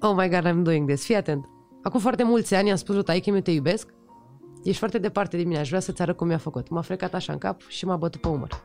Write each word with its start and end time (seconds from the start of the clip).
Oh 0.00 0.14
my 0.16 0.28
God, 0.28 0.46
I'm 0.46 0.62
doing 0.62 0.88
this. 0.88 1.04
Fii 1.04 1.16
atent. 1.16 1.48
Acum 1.82 2.00
foarte 2.00 2.22
mulți 2.22 2.54
ani 2.54 2.70
am 2.70 2.76
spus 2.76 2.94
lui 2.94 3.04
taică 3.04 3.30
mi 3.30 3.42
te 3.42 3.50
iubesc. 3.50 3.88
Ești 4.64 4.78
foarte 4.78 4.98
departe 4.98 5.36
de 5.36 5.42
mine, 5.42 5.58
aș 5.58 5.68
vrea 5.68 5.80
să-ți 5.80 6.02
arăt 6.02 6.16
cum 6.16 6.26
mi-a 6.26 6.38
făcut. 6.38 6.68
M-a 6.68 6.80
frecat 6.80 7.14
așa 7.14 7.32
în 7.32 7.38
cap 7.38 7.60
și 7.68 7.84
m-a 7.84 7.96
bătut 7.96 8.20
pe 8.20 8.28
umăr. 8.28 8.62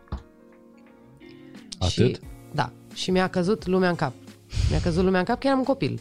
Atât? 1.79 2.15
Și, 2.15 2.19
da. 2.53 2.71
Și 2.93 3.11
mi-a 3.11 3.27
căzut 3.27 3.65
lumea 3.65 3.89
în 3.89 3.95
cap. 3.95 4.13
Mi-a 4.69 4.79
căzut 4.79 5.03
lumea 5.03 5.19
în 5.19 5.25
cap 5.25 5.39
că 5.39 5.47
eram 5.47 5.59
un 5.59 5.65
copil. 5.65 5.99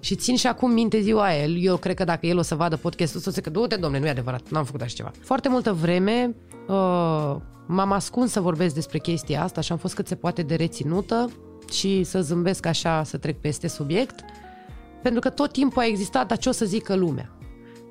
Și 0.00 0.14
țin 0.14 0.36
și 0.36 0.46
acum 0.46 0.72
minte 0.72 1.00
ziua 1.00 1.24
aia. 1.24 1.44
Eu 1.44 1.76
cred 1.76 1.94
că 1.96 2.04
dacă 2.04 2.26
el 2.26 2.38
o 2.38 2.42
să 2.42 2.54
vadă 2.54 2.76
podcastul, 2.76 3.18
o 3.20 3.22
să 3.22 3.30
zică, 3.30 3.50
du-te, 3.50 3.76
domne, 3.76 3.98
nu 3.98 4.06
e 4.06 4.10
adevărat, 4.10 4.48
n-am 4.48 4.64
făcut 4.64 4.80
așa 4.80 4.94
ceva. 4.94 5.10
Foarte 5.20 5.48
multă 5.48 5.72
vreme 5.72 6.34
uh, 6.68 7.36
m-am 7.66 7.92
ascuns 7.92 8.30
să 8.30 8.40
vorbesc 8.40 8.74
despre 8.74 8.98
chestia 8.98 9.42
asta 9.42 9.60
și 9.60 9.72
am 9.72 9.78
fost 9.78 9.94
cât 9.94 10.06
se 10.06 10.14
poate 10.14 10.42
de 10.42 10.54
reținută 10.54 11.30
și 11.72 12.04
să 12.04 12.22
zâmbesc 12.22 12.66
așa, 12.66 13.02
să 13.04 13.16
trec 13.16 13.40
peste 13.40 13.66
subiect, 13.66 14.24
pentru 15.02 15.20
că 15.20 15.28
tot 15.30 15.52
timpul 15.52 15.82
a 15.82 15.86
existat, 15.86 16.26
dar 16.26 16.38
ce 16.38 16.48
o 16.48 16.52
să 16.52 16.64
zică 16.64 16.94
lumea? 16.94 17.30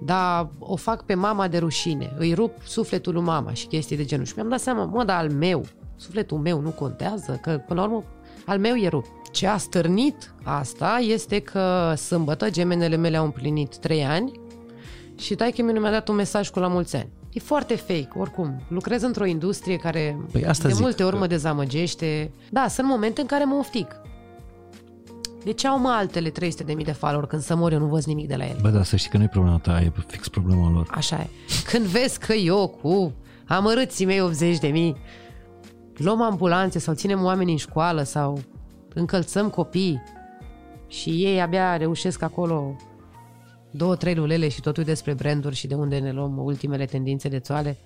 Dar 0.01 0.49
o 0.59 0.75
fac 0.75 1.03
pe 1.05 1.13
mama 1.13 1.47
de 1.47 1.57
rușine, 1.57 2.13
îi 2.17 2.33
rup 2.33 2.53
sufletul 2.63 3.13
lui 3.13 3.23
mama 3.23 3.53
și 3.53 3.67
chestii 3.67 3.97
de 3.97 4.05
genul. 4.05 4.25
Și 4.25 4.33
mi-am 4.35 4.49
dat 4.49 4.59
seama, 4.59 4.85
mă, 4.85 5.03
dar 5.03 5.17
al 5.17 5.29
meu, 5.29 5.65
sufletul 5.95 6.37
meu 6.37 6.59
nu 6.61 6.69
contează, 6.69 7.39
că 7.41 7.61
până 7.67 7.79
la 7.81 7.85
urmă 7.87 8.03
al 8.45 8.59
meu 8.59 8.75
e 8.75 8.87
rupt. 8.87 9.09
Ce 9.31 9.47
a 9.47 9.57
stârnit 9.57 10.33
asta 10.43 10.97
este 11.01 11.39
că 11.39 11.93
sâmbătă 11.97 12.49
gemenele 12.49 12.95
mele 12.95 13.17
au 13.17 13.25
împlinit 13.25 13.77
3 13.77 14.05
ani 14.05 14.31
și 15.17 15.35
taică 15.35 15.61
mi 15.61 15.71
mi-a 15.71 15.91
dat 15.91 16.07
un 16.07 16.15
mesaj 16.15 16.49
cu 16.49 16.59
la 16.59 16.67
mulți 16.67 16.95
ani. 16.95 17.09
E 17.33 17.39
foarte 17.39 17.75
fake, 17.75 18.09
oricum. 18.17 18.61
Lucrez 18.67 19.01
într-o 19.01 19.25
industrie 19.25 19.75
care 19.75 20.17
Păi 20.31 20.45
asta 20.45 20.67
de 20.67 20.73
zic, 20.73 20.81
multe 20.83 21.03
ori 21.03 21.13
că- 21.13 21.19
mă 21.19 21.27
dezamăgește. 21.27 22.31
Da, 22.49 22.67
sunt 22.67 22.87
momente 22.87 23.21
în 23.21 23.27
care 23.27 23.43
mă 23.43 23.55
oftic. 23.55 23.87
De 25.49 25.55
ce 25.55 25.67
au 25.67 25.79
mă 25.79 25.89
altele 25.89 26.31
300.000 26.31 26.83
de 26.83 26.91
follower 26.91 27.25
când 27.25 27.41
să 27.41 27.55
mor 27.55 27.71
eu 27.71 27.79
nu 27.79 27.85
văd 27.85 28.03
nimic 28.03 28.27
de 28.27 28.35
la 28.35 28.45
ele? 28.45 28.57
Bă, 28.61 28.69
dar 28.69 28.83
să 28.83 28.95
știi 28.95 29.09
că 29.09 29.17
nu 29.17 29.23
e 29.23 29.27
problema 29.27 29.57
ta, 29.57 29.81
e 29.81 29.91
fix 30.07 30.27
problema 30.27 30.69
lor. 30.69 30.87
Așa 30.91 31.15
e. 31.15 31.27
Când 31.71 31.85
vezi 31.85 32.19
că 32.19 32.33
eu 32.33 32.67
cu 32.81 33.13
amărâții 33.45 34.05
mei 34.05 34.21
80 34.21 34.57
de 34.57 34.67
mii 34.67 34.95
luăm 35.97 36.21
ambulanțe 36.21 36.79
sau 36.79 36.93
ținem 36.93 37.23
oameni 37.23 37.51
în 37.51 37.57
școală 37.57 38.03
sau 38.03 38.41
încălțăm 38.93 39.49
copii 39.49 40.01
și 40.87 41.09
ei 41.09 41.41
abia 41.41 41.77
reușesc 41.77 42.21
acolo 42.21 42.75
două, 43.71 43.95
trei 43.95 44.15
lulele 44.15 44.47
și 44.47 44.61
totul 44.61 44.83
despre 44.83 45.13
branduri 45.13 45.55
și 45.55 45.67
de 45.67 45.75
unde 45.75 45.99
ne 45.99 46.11
luăm 46.11 46.37
ultimele 46.37 46.85
tendințe 46.85 47.27
de 47.29 47.39
țoale, 47.39 47.77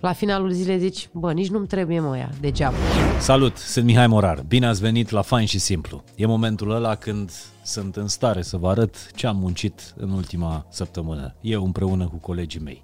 la 0.00 0.12
finalul 0.12 0.50
zilei 0.50 0.78
zici, 0.78 1.08
bă, 1.12 1.32
nici 1.32 1.48
nu-mi 1.48 1.66
trebuie 1.66 2.00
mă 2.00 2.16
ea, 2.16 2.30
degeaba. 2.40 2.76
Salut, 3.20 3.56
sunt 3.56 3.84
Mihai 3.84 4.06
Morar. 4.06 4.44
Bine 4.48 4.66
ați 4.66 4.80
venit 4.80 5.10
la 5.10 5.22
Fain 5.22 5.46
și 5.46 5.58
Simplu. 5.58 6.04
E 6.14 6.26
momentul 6.26 6.70
ăla 6.70 6.94
când 6.94 7.30
sunt 7.62 7.96
în 7.96 8.08
stare 8.08 8.42
să 8.42 8.56
vă 8.56 8.68
arăt 8.68 9.12
ce 9.14 9.26
am 9.26 9.36
muncit 9.36 9.94
în 9.96 10.10
ultima 10.10 10.66
săptămână, 10.70 11.34
eu 11.40 11.64
împreună 11.64 12.08
cu 12.08 12.16
colegii 12.16 12.60
mei. 12.60 12.82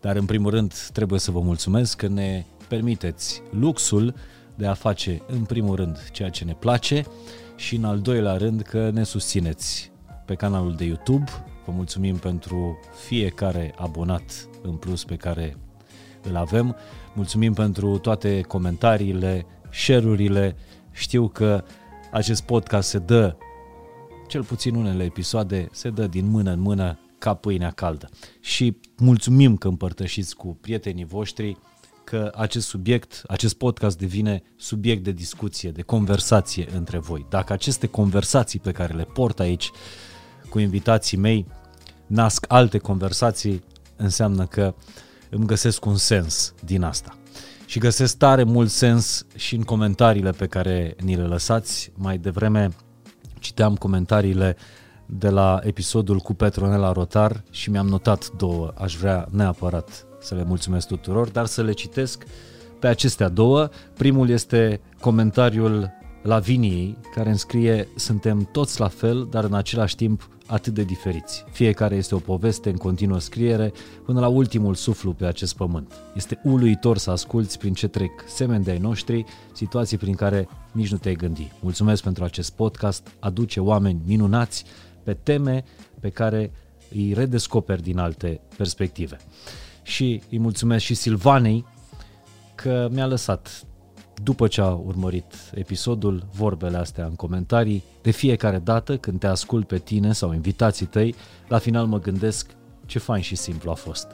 Dar 0.00 0.16
în 0.16 0.24
primul 0.24 0.50
rând 0.50 0.74
trebuie 0.92 1.18
să 1.18 1.30
vă 1.30 1.40
mulțumesc 1.40 1.96
că 1.96 2.08
ne 2.08 2.44
permiteți 2.68 3.42
luxul 3.50 4.14
de 4.54 4.66
a 4.66 4.74
face 4.74 5.22
în 5.26 5.44
primul 5.44 5.76
rând 5.76 6.10
ceea 6.12 6.28
ce 6.28 6.44
ne 6.44 6.54
place 6.58 7.04
și 7.56 7.76
în 7.76 7.84
al 7.84 7.98
doilea 7.98 8.36
rând 8.36 8.60
că 8.60 8.90
ne 8.92 9.02
susțineți 9.02 9.90
pe 10.26 10.34
canalul 10.34 10.74
de 10.74 10.84
YouTube. 10.84 11.30
Vă 11.66 11.72
mulțumim 11.72 12.16
pentru 12.16 12.78
fiecare 13.06 13.74
abonat 13.76 14.48
în 14.62 14.76
plus 14.76 15.04
pe 15.04 15.16
care 15.16 15.56
îl 16.28 16.36
avem. 16.36 16.76
Mulțumim 17.14 17.52
pentru 17.52 17.98
toate 17.98 18.40
comentariile, 18.40 19.46
share-urile. 19.70 20.56
Știu 20.90 21.28
că 21.28 21.64
acest 22.10 22.42
podcast 22.42 22.88
se 22.88 22.98
dă, 22.98 23.36
cel 24.28 24.44
puțin 24.44 24.74
unele 24.74 25.04
episoade, 25.04 25.68
se 25.72 25.90
dă 25.90 26.06
din 26.06 26.26
mână 26.26 26.50
în 26.50 26.60
mână 26.60 26.98
ca 27.18 27.34
pâinea 27.34 27.70
caldă. 27.70 28.08
Și 28.40 28.76
mulțumim 28.96 29.56
că 29.56 29.68
împărtășiți 29.68 30.36
cu 30.36 30.58
prietenii 30.60 31.04
voștri 31.04 31.56
că 32.04 32.32
acest 32.36 32.66
subiect, 32.66 33.22
acest 33.26 33.54
podcast 33.54 33.98
devine 33.98 34.42
subiect 34.56 35.04
de 35.04 35.10
discuție, 35.10 35.70
de 35.70 35.82
conversație 35.82 36.68
între 36.74 36.98
voi. 36.98 37.26
Dacă 37.28 37.52
aceste 37.52 37.86
conversații 37.86 38.58
pe 38.58 38.72
care 38.72 38.94
le 38.94 39.04
port 39.04 39.40
aici 39.40 39.70
cu 40.48 40.58
invitații 40.58 41.16
mei 41.16 41.46
nasc 42.06 42.44
alte 42.48 42.78
conversații, 42.78 43.64
înseamnă 43.96 44.46
că 44.46 44.74
îmi 45.34 45.46
găsesc 45.46 45.84
un 45.84 45.96
sens 45.96 46.54
din 46.64 46.82
asta. 46.82 47.16
Și 47.66 47.78
găsesc 47.78 48.16
tare 48.16 48.42
mult 48.42 48.70
sens 48.70 49.26
și 49.36 49.54
în 49.54 49.62
comentariile 49.62 50.30
pe 50.30 50.46
care 50.46 50.96
ni 51.04 51.16
le 51.16 51.22
lăsați. 51.22 51.92
Mai 51.94 52.18
devreme 52.18 52.68
citeam 53.38 53.76
comentariile 53.76 54.56
de 55.06 55.28
la 55.28 55.60
episodul 55.62 56.18
cu 56.18 56.34
Petronela 56.34 56.92
Rotar 56.92 57.42
și 57.50 57.70
mi-am 57.70 57.86
notat 57.88 58.30
două. 58.36 58.72
Aș 58.74 58.96
vrea 58.96 59.28
neapărat 59.30 60.06
să 60.20 60.34
le 60.34 60.44
mulțumesc 60.44 60.86
tuturor, 60.86 61.28
dar 61.28 61.46
să 61.46 61.62
le 61.62 61.72
citesc 61.72 62.24
pe 62.78 62.86
acestea 62.86 63.28
două. 63.28 63.68
Primul 63.94 64.28
este 64.28 64.80
comentariul 65.00 65.90
Laviniei, 66.22 66.98
care 67.14 67.28
îmi 67.28 67.38
scrie 67.38 67.88
Suntem 67.96 68.48
toți 68.52 68.80
la 68.80 68.88
fel, 68.88 69.26
dar 69.30 69.44
în 69.44 69.54
același 69.54 69.96
timp 69.96 70.28
atât 70.52 70.74
de 70.74 70.84
diferiți. 70.84 71.44
Fiecare 71.50 71.94
este 71.94 72.14
o 72.14 72.18
poveste 72.18 72.70
în 72.70 72.76
continuă 72.76 73.18
scriere 73.18 73.72
până 74.04 74.20
la 74.20 74.28
ultimul 74.28 74.74
suflu 74.74 75.12
pe 75.12 75.26
acest 75.26 75.56
pământ. 75.56 75.92
Este 76.14 76.40
uluitor 76.44 76.98
să 76.98 77.10
asculți 77.10 77.58
prin 77.58 77.72
ce 77.72 77.88
trec 77.88 78.10
semeni 78.26 78.64
de-ai 78.64 78.78
noștri, 78.78 79.24
situații 79.52 79.96
prin 79.96 80.14
care 80.14 80.48
nici 80.72 80.90
nu 80.90 80.96
te-ai 80.96 81.14
gândi. 81.14 81.52
Mulțumesc 81.60 82.02
pentru 82.02 82.24
acest 82.24 82.52
podcast, 82.52 83.08
aduce 83.18 83.60
oameni 83.60 84.00
minunați 84.06 84.64
pe 85.02 85.14
teme 85.14 85.64
pe 86.00 86.08
care 86.08 86.52
îi 86.94 87.12
redescoperi 87.12 87.82
din 87.82 87.98
alte 87.98 88.40
perspective. 88.56 89.16
Și 89.82 90.22
îi 90.30 90.38
mulțumesc 90.38 90.84
și 90.84 90.94
Silvanei 90.94 91.64
că 92.54 92.88
mi-a 92.90 93.06
lăsat 93.06 93.64
după 94.22 94.46
ce 94.46 94.60
a 94.60 94.70
urmărit 94.70 95.34
episodul, 95.54 96.26
vorbele 96.32 96.76
astea 96.76 97.04
în 97.04 97.14
comentarii, 97.14 97.84
de 98.02 98.10
fiecare 98.10 98.58
dată 98.58 98.96
când 98.96 99.18
te 99.18 99.26
ascult 99.26 99.66
pe 99.66 99.78
tine 99.78 100.12
sau 100.12 100.32
invitații 100.32 100.86
tăi, 100.86 101.14
la 101.48 101.58
final 101.58 101.86
mă 101.86 102.00
gândesc 102.00 102.50
ce 102.86 102.98
fain 102.98 103.22
și 103.22 103.36
simplu 103.36 103.70
a 103.70 103.74
fost. 103.74 104.06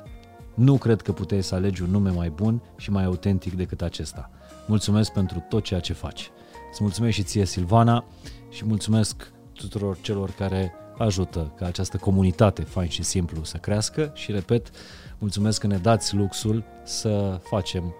Nu 0.54 0.76
cred 0.76 1.00
că 1.00 1.12
puteai 1.12 1.42
să 1.42 1.54
alegi 1.54 1.82
un 1.82 1.90
nume 1.90 2.10
mai 2.10 2.28
bun 2.28 2.62
și 2.76 2.90
mai 2.90 3.04
autentic 3.04 3.54
decât 3.54 3.82
acesta. 3.82 4.30
Mulțumesc 4.66 5.12
pentru 5.12 5.44
tot 5.48 5.64
ceea 5.64 5.80
ce 5.80 5.92
faci. 5.92 6.30
Îți 6.70 6.82
mulțumesc 6.82 7.14
și 7.14 7.22
ție, 7.22 7.44
Silvana, 7.44 8.04
și 8.50 8.64
mulțumesc 8.64 9.32
tuturor 9.52 9.98
celor 10.00 10.30
care 10.30 10.72
ajută 10.98 11.52
ca 11.56 11.66
această 11.66 11.96
comunitate 11.96 12.62
fain 12.62 12.88
și 12.88 13.02
simplu 13.02 13.44
să 13.44 13.56
crească 13.56 14.10
și, 14.14 14.32
repet, 14.32 14.70
mulțumesc 15.18 15.60
că 15.60 15.66
ne 15.66 15.76
dați 15.76 16.14
luxul 16.14 16.64
să 16.84 17.40
facem 17.42 17.94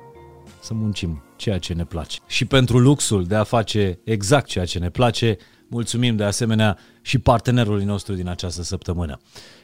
să 0.68 0.74
muncim 0.74 1.22
ceea 1.36 1.58
ce 1.58 1.72
ne 1.72 1.84
place. 1.84 2.18
Și 2.26 2.44
pentru 2.44 2.78
luxul 2.78 3.24
de 3.24 3.34
a 3.34 3.44
face 3.44 3.98
exact 4.04 4.46
ceea 4.46 4.64
ce 4.64 4.78
ne 4.78 4.90
place, 4.90 5.36
mulțumim 5.68 6.16
de 6.16 6.24
asemenea 6.24 6.78
și 7.02 7.18
partenerului 7.18 7.84
nostru 7.84 8.14
din 8.14 8.28
această 8.28 8.62
săptămână. 8.62 9.18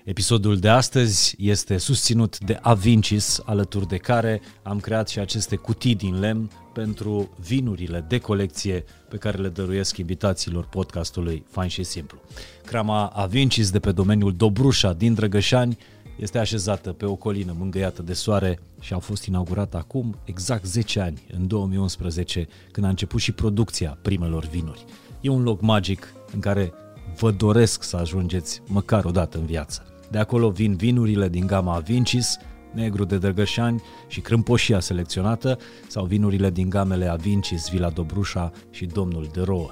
Episodul 0.05 0.59
de 0.59 0.69
astăzi 0.69 1.35
este 1.39 1.77
susținut 1.77 2.39
de 2.39 2.59
Avincis, 2.61 3.41
alături 3.45 3.89
de 3.89 3.97
care 3.97 4.41
am 4.63 4.81
creat 4.81 5.09
și 5.09 5.19
aceste 5.19 5.57
cutii 5.57 5.95
din 5.95 6.21
lemn 6.21 6.51
pentru 6.73 7.31
vinurile 7.47 8.05
de 8.09 8.19
colecție 8.19 8.85
pe 9.09 9.17
care 9.17 9.39
le 9.39 9.49
dăruiesc 9.49 9.97
invitațiilor 9.97 10.65
podcastului 10.65 11.45
Fain 11.51 11.69
și 11.69 11.83
Simplu. 11.83 12.19
Crama 12.67 13.07
Avincis 13.07 13.71
de 13.71 13.79
pe 13.79 13.93
domeniul 13.93 14.35
Dobrușa 14.37 14.93
din 14.93 15.15
Drăgășani 15.15 15.79
este 16.17 16.39
așezată 16.39 16.93
pe 16.93 17.05
o 17.05 17.15
colină 17.15 17.55
mângâiată 17.59 18.03
de 18.03 18.13
soare 18.13 18.59
și 18.81 18.93
a 18.93 18.99
fost 18.99 19.25
inaugurată 19.25 19.77
acum 19.77 20.17
exact 20.25 20.65
10 20.65 21.01
ani, 21.01 21.23
în 21.37 21.47
2011, 21.47 22.49
când 22.71 22.87
a 22.87 22.89
început 22.89 23.21
și 23.21 23.33
producția 23.33 23.99
primelor 24.03 24.45
vinuri. 24.45 24.85
E 25.21 25.29
un 25.29 25.43
loc 25.43 25.61
magic 25.61 26.15
în 26.33 26.41
care 26.41 26.73
vă 27.17 27.31
doresc 27.31 27.83
să 27.83 27.97
ajungeți 27.97 28.63
măcar 28.67 29.05
o 29.05 29.11
dată 29.11 29.39
în 29.39 29.45
viață. 29.45 29.83
De 30.11 30.19
acolo 30.19 30.51
vin 30.51 30.77
vinurile 30.77 31.29
din 31.29 31.47
gama 31.47 31.75
Avincis, 31.75 32.37
Negru 32.73 33.05
de 33.05 33.19
Drăgășani 33.19 33.83
și 34.09 34.21
Crâmpoșia 34.21 34.81
selecționată 34.81 35.59
sau 35.87 36.05
vinurile 36.05 36.51
din 36.51 36.69
gamele 36.69 37.07
Avincis, 37.07 37.69
Vila 37.71 37.91
Dobrușa 37.91 38.53
și 38.71 38.87
Domnul 38.87 39.29
de 39.33 39.41
Rouă. 39.41 39.71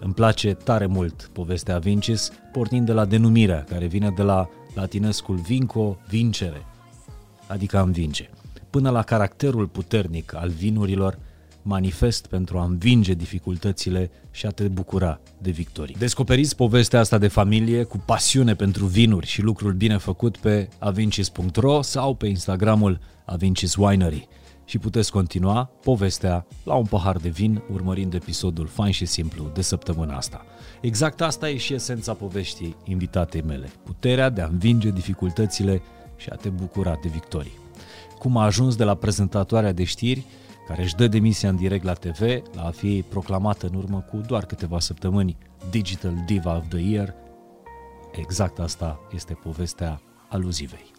Îmi 0.00 0.14
place 0.14 0.54
tare 0.54 0.86
mult 0.86 1.30
povestea 1.32 1.78
Vincis, 1.78 2.30
pornind 2.52 2.86
de 2.86 2.92
la 2.92 3.04
denumirea 3.04 3.64
care 3.68 3.86
vine 3.86 4.12
de 4.16 4.22
la 4.22 4.48
latinescul 4.74 5.36
vinco, 5.36 5.98
vincere, 6.08 6.66
adică 7.46 7.78
a 7.78 7.82
învinge, 7.82 8.30
până 8.70 8.90
la 8.90 9.02
caracterul 9.02 9.66
puternic 9.66 10.34
al 10.34 10.48
vinurilor 10.48 11.18
manifest 11.62 12.26
pentru 12.26 12.58
a 12.58 12.64
învinge 12.64 13.14
dificultățile 13.14 14.10
și 14.30 14.46
a 14.46 14.50
te 14.50 14.68
bucura 14.68 15.20
de 15.38 15.50
victorii. 15.50 15.96
Descoperiți 15.98 16.56
povestea 16.56 17.00
asta 17.00 17.18
de 17.18 17.28
familie 17.28 17.82
cu 17.82 17.98
pasiune 18.04 18.54
pentru 18.54 18.84
vinuri 18.86 19.26
și 19.26 19.42
lucruri 19.42 19.76
bine 19.76 19.96
făcut 19.96 20.36
pe 20.36 20.68
avincis.ro 20.78 21.82
sau 21.82 22.14
pe 22.14 22.26
Instagramul 22.26 23.00
Avincis 23.24 23.74
Winery 23.74 24.28
și 24.70 24.78
puteți 24.78 25.12
continua 25.12 25.70
povestea 25.82 26.46
la 26.64 26.74
un 26.74 26.84
pahar 26.84 27.16
de 27.16 27.28
vin 27.28 27.62
urmărind 27.72 28.14
episodul 28.14 28.66
fain 28.66 28.92
și 28.92 29.06
simplu 29.06 29.50
de 29.54 29.62
săptămâna 29.62 30.16
asta. 30.16 30.44
Exact 30.80 31.20
asta 31.20 31.48
e 31.48 31.56
și 31.56 31.74
esența 31.74 32.14
poveștii 32.14 32.76
invitatei 32.84 33.42
mele. 33.42 33.70
Puterea 33.84 34.28
de 34.28 34.40
a 34.40 34.46
învinge 34.46 34.90
dificultățile 34.90 35.82
și 36.16 36.28
a 36.32 36.34
te 36.34 36.48
bucura 36.48 36.98
de 37.02 37.08
victorii. 37.08 37.58
Cum 38.18 38.36
a 38.36 38.44
ajuns 38.44 38.76
de 38.76 38.84
la 38.84 38.94
prezentatoarea 38.94 39.72
de 39.72 39.84
știri, 39.84 40.24
care 40.66 40.82
își 40.82 40.94
dă 40.94 41.08
demisia 41.08 41.48
în 41.48 41.56
direct 41.56 41.84
la 41.84 41.92
TV, 41.92 42.20
la 42.54 42.62
a 42.62 42.70
fi 42.70 43.04
proclamată 43.08 43.66
în 43.66 43.74
urmă 43.74 44.00
cu 44.10 44.16
doar 44.26 44.44
câteva 44.44 44.80
săptămâni 44.80 45.36
Digital 45.70 46.14
Diva 46.26 46.56
of 46.56 46.68
the 46.68 46.80
Year, 46.80 47.14
exact 48.12 48.58
asta 48.58 49.00
este 49.12 49.32
povestea 49.32 50.00
aluzivei. 50.28 50.90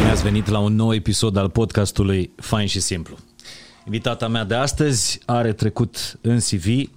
Bine 0.00 0.12
ați 0.12 0.22
venit 0.22 0.46
la 0.46 0.58
un 0.58 0.74
nou 0.74 0.94
episod 0.94 1.36
al 1.36 1.50
podcastului 1.50 2.32
Fain 2.36 2.66
și 2.66 2.80
Simplu. 2.80 3.16
Invitata 3.84 4.28
mea 4.28 4.44
de 4.44 4.54
astăzi 4.54 5.20
are 5.26 5.52
trecut 5.52 6.18
în 6.20 6.38
CV 6.38 6.66
uh, 6.66 6.88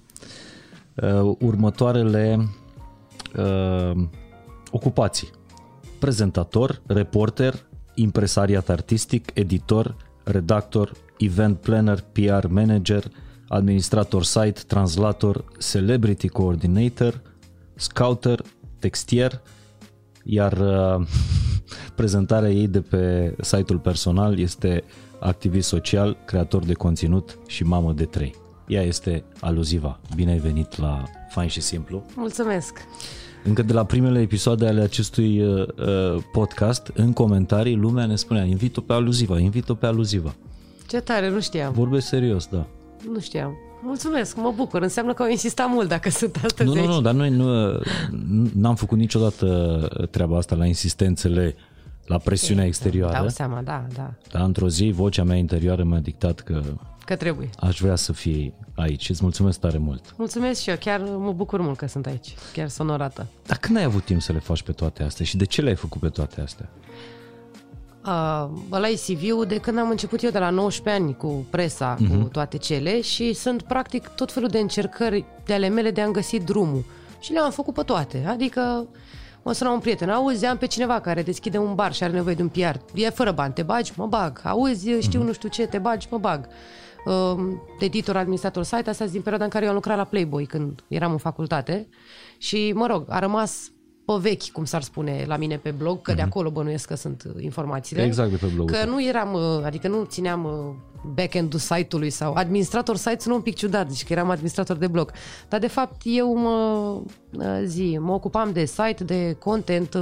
următoarele 1.38 2.48
uh, 3.36 4.02
ocupații. 4.70 5.30
Prezentator, 5.98 6.82
reporter, 6.86 7.66
impresariat 7.94 8.68
artistic, 8.68 9.30
editor, 9.34 9.96
redactor, 10.22 10.92
event 11.18 11.60
planner, 11.60 12.04
PR 12.12 12.46
manager, 12.46 13.04
administrator 13.48 14.24
site, 14.24 14.60
translator, 14.66 15.44
celebrity 15.70 16.28
coordinator, 16.28 17.20
scouter, 17.74 18.42
textier, 18.78 19.40
iar 20.24 20.52
uh, 20.52 21.06
prezentarea 21.96 22.50
ei 22.50 22.68
de 22.68 22.80
pe 22.80 23.34
site-ul 23.40 23.78
personal 23.78 24.38
este 24.38 24.84
activist 25.20 25.68
social, 25.68 26.16
creator 26.24 26.64
de 26.64 26.72
conținut 26.72 27.38
și 27.46 27.64
mamă 27.64 27.92
de 27.92 28.04
trei. 28.04 28.34
Ea 28.66 28.82
este 28.82 29.24
aluziva. 29.40 30.00
Bine 30.14 30.30
ai 30.30 30.38
venit 30.38 30.78
la 30.78 31.02
Fain 31.28 31.48
și 31.48 31.60
Simplu. 31.60 32.04
Mulțumesc! 32.16 32.78
Încă 33.44 33.62
de 33.62 33.72
la 33.72 33.84
primele 33.84 34.20
episoade 34.20 34.66
ale 34.66 34.80
acestui 34.80 35.40
uh, 35.40 35.68
uh 35.68 36.22
podcast, 36.32 36.90
în 36.94 37.12
comentarii, 37.12 37.74
lumea 37.74 38.06
ne 38.06 38.16
spunea 38.16 38.44
invit-o 38.44 38.80
pe 38.80 38.92
aluziva, 38.92 39.38
invit-o 39.38 39.74
pe 39.74 39.86
aluziva. 39.86 40.34
Ce 40.88 41.00
tare, 41.00 41.30
nu 41.30 41.40
știam. 41.40 41.72
Vorbesc 41.72 42.06
serios, 42.06 42.46
da. 42.46 42.66
Nu 43.12 43.20
știam. 43.20 43.54
Mulțumesc, 43.84 44.36
mă 44.36 44.52
bucur. 44.56 44.82
Înseamnă 44.82 45.12
că 45.12 45.22
au 45.22 45.28
insistat 45.28 45.68
mult 45.68 45.88
dacă 45.88 46.10
sunt 46.20 46.40
astăzi 46.44 46.68
Nu, 46.68 46.74
nu, 46.74 46.86
nu, 46.86 47.00
dar 47.00 47.14
noi 47.14 47.30
nu, 47.30 47.80
n-am 48.54 48.74
făcut 48.74 48.98
niciodată 48.98 49.88
treaba 50.10 50.36
asta 50.36 50.54
la 50.54 50.66
insistențele, 50.66 51.54
la 52.06 52.18
presiunea 52.18 52.64
exterioară. 52.64 53.18
Dau 53.18 53.28
seama, 53.28 53.60
da, 53.62 53.84
da. 53.94 54.12
Dar 54.32 54.42
într-o 54.42 54.68
zi, 54.68 54.90
vocea 54.90 55.24
mea 55.24 55.36
interioară 55.36 55.84
mi-a 55.84 55.98
dictat 55.98 56.40
că 56.40 56.62
Că 57.04 57.16
trebuie. 57.16 57.50
Aș 57.58 57.80
vrea 57.80 57.96
să 57.96 58.12
fii 58.12 58.54
aici. 58.74 59.08
Îți 59.08 59.22
mulțumesc 59.22 59.60
tare 59.60 59.78
mult. 59.78 60.14
Mulțumesc 60.16 60.60
și 60.60 60.70
eu. 60.70 60.76
Chiar 60.80 61.00
mă 61.00 61.32
bucur 61.32 61.60
mult 61.60 61.76
că 61.76 61.86
sunt 61.86 62.06
aici. 62.06 62.34
Chiar 62.52 62.68
sonorată. 62.68 63.26
Dar 63.46 63.56
când 63.56 63.76
ai 63.76 63.82
avut 63.82 64.04
timp 64.04 64.22
să 64.22 64.32
le 64.32 64.38
faci 64.38 64.62
pe 64.62 64.72
toate 64.72 65.02
astea 65.02 65.24
și 65.24 65.36
de 65.36 65.44
ce 65.44 65.62
le-ai 65.62 65.74
făcut 65.74 66.00
pe 66.00 66.08
toate 66.08 66.40
astea? 66.40 66.68
Uh, 68.06 68.48
ăla 68.72 68.88
e 68.88 68.94
CV-ul 68.94 69.44
de 69.44 69.58
când 69.58 69.78
am 69.78 69.90
început 69.90 70.22
eu 70.22 70.30
de 70.30 70.38
la 70.38 70.50
19 70.50 71.02
ani 71.02 71.16
cu 71.16 71.46
presa, 71.50 71.94
uh-huh. 71.94 72.08
cu 72.08 72.14
mhm. 72.14 72.30
toate 72.30 72.56
cele 72.56 73.00
și 73.00 73.32
sunt 73.32 73.62
practic 73.62 74.08
tot 74.08 74.32
felul 74.32 74.48
de 74.48 74.58
încercări 74.58 75.24
de 75.44 75.52
ale 75.52 75.68
mele 75.68 75.90
de 75.90 76.00
a-mi 76.00 76.12
găsi 76.12 76.38
drumul. 76.38 76.84
Și 77.20 77.32
le-am 77.32 77.50
făcut 77.50 77.74
pe 77.74 77.82
toate. 77.82 78.24
Adică 78.28 78.86
mă 79.42 79.52
suna 79.52 79.70
un 79.70 79.78
prieten, 79.78 80.10
auzi, 80.10 80.44
am 80.44 80.56
pe 80.56 80.66
cineva 80.66 81.00
care 81.00 81.22
deschide 81.22 81.58
un 81.58 81.74
bar 81.74 81.92
și 81.92 82.02
are 82.02 82.12
nevoie 82.12 82.34
de 82.34 82.42
un 82.42 82.48
PR. 82.48 82.76
E 82.94 83.10
fără 83.10 83.32
bani, 83.32 83.52
te 83.52 83.62
bagi? 83.62 83.92
Mă 83.96 84.06
bag. 84.06 84.40
Auzi, 84.44 84.88
știu 85.00 85.22
uh-huh. 85.22 85.26
nu 85.26 85.32
știu 85.32 85.48
ce, 85.48 85.66
te 85.66 85.78
bagi? 85.78 86.06
Mă 86.10 86.18
bag. 86.18 86.48
Uh, 87.04 87.36
editor, 87.78 88.16
administrator 88.16 88.62
site, 88.62 88.90
asta 88.90 89.06
din 89.06 89.20
perioada 89.20 89.44
în 89.44 89.50
care 89.50 89.64
eu 89.64 89.70
am 89.70 89.76
lucrat 89.76 89.96
la 89.96 90.04
Playboy 90.04 90.46
când 90.46 90.84
eram 90.88 91.10
în 91.12 91.18
facultate 91.18 91.88
și, 92.38 92.72
mă 92.74 92.86
rog, 92.86 93.04
a 93.08 93.18
rămas 93.18 93.70
pe 94.06 94.12
vechi, 94.20 94.50
cum 94.50 94.64
s-ar 94.64 94.82
spune 94.82 95.24
la 95.26 95.36
mine 95.36 95.56
pe 95.56 95.70
blog, 95.70 96.02
că 96.02 96.12
uh-huh. 96.12 96.16
de 96.16 96.22
mhm. 96.22 96.30
acolo 96.30 96.50
bănuiesc 96.50 96.86
că 96.86 96.94
sunt 96.94 97.22
informațiile. 97.40 98.04
Exact 98.04 98.30
de 98.30 98.36
pe 98.36 98.46
blog. 98.54 98.70
Că 98.70 98.84
nu 98.86 99.04
eram, 99.04 99.32
uh, 99.32 99.64
adică 99.64 99.88
nu 99.88 100.04
țineam 100.04 100.44
uh, 100.44 100.52
back-end-ul 101.14 101.58
site-ului 101.58 102.10
sau 102.10 102.32
administrator 102.34 102.96
site 102.96 103.16
sună 103.18 103.34
un 103.34 103.40
pic 103.40 103.54
ciudat, 103.54 103.88
deci 103.88 104.04
că 104.04 104.12
eram 104.12 104.30
administrator 104.30 104.76
de 104.76 104.86
blog. 104.86 105.12
Dar 105.48 105.60
de 105.60 105.66
fapt 105.66 106.00
eu 106.04 106.36
mă 106.36 107.00
uh, 107.32 107.62
zi, 107.64 107.98
mă 108.00 108.12
ocupam 108.12 108.52
de 108.52 108.64
site, 108.64 109.04
de 109.04 109.36
content, 109.38 109.96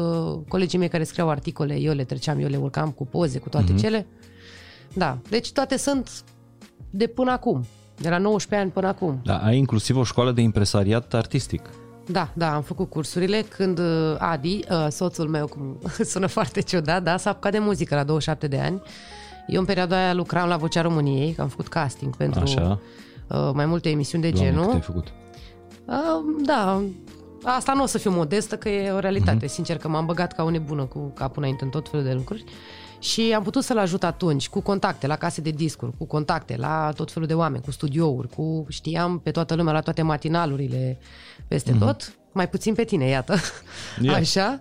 colegii 0.48 0.78
mei 0.78 0.88
care 0.88 1.04
scriau 1.04 1.28
articole, 1.28 1.80
eu 1.80 1.94
le 1.94 2.04
treceam, 2.04 2.38
eu 2.38 2.48
le 2.48 2.56
urcam 2.56 2.90
cu 2.90 3.06
poze, 3.06 3.38
cu 3.38 3.48
toate 3.48 3.72
uh-huh. 3.72 3.80
cele. 3.80 4.06
Da, 4.94 5.18
deci 5.28 5.52
toate 5.52 5.76
sunt 5.76 6.24
de 6.90 7.06
până 7.06 7.30
acum, 7.30 7.64
de 7.96 8.08
la 8.08 8.18
19 8.18 8.66
ani 8.66 8.70
până 8.74 8.86
acum. 8.86 9.20
Da, 9.24 9.36
ai 9.36 9.56
inclusiv 9.56 9.96
o 9.96 10.04
școală 10.04 10.32
de 10.32 10.40
impresariat 10.40 11.14
artistic. 11.14 11.70
Da, 12.06 12.28
da, 12.34 12.54
am 12.54 12.62
făcut 12.62 12.90
cursurile 12.90 13.40
când 13.40 13.78
uh, 13.78 14.16
Adi, 14.18 14.60
uh, 14.70 14.86
soțul 14.90 15.28
meu, 15.28 15.46
cum 15.46 15.78
sună 16.12 16.26
foarte 16.26 16.60
ciudat, 16.60 17.02
da, 17.02 17.16
s-a 17.16 17.30
apucat 17.30 17.52
de 17.52 17.58
muzică 17.58 17.94
la 17.94 18.04
27 18.04 18.46
de 18.46 18.58
ani. 18.58 18.82
Eu 19.46 19.60
în 19.60 19.66
perioada 19.66 19.96
aia 19.96 20.14
lucram 20.14 20.48
la 20.48 20.56
Vocea 20.56 20.80
României, 20.80 21.32
că 21.32 21.42
am 21.42 21.48
făcut 21.48 21.68
casting 21.68 22.16
pentru 22.16 22.40
Așa. 22.40 22.80
Uh, 23.28 23.50
mai 23.54 23.66
multe 23.66 23.88
emisiuni 23.88 24.22
de 24.22 24.30
Doamne, 24.30 24.50
genul. 24.50 24.64
Cât 24.64 24.74
ai 24.74 24.80
făcut? 24.80 25.12
Da, 26.44 26.82
asta 27.42 27.72
nu 27.72 27.82
o 27.82 27.86
să 27.86 27.98
fiu 27.98 28.10
modestă, 28.10 28.56
că 28.56 28.68
e 28.68 28.90
o 28.90 28.98
realitate. 28.98 29.46
Uh-huh. 29.46 29.50
Sincer 29.50 29.78
că 29.78 29.88
m-am 29.88 30.06
băgat 30.06 30.32
ca 30.32 30.42
o 30.42 30.50
nebună 30.50 30.84
cu 30.84 31.12
capul 31.14 31.42
înainte 31.42 31.64
în 31.64 31.70
tot 31.70 31.88
felul 31.88 32.04
de 32.04 32.12
lucruri. 32.12 32.44
Și 33.02 33.32
am 33.34 33.42
putut 33.42 33.64
să-l 33.64 33.78
ajut 33.78 34.04
atunci 34.04 34.48
cu 34.48 34.60
contacte 34.60 35.06
la 35.06 35.16
case 35.16 35.40
de 35.40 35.50
discuri, 35.50 35.96
cu 35.98 36.04
contacte 36.04 36.56
la 36.56 36.92
tot 36.96 37.12
felul 37.12 37.28
de 37.28 37.34
oameni, 37.34 37.62
cu 37.62 37.70
studiouri, 37.70 38.28
cu 38.28 38.66
știam 38.68 39.18
pe 39.18 39.30
toată 39.30 39.54
lumea 39.54 39.72
la 39.72 39.80
toate 39.80 40.02
matinalurile 40.02 40.98
peste 41.48 41.74
mm-hmm. 41.74 41.78
tot, 41.78 42.14
mai 42.32 42.48
puțin 42.48 42.74
pe 42.74 42.84
tine, 42.84 43.08
iată, 43.08 43.36
yeah. 44.00 44.16
așa. 44.20 44.60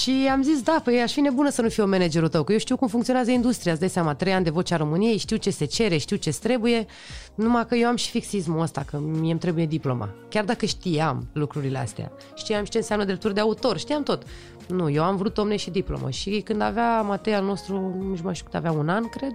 Și 0.00 0.28
am 0.32 0.42
zis, 0.42 0.62
da, 0.62 0.80
păi 0.84 1.00
aș 1.00 1.12
fi 1.12 1.20
nebună 1.20 1.50
să 1.50 1.62
nu 1.62 1.68
fiu 1.68 1.86
managerul 1.86 2.28
tău, 2.28 2.44
că 2.44 2.52
eu 2.52 2.58
știu 2.58 2.76
cum 2.76 2.88
funcționează 2.88 3.30
industria, 3.30 3.72
îți 3.72 3.80
dai 3.80 3.90
seama, 3.90 4.14
trei 4.14 4.32
ani 4.32 4.44
de 4.44 4.50
vocea 4.50 4.76
României, 4.76 5.16
știu 5.16 5.36
ce 5.36 5.50
se 5.50 5.64
cere, 5.64 5.96
știu 5.96 6.16
ce 6.16 6.30
trebuie, 6.30 6.86
numai 7.34 7.66
că 7.66 7.74
eu 7.74 7.88
am 7.88 7.96
și 7.96 8.10
fixismul 8.10 8.60
ăsta, 8.60 8.84
că 8.90 8.98
mie 8.98 9.30
îmi 9.30 9.40
trebuie 9.40 9.66
diploma. 9.66 10.08
Chiar 10.28 10.44
dacă 10.44 10.66
știam 10.66 11.28
lucrurile 11.32 11.78
astea, 11.78 12.12
știam 12.34 12.64
și 12.64 12.70
ce 12.70 12.76
înseamnă 12.76 13.04
drepturi 13.04 13.34
de 13.34 13.40
autor, 13.40 13.78
știam 13.78 14.02
tot. 14.02 14.22
Nu, 14.68 14.90
eu 14.90 15.02
am 15.02 15.16
vrut 15.16 15.38
omne 15.38 15.56
și 15.56 15.70
diplomă. 15.70 16.10
Și 16.10 16.40
când 16.40 16.60
avea 16.60 17.02
Matei 17.02 17.34
al 17.34 17.44
nostru, 17.44 17.74
nu 17.98 18.12
știu 18.12 18.24
mai 18.24 18.34
știu 18.34 18.46
cât 18.50 18.54
avea 18.54 18.72
un 18.72 18.88
an, 18.88 19.08
cred, 19.08 19.32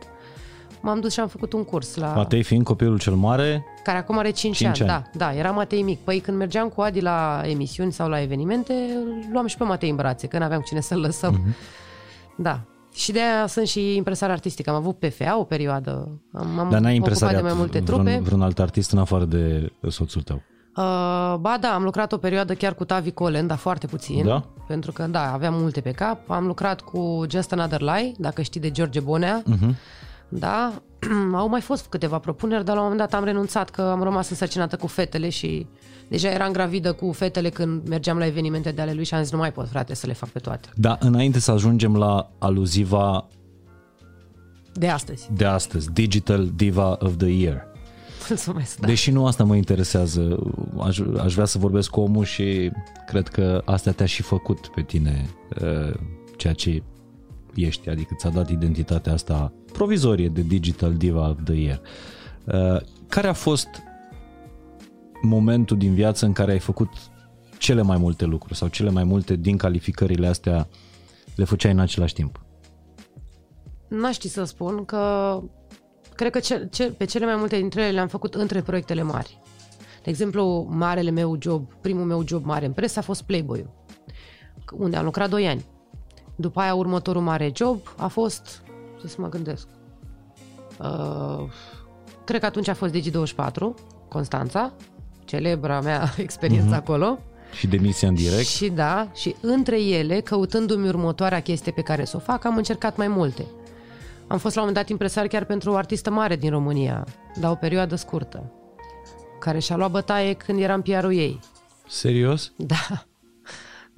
m-am 0.82 1.00
dus 1.00 1.14
și 1.14 1.20
am 1.20 1.28
făcut 1.28 1.54
un 1.54 1.64
curs 1.64 1.96
la... 1.96 2.08
Matei 2.08 2.44
fiind 2.44 2.64
copilul 2.64 3.00
cel 3.00 3.14
mare? 3.14 3.66
Care 3.84 3.98
acum 3.98 4.18
are 4.18 4.30
5, 4.30 4.56
5 4.56 4.82
ani. 4.82 4.90
ani. 4.90 5.10
Da, 5.14 5.26
da, 5.26 5.38
era 5.38 5.52
Matei 5.52 5.82
mic. 5.82 6.00
Păi 6.00 6.20
când 6.20 6.38
mergeam 6.38 6.70
cu 6.70 6.82
Adi 6.82 7.02
la 7.02 7.42
emisiuni 7.46 7.92
sau 7.92 8.10
la 8.10 8.22
evenimente, 8.22 8.74
luam 9.32 9.48
și 9.48 9.58
pe 9.58 9.64
Matei 9.64 9.90
în 9.90 9.96
brațe, 9.96 10.28
că 10.28 10.38
n-aveam 10.38 10.62
cine 10.62 10.80
să-l 10.80 11.00
lăsăm. 11.00 11.34
Uh-huh. 11.34 11.56
Da. 12.36 12.62
Și 12.94 13.12
de 13.12 13.20
aia 13.20 13.48
sunt 13.48 13.68
și 13.68 13.96
impresar 13.96 14.30
artistic. 14.30 14.68
Am 14.68 14.76
avut 14.76 15.00
PFA 15.00 15.40
o 15.40 15.44
perioadă. 15.44 16.22
Am, 16.34 16.60
am 16.60 16.70
Dar 16.70 16.80
n-ai 16.80 17.00
ocupat 17.00 17.36
de 17.36 17.42
mai 17.42 17.54
multe 17.56 17.80
trupe. 17.80 18.02
Vreun, 18.02 18.24
vreun 18.24 18.42
alt 18.42 18.60
artist 18.60 18.92
în 18.92 19.00
afară 19.00 19.26
de 19.26 19.72
soțul 19.90 20.22
tău? 20.22 20.42
Uh, 20.78 20.84
ba 21.40 21.58
da, 21.60 21.74
am 21.74 21.84
lucrat 21.84 22.12
o 22.12 22.18
perioadă 22.18 22.54
chiar 22.54 22.74
cu 22.74 22.86
Tavi 22.86 23.12
Colen, 23.12 23.48
dar 23.48 23.58
foarte 23.58 23.88
puțin. 23.88 24.26
Da? 24.26 24.44
Pentru 24.68 24.92
că, 24.92 25.04
da, 25.04 25.34
aveam 25.34 25.54
multe 25.54 25.82
pe 25.82 25.92
cap. 25.92 26.30
Am 26.30 26.46
lucrat 26.46 26.82
cu 26.82 27.26
Just 27.30 27.52
Another 27.52 27.82
Lie, 27.82 28.12
dacă 28.18 28.42
știi 28.42 28.60
de 28.62 28.72
George 28.72 29.00
Bonea. 29.00 29.44
Uh-huh. 29.44 29.76
Da, 30.30 30.82
au 31.34 31.48
mai 31.48 31.62
fost 31.62 31.86
câteva 31.86 32.20
propuneri, 32.20 32.66
dar 32.66 32.76
la 32.76 32.82
un 32.82 32.88
moment 32.90 33.10
dat 33.10 33.20
am 33.20 33.26
renunțat 33.26 33.70
că 33.70 33.82
am 33.82 34.04
rămas 34.04 34.30
însărcinată 34.30 34.76
cu 34.76 34.88
fetele 34.88 35.30
și 35.30 35.68
deja 36.08 36.30
eram 36.30 36.52
gravidă 36.52 36.94
cu 36.94 37.12
fetele 37.12 37.50
când 37.50 37.88
mergeam 37.88 38.18
la 38.18 38.26
evenimente 38.26 38.72
de 38.72 38.82
ale 38.82 38.94
lui 38.94 39.04
și 39.04 39.14
am 39.14 39.22
zis 39.22 39.32
nu 39.32 39.38
mai 39.38 39.52
pot, 39.52 39.70
frate, 39.70 39.94
să 39.94 40.08
le 40.08 40.14
fac 40.14 40.30
pe 40.30 40.40
toate. 40.40 40.70
Da, 40.76 40.98
înainte 41.00 41.40
să 41.40 41.52
ajungem 41.52 41.96
la 41.96 42.32
aluziva 42.38 43.28
de 44.74 44.88
astăzi. 44.88 45.30
De 45.34 45.46
astăzi, 45.46 45.92
Digital 45.92 46.50
Diva 46.56 46.98
of 47.00 47.18
the 47.18 47.28
Year. 47.28 47.68
Mulțumesc, 48.30 48.80
da. 48.80 48.88
Deși 48.88 49.12
nu 49.12 49.26
asta 49.26 49.44
mă 49.44 49.56
interesează, 49.56 50.40
aș, 50.80 51.00
aș 51.24 51.34
vrea 51.34 51.46
să 51.46 51.58
vorbesc 51.58 51.90
cu 51.90 52.00
omul 52.00 52.24
și 52.24 52.72
cred 53.08 53.28
că 53.28 53.62
asta 53.66 53.92
te-a 53.92 54.06
și 54.06 54.22
făcut 54.22 54.68
pe 54.68 54.82
tine 54.82 55.30
uh, 55.62 55.94
ceea 56.38 56.54
ce 56.54 56.84
ești, 57.56 57.90
adică 57.90 58.16
ți-a 58.18 58.30
dat 58.30 58.50
identitatea 58.50 59.14
asta 59.14 59.54
provizorie 59.78 60.28
de 60.28 60.42
Digital 60.42 60.94
Diva 60.94 61.30
of 61.30 61.38
the 61.44 61.54
Year. 61.54 61.82
Uh, 62.44 62.82
care 63.08 63.28
a 63.28 63.34
fost 63.34 63.68
momentul 65.22 65.78
din 65.78 65.94
viață 65.94 66.26
în 66.26 66.34
care 66.34 66.52
ai 66.52 66.60
făcut 66.60 66.90
cele 67.58 67.82
mai 67.82 67.98
multe 67.98 68.26
lucruri 68.26 68.58
sau 68.58 68.68
cele 68.68 68.90
mai 68.90 69.04
multe 69.04 69.36
din 69.36 69.58
calificările 69.58 70.28
astea 70.28 70.68
le 71.36 71.44
făceai 71.44 71.72
în 71.72 71.80
același 71.80 72.14
timp? 72.14 72.42
N-aș 73.88 74.14
ști 74.14 74.28
să 74.28 74.44
spun 74.44 74.86
că 74.86 75.42
cred 76.16 76.32
că 76.32 76.40
ce, 76.40 76.68
ce, 76.72 76.92
pe 76.92 77.06
cele 77.06 77.26
mai 77.26 77.36
multe 77.36 77.58
dintre 77.58 77.82
ele 77.82 77.92
le-am 77.92 78.08
făcut 78.08 78.34
între 78.34 78.62
proiectele 78.62 79.02
mari. 79.02 79.40
De 80.04 80.10
exemplu, 80.10 80.68
marele 80.70 81.10
meu 81.10 81.38
job, 81.40 81.74
primul 81.82 82.06
meu 82.06 82.28
job 82.28 82.46
mare 82.46 82.66
în 82.66 82.72
presă 82.72 83.00
a 83.00 83.02
fost 83.02 83.22
Playboy, 83.22 83.70
unde 84.72 84.96
am 84.96 85.04
lucrat 85.04 85.30
2 85.30 85.48
ani. 85.48 85.66
După 86.36 86.60
aia, 86.60 86.74
următorul 86.74 87.22
mare 87.22 87.52
job 87.56 87.80
a 87.98 88.08
fost, 88.08 88.64
să 89.06 89.16
mă 89.18 89.30
gândesc, 89.30 89.68
Uh, 90.80 91.50
cred 92.24 92.40
că 92.40 92.46
atunci 92.46 92.68
a 92.68 92.74
fost 92.74 92.94
Digi24, 92.94 93.74
Constanța, 94.08 94.74
celebra 95.26 95.82
mea 95.82 96.14
experiență 96.18 96.74
uh-huh. 96.74 96.78
acolo. 96.78 97.20
Și 97.52 97.68
demisia 97.68 98.08
în 98.08 98.14
direct. 98.14 98.46
Și 98.46 98.70
da, 98.70 99.12
și 99.14 99.36
între 99.42 99.82
ele, 99.82 100.20
căutându-mi 100.20 100.88
următoarea 100.88 101.42
chestie 101.42 101.72
pe 101.72 101.82
care 101.82 102.06
să 102.06 102.16
o 102.16 102.20
fac, 102.20 102.46
am 102.46 102.58
încercat 102.58 102.98
mai 102.98 103.08
multe. 103.08 103.46
Am 104.28 104.38
fost 104.38 104.56
la 104.56 104.62
un 104.62 104.68
moment 104.68 104.76
dat 104.76 104.90
impresar 104.90 105.28
chiar 105.28 105.46
pentru 105.46 105.72
o 105.72 105.76
artistă 105.76 106.10
mare 106.10 106.36
din 106.36 106.50
România, 106.50 107.06
la 107.42 107.52
o 107.52 107.56
perioadă 107.56 107.96
scurtă, 107.96 108.52
care 109.40 109.60
și-a 109.60 109.76
luat 109.76 109.92
bătaie 109.92 110.34
când 110.34 110.60
eram 110.60 110.82
PR-ul 110.82 111.14
ei. 111.14 111.40
Serios? 111.88 112.52
Da. 112.56 113.06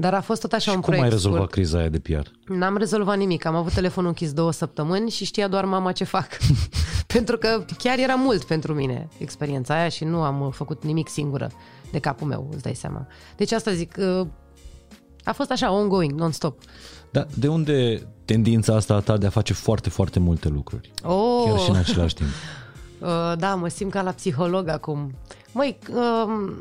Dar 0.02 0.14
a 0.14 0.22
fost 0.22 0.42
tot 0.42 0.54
așa 0.54 0.72
și 0.72 0.76
un 0.76 0.82
cum 0.82 0.84
proiect 0.84 1.04
ai 1.04 1.10
rezolvat 1.10 1.40
scurt. 1.40 1.54
criza 1.54 1.78
aia 1.78 1.90
de 1.90 2.00
PR? 2.00 2.54
N-am 2.54 2.78
rezolvat 2.78 3.18
nimic. 3.18 3.46
Am 3.46 3.56
avut 3.56 3.74
telefonul 3.74 4.10
închis 4.10 4.34
două 4.34 4.52
săptămâni 4.52 5.10
și 5.10 5.26
știa 5.26 5.48
doar 5.48 5.66
mama 5.66 5.92
ce 5.92 6.04
fac. 6.04 6.28
pentru 7.14 7.38
că 7.38 7.66
chiar 7.78 7.98
era 7.98 8.16
mult 8.16 8.44
pentru 8.44 8.74
mine 8.74 9.08
experiența 9.18 9.74
aia 9.74 9.90
și 9.90 10.04
nu 10.04 10.22
am 10.22 10.42
uh, 10.42 10.54
făcut 10.54 10.84
nimic 10.84 11.10
singură 11.10 11.52
de 11.92 12.00
capul 12.00 12.28
meu, 12.28 12.50
îți 12.52 12.62
dai 12.62 12.74
seama. 12.76 13.08
Deci 13.36 13.52
asta 13.52 13.72
zic, 13.72 13.96
uh, 14.00 14.28
a 15.24 15.34
fost 15.34 15.52
așa 15.52 15.72
ongoing, 15.72 16.12
non-stop. 16.12 16.62
Dar 17.12 17.28
de 17.36 17.48
unde 17.48 18.08
tendința 18.26 18.76
asta 18.76 18.94
a 18.94 19.00
ta 19.00 19.18
de 19.18 19.26
a 19.26 19.30
face 19.30 19.54
foarte, 19.54 19.90
foarte 19.90 20.20
multe 20.20 20.50
lucruri? 20.50 20.92
Oh, 21.04 21.44
Chiar 21.46 21.60
și 21.60 21.70
în 21.70 21.76
același 21.76 22.16
timp. 22.16 22.30
uh, 23.00 23.34
da, 23.38 23.56
mă 23.56 23.68
simt 23.68 23.92
ca 23.92 24.02
la 24.02 24.12
psiholog 24.12 24.68
acum. 24.68 25.14
Măi, 25.52 25.78
uh, 25.94 26.54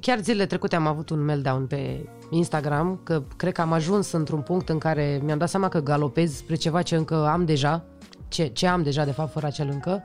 chiar 0.00 0.20
zilele 0.20 0.46
trecute 0.46 0.76
am 0.76 0.86
avut 0.86 1.10
un 1.10 1.24
meltdown 1.24 1.66
pe 1.66 2.08
Instagram, 2.34 3.00
că 3.02 3.22
cred 3.36 3.52
că 3.52 3.60
am 3.60 3.72
ajuns 3.72 4.12
într-un 4.12 4.40
punct 4.40 4.68
în 4.68 4.78
care 4.78 5.20
mi-am 5.24 5.38
dat 5.38 5.48
seama 5.48 5.68
că 5.68 5.80
galopez 5.80 6.36
spre 6.36 6.54
ceva 6.54 6.82
ce 6.82 6.96
încă 6.96 7.26
am 7.26 7.44
deja, 7.44 7.84
ce, 8.28 8.46
ce 8.46 8.66
am 8.66 8.82
deja 8.82 9.04
de 9.04 9.10
fapt 9.10 9.32
fără 9.32 9.46
acel 9.46 9.68
încă. 9.72 10.02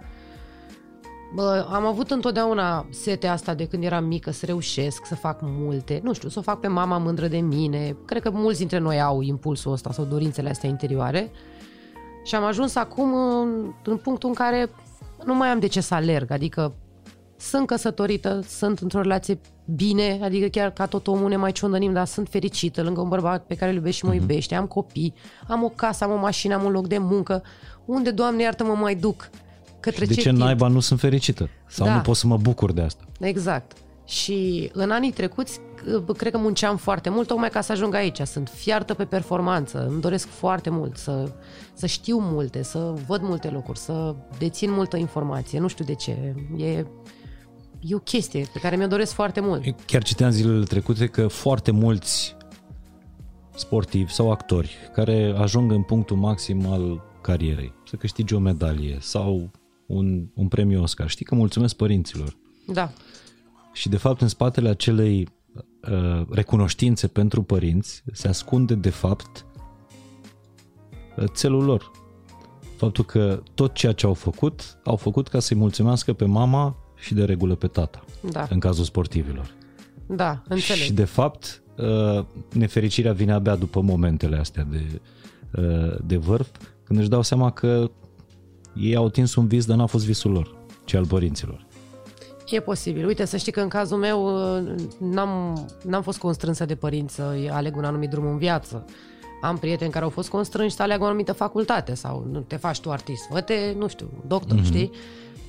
Bă, 1.36 1.68
am 1.72 1.86
avut 1.86 2.12
întotdeauna 2.12 2.86
setea 2.90 3.32
asta 3.32 3.54
de 3.54 3.68
când 3.68 3.84
eram 3.84 4.06
mică 4.06 4.32
să 4.32 4.46
reușesc, 4.46 5.06
să 5.06 5.16
fac 5.16 5.40
multe, 5.42 6.00
nu 6.04 6.14
știu, 6.14 6.30
să 6.30 6.40
o 6.40 6.42
fac 6.42 6.60
pe 6.60 6.68
mama 6.68 6.98
mândră 6.98 7.28
de 7.28 7.40
mine. 7.40 7.96
Cred 8.06 8.22
că 8.22 8.30
mulți 8.30 8.60
dintre 8.60 8.78
noi 8.78 9.02
au 9.02 9.22
impulsul 9.22 9.72
ăsta 9.72 9.92
sau 9.92 10.06
dorințele 10.06 10.50
astea 10.50 10.70
interioare. 10.70 11.32
Și 12.24 12.36
am 12.36 12.44
ajuns 12.44 12.76
acum 12.76 13.14
în, 13.14 13.74
în 13.84 13.98
punctul 13.98 14.30
în 14.30 14.36
care 14.36 14.70
nu 15.26 15.36
mai 15.36 15.48
am 15.48 15.60
de 15.60 15.68
ce 15.68 15.82
să 15.82 15.94
alerg, 15.94 16.32
adică 16.32 16.74
sunt 17.40 17.68
căsătorită, 17.68 18.42
sunt 18.48 18.80
într-o 18.80 19.02
relație 19.02 19.40
bine, 19.76 20.20
adică 20.24 20.48
chiar 20.48 20.72
ca 20.72 20.86
tot 20.86 21.08
omul 21.08 21.30
ne 21.30 21.36
mai 21.36 21.52
ciondănim, 21.52 21.94
dar 21.94 22.06
sunt 22.06 22.28
fericită 22.30 22.82
lângă 22.82 23.02
un 23.02 23.10
bărbat 23.10 23.46
pe 23.46 23.56
care 23.56 23.70
îl 23.72 23.76
iubește 23.78 23.98
și 23.98 24.06
mă 24.06 24.14
iubește, 24.14 24.56
am 24.56 24.66
copii, 24.66 25.14
am 25.48 25.64
o 25.64 25.70
casă, 25.70 26.04
am 26.04 26.12
o 26.12 26.18
mașină, 26.18 26.54
am 26.54 26.64
un 26.64 26.72
loc 26.72 26.88
de 26.88 26.98
muncă, 26.98 27.44
unde, 27.86 28.12
Doamne 28.12 28.44
iartă, 28.44 28.64
mă 28.64 28.74
mai 28.74 28.96
duc? 28.96 29.30
Către 29.80 30.06
de 30.06 30.14
ce 30.14 30.22
timp? 30.22 30.38
naiba 30.38 30.68
nu 30.68 30.80
sunt 30.80 31.00
fericită? 31.00 31.50
Sau 31.68 31.86
Da. 31.86 31.96
nu 31.96 32.02
pot 32.02 32.16
să 32.16 32.28
mă 32.28 32.38
bucur 32.38 32.72
de 32.72 32.82
asta? 32.82 33.04
Exact. 33.20 33.72
Și 34.06 34.70
în 34.74 34.92
anii 34.92 35.12
trecuți, 35.12 35.60
c- 35.60 36.16
cred 36.18 36.32
că 36.32 36.38
munceam 36.38 36.78
foarte 36.78 37.10
mult 37.10 37.28
tocmai 37.28 37.50
ca 37.50 37.62
să 37.62 37.72
ajung 37.72 37.94
aici. 37.96 38.20
Sunt 38.22 38.50
fiartă 38.56 38.94
pe 38.94 39.06
performanță, 39.06 39.88
îmi 39.90 40.02
doresc 40.02 40.28
foarte 40.28 40.70
mult 40.70 40.98
să, 40.98 41.32
să 41.74 41.86
știu 41.86 42.18
multe, 42.20 42.64
să 42.64 42.94
văd 43.08 43.22
multe 43.22 43.50
lucruri, 43.50 43.80
să 43.80 44.16
dețin 44.38 44.72
multă 44.72 44.98
informație. 44.98 45.60
Nu 45.60 45.68
știu 45.68 45.86
de 45.86 45.94
ce. 45.96 46.36
E, 46.58 46.86
e 47.80 47.96
o 47.96 48.00
chestie 48.00 48.50
pe 48.54 48.60
care 48.60 48.76
mi-o 48.76 48.88
doresc 48.88 49.14
foarte 49.14 49.40
mult. 49.40 49.86
Chiar 49.86 50.04
citeam 50.04 50.32
zilele 50.32 50.64
trecute 50.64 51.08
că 51.08 51.28
foarte 51.28 51.72
mulți 51.72 52.36
sportivi 53.56 54.12
sau 54.12 54.32
actori 54.32 54.76
care 54.94 55.34
ajung 55.38 55.72
în 55.72 55.84
punctul 55.84 56.18
maxim 56.18 56.66
al 56.66 57.04
carierei, 57.22 57.74
să 57.86 57.96
câștige 57.96 58.36
o 58.36 58.40
medalie 58.40 58.98
sau 59.00 59.52
un, 59.86 60.28
un 60.36 60.48
premiu 60.48 60.82
Oscar, 60.82 61.10
știi 61.10 61.26
că 61.26 61.36
mulțumesc 61.36 61.76
părinților. 61.76 62.38
Da. 62.68 62.92
Și 63.74 63.90
de 63.90 63.98
fapt 63.98 64.22
în 64.22 64.28
spatele 64.28 64.70
acelei 64.70 65.28
uh, 65.92 66.26
recunoștințe 66.30 67.08
pentru 67.08 67.44
părinți 67.44 68.04
se 68.12 68.28
ascunde 68.28 68.76
de 68.76 68.90
fapt 68.90 69.46
uh, 71.18 71.24
țelul 71.28 71.64
lor. 71.64 71.92
Faptul 72.76 73.06
că 73.06 73.44
tot 73.54 73.74
ceea 73.74 73.92
ce 73.92 74.06
au 74.06 74.14
făcut, 74.14 74.80
au 74.84 74.96
făcut 74.96 75.28
ca 75.28 75.40
să-i 75.40 75.58
mulțumească 75.58 76.14
pe 76.14 76.26
mama 76.26 76.76
și 77.00 77.14
de 77.14 77.24
regulă 77.24 77.56
pe 77.56 77.68
tata, 77.68 78.04
Da. 78.32 78.48
în 78.50 78.60
cazul 78.60 78.84
sportivilor. 78.84 79.52
Da, 80.08 80.42
înțeleg. 80.48 80.82
Și 80.82 80.94
de 80.94 81.04
fapt, 81.04 81.62
uh, 81.78 82.24
nefericirea 82.54 83.14
vine 83.14 83.34
abia 83.34 83.56
după 83.56 83.82
momentele 83.82 84.38
astea 84.38 84.68
de, 84.70 85.02
uh, 85.62 85.98
de 86.06 86.18
vârf, 86.18 86.48
când 86.84 87.00
își 87.00 87.10
dau 87.10 87.22
seama 87.22 87.52
că 87.52 87.92
ei 88.76 88.96
au 88.96 89.06
atins 89.06 89.36
un 89.36 89.48
vis, 89.48 89.66
dar 89.66 89.78
n-a 89.78 89.86
fost 89.86 90.06
visul 90.06 90.32
lor, 90.32 90.56
ci 90.86 90.94
al 90.94 91.06
părinților. 91.06 91.68
E 92.50 92.60
posibil. 92.60 93.06
Uite, 93.06 93.26
să 93.26 93.38
știi 93.38 93.52
că 93.52 93.62
în 93.62 93.68
cazul 93.68 93.98
meu 93.98 94.26
uh, 94.58 94.76
n-am, 95.00 95.66
n-am 95.86 96.02
fost 96.02 96.18
constrânsă 96.18 96.66
de 96.66 96.76
părinți 96.76 97.16
să 97.16 97.34
aleg 97.52 97.76
un 97.76 97.84
anumit 97.84 98.10
drum 98.10 98.26
în 98.26 98.38
viață. 98.38 98.86
Am 99.42 99.58
prieteni 99.58 99.92
care 99.92 100.04
au 100.04 100.10
fost 100.10 100.30
constrânși 100.30 100.76
să 100.76 100.82
aleagă 100.82 101.04
o 101.04 101.06
anumită 101.06 101.34
facultate 101.34 101.94
sau 101.94 102.28
nu 102.32 102.40
te 102.40 102.56
faci 102.56 102.80
tu 102.80 102.92
artist, 102.92 103.28
fă-te, 103.32 103.74
nu 103.78 103.88
știu, 103.88 104.10
doctor, 104.28 104.60
mm-hmm. 104.60 104.64
știi? 104.66 104.92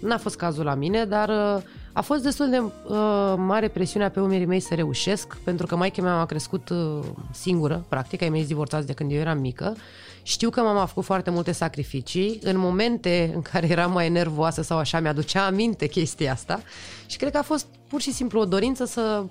N-a 0.01 0.19
fost 0.19 0.37
cazul 0.37 0.65
la 0.65 0.75
mine, 0.75 1.05
dar 1.05 1.29
uh, 1.29 1.63
a 1.93 2.01
fost 2.01 2.23
destul 2.23 2.51
de 2.51 2.59
uh, 2.59 3.35
mare 3.37 3.69
presiunea 3.69 4.11
pe 4.11 4.21
umerii 4.21 4.47
mei 4.47 4.61
să 4.61 4.75
reușesc, 4.75 5.37
pentru 5.37 5.67
că 5.67 5.77
maica 5.77 6.03
mea 6.03 6.21
a 6.21 6.27
crescut 6.27 6.69
uh, 6.69 6.99
singură, 7.33 7.85
practic, 7.89 8.23
ai 8.23 8.29
mei 8.29 8.47
divorțați 8.47 8.87
de 8.87 8.93
când 8.93 9.13
eu 9.13 9.19
eram 9.19 9.39
mică. 9.39 9.77
Știu 10.23 10.51
că 10.51 10.61
mama 10.61 10.81
a 10.81 10.87
făcut 10.87 11.05
foarte 11.05 11.31
multe 11.31 11.53
sacrificii. 11.53 12.39
În 12.43 12.59
momente 12.59 13.31
în 13.35 13.43
care 13.43 13.69
eram 13.69 13.93
mai 13.93 14.09
nervoasă 14.09 14.63
sau 14.63 14.79
așa, 14.79 15.01
mi-aducea 15.01 15.47
aminte 15.47 15.87
chestia 15.87 16.33
asta 16.33 16.61
și 17.07 17.17
cred 17.17 17.33
că 17.33 17.39
a 17.39 17.43
fost 17.43 17.67
pur 17.89 18.01
și 18.01 18.13
simplu 18.13 18.41
o 18.41 18.45
dorință 18.45 18.85
să 18.85 19.25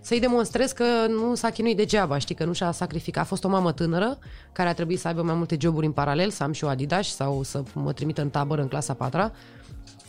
să-i 0.00 0.20
demonstrez 0.20 0.72
că 0.72 0.84
nu 1.08 1.34
s-a 1.34 1.50
chinuit 1.50 1.76
degeaba, 1.76 2.18
știi, 2.18 2.34
că 2.34 2.44
nu 2.44 2.52
și-a 2.52 2.70
sacrificat. 2.70 3.22
A 3.22 3.26
fost 3.26 3.44
o 3.44 3.48
mamă 3.48 3.72
tânără 3.72 4.18
care 4.52 4.68
a 4.68 4.74
trebuit 4.74 4.98
să 4.98 5.08
aibă 5.08 5.22
mai 5.22 5.34
multe 5.34 5.56
joburi 5.60 5.86
în 5.86 5.92
paralel, 5.92 6.30
să 6.30 6.42
am 6.42 6.52
și 6.52 6.64
o 6.64 6.68
Adidas 6.68 7.14
sau 7.14 7.42
să 7.42 7.62
mă 7.72 7.92
trimită 7.92 8.20
în 8.20 8.28
tabără 8.28 8.62
în 8.62 8.68
clasa 8.68 8.94
4 8.94 9.32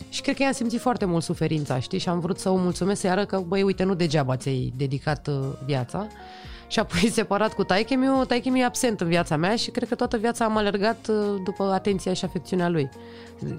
și 0.08 0.20
cred 0.20 0.36
că 0.36 0.42
i-am 0.42 0.52
simțit 0.52 0.80
foarte 0.80 1.04
mult 1.04 1.22
suferința, 1.22 1.80
știi? 1.80 1.98
Și 1.98 2.08
am 2.08 2.20
vrut 2.20 2.38
să 2.38 2.48
o 2.48 2.56
mulțumesc, 2.56 3.00
să 3.00 3.08
arăt 3.08 3.28
că, 3.28 3.42
băi, 3.46 3.62
uite, 3.62 3.84
nu 3.84 3.94
degeaba 3.94 4.36
ți-ai 4.36 4.72
dedicat 4.76 5.28
uh, 5.28 5.34
viața. 5.64 6.06
Și 6.68 6.78
apoi 6.78 7.08
separat 7.18 7.54
cu 7.54 7.64
taică 7.64 7.94
meu, 7.94 8.24
taică 8.24 8.48
e 8.48 8.64
absent 8.64 9.00
în 9.00 9.08
viața 9.08 9.36
mea 9.36 9.56
și 9.56 9.70
cred 9.70 9.88
că 9.88 9.94
toată 9.94 10.16
viața 10.16 10.44
am 10.44 10.56
alergat 10.56 11.08
uh, 11.08 11.40
după 11.44 11.64
atenția 11.64 12.12
și 12.12 12.24
afecțiunea 12.24 12.68
lui. 12.68 12.88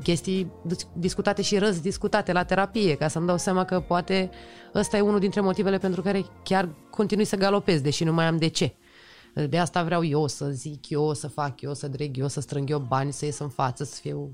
Chestii 0.03 0.51
dis- 0.61 0.87
discutate 0.93 1.41
și 1.41 1.57
răz 1.57 1.79
discutate 1.79 2.31
la 2.31 2.43
terapie, 2.43 2.95
ca 2.95 3.07
să-mi 3.07 3.27
dau 3.27 3.37
seama 3.37 3.65
că 3.65 3.79
poate 3.79 4.29
ăsta 4.75 4.97
e 4.97 5.01
unul 5.01 5.19
dintre 5.19 5.41
motivele 5.41 5.77
pentru 5.77 6.01
care 6.01 6.25
chiar 6.43 6.69
continui 6.89 7.25
să 7.25 7.35
galopez, 7.35 7.81
deși 7.81 8.03
nu 8.03 8.13
mai 8.13 8.25
am 8.25 8.37
de 8.37 8.47
ce. 8.47 8.75
De 9.49 9.57
asta 9.57 9.83
vreau 9.83 10.03
eu 10.05 10.27
să 10.27 10.45
zic 10.45 10.89
eu, 10.89 11.13
să 11.13 11.27
fac 11.27 11.61
eu, 11.61 11.73
să 11.73 11.87
dreg 11.87 12.17
eu, 12.17 12.27
să 12.27 12.41
strâng 12.41 12.69
eu 12.69 12.79
bani, 12.79 13.13
să 13.13 13.25
ies 13.25 13.39
în 13.39 13.49
față, 13.49 13.83
să 13.83 13.99
fiu... 14.01 14.31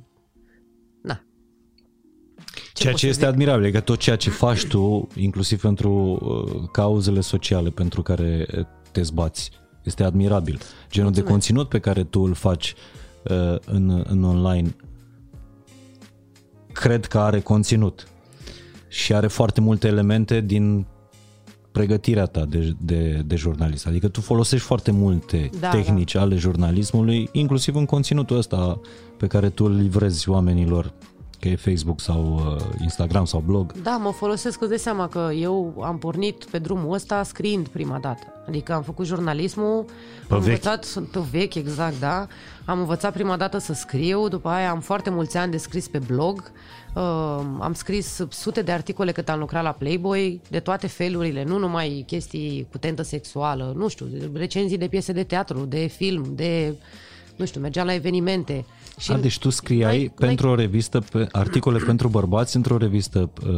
Na, 2.37 2.43
ceea 2.73 2.91
pot 2.91 2.99
ce 2.99 3.05
să 3.05 3.11
este 3.11 3.23
zic? 3.23 3.33
admirabil, 3.33 3.65
e 3.65 3.71
că 3.71 3.79
tot 3.79 3.99
ceea 3.99 4.15
ce 4.15 4.29
faci 4.29 4.65
tu, 4.65 5.07
inclusiv 5.15 5.61
pentru 5.61 5.91
uh, 5.91 6.69
cauzele 6.71 7.21
sociale 7.21 7.69
pentru 7.69 8.01
care 8.01 8.47
uh, 8.57 8.65
te 8.91 9.01
zbați, 9.01 9.51
este 9.83 10.03
admirabil. 10.03 10.59
Genul 10.91 11.11
de 11.11 11.19
Mulțumesc. 11.19 11.31
conținut 11.31 11.69
pe 11.69 11.79
care 11.79 12.03
tu 12.03 12.21
îl 12.21 12.33
faci 12.33 12.73
uh, 13.23 13.55
în, 13.65 14.03
în 14.07 14.23
online, 14.23 14.75
cred 16.71 17.05
că 17.05 17.19
are 17.19 17.39
conținut 17.39 18.07
și 18.87 19.13
are 19.13 19.27
foarte 19.27 19.61
multe 19.61 19.87
elemente 19.87 20.41
din 20.41 20.85
pregătirea 21.71 22.25
ta 22.25 22.45
de, 22.45 22.75
de, 22.79 23.21
de 23.25 23.35
jurnalist. 23.35 23.87
Adică 23.87 24.07
tu 24.07 24.21
folosești 24.21 24.65
foarte 24.65 24.91
multe 24.91 25.49
Da, 25.59 25.69
tehnici 25.69 26.15
ale 26.15 26.35
jurnalismului, 26.35 27.29
inclusiv 27.31 27.75
în 27.75 27.85
conținutul 27.85 28.37
ăsta 28.37 28.79
pe 29.17 29.27
care 29.27 29.49
tu 29.49 29.65
îl 29.65 29.75
livrezi 29.75 30.29
oamenilor, 30.29 30.93
că 31.39 31.47
e 31.47 31.55
Facebook 31.55 31.99
sau 32.01 32.35
uh, 32.55 32.63
Instagram 32.81 33.25
sau 33.25 33.43
blog. 33.45 33.71
Da, 33.81 33.97
mă 33.97 34.11
folosesc, 34.11 34.59
îți 34.61 34.69
dai 34.69 34.79
seama 34.79 35.07
că 35.07 35.29
eu 35.39 35.81
am 35.83 35.97
pornit 35.97 36.45
pe 36.51 36.59
drumul 36.59 36.93
ăsta 36.93 37.23
scriind 37.23 37.67
prima 37.67 37.97
dată. 37.99 38.23
Adică 38.47 38.73
am 38.73 38.81
făcut 38.83 39.05
jurnalismul, 39.05 39.85
Pe 40.27 40.33
am 40.33 40.39
vechi. 40.39 40.47
învățat, 40.47 40.85
pe 41.11 41.19
vechi, 41.31 41.55
exact, 41.55 41.99
da. 41.99 42.27
Am 42.65 42.79
învățat 42.79 43.13
prima 43.13 43.37
dată 43.37 43.57
să 43.57 43.73
scriu, 43.73 44.27
după 44.27 44.49
aia 44.49 44.69
am 44.69 44.79
foarte 44.79 45.09
mulți 45.09 45.37
ani 45.37 45.51
de 45.51 45.57
scris 45.57 45.87
pe 45.87 45.99
blog, 46.07 46.51
uh, 46.95 47.01
am 47.59 47.73
scris 47.73 48.25
sute 48.29 48.61
de 48.61 48.71
articole 48.71 49.11
cât 49.11 49.29
am 49.29 49.39
lucrat 49.39 49.63
la 49.63 49.71
Playboy, 49.71 50.41
de 50.49 50.59
toate 50.59 50.87
felurile, 50.87 51.43
nu 51.43 51.57
numai 51.57 52.03
chestii 52.07 52.67
cu 52.71 52.77
tentă 52.77 53.01
sexuală, 53.01 53.73
nu 53.75 53.87
știu, 53.87 54.07
recenzii 54.33 54.77
de 54.77 54.87
piese 54.87 55.11
de 55.11 55.23
teatru, 55.23 55.59
de 55.65 55.85
film, 55.85 56.25
de, 56.35 56.73
nu 57.35 57.45
știu, 57.45 57.61
mergeam 57.61 57.85
la 57.85 57.93
evenimente. 57.93 58.65
Și 58.97 59.11
A, 59.11 59.17
deci 59.17 59.39
tu 59.39 59.49
scriai 59.49 59.97
N-ai- 59.97 60.13
pentru 60.15 60.47
o 60.49 60.55
revistă, 60.55 60.99
pe, 60.99 61.27
articole 61.31 61.77
pentru 61.77 62.07
bărbați 62.07 62.55
într-o 62.55 62.77
revistă 62.77 63.29
uh, 63.47 63.49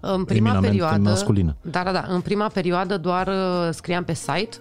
În 0.00 0.24
prima 0.24 0.48
eminamente 0.48 0.66
perioadă, 0.68 0.98
masculină. 0.98 1.56
Da, 1.62 1.82
da, 1.82 1.92
da. 1.92 2.04
În 2.08 2.20
prima 2.20 2.46
perioadă 2.48 2.96
doar 2.98 3.26
uh, 3.26 3.68
scriam 3.72 4.04
pe 4.04 4.14
site. 4.14 4.56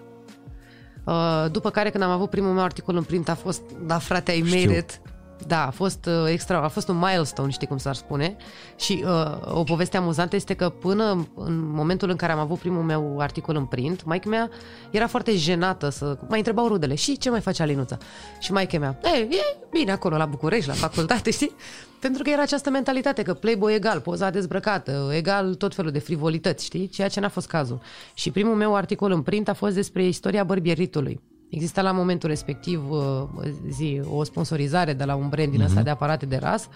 Uh, 1.04 1.46
după 1.52 1.70
care, 1.70 1.90
când 1.90 2.04
am 2.04 2.10
avut 2.10 2.30
primul 2.30 2.52
meu 2.54 2.64
articol 2.64 2.96
în 2.96 3.04
print, 3.04 3.30
a 3.30 3.36
fost, 3.36 3.62
da, 3.86 3.98
frate, 3.98 4.32
ai 4.32 4.44
Știu. 4.46 4.60
made 4.60 4.78
it. 4.78 5.02
Da, 5.48 5.66
a 5.66 5.70
fost 5.70 6.06
uh, 6.06 6.14
extra, 6.28 6.62
a 6.64 6.68
fost 6.68 6.88
un 6.88 6.98
milestone, 6.98 7.52
știi 7.52 7.68
cum 7.68 7.78
s-ar 7.78 7.96
spune. 7.96 8.36
Și 8.76 9.04
uh, 9.06 9.56
o 9.58 9.64
poveste 9.64 9.98
amuzantă 9.98 10.36
este 10.36 10.54
că 10.54 10.70
până 10.70 11.28
în 11.36 11.72
momentul 11.72 12.10
în 12.10 12.16
care 12.16 12.32
am 12.32 12.40
avut 12.40 12.60
primul 12.60 12.84
meu 12.84 13.20
articol 13.20 13.56
în 13.56 13.66
print, 13.66 14.04
maica 14.04 14.30
mea 14.30 14.50
era 14.92 15.08
foarte 15.08 15.36
jenată 15.36 15.90
să... 15.90 16.18
Mai 16.30 16.38
întrebau 16.38 16.68
rudele, 16.68 16.96
și 16.96 17.18
ce 17.18 17.30
mai 17.30 17.42
face 17.42 17.62
Alinuța? 17.62 17.98
Și 18.40 18.52
maica 18.52 18.80
mea, 18.80 19.00
e, 19.04 19.18
e 19.18 19.58
bine 19.72 19.92
acolo 19.92 20.18
la 20.18 20.26
București, 20.26 20.68
la 20.68 20.74
facultate, 20.74 21.32
știi? 21.32 21.56
Pentru 22.00 22.24
că 22.24 22.30
era 22.30 22.42
această 22.42 22.70
mentalitate 22.70 23.22
că 23.22 23.34
Playboy 23.34 23.76
egal, 23.76 24.00
poza 24.00 24.30
dezbrăcată, 24.30 25.12
egal 25.14 25.56
tot 25.56 25.76
felul 25.76 25.92
de 25.92 26.00
frivolități, 26.00 26.66
știi? 26.66 26.88
Ceea 26.88 27.08
ce 27.08 27.20
n-a 27.20 27.30
fost 27.30 27.48
cazul. 27.48 27.80
Și 28.14 28.32
primul 28.32 28.56
meu 28.56 28.76
articol 28.76 29.12
în 29.12 29.22
print 29.22 29.48
a 29.48 29.54
fost 29.54 29.76
despre 29.76 30.06
istoria 30.06 30.44
bărbieritului. 30.44 31.22
Exista 31.50 31.82
la 31.82 31.92
momentul 31.92 32.30
respectiv 32.30 32.92
uh, 32.92 33.24
zi, 33.70 34.02
o 34.10 34.24
sponsorizare 34.24 34.94
de 34.94 35.04
la 35.04 35.16
un 35.16 35.30
brand 35.30 35.52
din 35.52 35.62
ăsta 35.62 35.82
uh-huh. 35.82 35.84
de 35.84 35.90
aparate 35.90 36.26
de 36.26 36.38
ras 36.38 36.68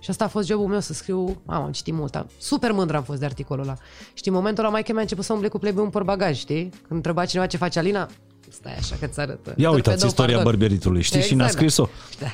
și 0.00 0.10
asta 0.10 0.24
a 0.24 0.28
fost 0.28 0.46
jobul 0.46 0.66
meu 0.66 0.80
să 0.80 0.92
scriu, 0.92 1.42
am, 1.46 1.62
am 1.62 1.72
citit 1.72 1.94
mult, 1.94 2.26
super 2.38 2.72
mândră 2.72 2.96
am 2.96 3.02
fost 3.02 3.18
de 3.18 3.24
articolul 3.24 3.64
ăla. 3.64 3.76
Știi, 4.14 4.30
în 4.30 4.36
momentul 4.36 4.64
ăla 4.64 4.72
mai 4.72 4.84
mi-a 4.92 5.00
început 5.00 5.24
să 5.24 5.32
umble 5.32 5.48
cu 5.48 5.58
Playboy 5.58 5.84
un 5.84 5.90
portbagaj, 5.90 6.36
știi? 6.36 6.62
Când 6.62 6.84
întreba 6.88 7.24
cineva 7.24 7.46
ce 7.46 7.56
face 7.56 7.78
Alina, 7.78 8.08
stai 8.48 8.76
așa 8.76 8.96
că 9.00 9.06
ți 9.06 9.20
arătă. 9.20 9.54
Ia 9.56 9.70
uitați 9.70 10.06
istoria 10.06 10.34
pardon. 10.34 10.52
bărbieritului, 10.52 11.02
știi? 11.02 11.16
Exact. 11.16 11.32
Și 11.32 11.38
ne-a 11.38 11.48
scris-o. 11.48 11.88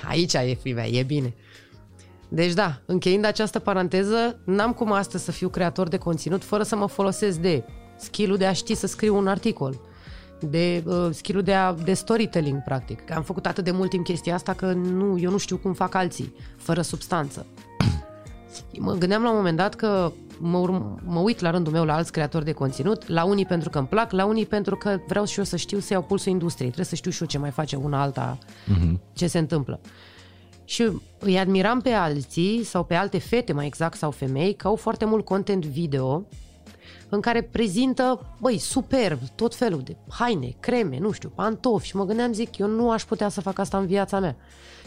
Aici 0.08 0.34
e 0.34 0.58
fimea, 0.62 0.86
e 0.88 1.02
bine. 1.02 1.34
Deci 2.28 2.52
da, 2.52 2.80
încheind 2.86 3.24
această 3.24 3.58
paranteză, 3.58 4.40
n-am 4.44 4.72
cum 4.72 4.92
astăzi 4.92 5.24
să 5.24 5.30
fiu 5.30 5.48
creator 5.48 5.88
de 5.88 5.96
conținut 5.96 6.44
fără 6.44 6.62
să 6.62 6.76
mă 6.76 6.86
folosesc 6.86 7.38
de 7.38 7.64
skill 7.96 8.36
de 8.36 8.46
a 8.46 8.52
ști 8.52 8.74
să 8.74 8.86
scriu 8.86 9.16
un 9.16 9.26
articol, 9.26 9.80
de 10.50 10.82
uh, 10.86 11.08
skill 11.10 11.42
de, 11.42 11.54
a, 11.54 11.72
de 11.72 11.94
storytelling, 11.94 12.62
practic. 12.62 13.04
Că 13.04 13.12
am 13.12 13.22
făcut 13.22 13.46
atât 13.46 13.64
de 13.64 13.70
mult 13.70 13.90
timp 13.90 14.04
chestia 14.04 14.34
asta 14.34 14.52
că 14.52 14.72
nu, 14.72 15.18
eu 15.18 15.30
nu 15.30 15.38
știu 15.38 15.56
cum 15.56 15.72
fac 15.72 15.94
alții, 15.94 16.34
fără 16.56 16.82
substanță. 16.82 17.46
Mă 18.78 18.92
gândeam 18.92 19.22
la 19.22 19.30
un 19.30 19.36
moment 19.36 19.56
dat 19.56 19.74
că 19.74 20.12
mă, 20.38 20.58
urm- 20.58 21.02
mă 21.04 21.20
uit 21.20 21.40
la 21.40 21.50
rândul 21.50 21.72
meu 21.72 21.84
la 21.84 21.94
alți 21.94 22.12
creatori 22.12 22.44
de 22.44 22.52
conținut, 22.52 23.08
la 23.08 23.24
unii 23.24 23.46
pentru 23.46 23.70
că 23.70 23.78
îmi 23.78 23.86
plac, 23.86 24.10
la 24.10 24.24
unii 24.24 24.46
pentru 24.46 24.76
că 24.76 24.98
vreau 25.06 25.24
și 25.24 25.38
eu 25.38 25.44
să 25.44 25.56
știu 25.56 25.78
să 25.78 25.92
iau 25.92 26.02
pulsul 26.02 26.32
industriei. 26.32 26.68
Trebuie 26.68 26.88
să 26.88 26.94
știu 26.94 27.10
și 27.10 27.20
eu 27.22 27.28
ce 27.28 27.38
mai 27.38 27.50
face 27.50 27.76
una 27.76 28.02
alta, 28.02 28.38
uh-huh. 28.38 28.98
ce 29.12 29.26
se 29.26 29.38
întâmplă. 29.38 29.80
Și 30.64 30.90
îi 31.18 31.38
admiram 31.38 31.80
pe 31.80 31.90
alții 31.90 32.64
sau 32.64 32.84
pe 32.84 32.94
alte 32.94 33.18
fete, 33.18 33.52
mai 33.52 33.66
exact, 33.66 33.96
sau 33.96 34.10
femei, 34.10 34.54
că 34.54 34.66
au 34.66 34.76
foarte 34.76 35.04
mult 35.04 35.24
content 35.24 35.64
video 35.64 36.26
în 37.14 37.20
care 37.20 37.42
prezintă, 37.42 38.26
băi, 38.40 38.58
superb, 38.58 39.18
tot 39.34 39.54
felul 39.54 39.80
de 39.80 39.96
haine, 40.08 40.54
creme, 40.60 40.98
nu 40.98 41.10
știu, 41.10 41.32
pantofi 41.34 41.86
și 41.86 41.96
mă 41.96 42.04
gândeam, 42.04 42.32
zic, 42.32 42.58
eu 42.58 42.66
nu 42.66 42.90
aș 42.90 43.04
putea 43.04 43.28
să 43.28 43.40
fac 43.40 43.58
asta 43.58 43.78
în 43.78 43.86
viața 43.86 44.20
mea. 44.20 44.36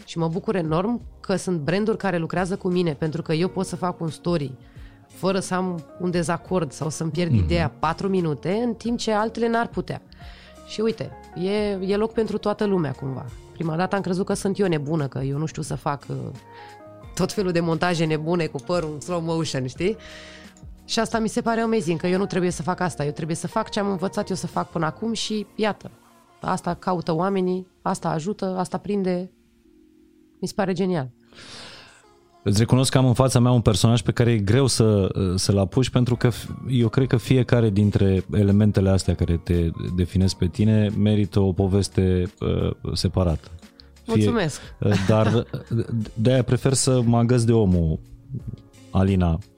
Și 0.04 0.18
mă 0.18 0.28
bucur 0.28 0.54
enorm 0.54 1.00
că 1.20 1.36
sunt 1.36 1.60
branduri 1.60 1.96
care 1.96 2.18
lucrează 2.18 2.56
cu 2.56 2.68
mine, 2.68 2.94
pentru 2.94 3.22
că 3.22 3.32
eu 3.32 3.48
pot 3.48 3.66
să 3.66 3.76
fac 3.76 4.00
un 4.00 4.10
story 4.10 4.52
fără 5.06 5.38
să 5.38 5.54
am 5.54 5.84
un 6.00 6.10
dezacord 6.10 6.72
sau 6.72 6.90
să-mi 6.90 7.10
pierd 7.10 7.30
mm-hmm. 7.30 7.44
ideea 7.44 7.72
4 7.78 8.08
minute, 8.08 8.50
în 8.64 8.74
timp 8.74 8.98
ce 8.98 9.12
altele 9.12 9.48
n-ar 9.48 9.66
putea. 9.66 10.02
Și 10.66 10.80
uite, 10.80 11.10
e, 11.34 11.78
e 11.80 11.96
loc 11.96 12.12
pentru 12.12 12.38
toată 12.38 12.64
lumea 12.64 12.92
cumva. 12.92 13.24
Prima 13.52 13.76
dată 13.76 13.94
am 13.94 14.02
crezut 14.02 14.26
că 14.26 14.34
sunt 14.34 14.58
eu 14.58 14.66
nebună, 14.66 15.06
că 15.06 15.18
eu 15.18 15.38
nu 15.38 15.46
știu 15.46 15.62
să 15.62 15.74
fac 15.74 16.04
uh, 16.08 16.16
tot 17.14 17.32
felul 17.32 17.52
de 17.52 17.60
montaje 17.60 18.04
nebune 18.04 18.46
cu 18.46 18.58
părul 18.66 18.90
în 18.92 19.00
slow 19.00 19.20
motion, 19.20 19.66
știi? 19.66 19.96
Și 20.86 20.98
asta 20.98 21.18
mi 21.18 21.28
se 21.28 21.40
pare 21.40 21.60
amazing, 21.60 22.00
că 22.00 22.06
eu 22.06 22.18
nu 22.18 22.26
trebuie 22.26 22.50
să 22.50 22.62
fac 22.62 22.80
asta, 22.80 23.04
eu 23.04 23.10
trebuie 23.10 23.36
să 23.36 23.46
fac 23.46 23.70
ce 23.70 23.80
am 23.80 23.90
învățat 23.90 24.28
eu 24.28 24.36
să 24.36 24.46
fac 24.46 24.70
până 24.70 24.84
acum 24.84 25.12
și 25.12 25.46
iată, 25.54 25.90
asta 26.40 26.74
caută 26.74 27.14
oamenii, 27.14 27.66
asta 27.82 28.08
ajută, 28.08 28.56
asta 28.58 28.78
prinde, 28.78 29.30
mi 30.40 30.48
se 30.48 30.54
pare 30.56 30.72
genial. 30.72 31.10
Îți 32.42 32.58
recunosc 32.58 32.90
că 32.90 32.98
am 32.98 33.06
în 33.06 33.14
fața 33.14 33.38
mea 33.38 33.50
un 33.50 33.60
personaj 33.60 34.00
pe 34.00 34.12
care 34.12 34.30
e 34.30 34.38
greu 34.38 34.66
să, 34.66 35.08
să-l 35.34 35.58
apuci 35.58 35.90
pentru 35.90 36.16
că 36.16 36.30
eu 36.68 36.88
cred 36.88 37.06
că 37.06 37.16
fiecare 37.16 37.70
dintre 37.70 38.24
elementele 38.32 38.88
astea 38.88 39.14
care 39.14 39.36
te 39.36 39.70
definesc 39.96 40.36
pe 40.36 40.46
tine 40.46 40.88
merită 40.98 41.40
o 41.40 41.52
poveste 41.52 42.30
uh, 42.40 42.92
separată. 42.92 43.48
Fie, 44.02 44.14
Mulțumesc! 44.14 44.60
Uh, 44.80 44.92
dar 45.08 45.46
de-aia 46.14 46.42
prefer 46.42 46.72
să 46.72 47.00
mă 47.04 47.18
agăs 47.18 47.44
de 47.44 47.52
omul 47.52 47.98
Alina 48.90 49.32
uh, 49.32 49.55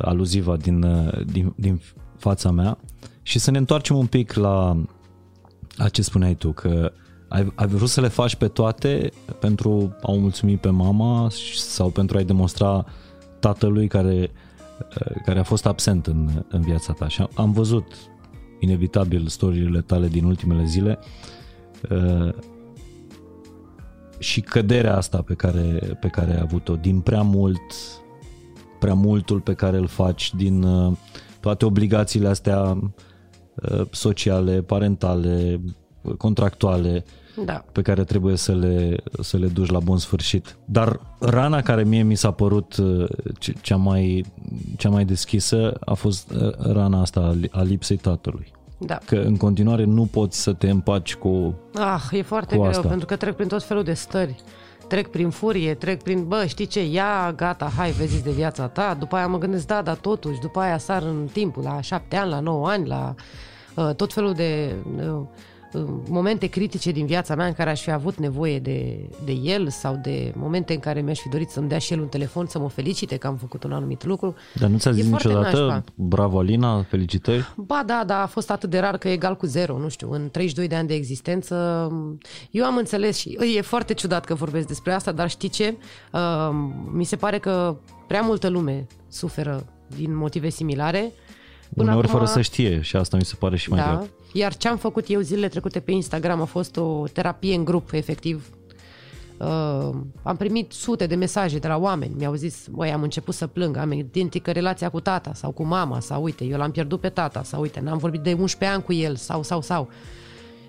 aluziva 0.00 0.56
din, 0.56 0.82
uh, 0.82 1.24
din, 1.26 1.52
din 1.56 1.80
fața 2.16 2.50
mea 2.50 2.78
și 3.22 3.38
să 3.38 3.50
ne 3.50 3.58
întoarcem 3.58 3.96
un 3.96 4.06
pic 4.06 4.32
la, 4.32 4.82
la 5.76 5.88
ce 5.88 6.02
spuneai 6.02 6.34
tu, 6.34 6.52
că 6.52 6.92
uh, 6.94 7.02
ai, 7.34 7.52
ai 7.54 7.66
vrut 7.66 7.88
să 7.88 8.00
le 8.00 8.08
faci 8.08 8.36
pe 8.36 8.48
toate 8.48 9.12
pentru 9.40 9.96
a 10.02 10.12
o 10.12 10.16
mulțumi 10.16 10.56
pe 10.56 10.70
mama 10.70 11.28
sau 11.54 11.88
pentru 11.90 12.16
a-i 12.16 12.24
demonstra 12.24 12.84
tatălui 13.38 13.88
care, 13.88 14.30
care 15.24 15.38
a 15.38 15.42
fost 15.42 15.66
absent 15.66 16.06
în, 16.06 16.44
în 16.48 16.60
viața 16.60 16.92
ta. 16.92 17.08
Și 17.08 17.26
am 17.34 17.52
văzut 17.52 17.94
inevitabil 18.60 19.26
storiile 19.26 19.80
tale 19.80 20.08
din 20.08 20.24
ultimele 20.24 20.64
zile 20.64 20.98
uh, 21.90 22.34
și 24.18 24.40
căderea 24.40 24.96
asta 24.96 25.22
pe 25.22 25.34
care, 25.34 25.96
pe 26.00 26.08
care 26.08 26.32
ai 26.32 26.40
avut-o 26.40 26.76
din 26.76 27.00
prea 27.00 27.22
mult, 27.22 27.72
prea 28.84 28.96
multul 28.96 29.40
pe 29.40 29.54
care 29.54 29.76
îl 29.76 29.86
faci, 29.86 30.34
din 30.34 30.62
uh, 30.62 30.92
toate 31.40 31.64
obligațiile 31.64 32.28
astea 32.28 32.60
uh, 32.60 33.86
sociale, 33.90 34.62
parentale, 34.62 35.60
contractuale, 36.18 37.04
da. 37.44 37.64
pe 37.72 37.82
care 37.82 38.04
trebuie 38.04 38.36
să 38.36 38.52
le, 38.54 38.96
să 39.20 39.36
le 39.36 39.46
duci 39.46 39.70
la 39.70 39.78
bun 39.78 39.98
sfârșit. 39.98 40.56
Dar 40.64 41.00
rana 41.18 41.62
care 41.62 41.84
mie 41.84 42.02
mi 42.02 42.14
s-a 42.14 42.30
părut 42.30 42.76
uh, 42.76 43.08
cea 43.60 43.76
mai, 43.76 44.24
cea 44.76 44.88
mai 44.88 45.04
deschisă 45.04 45.76
a 45.84 45.94
fost 45.94 46.30
uh, 46.30 46.50
rana 46.58 47.00
asta 47.00 47.36
a 47.50 47.62
lipsei 47.62 47.96
tatălui. 47.96 48.52
Da. 48.78 48.98
Că 49.06 49.16
în 49.16 49.36
continuare 49.36 49.84
nu 49.84 50.04
poți 50.04 50.42
să 50.42 50.52
te 50.52 50.70
împaci 50.70 51.14
cu 51.14 51.54
Ah, 51.74 52.02
e 52.10 52.22
foarte 52.22 52.54
cu 52.54 52.60
greu, 52.60 52.72
asta. 52.72 52.88
pentru 52.88 53.06
că 53.06 53.16
trec 53.16 53.34
prin 53.34 53.48
tot 53.48 53.62
felul 53.62 53.82
de 53.82 53.92
stări. 53.92 54.36
Trec 54.88 55.08
prin 55.10 55.30
furie, 55.30 55.74
trec 55.74 56.02
prin, 56.02 56.28
bă, 56.28 56.44
știi 56.46 56.66
ce, 56.66 56.84
ia, 56.84 57.32
gata, 57.36 57.72
hai, 57.76 57.90
vezi 57.90 58.22
de 58.22 58.30
viața 58.30 58.68
ta. 58.68 58.94
După 58.98 59.16
aia 59.16 59.26
mă 59.26 59.38
gândesc, 59.38 59.66
da, 59.66 59.82
dar 59.82 59.96
totuși, 59.96 60.40
după 60.40 60.60
aia 60.60 60.78
sar 60.78 61.02
în 61.02 61.28
timpul, 61.32 61.62
la 61.62 61.80
șapte 61.80 62.16
ani, 62.16 62.30
la 62.30 62.40
nouă 62.40 62.68
ani, 62.68 62.86
la 62.86 63.14
uh, 63.74 63.94
tot 63.94 64.12
felul 64.12 64.32
de... 64.32 64.74
Uh, 64.96 65.20
momente 66.08 66.46
critice 66.46 66.90
din 66.90 67.06
viața 67.06 67.34
mea 67.34 67.46
în 67.46 67.52
care 67.52 67.70
aș 67.70 67.82
fi 67.82 67.90
avut 67.90 68.16
nevoie 68.16 68.58
de, 68.58 69.08
de 69.24 69.32
el 69.32 69.68
sau 69.68 70.00
de 70.02 70.32
momente 70.36 70.72
în 70.72 70.78
care 70.80 71.00
mi-aș 71.00 71.18
fi 71.18 71.28
dorit 71.28 71.48
să-mi 71.48 71.68
dea 71.68 71.78
și 71.78 71.92
el 71.92 72.00
un 72.00 72.06
telefon 72.06 72.46
să 72.46 72.58
mă 72.58 72.68
felicite 72.68 73.16
că 73.16 73.26
am 73.26 73.36
făcut 73.36 73.64
un 73.64 73.72
anumit 73.72 74.04
lucru. 74.04 74.34
Dar 74.54 74.68
nu 74.68 74.78
ți-a 74.78 74.90
zis 74.90 75.06
niciodată, 75.06 75.56
nașpa. 75.56 75.84
bravo 75.94 76.38
Alina, 76.38 76.82
felicitări? 76.82 77.54
Ba 77.56 77.82
da, 77.86 78.02
da, 78.06 78.22
a 78.22 78.26
fost 78.26 78.50
atât 78.50 78.70
de 78.70 78.78
rar 78.78 78.98
că 78.98 79.08
e 79.08 79.12
egal 79.12 79.36
cu 79.36 79.46
zero, 79.46 79.78
nu 79.78 79.88
știu, 79.88 80.10
în 80.10 80.28
32 80.30 80.68
de 80.68 80.74
ani 80.74 80.88
de 80.88 80.94
existență. 80.94 81.54
Eu 82.50 82.64
am 82.64 82.76
înțeles 82.76 83.16
și 83.16 83.38
e 83.56 83.60
foarte 83.60 83.94
ciudat 83.94 84.24
că 84.24 84.34
vorbesc 84.34 84.66
despre 84.66 84.92
asta, 84.92 85.12
dar 85.12 85.30
știi 85.30 85.48
ce? 85.48 85.76
Uh, 86.12 86.20
mi 86.92 87.04
se 87.04 87.16
pare 87.16 87.38
că 87.38 87.76
prea 88.06 88.20
multă 88.20 88.48
lume 88.48 88.86
suferă 89.08 89.64
din 89.96 90.16
motive 90.16 90.48
similare. 90.48 91.12
Până 91.74 91.88
Uneori 91.88 92.06
acum, 92.06 92.18
fără 92.18 92.30
să 92.30 92.40
știe 92.40 92.80
și 92.80 92.96
asta 92.96 93.16
mi 93.16 93.24
se 93.24 93.34
pare 93.38 93.56
și 93.56 93.70
mai 93.70 93.80
da, 93.80 93.86
greu. 93.86 94.08
Iar 94.32 94.56
ce 94.56 94.68
am 94.68 94.76
făcut 94.76 95.04
eu 95.08 95.20
zilele 95.20 95.48
trecute 95.48 95.80
pe 95.80 95.92
Instagram 95.92 96.40
a 96.40 96.44
fost 96.44 96.76
o 96.76 97.04
terapie 97.12 97.54
în 97.54 97.64
grup, 97.64 97.92
efectiv. 97.92 98.48
Uh, 99.38 99.90
am 100.22 100.36
primit 100.36 100.72
sute 100.72 101.06
de 101.06 101.14
mesaje 101.14 101.58
de 101.58 101.68
la 101.68 101.76
oameni. 101.76 102.14
Mi-au 102.18 102.34
zis, 102.34 102.66
băi, 102.70 102.92
am 102.92 103.02
început 103.02 103.34
să 103.34 103.46
plâng, 103.46 103.76
am 103.76 103.92
identică 103.92 104.50
relația 104.50 104.88
cu 104.88 105.00
tata 105.00 105.34
sau 105.34 105.50
cu 105.50 105.64
mama, 105.64 106.00
sau 106.00 106.22
uite, 106.22 106.44
eu 106.44 106.58
l-am 106.58 106.70
pierdut 106.70 107.00
pe 107.00 107.08
tata, 107.08 107.42
sau 107.42 107.60
uite, 107.60 107.80
n-am 107.80 107.98
vorbit 107.98 108.20
de 108.20 108.32
11 108.32 108.76
ani 108.76 108.84
cu 108.84 108.92
el, 108.92 109.16
sau, 109.16 109.42
sau, 109.42 109.62
sau. 109.62 109.88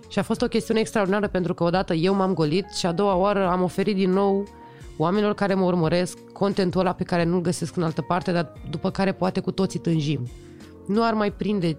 Și 0.09 0.19
a 0.19 0.23
fost 0.23 0.41
o 0.41 0.47
chestiune 0.47 0.79
extraordinară 0.79 1.27
pentru 1.27 1.53
că 1.53 1.63
odată 1.63 1.93
eu 1.93 2.13
m-am 2.13 2.33
golit 2.33 2.69
și 2.69 2.85
a 2.85 2.91
doua 2.91 3.15
oară 3.15 3.47
am 3.47 3.63
oferit 3.63 3.95
din 3.95 4.11
nou 4.11 4.47
oamenilor 4.97 5.33
care 5.33 5.53
mă 5.53 5.65
urmăresc 5.65 6.17
contentul 6.33 6.79
ăla 6.79 6.93
pe 6.93 7.03
care 7.03 7.23
nu-l 7.23 7.41
găsesc 7.41 7.75
în 7.75 7.83
altă 7.83 8.01
parte, 8.01 8.31
dar 8.31 8.53
după 8.69 8.91
care 8.91 9.11
poate 9.11 9.39
cu 9.39 9.51
toții 9.51 9.79
tânjim. 9.79 10.27
Nu 10.87 11.03
ar 11.03 11.13
mai 11.13 11.31
prinde 11.31 11.77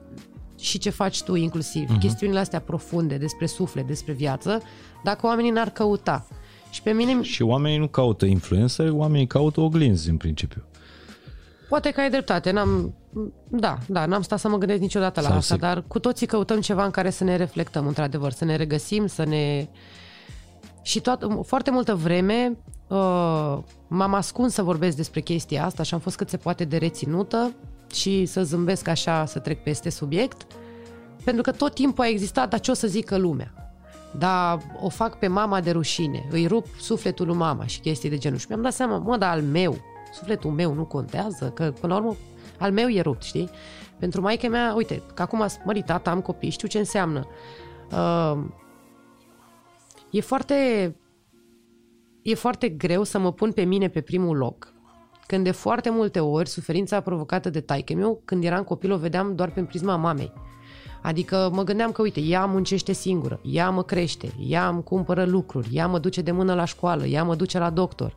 și 0.59 0.79
ce 0.79 0.91
faci 0.91 1.23
tu 1.23 1.35
inclusiv, 1.35 1.89
uh-huh. 1.89 1.99
chestiunile 1.99 2.39
astea 2.39 2.61
profunde 2.61 3.17
despre 3.17 3.47
suflet, 3.47 3.87
despre 3.87 4.13
viață, 4.13 4.63
dacă 5.05 5.27
oamenii 5.27 5.51
n-ar 5.51 5.71
căuta. 5.71 6.27
Și 6.71 6.83
pe 6.83 6.91
mine... 6.91 7.23
Și 7.23 7.43
oamenii 7.43 7.79
nu 7.79 7.89
caută 7.89 8.27
influență, 8.27 8.93
oamenii 8.93 9.27
caută 9.27 9.61
oglinzi 9.61 10.11
în 10.11 10.17
principiu. 10.17 10.65
Poate 11.69 11.91
că 11.91 12.01
ai 12.01 12.11
dreptate, 12.11 12.51
n-am, 12.51 12.95
da, 13.49 13.79
da, 13.87 14.07
n-am 14.07 14.23
stat 14.23 14.39
să 14.39 14.49
mă 14.49 14.59
gândesc 14.59 14.81
niciodată 14.81 15.21
la 15.21 15.29
Sau 15.29 15.37
asta, 15.37 15.57
dar 15.57 15.85
cu 15.87 15.99
toții 15.99 16.27
căutăm 16.27 16.61
ceva 16.61 16.85
în 16.85 16.91
care 16.91 17.11
să 17.11 17.25
ne 17.25 17.37
reflectăm, 17.37 17.87
într-adevăr, 17.87 18.33
să 18.33 18.45
ne 18.45 18.57
regăsim, 18.57 19.07
să 19.07 19.25
ne... 19.25 19.67
Și 20.83 21.01
toată, 21.01 21.43
foarte 21.47 21.71
multă 21.71 21.95
vreme 21.95 22.57
uh, 22.89 23.59
m-am 23.89 24.15
ascuns 24.15 24.53
să 24.53 24.63
vorbesc 24.63 24.97
despre 24.97 25.21
chestia 25.21 25.65
asta 25.65 25.83
și 25.83 25.95
am 25.95 26.01
fost 26.01 26.17
cât 26.17 26.29
se 26.29 26.37
poate 26.37 26.65
de 26.65 26.77
reținută 26.77 27.53
și 27.97 28.27
să 28.27 28.45
zâmbesc 28.45 28.89
așa, 28.89 29.27
să 29.27 29.39
trec 29.39 29.63
peste 29.63 29.91
subiect, 29.91 30.47
pentru 31.25 31.43
că 31.43 31.51
tot 31.51 31.75
timpul 31.75 32.05
a 32.05 32.09
existat, 32.09 32.51
dar 32.51 32.61
ce 32.61 32.71
o 32.71 32.75
să 32.75 32.87
zică 32.87 33.17
lumea? 33.17 33.67
dar 34.19 34.59
o 34.81 34.89
fac 34.89 35.19
pe 35.19 35.27
mama 35.27 35.61
de 35.61 35.71
rușine, 35.71 36.27
îi 36.31 36.47
rup 36.47 36.67
sufletul 36.81 37.27
lui 37.27 37.37
mama 37.37 37.67
și 37.67 37.81
chestii 37.81 38.09
de 38.09 38.19
genul. 38.19 38.39
Și 38.39 38.47
mi-am 38.49 38.63
dat 38.63 38.73
seama, 38.73 38.99
mă, 38.99 39.17
dar 39.17 39.31
al 39.31 39.43
meu, 39.43 39.77
sufletul 40.13 40.51
meu 40.51 40.75
nu 40.75 40.85
contează, 40.85 41.51
că 41.55 41.73
până 41.81 41.95
la 41.95 42.01
urmă 42.01 42.17
al 42.59 42.73
meu 42.73 42.89
e 42.89 43.01
rupt, 43.01 43.23
știi? 43.23 43.51
Pentru 43.99 44.21
maica 44.21 44.49
mea, 44.49 44.75
uite, 44.77 45.03
că 45.15 45.23
acum 45.23 45.41
am 45.41 45.49
mărit 45.65 45.85
tata, 45.85 46.11
am 46.11 46.21
copii, 46.21 46.51
știu 46.51 46.69
ce 46.69 46.79
înseamnă. 46.79 47.27
Uh, 47.93 48.45
e 50.11 50.21
foarte 50.21 50.95
e 52.23 52.35
foarte 52.35 52.69
greu 52.69 53.03
să 53.03 53.19
mă 53.19 53.33
pun 53.33 53.53
pe 53.53 53.63
mine 53.63 53.89
pe 53.89 54.01
primul 54.01 54.37
loc. 54.37 54.73
Când 55.27 55.45
de 55.45 55.51
foarte 55.51 55.91
multe 55.91 56.21
ori 56.21 56.49
suferința 56.49 57.01
provocată 57.01 57.51
de 57.51 57.61
taică 57.61 57.95
meu, 57.95 58.21
când 58.25 58.45
eram 58.45 58.65
copil, 58.65 58.93
o 58.93 58.97
vedeam 58.97 59.35
doar 59.35 59.51
prin 59.51 59.65
prisma 59.65 59.97
mamei. 59.97 60.33
Adică 61.03 61.51
mă 61.53 61.63
gândeam 61.63 61.93
că, 61.93 62.03
uite, 62.03 62.21
ea 62.21 62.45
muncește 62.45 62.93
singură, 62.93 63.41
ea 63.43 63.71
mă 63.71 63.83
crește, 63.83 64.33
ea 64.49 64.69
îmi 64.69 64.83
cumpără 64.83 65.25
lucruri, 65.25 65.69
ea 65.73 65.87
mă 65.87 65.99
duce 65.99 66.21
de 66.21 66.31
mână 66.31 66.55
la 66.55 66.65
școală, 66.65 67.07
ea 67.07 67.25
mă 67.25 67.35
duce 67.35 67.59
la 67.59 67.71
doctor. 67.71 68.17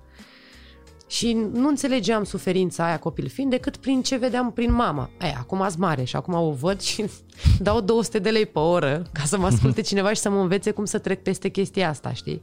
Și 1.07 1.37
nu 1.53 1.67
înțelegeam 1.67 2.23
suferința 2.23 2.85
aia 2.85 2.99
copil 2.99 3.27
fiind 3.27 3.49
decât 3.51 3.77
prin 3.77 4.01
ce 4.01 4.15
vedeam 4.15 4.51
prin 4.51 4.73
mama. 4.73 5.09
Aia, 5.19 5.37
acum 5.39 5.61
azi 5.61 5.79
mare 5.79 6.03
și 6.03 6.15
acum 6.15 6.33
o 6.33 6.51
văd 6.51 6.79
și 6.79 7.05
dau 7.59 7.81
200 7.81 8.19
de 8.19 8.29
lei 8.29 8.45
pe 8.45 8.59
oră 8.59 9.01
ca 9.11 9.23
să 9.23 9.37
mă 9.37 9.45
asculte 9.45 9.81
cineva 9.81 10.09
și 10.13 10.21
să 10.21 10.29
mă 10.29 10.39
învețe 10.39 10.71
cum 10.71 10.85
să 10.85 10.97
trec 10.97 11.23
peste 11.23 11.49
chestia 11.49 11.89
asta, 11.89 12.13
știi? 12.13 12.41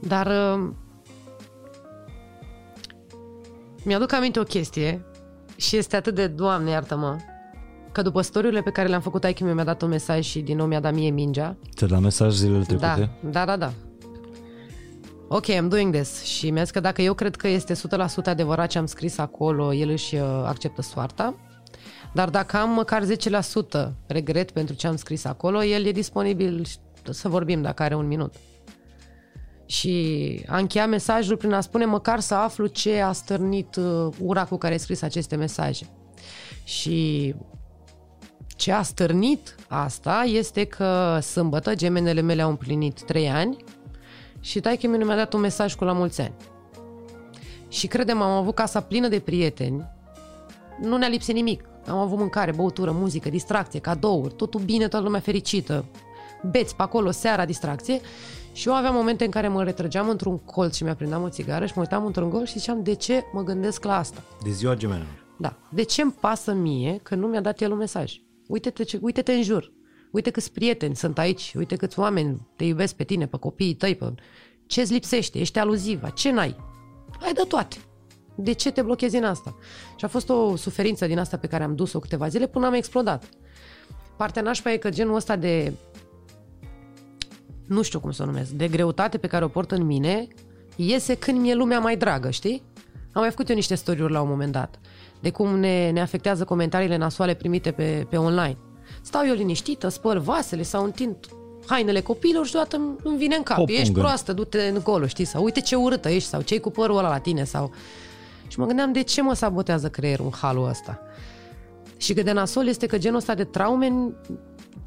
Dar 0.00 0.26
uh, 0.26 0.70
mi-aduc 3.84 4.12
aminte 4.12 4.40
o 4.40 4.42
chestie 4.42 5.04
și 5.56 5.76
este 5.76 5.96
atât 5.96 6.14
de, 6.14 6.26
Doamne, 6.26 6.70
iartă-mă, 6.70 7.16
că 7.92 8.02
după 8.02 8.20
storiurile 8.20 8.60
pe 8.62 8.70
care 8.70 8.88
le-am 8.88 9.00
făcut, 9.00 9.24
aici 9.24 9.40
mi-a 9.40 9.64
dat 9.64 9.82
un 9.82 9.88
mesaj 9.88 10.24
și 10.24 10.40
din 10.40 10.56
nou 10.56 10.66
mi-a 10.66 10.80
dat 10.80 10.94
mie 10.94 11.10
mingea. 11.10 11.56
Ți-a 11.76 11.86
dat 11.86 12.00
mesaj 12.00 12.32
zilele 12.34 12.64
Da, 12.68 12.92
trecute? 12.94 13.10
da, 13.30 13.44
da, 13.44 13.56
da. 13.56 13.72
Ok, 15.28 15.44
I'm 15.52 15.68
doing 15.68 15.94
this. 15.94 16.22
Și 16.22 16.50
mi-a 16.50 16.62
zis 16.62 16.72
că 16.72 16.80
dacă 16.80 17.02
eu 17.02 17.14
cred 17.14 17.36
că 17.36 17.48
este 17.48 17.74
100% 17.74 17.78
adevărat 18.24 18.68
ce 18.68 18.78
am 18.78 18.86
scris 18.86 19.18
acolo, 19.18 19.74
el 19.74 19.88
își 19.88 20.14
uh, 20.14 20.22
acceptă 20.46 20.82
soarta. 20.82 21.34
Dar 22.12 22.28
dacă 22.30 22.56
am 22.56 22.70
măcar 22.70 23.02
10% 23.04 23.88
regret 24.06 24.50
pentru 24.50 24.74
ce 24.74 24.86
am 24.86 24.96
scris 24.96 25.24
acolo, 25.24 25.64
el 25.64 25.84
e 25.84 25.92
disponibil 25.92 26.66
să 27.10 27.28
vorbim 27.28 27.62
dacă 27.62 27.82
are 27.82 27.94
un 27.94 28.06
minut. 28.06 28.34
Și 29.70 30.44
a 30.48 30.56
încheiat 30.58 30.88
mesajul 30.88 31.36
prin 31.36 31.52
a 31.52 31.60
spune 31.60 31.84
măcar 31.84 32.20
să 32.20 32.34
aflu 32.34 32.66
ce 32.66 33.00
a 33.00 33.12
stârnit 33.12 33.76
uh, 33.76 34.08
ura 34.18 34.44
cu 34.44 34.56
care 34.56 34.72
ai 34.72 34.78
scris 34.78 35.02
aceste 35.02 35.36
mesaje. 35.36 35.86
Și 36.64 37.34
ce 38.46 38.72
a 38.72 38.82
stârnit 38.82 39.54
asta 39.68 40.22
este 40.26 40.64
că 40.64 41.18
sâmbătă 41.22 41.74
gemenele 41.74 42.20
mele 42.20 42.42
au 42.42 42.50
împlinit 42.50 43.02
3 43.02 43.28
ani 43.28 43.56
și 44.40 44.60
taică 44.60 44.86
mi 44.86 44.96
mi-a 44.96 45.16
dat 45.16 45.32
un 45.32 45.40
mesaj 45.40 45.74
cu 45.74 45.84
la 45.84 45.92
mulți 45.92 46.20
ani. 46.20 46.34
Și 47.68 47.86
credem, 47.86 48.20
am 48.20 48.30
avut 48.30 48.54
casa 48.54 48.80
plină 48.80 49.08
de 49.08 49.18
prieteni, 49.18 49.84
nu 50.80 50.96
ne-a 50.96 51.08
lipsit 51.08 51.34
nimic. 51.34 51.64
Am 51.86 51.98
avut 51.98 52.18
mâncare, 52.18 52.52
băutură, 52.52 52.90
muzică, 52.90 53.28
distracție, 53.28 53.80
cadouri, 53.80 54.34
totul 54.34 54.60
bine, 54.60 54.88
toată 54.88 55.04
lumea 55.04 55.20
fericită. 55.20 55.84
Beți 56.50 56.76
pe 56.76 56.82
acolo, 56.82 57.10
seara, 57.10 57.44
distracție. 57.44 58.00
Și 58.52 58.68
eu 58.68 58.74
aveam 58.74 58.94
momente 58.94 59.24
în 59.24 59.30
care 59.30 59.48
mă 59.48 59.64
retrăgeam 59.64 60.08
într-un 60.08 60.38
colț 60.38 60.76
și 60.76 60.82
mi-aprindeam 60.82 61.22
o 61.22 61.28
țigară 61.28 61.66
și 61.66 61.72
mă 61.74 61.80
uitam 61.80 62.06
într-un 62.06 62.30
gol 62.30 62.46
și 62.46 62.58
ziceam, 62.58 62.82
de 62.82 62.94
ce 62.94 63.24
mă 63.32 63.42
gândesc 63.42 63.84
la 63.84 63.96
asta? 63.96 64.22
De 64.44 64.50
ziua 64.50 64.74
gemenilor. 64.74 65.24
Da. 65.38 65.56
De 65.68 65.82
ce 65.82 66.02
îmi 66.02 66.14
pasă 66.20 66.52
mie 66.52 67.00
că 67.02 67.14
nu 67.14 67.26
mi-a 67.26 67.40
dat 67.40 67.60
el 67.60 67.72
un 67.72 67.78
mesaj? 67.78 68.20
Uite-te, 68.46 68.82
ce, 68.82 68.98
uite-te 69.02 69.32
în 69.32 69.42
jur. 69.42 69.72
Uite 70.10 70.30
câți 70.30 70.52
prieteni 70.52 70.96
sunt 70.96 71.18
aici. 71.18 71.52
Uite 71.56 71.76
câți 71.76 71.98
oameni 71.98 72.48
te 72.56 72.64
iubesc 72.64 72.94
pe 72.94 73.04
tine, 73.04 73.26
pe 73.26 73.36
copiii 73.36 73.74
tăi. 73.74 73.94
Pe... 73.94 74.14
Ce-ți 74.66 74.92
lipsește? 74.92 75.38
Ești 75.38 75.58
aluziva. 75.58 76.08
Ce 76.08 76.30
n-ai? 76.30 76.56
Ai 77.20 77.32
de 77.32 77.42
toate. 77.48 77.76
De 78.34 78.52
ce 78.52 78.70
te 78.70 78.82
blochezi 78.82 79.16
în 79.16 79.24
asta? 79.24 79.56
Și 79.96 80.04
a 80.04 80.08
fost 80.08 80.28
o 80.28 80.56
suferință 80.56 81.06
din 81.06 81.18
asta 81.18 81.36
pe 81.36 81.46
care 81.46 81.64
am 81.64 81.74
dus-o 81.74 81.98
câteva 81.98 82.28
zile 82.28 82.46
până 82.46 82.66
am 82.66 82.72
explodat. 82.72 83.28
Partea 84.16 84.42
nașpa 84.42 84.72
e 84.72 84.76
că 84.76 84.90
genul 84.90 85.14
ăsta 85.14 85.36
de 85.36 85.72
nu 87.70 87.82
știu 87.82 88.00
cum 88.00 88.10
să 88.10 88.22
o 88.22 88.26
numesc, 88.26 88.50
de 88.50 88.68
greutate 88.68 89.18
pe 89.18 89.26
care 89.26 89.44
o 89.44 89.48
port 89.48 89.70
în 89.70 89.82
mine, 89.86 90.28
iese 90.76 91.14
când 91.14 91.38
mi-e 91.40 91.54
lumea 91.54 91.78
mai 91.78 91.96
dragă, 91.96 92.30
știi? 92.30 92.62
Am 93.12 93.20
mai 93.20 93.30
făcut 93.30 93.48
eu 93.48 93.54
niște 93.54 93.74
storiuri 93.74 94.12
la 94.12 94.20
un 94.20 94.28
moment 94.28 94.52
dat, 94.52 94.78
de 95.20 95.30
cum 95.30 95.58
ne, 95.58 95.90
ne 95.90 96.00
afectează 96.00 96.44
comentariile 96.44 96.96
nasoale 96.96 97.34
primite 97.34 97.70
pe, 97.70 98.06
pe 98.10 98.16
online. 98.16 98.56
Stau 99.02 99.26
eu 99.26 99.34
liniștită, 99.34 99.88
spăl 99.88 100.18
vasele 100.18 100.62
sau 100.62 100.84
întind 100.84 101.16
hainele 101.66 102.00
copiilor 102.00 102.46
și 102.46 102.52
deodată 102.52 102.76
îmi- 102.76 102.96
îmi 103.02 103.16
vine 103.16 103.34
în 103.36 103.42
cap. 103.42 103.58
O 103.58 103.64
Ești 103.66 103.84
pungă. 103.84 104.00
proastă, 104.00 104.32
du-te 104.32 104.62
în 104.62 104.80
golo, 104.82 105.06
știi? 105.06 105.24
Sau 105.24 105.42
uite 105.44 105.60
ce 105.60 105.74
urâtă 105.76 106.08
ești, 106.08 106.28
sau 106.28 106.40
ce 106.40 106.58
cu 106.58 106.70
părul 106.70 106.98
ăla 106.98 107.08
la 107.08 107.18
tine, 107.18 107.44
sau... 107.44 107.70
Și 108.48 108.58
mă 108.58 108.66
gândeam 108.66 108.92
de 108.92 109.02
ce 109.02 109.22
mă 109.22 109.34
sabotează 109.34 109.88
creierul 109.88 110.24
în 110.24 110.32
halul 110.40 110.68
ăsta. 110.68 111.02
Și 111.96 112.12
cât 112.14 112.24
de 112.24 112.32
nasol 112.32 112.66
este 112.66 112.86
că 112.86 112.98
genul 112.98 113.18
ăsta 113.18 113.34
de 113.34 113.44
traume 113.44 113.92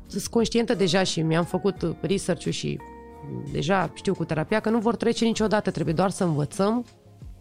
sunt 0.08 0.28
conștientă 0.28 0.74
deja 0.74 1.04
și 1.04 1.22
mi-am 1.22 1.46
făcut 1.46 1.96
research-ul 2.02 2.52
și 2.52 2.80
deja 3.52 3.92
știu 3.94 4.14
cu 4.14 4.26
terapia 4.26 4.60
că 4.60 4.70
nu 4.70 4.80
vor 4.80 4.96
trece 4.96 5.26
niciodată, 5.26 5.72
trebuie 5.72 5.94
doar 5.94 6.10
să 6.10 6.24
învățăm 6.24 6.86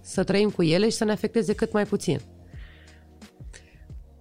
să 0.01 0.25
trăim 0.25 0.51
cu 0.51 0.63
ele 0.63 0.89
și 0.89 0.97
să 0.97 1.05
ne 1.05 1.13
afecteze 1.13 1.55
cât 1.55 1.73
mai 1.73 1.85
puțin. 1.87 2.21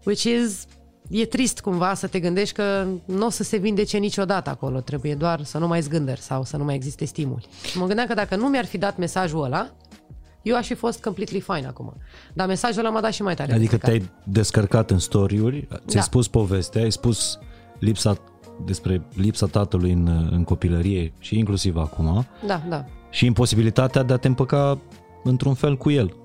Which 0.04 0.24
is, 0.24 0.65
e 1.10 1.26
trist 1.26 1.60
cumva 1.60 1.94
să 1.94 2.08
te 2.08 2.20
gândești 2.20 2.56
că 2.56 2.88
nu 3.06 3.26
o 3.26 3.30
să 3.30 3.44
se 3.44 3.58
vindece 3.58 3.98
niciodată 3.98 4.50
acolo, 4.50 4.80
trebuie 4.80 5.15
doar 5.15 5.44
să 5.44 5.58
nu 5.58 5.67
mai 5.67 5.82
zgândări 5.82 6.22
sau 6.22 6.44
să 6.44 6.58
nu 6.58 6.63
mai 6.63 6.76
existe 6.76 7.06
stimuli. 7.06 7.46
Și 7.70 7.78
mă 7.78 7.86
gândeam 7.86 8.08
că 8.08 8.13
dacă 8.13 8.36
nu 8.36 8.48
mi-ar 8.48 8.65
fi 8.65 8.78
dat 8.78 8.98
mesajul 8.98 9.44
ăla, 9.44 9.72
eu 10.41 10.56
aș 10.56 10.67
fi 10.67 10.74
fost 10.74 11.02
completely 11.04 11.39
fine 11.39 11.67
acum. 11.67 11.94
Dar 12.34 12.48
mesajul 12.48 12.80
ăla 12.80 12.89
m-a 12.89 13.02
dat 13.02 13.13
și 13.13 13.22
mai 13.22 13.36
tare. 13.36 13.54
Adică 13.54 13.78
Plecat. 13.78 13.89
te-ai 13.89 14.10
descărcat 14.24 14.91
în 14.91 15.00
story-uri, 15.00 15.67
ți-ai 15.67 15.80
Da. 15.94 16.02
spus 16.02 16.28
povestea, 16.28 16.82
ai 16.82 16.91
spus 16.91 17.39
lipsa 17.82 18.17
despre 18.65 19.08
lipsa 19.13 19.46
tatălui 19.46 19.91
în, 19.91 20.28
în 20.32 20.44
copilărie 20.44 21.13
și 21.20 21.38
inclusiv 21.38 21.78
acum 21.78 22.26
Da, 22.46 22.62
da. 22.70 22.86
și 23.10 23.26
imposibilitatea 23.26 24.04
de 24.04 24.13
a 24.13 24.17
te 24.17 24.28
împăca 24.28 24.82
într-un 25.24 25.54
fel 25.54 25.78
cu 25.78 25.89
el. 25.89 26.15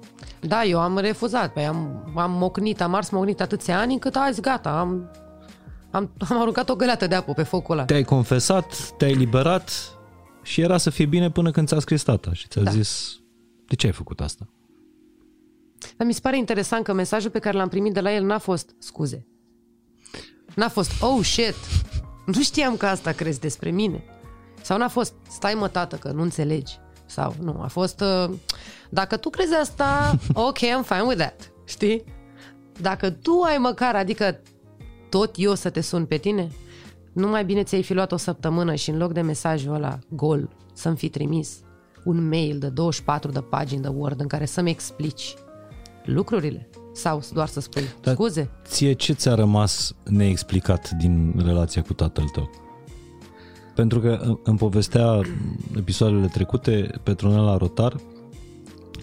Da, 0.40 0.64
eu 0.64 0.80
am 0.80 0.98
refuzat. 0.98 1.52
Păi 1.52 1.66
am, 1.66 2.12
am 2.16 2.30
mocnit, 2.30 2.80
am 2.80 2.94
ars 2.94 3.10
mocnit 3.10 3.40
atâția 3.40 3.78
ani 3.78 3.92
încât 3.92 4.14
azi 4.16 4.40
gata, 4.40 4.78
am, 4.78 5.10
am, 5.90 6.10
am 6.28 6.40
aruncat 6.40 6.68
o 6.68 6.74
găleată 6.74 7.06
de 7.06 7.14
apă 7.14 7.32
pe 7.32 7.42
focul 7.42 7.74
ăla. 7.74 7.84
Te-ai 7.84 8.02
confesat, 8.04 8.90
te-ai 8.96 9.14
liberat 9.14 9.70
și 10.42 10.60
era 10.60 10.76
să 10.76 10.90
fie 10.90 11.06
bine 11.06 11.30
până 11.30 11.50
când 11.50 11.68
ți-a 11.68 11.78
scris 11.78 12.02
tata 12.02 12.32
și 12.32 12.48
ți-a 12.48 12.62
Da. 12.62 12.70
zis 12.70 13.20
de 13.68 13.74
ce 13.74 13.86
ai 13.86 13.92
făcut 13.92 14.20
asta? 14.20 14.48
Dar 15.96 16.06
mi 16.06 16.12
se 16.12 16.20
pare 16.22 16.36
interesant 16.38 16.84
că 16.84 16.92
mesajul 16.92 17.30
pe 17.30 17.38
care 17.38 17.56
l-am 17.56 17.68
primit 17.68 17.92
de 17.92 18.00
la 18.00 18.14
el 18.14 18.24
n-a 18.24 18.38
fost 18.38 18.74
scuze. 18.78 19.26
N-a 20.56 20.68
fost, 20.68 21.02
oh 21.02 21.24
shit, 21.24 21.54
nu 22.26 22.42
știam 22.42 22.76
că 22.76 22.86
asta 22.86 23.12
crezi 23.12 23.40
despre 23.40 23.70
mine. 23.70 24.04
Sau 24.62 24.78
n-a 24.78 24.88
fost, 24.88 25.14
stai 25.30 25.54
mă 25.54 25.68
tată 25.68 25.96
că 25.96 26.10
nu 26.10 26.22
înțelegi. 26.22 26.78
Sau 27.06 27.34
nu, 27.40 27.60
a 27.62 27.66
fost, 27.66 28.00
uh, 28.00 28.34
dacă 28.90 29.16
tu 29.16 29.30
crezi 29.30 29.54
asta, 29.54 30.18
ok, 30.48 30.58
I'm 30.58 30.84
fine 30.84 31.02
with 31.06 31.18
that. 31.18 31.52
Știi? 31.64 32.04
Dacă 32.80 33.10
tu 33.10 33.40
ai 33.40 33.56
măcar, 33.58 33.94
adică 33.94 34.40
tot 35.08 35.34
eu 35.36 35.54
să 35.54 35.70
te 35.70 35.80
sun 35.80 36.04
pe 36.04 36.16
tine, 36.16 36.50
nu 37.12 37.28
mai 37.28 37.44
bine 37.44 37.62
ți-ai 37.62 37.82
fi 37.82 37.94
luat 37.94 38.12
o 38.12 38.16
săptămână 38.16 38.74
și 38.74 38.90
în 38.90 38.96
loc 38.96 39.12
de 39.12 39.20
mesajul 39.20 39.74
ăla 39.74 39.98
gol 40.08 40.48
să-mi 40.72 40.96
fi 40.96 41.08
trimis 41.08 41.60
un 42.04 42.28
mail 42.28 42.58
de 42.58 42.68
24 42.68 43.30
de 43.30 43.40
pagini 43.40 43.82
de 43.82 43.88
Word 43.88 44.20
în 44.20 44.26
care 44.26 44.44
să-mi 44.44 44.70
explici 44.70 45.34
lucrurile 46.04 46.68
sau 46.96 47.22
doar 47.32 47.48
să 47.48 47.60
spui 47.60 47.82
Dar- 48.02 48.14
scuze. 48.14 48.50
Ție 48.64 48.92
ce 48.92 49.12
ți-a 49.12 49.34
rămas 49.34 49.94
neexplicat 50.04 50.90
din 50.90 51.34
relația 51.44 51.82
cu 51.82 51.92
tatăl 51.94 52.24
tău? 52.28 52.50
Pentru 53.74 54.00
că 54.00 54.18
în- 54.22 54.38
în 54.42 54.56
povestea 54.56 55.20
episoadele 55.76 56.26
trecute, 56.26 56.90
Petronela 57.02 57.56
Rotar, 57.56 57.96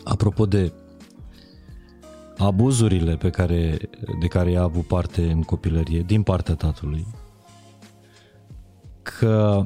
apropo 0.04 0.46
de 0.46 0.74
abuzurile 2.38 3.16
pe 3.16 3.30
care, 3.30 3.78
de 4.20 4.28
care 4.28 4.52
i-a 4.52 4.62
avut 4.62 4.88
parte 4.88 5.32
în 5.32 5.42
copilărie 5.44 6.02
din 6.02 6.22
partea 6.24 6.56
tatălui, 6.56 7.06
că 9.02 9.66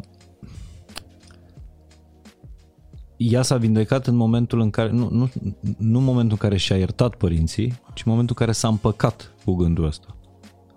ea 3.18 3.42
s-a 3.42 3.58
vindecat 3.58 4.08
în 4.08 4.16
momentul 4.16 4.60
în 4.60 4.70
care, 4.70 4.92
nu, 4.92 5.10
nu, 5.12 5.30
nu 5.78 5.98
în 5.98 6.04
momentul 6.04 6.32
în 6.32 6.50
care 6.50 6.58
și-a 6.58 6.78
iertat 6.78 7.16
părinții, 7.16 7.68
ci 7.94 8.04
în 8.06 8.12
momentul 8.12 8.36
în 8.40 8.46
care 8.46 8.52
s-a 8.52 8.68
împăcat 8.68 9.34
cu 9.46 9.54
gândul 9.54 9.86
ăsta. 9.86 10.16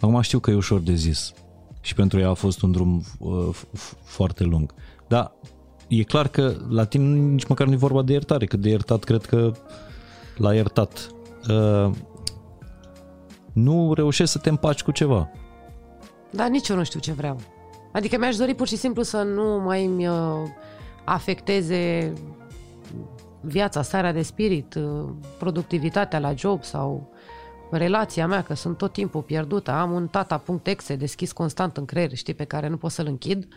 Acum 0.01 0.21
știu 0.21 0.39
că 0.39 0.51
e 0.51 0.55
ușor 0.55 0.81
de 0.81 0.95
zis 0.95 1.33
și 1.81 1.95
pentru 1.95 2.19
ea 2.19 2.29
a 2.29 2.35
fost 2.35 2.63
un 2.63 2.71
drum 2.71 3.03
uh, 3.19 3.49
f- 3.53 3.79
f- 3.79 3.99
foarte 4.03 4.45
lung. 4.45 4.75
Dar 5.09 5.33
e 5.89 6.03
clar 6.03 6.29
că 6.29 6.55
la 6.69 6.85
tine 6.85 7.05
nici 7.05 7.47
măcar 7.47 7.67
nu 7.67 7.73
e 7.73 7.77
vorba 7.77 8.03
de 8.03 8.13
iertare, 8.13 8.47
că 8.47 8.57
de 8.57 8.69
iertat 8.69 9.05
cred 9.05 9.25
că 9.25 9.53
l-a 10.37 10.55
iertat. 10.55 11.11
Uh, 11.49 11.91
nu 13.53 13.93
reușești 13.95 14.33
să 14.33 14.39
te 14.39 14.49
împaci 14.49 14.83
cu 14.83 14.91
ceva. 14.91 15.31
Dar 16.31 16.49
nici 16.49 16.69
eu 16.69 16.77
nu 16.77 16.85
știu 16.85 17.01
ce 17.01 17.13
vreau. 17.13 17.41
Adică 17.93 18.19
mi-aș 18.19 18.37
dori 18.37 18.55
pur 18.55 18.67
și 18.67 18.77
simplu 18.77 19.03
să 19.03 19.17
nu 19.17 19.63
mai 19.65 19.85
îmi 19.85 20.09
uh, 20.09 20.17
afecteze 21.05 22.13
viața, 23.41 23.83
starea 23.83 24.13
de 24.13 24.23
spirit, 24.23 24.75
uh, 24.75 25.09
productivitatea 25.39 26.19
la 26.19 26.35
job 26.35 26.65
sau 26.65 27.13
relația 27.71 28.27
mea, 28.27 28.43
că 28.43 28.55
sunt 28.55 28.77
tot 28.77 28.93
timpul 28.93 29.23
pierdută. 29.23 29.71
Am 29.71 29.93
un 29.93 30.07
tata.exe 30.07 30.97
deschis 30.97 31.33
constant 31.33 31.77
în 31.77 31.85
creier, 31.85 32.15
știi, 32.15 32.35
pe 32.35 32.45
care 32.45 32.69
nu 32.69 32.77
pot 32.77 32.91
să-l 32.91 33.07
închid. 33.07 33.49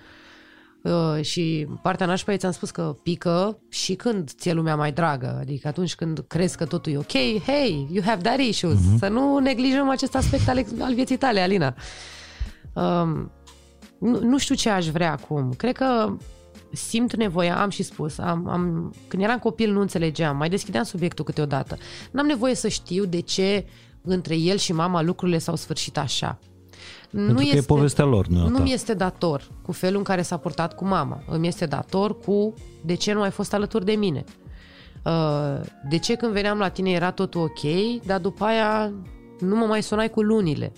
Uh, 0.84 1.21
și 1.21 1.67
partea 1.82 2.06
nașpa 2.06 2.38
ți-am 2.38 2.51
spus 2.51 2.71
că 2.71 2.95
pică 3.03 3.60
și 3.69 3.95
când 3.95 4.29
ți-e 4.29 4.53
lumea 4.53 4.75
mai 4.75 4.91
dragă, 4.91 5.38
adică 5.39 5.67
atunci 5.67 5.95
când 5.95 6.23
crezi 6.27 6.58
că 6.58 6.65
totul 6.65 6.91
e 6.91 6.97
ok, 6.97 7.12
hey, 7.45 7.88
you 7.91 8.03
have 8.06 8.21
that 8.21 8.39
issues. 8.39 8.77
Uh-huh. 8.77 8.97
Să 8.97 9.08
nu 9.08 9.38
neglijăm 9.38 9.89
acest 9.89 10.15
aspect 10.15 10.47
al, 10.47 10.65
al 10.79 10.93
vieții 10.93 11.17
tale, 11.17 11.39
Alina. 11.39 11.75
Um, 12.73 13.32
nu, 13.99 14.19
nu 14.19 14.38
știu 14.38 14.56
ce 14.56 14.69
aș 14.69 14.88
vrea 14.88 15.12
acum. 15.12 15.53
Cred 15.58 15.75
că 15.75 16.15
simt 16.73 17.15
nevoia, 17.15 17.62
am 17.62 17.69
și 17.69 17.83
spus, 17.83 18.17
am, 18.17 18.47
am, 18.47 18.93
când 19.07 19.23
eram 19.23 19.39
copil 19.39 19.71
nu 19.71 19.81
înțelegeam, 19.81 20.38
mai 20.38 20.49
deschideam 20.49 20.83
subiectul 20.83 21.25
câteodată. 21.25 21.77
N-am 22.12 22.25
nevoie 22.25 22.55
să 22.55 22.67
știu 22.67 23.05
de 23.05 23.19
ce 23.19 23.65
între 24.01 24.38
el 24.38 24.57
și 24.57 24.73
mama 24.73 25.01
lucrurile 25.01 25.38
s-au 25.38 25.55
sfârșit 25.55 25.97
așa. 25.97 26.39
Pentru 27.12 27.31
nu 27.31 27.38
că 27.38 27.43
este, 27.43 27.57
e 27.57 27.62
povestea 27.62 28.05
lor, 28.05 28.27
nu 28.27 28.47
Nu 28.47 28.57
mi 28.57 28.73
este 28.73 28.93
dator 28.93 29.47
cu 29.62 29.71
felul 29.71 29.97
în 29.97 30.03
care 30.03 30.21
s-a 30.21 30.38
purtat 30.38 30.75
cu 30.75 30.86
mama. 30.86 31.23
Îmi 31.27 31.47
este 31.47 31.65
dator 31.65 32.19
cu 32.19 32.53
de 32.86 32.93
ce 32.93 33.13
nu 33.13 33.21
ai 33.21 33.31
fost 33.31 33.53
alături 33.53 33.86
de 33.86 33.91
mine. 33.91 34.23
Uh, 35.05 35.59
de 35.89 35.97
ce 35.97 36.15
când 36.15 36.31
veneam 36.31 36.57
la 36.57 36.69
tine 36.69 36.91
era 36.91 37.12
totul 37.12 37.41
ok, 37.41 37.62
dar 38.05 38.19
după 38.19 38.43
aia 38.43 38.93
nu 39.39 39.55
mă 39.55 39.65
mai 39.65 39.83
sunai 39.83 40.09
cu 40.09 40.21
lunile. 40.21 40.71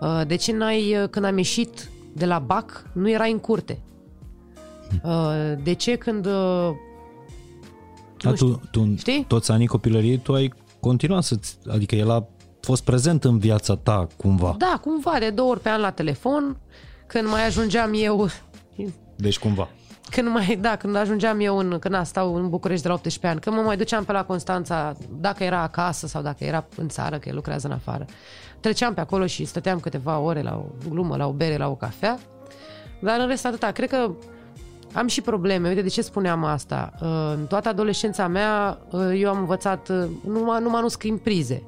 Uh, 0.00 0.20
de 0.26 0.36
ce 0.36 0.52
n-ai, 0.52 0.96
uh, 1.02 1.08
când 1.08 1.24
am 1.24 1.36
ieșit 1.36 1.90
de 2.12 2.26
la 2.26 2.38
BAC, 2.38 2.84
nu 2.92 3.10
erai 3.10 3.32
în 3.32 3.38
curte? 3.38 3.82
De 5.62 5.72
ce 5.72 5.96
când... 5.96 6.28
Da, 8.22 8.32
tu, 8.32 8.60
tu, 8.70 8.94
știi? 8.96 9.24
toți 9.28 9.50
anii 9.50 9.66
copilăriei 9.66 10.18
tu 10.18 10.34
ai 10.34 10.52
continuat 10.80 11.22
să 11.22 11.38
Adică 11.68 11.94
el 11.94 12.10
a 12.10 12.26
fost 12.60 12.84
prezent 12.84 13.24
în 13.24 13.38
viața 13.38 13.76
ta 13.76 14.06
cumva. 14.16 14.54
Da, 14.58 14.80
cumva, 14.80 15.16
de 15.18 15.30
două 15.30 15.50
ori 15.50 15.60
pe 15.60 15.68
an 15.68 15.80
la 15.80 15.90
telefon, 15.90 16.56
când 17.06 17.28
mai 17.28 17.46
ajungeam 17.46 17.92
eu... 17.94 18.28
Deci 19.16 19.38
cumva. 19.38 19.68
Când 20.10 20.28
mai, 20.28 20.58
da, 20.60 20.76
când 20.76 20.96
ajungeam 20.96 21.40
eu 21.40 21.58
în, 21.58 21.78
când 21.78 22.04
stau 22.04 22.34
în 22.34 22.48
București 22.48 22.82
de 22.82 22.88
la 22.88 22.94
18 22.94 23.26
ani, 23.26 23.40
când 23.40 23.56
mă 23.56 23.62
mai 23.62 23.76
duceam 23.76 24.04
pe 24.04 24.12
la 24.12 24.24
Constanța, 24.24 24.96
dacă 25.20 25.44
era 25.44 25.62
acasă 25.62 26.06
sau 26.06 26.22
dacă 26.22 26.44
era 26.44 26.66
în 26.76 26.88
țară, 26.88 27.18
că 27.18 27.28
el 27.28 27.34
lucrează 27.34 27.66
în 27.66 27.72
afară, 27.72 28.04
treceam 28.60 28.94
pe 28.94 29.00
acolo 29.00 29.26
și 29.26 29.44
stăteam 29.44 29.80
câteva 29.80 30.18
ore 30.18 30.42
la 30.42 30.56
o 30.56 30.88
glumă, 30.88 31.16
la 31.16 31.26
o 31.26 31.32
bere, 31.32 31.56
la 31.56 31.68
o 31.68 31.74
cafea, 31.74 32.18
dar 33.00 33.20
în 33.20 33.26
rest 33.26 33.46
atâta. 33.46 33.70
Cred 33.70 33.88
că 33.88 34.10
am 34.92 35.06
și 35.06 35.20
probleme. 35.20 35.68
Uite 35.68 35.82
de 35.82 35.88
ce 35.88 36.02
spuneam 36.02 36.44
asta. 36.44 36.92
În 37.36 37.46
toată 37.46 37.68
adolescența 37.68 38.26
mea, 38.26 38.78
eu 39.14 39.30
am 39.30 39.38
învățat, 39.38 39.88
nu, 40.24 40.60
nu 40.60 40.80
nu 40.80 40.88
scrim 40.88 41.18
prize. 41.18 41.62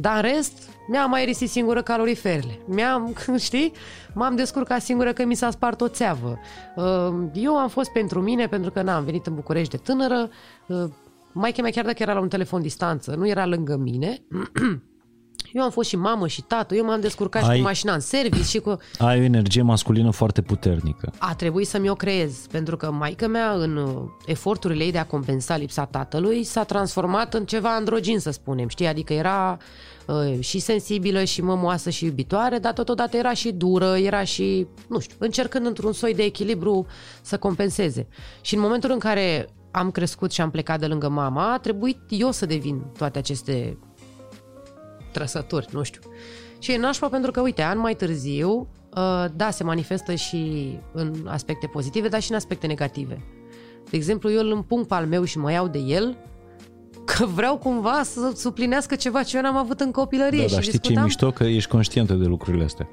Dar 0.00 0.16
în 0.16 0.30
rest, 0.30 0.52
mi-am 0.88 1.10
mai 1.10 1.24
risit 1.24 1.50
singură 1.50 1.82
caloriferele. 1.82 2.58
Mi-am, 2.66 3.14
știi, 3.38 3.72
m-am 4.14 4.36
descurcat 4.36 4.80
singură 4.80 5.12
că 5.12 5.24
mi 5.24 5.34
s-a 5.34 5.50
spart 5.50 5.80
o 5.80 5.88
țeavă. 5.88 6.38
Uh, 6.76 7.28
eu 7.32 7.56
am 7.56 7.68
fost 7.68 7.90
pentru 7.90 8.20
mine, 8.20 8.46
pentru 8.46 8.70
că 8.70 8.82
n-am 8.82 9.04
venit 9.04 9.26
în 9.26 9.34
București 9.34 9.70
de 9.70 9.76
tânără. 9.76 10.28
Uh, 10.66 10.84
Maica 11.32 11.62
mea, 11.62 11.70
chiar 11.70 11.84
dacă 11.84 12.02
era 12.02 12.12
la 12.12 12.20
un 12.20 12.28
telefon 12.28 12.62
distanță, 12.62 13.14
nu 13.14 13.28
era 13.28 13.46
lângă 13.46 13.76
mine. 13.76 14.22
Eu 15.52 15.62
am 15.62 15.70
fost 15.70 15.88
și 15.88 15.96
mamă 15.96 16.26
și 16.26 16.42
tată, 16.42 16.74
eu 16.74 16.84
m-am 16.84 17.00
descurcat 17.00 17.42
ai, 17.42 17.54
și 17.54 17.60
cu 17.60 17.66
mașina 17.66 17.94
în 17.94 18.00
service 18.00 18.42
și 18.42 18.58
cu... 18.58 18.76
Ai 18.98 19.18
o 19.20 19.22
energie 19.22 19.62
masculină 19.62 20.10
foarte 20.10 20.42
puternică. 20.42 21.12
A 21.18 21.34
trebuit 21.34 21.66
să-mi 21.66 21.88
o 21.88 21.94
creez, 21.94 22.46
pentru 22.50 22.76
că 22.76 22.90
maica 22.90 23.26
mea, 23.26 23.52
în 23.52 23.76
uh, 23.76 24.02
eforturile 24.26 24.84
ei 24.84 24.92
de 24.92 24.98
a 24.98 25.06
compensa 25.06 25.56
lipsa 25.56 25.84
tatălui, 25.84 26.44
s-a 26.44 26.64
transformat 26.64 27.34
în 27.34 27.44
ceva 27.44 27.74
androgin, 27.74 28.18
să 28.18 28.30
spunem, 28.30 28.68
știi? 28.68 28.86
Adică 28.86 29.12
era 29.12 29.58
uh, 30.06 30.40
și 30.40 30.58
sensibilă 30.58 31.24
și 31.24 31.42
mămoasă 31.42 31.90
și 31.90 32.04
iubitoare, 32.04 32.58
dar 32.58 32.72
totodată 32.72 33.16
era 33.16 33.32
și 33.32 33.52
dură, 33.52 33.96
era 33.96 34.24
și, 34.24 34.66
nu 34.88 34.98
știu, 34.98 35.16
încercând 35.18 35.66
într-un 35.66 35.92
soi 35.92 36.14
de 36.14 36.22
echilibru 36.22 36.86
să 37.22 37.38
compenseze. 37.38 38.08
Și 38.40 38.54
în 38.54 38.60
momentul 38.60 38.90
în 38.90 38.98
care 38.98 39.48
am 39.70 39.90
crescut 39.90 40.32
și 40.32 40.40
am 40.40 40.50
plecat 40.50 40.80
de 40.80 40.86
lângă 40.86 41.08
mama, 41.08 41.52
a 41.52 41.58
trebuit 41.58 41.98
eu 42.08 42.30
să 42.30 42.46
devin 42.46 42.82
toate 42.98 43.18
aceste 43.18 43.78
trăsături, 45.10 45.68
nu 45.70 45.82
știu. 45.82 46.00
Și 46.58 46.72
e 46.72 46.78
nașpa 46.78 47.08
pentru 47.08 47.30
că, 47.30 47.40
uite, 47.40 47.62
an 47.62 47.78
mai 47.78 47.94
târziu, 47.94 48.50
uh, 48.96 49.24
da, 49.36 49.50
se 49.50 49.64
manifestă 49.64 50.14
și 50.14 50.72
în 50.92 51.26
aspecte 51.26 51.66
pozitive, 51.66 52.08
dar 52.08 52.22
și 52.22 52.30
în 52.30 52.36
aspecte 52.36 52.66
negative. 52.66 53.24
De 53.90 53.96
exemplu, 53.96 54.30
eu 54.30 54.40
îl 54.40 54.52
împung 54.52 54.86
pe 54.86 54.94
al 54.94 55.06
meu 55.06 55.24
și 55.24 55.38
mă 55.38 55.52
iau 55.52 55.68
de 55.68 55.78
el 55.78 56.16
că 57.04 57.26
vreau 57.26 57.56
cumva 57.56 58.02
să 58.02 58.32
suplinească 58.36 58.94
ceva 58.94 59.22
ce 59.22 59.36
eu 59.36 59.42
n-am 59.42 59.56
avut 59.56 59.80
în 59.80 59.90
copilărie. 59.90 60.40
Da, 60.40 60.46
și 60.46 60.52
dar 60.52 60.62
știi 60.62 60.78
discutam... 60.78 60.94
ce 60.94 61.00
e 61.00 61.04
mișto? 61.04 61.30
Că 61.30 61.44
ești 61.44 61.70
conștientă 61.70 62.14
de 62.14 62.24
lucrurile 62.24 62.64
astea. 62.64 62.88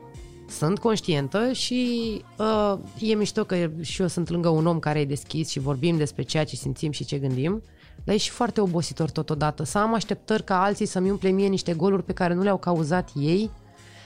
Sunt 0.49 0.80
conștientă 0.80 1.51
și 1.51 2.21
uh, 2.38 2.78
e 2.99 3.15
mișto 3.15 3.43
că 3.43 3.69
și 3.82 4.01
eu 4.01 4.08
sunt 4.08 4.30
lângă 4.30 4.49
un 4.49 4.65
om 4.65 4.80
care 4.80 4.99
e 4.99 5.06
deschis 5.06 5.49
și 5.49 5.60
vorbim 5.60 5.97
despre 5.97 6.23
ceea 6.23 6.43
ce 6.43 6.56
simțim 6.56 6.91
și 6.91 7.06
ce 7.06 7.17
gândim 7.17 7.63
dar 8.06 8.15
e 8.15 8.18
și 8.18 8.30
foarte 8.30 8.62
obositor 8.62 9.10
totodată. 9.10 9.63
Să 9.63 9.78
am 9.78 9.94
așteptări 9.94 10.44
ca 10.44 10.63
alții 10.63 10.86
să-mi 10.86 11.10
umple 11.10 11.30
mie 11.30 11.48
niște 11.48 11.74
goluri 11.74 12.04
pe 12.04 12.13
care 12.13 12.34
nu 12.34 12.41
le-au 12.41 12.58
cauzat 12.58 13.10
ei 13.15 13.52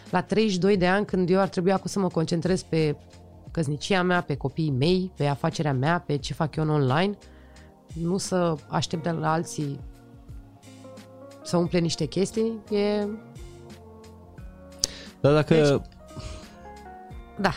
la 0.09 0.21
32 0.21 0.77
de 0.77 0.87
ani 0.87 1.05
când 1.05 1.29
eu 1.29 1.39
ar 1.39 1.47
trebui 1.47 1.71
acum 1.71 1.87
să 1.87 1.99
mă 1.99 2.07
concentrez 2.07 2.61
pe 2.61 2.95
căsnicia 3.51 4.03
mea, 4.03 4.21
pe 4.21 4.35
copiii 4.35 4.71
mei, 4.71 5.11
pe 5.15 5.25
afacerea 5.25 5.73
mea, 5.73 6.03
pe 6.05 6.17
ce 6.17 6.33
fac 6.33 6.55
eu 6.55 6.63
în 6.63 6.69
online, 6.69 7.17
nu 7.93 8.17
să 8.17 8.55
aștept 8.67 9.03
de 9.03 9.09
la 9.09 9.31
alții 9.31 9.79
să 11.43 11.57
umple 11.57 11.79
niște 11.79 12.05
chestii, 12.05 12.59
e... 12.71 13.07
Dar 15.21 15.33
dacă... 15.33 15.53
Deci, 15.53 15.81
da. 17.39 17.51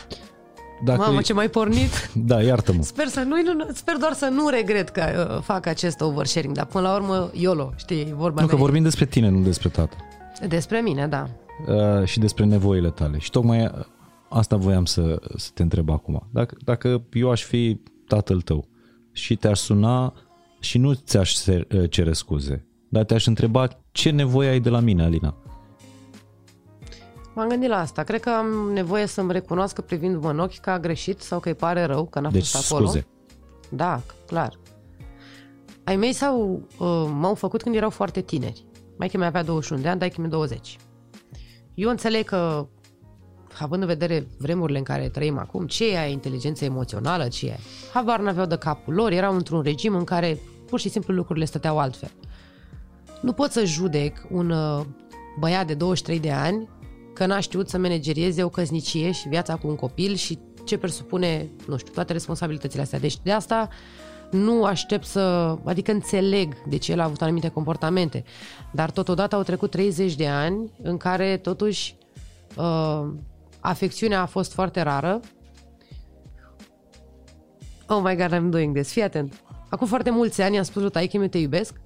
Dacă 0.85 0.99
Mamă, 1.01 1.21
ce 1.21 1.33
mai 1.33 1.49
pornit! 1.49 2.11
Da, 2.25 2.41
iartă-mă. 2.41 2.83
Sper, 2.83 3.07
să 3.07 3.19
nu, 3.19 3.35
nu, 3.53 3.67
sper 3.73 3.95
doar 3.95 4.13
să 4.13 4.25
nu 4.25 4.49
regret 4.49 4.89
că 4.89 5.27
uh, 5.35 5.41
fac 5.41 5.65
acest 5.65 6.01
oversharing, 6.01 6.55
dar 6.55 6.65
până 6.65 6.87
la 6.87 6.95
urmă, 6.95 7.29
YOLO, 7.33 7.73
știi, 7.75 8.13
vorba 8.15 8.41
Nu, 8.41 8.45
mea. 8.47 8.55
că 8.55 8.61
vorbim 8.61 8.83
despre 8.83 9.05
tine, 9.05 9.29
nu 9.29 9.41
despre 9.41 9.69
tată. 9.69 9.95
Despre 10.47 10.79
mine, 10.79 11.07
da. 11.07 11.29
Uh, 11.67 12.05
și 12.07 12.19
despre 12.19 12.45
nevoile 12.45 12.89
tale. 12.89 13.17
Și 13.17 13.29
tocmai 13.29 13.63
uh, 13.65 13.71
asta 14.29 14.55
voiam 14.55 14.85
să, 14.85 15.21
să 15.35 15.49
te 15.53 15.61
întreb 15.61 15.89
acum. 15.89 16.27
Dacă, 16.31 16.57
dacă 16.63 17.03
eu 17.13 17.31
aș 17.31 17.43
fi 17.43 17.79
tatăl 18.07 18.41
tău 18.41 18.67
și 19.11 19.35
te-aș 19.35 19.59
suna 19.59 20.13
și 20.59 20.77
nu 20.77 20.93
ți-aș 20.93 21.45
uh, 21.45 21.61
cere 21.89 22.13
scuze, 22.13 22.65
dar 22.89 23.03
te-aș 23.03 23.25
întreba 23.25 23.67
ce 23.91 24.09
nevoie 24.09 24.49
ai 24.49 24.59
de 24.59 24.69
la 24.69 24.79
mine, 24.79 25.03
Alina? 25.03 25.35
M-am 27.33 27.47
gândit 27.47 27.69
la 27.69 27.79
asta. 27.79 28.03
Cred 28.03 28.19
că 28.19 28.29
am 28.29 28.71
nevoie 28.73 29.05
să-mi 29.05 29.31
recunoască 29.31 29.81
privindu-mă 29.81 30.29
în 30.29 30.39
ochi 30.39 30.57
că 30.57 30.69
a 30.69 30.79
greșit 30.79 31.21
sau 31.21 31.39
că 31.39 31.49
îi 31.49 31.55
pare 31.55 31.83
rău 31.83 32.05
că 32.05 32.19
n-a 32.19 32.31
deci, 32.31 32.47
fost 32.47 32.71
acolo. 32.71 32.85
scuze. 32.85 33.07
Da, 33.69 34.01
clar. 34.27 34.59
Ai 35.83 35.95
mei 35.95 36.13
s-au, 36.13 36.67
uh, 36.77 37.09
m-au 37.13 37.35
făcut 37.35 37.61
când 37.61 37.75
erau 37.75 37.89
foarte 37.89 38.21
tineri. 38.21 38.65
Mai 38.97 39.07
că 39.07 39.17
mi 39.17 39.25
avea 39.25 39.43
21 39.43 39.81
de 39.81 39.87
ani, 39.87 39.99
dar 39.99 40.09
mi 40.17 40.29
20. 40.29 40.77
Eu 41.73 41.89
înțeleg 41.89 42.25
că, 42.25 42.67
având 43.59 43.81
în 43.81 43.87
vedere 43.87 44.27
vremurile 44.37 44.77
în 44.77 44.83
care 44.83 45.09
trăim 45.09 45.37
acum, 45.37 45.67
ce 45.67 45.85
e 45.85 46.11
inteligență 46.11 46.65
emoțională, 46.65 47.27
ce 47.27 47.45
e? 47.45 47.57
Habar 47.93 48.19
n-aveau 48.19 48.45
de 48.45 48.55
capul 48.57 48.93
lor, 48.93 49.11
erau 49.11 49.35
într-un 49.35 49.61
regim 49.61 49.95
în 49.95 50.03
care 50.03 50.39
pur 50.65 50.79
și 50.79 50.89
simplu 50.89 51.13
lucrurile 51.13 51.45
stăteau 51.45 51.79
altfel. 51.79 52.11
Nu 53.21 53.31
pot 53.31 53.51
să 53.51 53.65
judec 53.65 54.25
un 54.29 54.49
uh, 54.49 54.85
băiat 55.39 55.67
de 55.67 55.73
23 55.73 56.19
de 56.19 56.31
ani 56.31 56.69
că 57.13 57.25
n-a 57.25 57.39
știut 57.39 57.69
să 57.69 57.77
managerieze 57.77 58.43
o 58.43 58.49
căsnicie 58.49 59.11
și 59.11 59.27
viața 59.27 59.55
cu 59.55 59.67
un 59.67 59.75
copil 59.75 60.15
și 60.15 60.39
ce 60.65 60.77
presupune, 60.77 61.49
nu 61.67 61.77
știu, 61.77 61.93
toate 61.93 62.13
responsabilitățile 62.13 62.81
astea. 62.81 62.99
Deci 62.99 63.17
de 63.23 63.31
asta 63.31 63.69
nu 64.31 64.63
aștept 64.65 65.05
să, 65.05 65.57
adică 65.63 65.91
înțeleg 65.91 66.63
de 66.67 66.77
ce 66.77 66.91
el 66.91 66.99
a 66.99 67.03
avut 67.03 67.21
anumite 67.21 67.47
comportamente, 67.47 68.23
dar 68.71 68.91
totodată 68.91 69.35
au 69.35 69.43
trecut 69.43 69.71
30 69.71 70.15
de 70.15 70.27
ani 70.27 70.71
în 70.81 70.97
care 70.97 71.37
totuși 71.37 71.97
uh, 72.57 73.09
afecțiunea 73.59 74.21
a 74.21 74.25
fost 74.25 74.53
foarte 74.53 74.81
rară. 74.81 75.19
Oh 77.87 78.01
my 78.03 78.15
god, 78.15 78.35
I'm 78.35 78.49
doing 78.49 78.75
this. 78.75 78.91
Fii 78.91 79.03
atent. 79.03 79.43
Acum 79.69 79.87
foarte 79.87 80.09
mulți 80.09 80.41
ani 80.41 80.57
am 80.57 80.63
spus 80.63 80.81
lui 80.81 80.91
taică 80.91 81.17
eu 81.17 81.27
te 81.27 81.37
iubesc. 81.37 81.81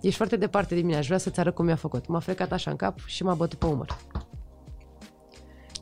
Ești 0.00 0.16
foarte 0.16 0.36
departe 0.36 0.74
de 0.74 0.80
mine, 0.80 0.96
aș 0.96 1.06
vrea 1.06 1.18
să-ți 1.18 1.40
arăt 1.40 1.54
cum 1.54 1.64
mi-a 1.64 1.76
făcut. 1.76 2.06
M-a 2.06 2.18
frecat 2.18 2.52
așa 2.52 2.70
în 2.70 2.76
cap 2.76 2.98
și 3.06 3.22
m-a 3.22 3.34
bătut 3.34 3.58
pe 3.58 3.66
umăr. 3.66 3.96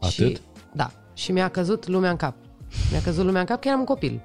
Atât? 0.06 0.36
Și, 0.36 0.42
da. 0.72 0.90
Și 1.14 1.32
mi-a 1.32 1.48
căzut 1.48 1.86
lumea 1.86 2.10
în 2.10 2.16
cap. 2.16 2.34
Mi-a 2.90 3.00
căzut 3.02 3.24
lumea 3.24 3.40
în 3.40 3.46
cap 3.46 3.60
că 3.60 3.68
eram 3.68 3.80
un 3.80 3.86
copil. 3.86 4.20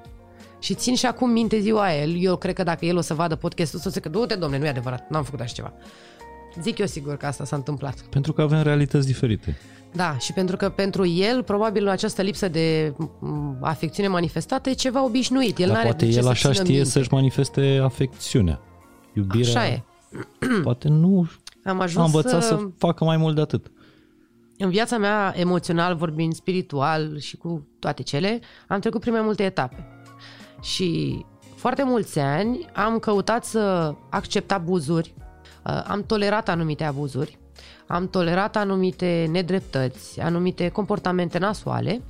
Și 0.59 0.73
țin 0.73 0.95
și 0.95 1.05
acum 1.05 1.29
minte 1.29 1.59
ziua 1.59 1.93
el. 1.93 2.15
Eu 2.19 2.35
cred 2.35 2.53
că 2.53 2.63
dacă 2.63 2.85
el 2.85 2.97
o 2.97 3.01
să 3.01 3.13
vadă 3.13 3.35
podcastul, 3.35 3.79
o 3.79 3.81
să 3.81 3.89
zică, 3.89 4.09
du-te, 4.09 4.35
domne, 4.35 4.57
nu 4.57 4.65
e 4.65 4.69
adevărat, 4.69 5.09
n-am 5.09 5.23
făcut 5.23 5.39
așa 5.39 5.53
ceva. 5.53 5.73
Zic 6.61 6.77
eu 6.77 6.85
sigur 6.85 7.17
că 7.17 7.25
asta 7.25 7.45
s-a 7.45 7.55
întâmplat. 7.55 8.01
Pentru 8.09 8.33
că 8.33 8.41
avem 8.41 8.61
realități 8.61 9.07
diferite. 9.07 9.57
Da, 9.93 10.17
și 10.17 10.33
pentru 10.33 10.57
că 10.57 10.69
pentru 10.69 11.05
el, 11.05 11.43
probabil 11.43 11.87
această 11.87 12.21
lipsă 12.21 12.47
de 12.47 12.93
m, 13.19 13.57
afecțiune 13.61 14.09
manifestată 14.09 14.69
e 14.69 14.73
ceva 14.73 15.03
obișnuit. 15.03 15.57
El 15.57 15.65
Dar 15.67 15.75
n-are 15.75 15.87
poate 15.87 16.05
de 16.05 16.11
ce 16.11 16.17
el 16.17 16.23
să 16.23 16.29
așa 16.29 16.51
țină 16.51 16.63
știe 16.63 16.75
minte. 16.75 16.89
să-și 16.89 17.07
manifeste 17.11 17.79
afecțiunea. 17.83 18.61
Iubirea 19.13 19.61
Așa 19.61 19.67
e. 19.67 19.83
poate 20.63 20.87
nu 20.87 21.29
Am 21.63 21.79
a 21.79 21.83
ajuns 21.83 22.05
învățat 22.05 22.41
să... 22.43 22.47
să 22.47 22.67
facă 22.77 23.03
mai 23.03 23.17
mult 23.17 23.35
de 23.35 23.41
atât. 23.41 23.71
În 24.57 24.69
viața 24.69 24.97
mea, 24.97 25.33
emoțional 25.35 25.95
vorbind, 25.95 26.33
spiritual 26.33 27.19
și 27.19 27.37
cu 27.37 27.67
toate 27.79 28.03
cele, 28.03 28.39
am 28.67 28.79
trecut 28.79 29.01
prin 29.01 29.13
mai 29.13 29.21
multe 29.21 29.43
etape. 29.43 29.87
Și 30.61 31.25
foarte 31.55 31.83
mulți 31.83 32.19
ani 32.19 32.65
am 32.73 32.99
căutat 32.99 33.45
să 33.45 33.93
accept 34.09 34.51
abuzuri, 34.51 35.13
uh, 35.65 35.83
am 35.87 36.03
tolerat 36.05 36.49
anumite 36.49 36.83
abuzuri, 36.83 37.39
am 37.87 38.09
tolerat 38.09 38.55
anumite 38.55 39.27
nedreptăți, 39.31 40.19
anumite 40.19 40.69
comportamente 40.69 41.37
nasoale, 41.37 42.01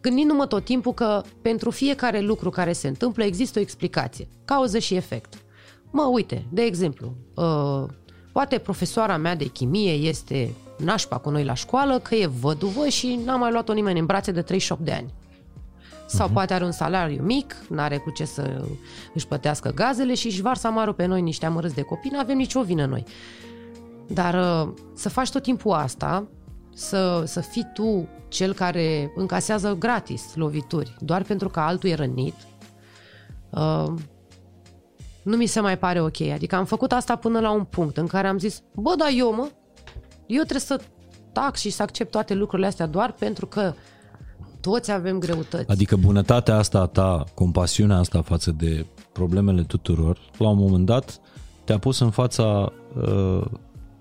gândindu-mă 0.00 0.46
tot 0.46 0.64
timpul 0.64 0.92
că 0.92 1.22
pentru 1.42 1.70
fiecare 1.70 2.20
lucru 2.20 2.50
care 2.50 2.72
se 2.72 2.88
întâmplă 2.88 3.24
există 3.24 3.58
o 3.58 3.62
explicație, 3.62 4.28
cauză 4.44 4.78
și 4.78 4.94
efect. 4.94 5.34
Mă, 5.90 6.02
uite, 6.12 6.46
de 6.50 6.62
exemplu, 6.62 7.14
uh, 7.34 7.84
poate 8.32 8.58
profesoara 8.58 9.16
mea 9.16 9.36
de 9.36 9.44
chimie 9.44 9.92
este 9.92 10.54
nașpa 10.78 11.18
cu 11.18 11.30
noi 11.30 11.44
la 11.44 11.54
școală, 11.54 11.98
că 11.98 12.14
e 12.14 12.26
văduvă 12.26 12.86
și 12.88 13.20
n-a 13.24 13.36
mai 13.36 13.50
luat-o 13.50 13.72
nimeni 13.72 13.98
în 13.98 14.06
brațe 14.06 14.32
de 14.32 14.42
38 14.42 14.84
de 14.84 14.92
ani. 14.92 15.14
Sau 16.06 16.28
poate 16.28 16.54
are 16.54 16.64
un 16.64 16.70
salariu 16.70 17.22
mic, 17.22 17.56
n-are 17.68 17.96
cu 17.96 18.10
ce 18.10 18.24
să 18.24 18.64
își 19.14 19.26
plătească 19.26 19.70
gazele 19.70 20.14
și 20.14 20.26
își 20.26 20.42
varsă 20.42 20.66
amarul 20.66 20.94
pe 20.94 21.06
noi 21.06 21.22
niște 21.22 21.46
amărâți 21.46 21.74
de 21.74 21.82
copii, 21.82 22.10
nu 22.10 22.18
avem 22.18 22.36
nicio 22.36 22.62
vină 22.62 22.86
noi. 22.86 23.04
Dar 24.06 24.34
uh, 24.34 24.72
să 24.94 25.08
faci 25.08 25.30
tot 25.30 25.42
timpul 25.42 25.72
asta, 25.72 26.28
să, 26.74 27.22
să 27.26 27.40
fii 27.40 27.70
tu 27.74 28.08
cel 28.28 28.52
care 28.52 29.12
încasează 29.16 29.76
gratis 29.78 30.34
lovituri, 30.34 30.96
doar 31.00 31.22
pentru 31.22 31.48
că 31.48 31.60
altul 31.60 31.88
e 31.88 31.94
rănit, 31.94 32.34
uh, 33.50 33.92
nu 35.22 35.36
mi 35.36 35.46
se 35.46 35.60
mai 35.60 35.78
pare 35.78 36.00
ok. 36.00 36.20
Adică 36.20 36.56
am 36.56 36.64
făcut 36.64 36.92
asta 36.92 37.16
până 37.16 37.40
la 37.40 37.50
un 37.50 37.64
punct 37.64 37.96
în 37.96 38.06
care 38.06 38.26
am 38.26 38.38
zis, 38.38 38.62
bă, 38.74 38.94
da, 38.98 39.08
eu 39.08 39.34
mă, 39.34 39.48
eu 40.28 40.42
trebuie 40.42 40.60
să 40.60 40.80
tac 41.32 41.56
și 41.56 41.70
să 41.70 41.82
accept 41.82 42.10
toate 42.10 42.34
lucrurile 42.34 42.66
astea 42.68 42.86
doar 42.86 43.12
pentru 43.12 43.46
că 43.46 43.74
toți 44.60 44.90
avem 44.90 45.18
greutăți. 45.18 45.70
Adică 45.70 45.96
bunătatea 45.96 46.56
asta 46.56 46.78
a 46.78 46.86
ta, 46.86 47.24
compasiunea 47.34 47.96
asta 47.96 48.22
față 48.22 48.50
de 48.50 48.86
problemele 49.12 49.62
tuturor, 49.62 50.18
la 50.38 50.48
un 50.48 50.58
moment 50.58 50.86
dat 50.86 51.20
te-a 51.64 51.78
pus 51.78 52.00
în 52.00 52.10
fața 52.10 52.72
uh, 53.02 53.44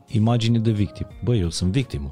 imaginii 0.07 0.59
de 0.59 0.71
victim. 0.71 1.07
Băi, 1.23 1.39
eu 1.39 1.49
sunt 1.49 1.71
victimă. 1.71 2.09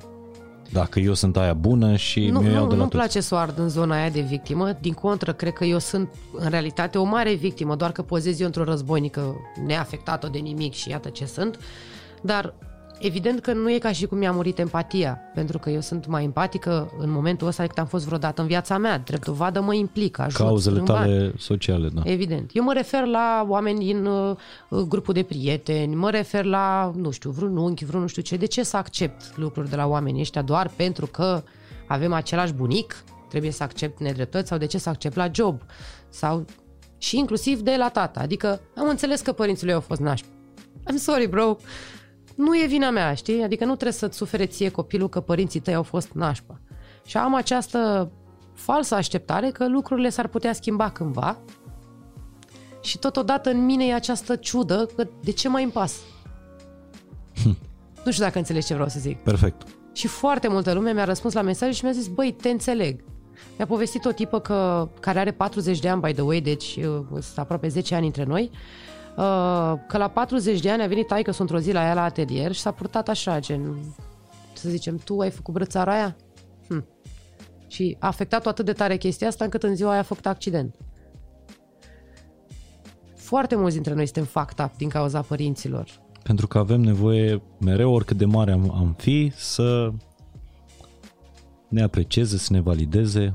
Dacă 0.72 1.00
eu 1.00 1.14
sunt 1.14 1.38
aia 1.38 1.54
bună 1.54 1.96
și 1.96 2.28
nu, 2.28 2.40
mi-o 2.40 2.52
iau 2.52 2.64
nu, 2.64 2.70
de 2.70 2.72
la 2.72 2.78
nu-mi 2.78 2.90
toți. 2.90 3.02
place 3.02 3.22
să 3.22 3.36
o 3.36 3.38
ard 3.38 3.60
în 3.60 3.70
zona 3.70 3.96
aia 3.96 4.10
de 4.10 4.22
victimă. 4.22 4.78
Din 4.82 4.94
contră, 4.94 5.34
cred 5.34 5.54
că 5.54 5.66
eu 5.66 5.80
sunt 5.80 6.10
în 6.34 6.50
realitate 6.50 6.98
o 6.98 7.04
mare 7.04 7.34
victimă, 7.34 7.76
doar 7.76 7.92
că 7.92 8.02
pozez 8.02 8.40
eu 8.40 8.46
într-o 8.46 8.64
războinică 8.64 9.36
neafectată 9.66 10.28
de 10.32 10.38
nimic 10.38 10.74
și 10.74 10.90
iată 10.90 11.10
ce 11.10 11.26
sunt. 11.26 11.60
Dar 12.22 12.54
evident 13.00 13.40
că 13.40 13.54
nu 13.54 13.72
e 13.72 13.78
ca 13.78 13.92
și 13.92 14.06
cum 14.06 14.18
mi-a 14.18 14.32
murit 14.32 14.60
empatia, 14.60 15.20
pentru 15.34 15.60
că 15.60 15.70
eu 15.70 15.82
sunt 15.82 16.06
mai 16.08 16.24
empatică 16.24 16.92
în 17.00 17.12
momentul 17.12 17.48
ăsta 17.48 17.62
decât 17.62 17.78
am 17.78 17.86
fost 17.86 18.06
vreodată 18.06 18.42
în 18.42 18.48
viața 18.48 18.78
mea. 18.78 18.98
Drept 18.98 19.26
dovadă 19.26 19.62
mă 19.62 19.74
implic, 19.74 20.20
ajut, 20.20 20.46
Cauzele 20.46 20.80
strâng 20.80 21.00
bani. 21.00 21.12
tale 21.12 21.34
sociale, 21.38 21.88
da. 21.88 22.02
Evident. 22.06 22.50
Eu 22.54 22.64
mă 22.64 22.74
refer 22.74 23.06
la 23.06 23.46
oameni 23.48 23.80
din 23.80 24.06
uh, 24.06 24.36
grupul 24.88 25.14
de 25.14 25.24
prieteni, 25.24 25.96
mă 25.96 26.10
refer 26.10 26.44
la, 26.46 26.92
nu 26.96 27.12
știu, 27.12 27.30
vreun 27.30 27.58
unchi, 27.58 27.86
vreun 27.86 28.02
nu 28.02 28.08
știu 28.08 28.22
ce. 28.22 28.36
De 28.36 28.46
ce 28.46 28.64
să 28.64 28.78
accept 28.78 29.38
lucruri 29.38 29.70
de 29.70 29.76
la 29.76 29.88
oamenii 29.88 30.22
ăștia 30.22 30.42
doar 30.42 30.72
pentru 30.76 31.06
că 31.06 31.44
avem 31.88 32.14
același 32.14 32.54
bunic? 32.54 33.04
Trebuie 33.30 33.52
să 33.52 33.64
accept 33.64 34.00
nedreptăți 34.00 34.48
sau 34.50 34.58
de 34.58 34.66
ce 34.66 34.78
să 34.78 34.90
accept 34.90 35.16
la 35.16 35.28
job? 35.32 35.62
Sau 36.10 36.46
și 36.98 37.18
inclusiv 37.18 37.60
de 37.60 37.76
la 37.78 37.90
tata. 37.90 38.20
Adică 38.20 38.62
am 38.76 38.88
înțeles 38.88 39.22
că 39.22 39.32
părinții 39.32 39.66
lui 39.66 39.74
au 39.74 39.82
fost 39.82 40.00
nașpi. 40.00 40.28
I'm 40.92 40.98
sorry, 40.98 41.28
bro. 41.28 41.58
Nu 42.36 42.56
e 42.56 42.66
vina 42.68 42.90
mea, 42.90 43.14
știi? 43.14 43.44
Adică 43.44 43.66
nu 43.66 43.74
trebuie 43.74 43.92
să-ți 43.92 44.18
sufere 44.18 44.46
ție 44.46 44.70
copilul 44.70 45.10
că 45.10 45.20
părinții 45.20 45.60
tăi 45.60 45.76
au 45.76 45.84
fost 45.84 46.10
nașpa. 46.14 46.60
Și 47.06 47.18
am 47.18 47.36
această 47.36 48.12
falsă 48.54 48.96
așteptare 48.96 49.50
că 49.50 49.68
lucrurile 49.68 50.10
s-ar 50.10 50.28
putea 50.28 50.54
schimba 50.54 50.90
cândva 50.90 51.38
și 52.82 52.98
totodată 52.98 53.50
în 53.50 53.66
mine 53.66 53.86
e 53.86 53.94
această 53.94 54.36
ciudă 54.36 54.90
că 54.96 55.08
de 55.24 55.32
ce 55.32 55.50
mai 55.50 55.64
îmi 55.64 55.72
pas? 55.72 55.96
nu 58.06 58.12
știu 58.12 58.24
dacă 58.24 58.38
înțelegi 58.38 58.66
ce 58.66 58.74
vreau 58.74 58.90
să 58.90 59.00
zic. 59.00 59.18
Perfect. 59.18 59.62
Și 59.94 60.08
foarte 60.08 60.48
multă 60.48 60.74
lume 60.74 60.92
mi-a 60.92 61.04
răspuns 61.04 61.34
la 61.34 61.42
mesaj 61.42 61.76
și 61.76 61.84
mi-a 61.84 61.94
zis, 61.94 62.08
băi, 62.08 62.32
te 62.32 62.50
înțeleg. 62.50 63.04
Mi-a 63.58 63.66
povestit 63.66 64.06
o 64.06 64.12
tipă 64.12 64.40
că, 64.40 64.90
care 65.00 65.20
are 65.20 65.32
40 65.32 65.80
de 65.80 65.90
ani, 65.90 66.02
by 66.02 66.14
the 66.14 66.22
way, 66.22 66.42
deci 66.42 66.76
uh, 66.76 67.06
sunt 67.10 67.38
aproape 67.38 67.68
10 67.68 67.96
ani 67.96 68.06
între 68.06 68.24
noi, 68.24 68.50
uh, 68.52 68.85
că 69.88 69.98
la 69.98 70.08
40 70.08 70.60
de 70.60 70.72
ani 70.72 70.84
a 70.84 70.88
venit 70.88 71.08
taică 71.08 71.34
într-o 71.38 71.60
zi 71.60 71.72
la 71.72 71.84
ea 71.86 71.94
la 71.94 72.04
atelier 72.04 72.52
și 72.52 72.60
s-a 72.60 72.72
purtat 72.72 73.08
așa, 73.10 73.40
gen, 73.40 73.76
să 74.54 74.70
zicem, 74.70 74.98
tu 74.98 75.20
ai 75.20 75.30
făcut 75.32 75.54
brățara 75.54 75.94
aia? 75.94 76.16
Hm. 76.68 76.86
Și 77.68 77.98
a 78.00 78.08
afectat-o 78.08 78.50
atât 78.50 78.66
de 78.66 78.74
tare 78.74 78.98
chestia 78.98 79.28
asta 79.28 79.44
încât 79.44 79.64
în 79.64 79.76
ziua 79.76 79.90
aia 79.92 80.00
a 80.00 80.04
făcut 80.04 80.26
accident. 80.26 80.76
Foarte 83.16 83.56
mulți 83.56 83.74
dintre 83.74 83.94
noi 83.94 84.06
suntem 84.06 84.24
fucked 84.24 84.66
up 84.66 84.78
din 84.78 84.90
cauza 84.90 85.22
părinților. 85.22 85.88
Pentru 86.24 86.48
că 86.48 86.58
avem 86.58 86.82
nevoie 86.82 87.42
mereu, 87.60 87.94
oricât 87.94 88.18
de 88.18 88.26
mare 88.26 88.52
am, 88.52 88.72
am 88.72 88.96
fi, 88.98 89.32
să 89.36 89.92
ne 91.68 91.82
aprecieze, 91.82 92.38
să 92.38 92.54
ne 92.54 92.60
valideze, 92.60 93.34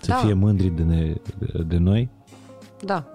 să 0.00 0.10
Da. 0.10 0.16
fie 0.16 0.32
mândri 0.32 0.68
de, 0.68 0.82
ne, 0.82 1.14
de, 1.38 1.62
de 1.62 1.76
noi. 1.76 2.08
Da. 2.84 3.06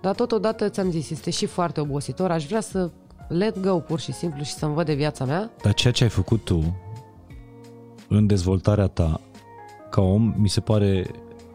Dar 0.00 0.14
totodată 0.14 0.68
ți-am 0.68 0.90
zis, 0.90 1.10
este 1.10 1.30
și 1.30 1.46
foarte 1.46 1.80
obositor. 1.80 2.30
Aș 2.30 2.46
vrea 2.46 2.60
să 2.60 2.90
let 3.28 3.60
go 3.60 3.78
pur 3.78 4.00
și 4.00 4.12
simplu 4.12 4.42
și 4.42 4.52
să-mi 4.52 4.74
văd 4.74 4.86
de 4.86 4.94
viața 4.94 5.24
mea. 5.24 5.50
Dar 5.62 5.74
ceea 5.74 5.92
ce 5.92 6.02
ai 6.02 6.10
făcut 6.10 6.44
tu 6.44 6.76
în 8.08 8.26
dezvoltarea 8.26 8.86
ta 8.86 9.20
ca 9.90 10.00
om, 10.00 10.34
mi 10.36 10.48
se 10.48 10.60
pare 10.60 11.06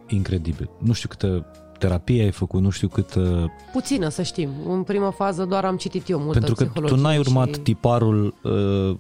incredibil. 0.08 0.69
Nu 0.77 0.93
știu 0.93 1.10
câtă 1.10 1.45
terapie 1.79 2.23
ai 2.23 2.31
făcut, 2.31 2.62
nu 2.62 2.69
știu 2.69 2.88
câtă... 2.88 3.51
Puțină, 3.71 4.10
să 4.10 4.21
știm. 4.21 4.49
În 4.67 4.84
primă 4.84 5.10
fază 5.10 5.45
doar 5.45 5.65
am 5.65 5.77
citit 5.77 6.10
eu 6.10 6.19
multă 6.19 6.39
Pentru 6.39 6.55
că 6.55 6.63
tu 6.63 6.69
psihologie 6.69 7.03
n-ai 7.03 7.17
urmat 7.17 7.53
și... 7.53 7.60
tiparul 7.60 8.36
uh, 8.43 8.97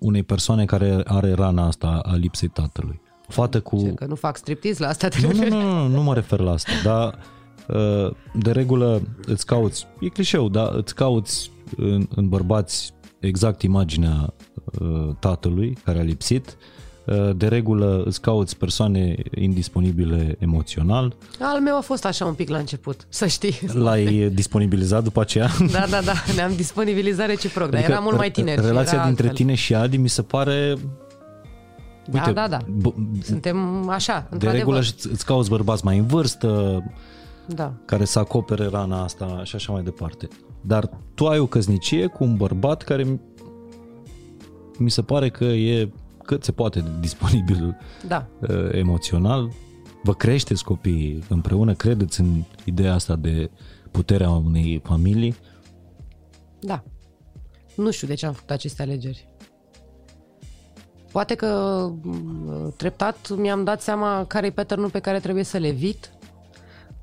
unei 0.00 0.22
persoane 0.22 0.64
care 0.64 1.02
are 1.04 1.32
rana 1.32 1.66
asta 1.66 2.00
a 2.02 2.14
lipsei 2.14 2.48
tatălui. 2.48 3.00
O 3.28 3.32
fată 3.32 3.60
cu... 3.60 3.76
Ce, 3.76 3.94
Că 3.94 4.06
nu 4.06 4.14
fac 4.14 4.36
striptease 4.36 4.82
la 4.82 4.88
asta. 4.88 5.08
Nu, 5.22 5.32
nu, 5.32 5.48
nu, 5.48 5.62
nu, 5.62 5.86
nu 5.86 6.02
mă 6.02 6.14
refer 6.14 6.38
la 6.38 6.52
asta, 6.52 6.72
dar 6.84 7.06
uh, 7.06 7.37
de 8.34 8.50
regulă 8.52 9.02
îți 9.26 9.46
cauți, 9.46 9.86
e 10.00 10.08
clișeu, 10.08 10.48
dar 10.48 10.74
îți 10.74 10.94
cauți 10.94 11.50
în, 11.76 12.06
în 12.14 12.28
bărbați 12.28 12.92
exact 13.20 13.62
imaginea 13.62 14.34
uh, 14.80 15.08
tatălui 15.18 15.76
care 15.84 15.98
a 15.98 16.02
lipsit, 16.02 16.56
Uh, 17.08 17.30
de 17.36 17.48
regulă 17.48 18.02
îți 18.06 18.20
cauți 18.20 18.56
persoane 18.56 19.14
indisponibile 19.34 20.36
emoțional, 20.38 21.16
Al 21.40 21.60
meu 21.60 21.76
a 21.76 21.80
fost 21.80 22.04
așa 22.04 22.24
un 22.24 22.34
pic 22.34 22.48
la 22.48 22.58
început, 22.58 23.06
să 23.08 23.26
știi. 23.26 23.58
l-ai 23.72 24.30
disponibilizat 24.34 25.02
după 25.02 25.20
aceea. 25.20 25.48
Da, 25.72 25.84
da, 25.90 26.00
da, 26.00 26.12
ne-am 26.34 26.52
disponibilizat 26.56 27.26
reciproc, 27.26 27.70
dar 27.70 27.82
era 27.82 27.98
mult 27.98 28.16
mai 28.16 28.30
tineri. 28.30 28.50
și 28.52 28.58
Adică 28.58 28.72
Relația 28.72 28.96
era 28.96 29.06
dintre 29.06 29.26
altfel. 29.26 29.44
tine 29.46 29.56
și 29.56 29.74
Adi 29.74 29.96
mi 29.96 30.08
se 30.08 30.22
pare... 30.22 30.74
Da, 32.06 32.32
da, 32.32 32.48
da. 32.48 32.58
b- 32.58 33.22
Suntem 33.22 33.88
așa, 33.88 34.18
de 34.20 34.26
într-adevăr. 34.30 34.58
regulă 34.58 34.78
îți 34.78 35.08
îți 35.10 35.24
cauți 35.24 35.48
bărbați 35.50 35.84
mai 35.84 35.98
în 35.98 36.06
vârstă, 36.06 36.82
Da. 37.54 37.72
care 37.84 38.04
să 38.04 38.18
acopere 38.18 38.66
rana 38.66 39.02
asta 39.02 39.44
și 39.44 39.54
așa 39.56 39.72
mai 39.72 39.82
departe. 39.82 40.28
Dar 40.60 40.90
tu 41.14 41.26
ai 41.26 41.38
o 41.38 41.46
căsnicie 41.46 42.06
cu 42.06 42.24
un 42.24 42.36
bărbat 42.36 42.82
care 42.82 43.02
mi- 43.04 43.20
mi 44.78 44.90
se 44.90 45.02
pare 45.02 45.30
că 45.30 45.44
e 45.44 45.90
cât 46.24 46.44
se 46.44 46.52
poate 46.52 46.80
de 46.80 46.88
disponibil 47.00 47.76
Da. 48.06 48.26
uh, 48.40 48.68
emoțional. 48.72 49.50
Vă 50.02 50.14
creșteți 50.14 50.64
copiii 50.64 51.24
împreună, 51.28 51.74
credeți 51.74 52.20
în 52.20 52.42
ideea 52.64 52.94
asta 52.94 53.16
de 53.16 53.50
puterea 53.90 54.30
unei 54.30 54.80
familii. 54.84 55.36
Da. 56.60 56.82
Nu 57.76 57.90
știu 57.90 58.06
de 58.06 58.14
ce 58.14 58.26
am 58.26 58.32
făcut 58.32 58.50
aceste 58.50 58.82
alegeri. 58.82 59.28
Poate 61.12 61.34
că 61.34 61.46
m, 62.02 62.74
treptat 62.76 63.28
mi-am 63.36 63.64
dat 63.64 63.80
seama 63.80 64.24
care 64.24 64.46
e 64.46 64.50
pattern 64.50 64.90
pe 64.90 64.98
care 65.00 65.18
trebuie 65.20 65.44
să 65.44 65.58
le 65.58 65.66
evit. 65.66 66.10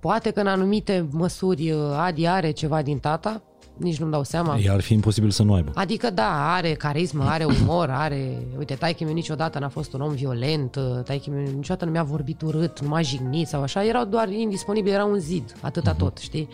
Poate 0.06 0.32
că 0.32 0.39
în 0.39 0.47
anumite 0.47 1.08
măsuri 1.12 1.72
uh, 1.72 1.80
Adi 1.97 2.28
are 2.28 2.51
ceva 2.51 2.82
din 2.82 2.99
tata, 2.99 3.41
nici 3.78 3.99
nu-mi 3.99 4.12
dau 4.12 4.24
seama. 4.24 4.58
Iar 4.58 4.76
ar 4.76 4.82
fi 4.82 4.93
imposibil 4.93 5.30
să 5.30 5.43
nu 5.43 5.53
aibă. 5.53 5.72
Adică 5.76 6.10
da, 6.10 6.53
are 6.53 6.74
carismă, 6.74 7.24
are 7.24 7.43
umor, 7.43 7.89
are... 7.89 8.47
Uite, 8.58 8.74
taică 8.74 9.03
meu 9.03 9.14
niciodată 9.14 9.60
n-a 9.60 9.70
fost 9.70 9.93
un 9.93 10.01
om 10.01 10.14
violent, 10.14 10.78
taică 11.06 11.30
meu 11.30 11.41
niciodată 11.41 11.86
nu 11.86 11.91
mi-a 11.91 12.03
vorbit 12.03 12.41
urât, 12.41 12.82
nu 12.82 12.88
m-a 12.88 13.01
jignit 13.01 13.47
sau 13.47 13.62
așa, 13.62 13.86
erau 13.86 14.06
doar 14.06 14.30
indisponibili, 14.30 14.93
era 14.93 15.06
un 15.06 15.20
zid, 15.20 15.56
atâta 15.62 15.93
tot, 15.93 16.18
știi? 16.18 16.49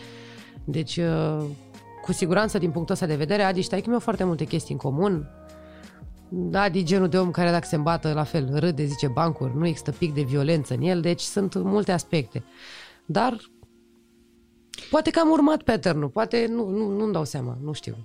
Deci, 0.64 0.98
uh, 0.98 1.44
cu 2.02 2.12
siguranță 2.12 2.58
din 2.58 2.72
punctul 2.72 2.94
ăsta 2.94 3.06
de 3.06 3.16
vedere, 3.16 3.44
Adi 3.44 3.62
și 3.62 3.70
mi 3.86 3.94
au 3.94 4.00
foarte 4.00 4.24
multe 4.24 4.44
chestii 4.44 4.74
în 4.74 4.80
comun. 4.80 5.30
Adi 6.54 6.84
genul 6.84 7.08
de 7.08 7.18
om 7.18 7.32
care 7.32 7.52
dacă 7.52 7.66
se 7.68 7.76
îmbată 7.76 8.12
la 8.14 8.24
fel 8.24 8.50
râde, 8.54 8.86
zice 8.86 9.08
bancuri, 9.08 9.58
nu 9.58 9.68
există 9.68 9.92
pic 9.92 10.14
de 10.14 10.22
violență 10.22 10.74
în 10.74 10.82
el, 10.82 11.02
deci 11.02 11.22
sunt 11.22 11.54
multe 11.56 11.92
aspecte. 11.92 12.44
Dar 13.12 13.38
poate 14.90 15.10
că 15.10 15.20
am 15.20 15.30
urmat 15.30 15.62
pattern 15.62 16.08
poate 16.08 16.48
nu, 16.50 16.70
nu, 16.70 16.98
nu-mi 16.98 17.14
dau 17.14 17.26
seama, 17.26 17.58
nu 17.64 17.74
știu. 17.74 17.96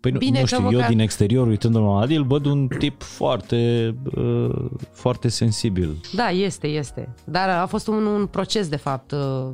Păi 0.00 0.10
nu, 0.10 0.18
Bine 0.18 0.40
nu 0.40 0.46
știu, 0.46 0.70
eu 0.70 0.88
din 0.88 0.98
exterior, 0.98 1.46
uitându-mă 1.46 1.86
la 1.86 2.00
Adi, 2.00 2.14
îl 2.14 2.24
văd 2.24 2.44
un 2.44 2.68
tip 2.78 3.02
foarte, 3.02 3.94
uh, 4.16 4.70
foarte 4.90 5.28
sensibil. 5.28 6.00
Da, 6.14 6.30
este, 6.30 6.66
este. 6.66 7.14
Dar 7.24 7.48
a 7.48 7.66
fost 7.66 7.86
un, 7.86 8.06
un 8.06 8.26
proces, 8.26 8.68
de 8.68 8.76
fapt. 8.76 9.10
Uh, 9.10 9.50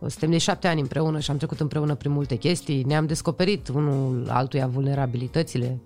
suntem 0.00 0.30
de 0.30 0.38
șapte 0.38 0.68
ani 0.68 0.80
împreună 0.80 1.18
și 1.18 1.30
am 1.30 1.36
trecut 1.36 1.60
împreună 1.60 1.94
prin 1.94 2.12
multe 2.12 2.36
chestii. 2.36 2.82
Ne-am 2.82 3.06
descoperit 3.06 3.68
unul 3.68 4.26
altuia 4.28 4.66
vulnerabilitățile. 4.66 5.80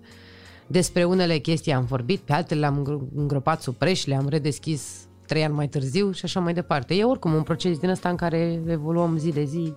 Despre 0.67 1.03
unele 1.03 1.37
chestii 1.37 1.73
am 1.73 1.85
vorbit, 1.85 2.19
pe 2.19 2.33
altele 2.33 2.59
le-am 2.59 3.09
îngropat 3.15 3.61
sub 3.61 3.75
preș, 3.75 4.05
le-am 4.05 4.27
redeschis 4.27 5.07
trei 5.25 5.43
ani 5.43 5.53
mai 5.53 5.67
târziu 5.67 6.11
și 6.11 6.25
așa 6.25 6.39
mai 6.39 6.53
departe. 6.53 6.93
E 6.93 7.03
oricum 7.03 7.33
un 7.33 7.43
proces 7.43 7.77
din 7.77 7.89
ăsta 7.89 8.09
în 8.09 8.15
care 8.15 8.61
evoluăm 8.67 9.17
zi 9.17 9.31
de 9.31 9.43
zi 9.43 9.73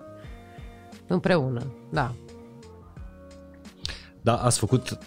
împreună, 1.07 1.73
da. 1.89 2.11
Da, 4.21 4.35
ați 4.35 4.59
făcut 4.59 4.97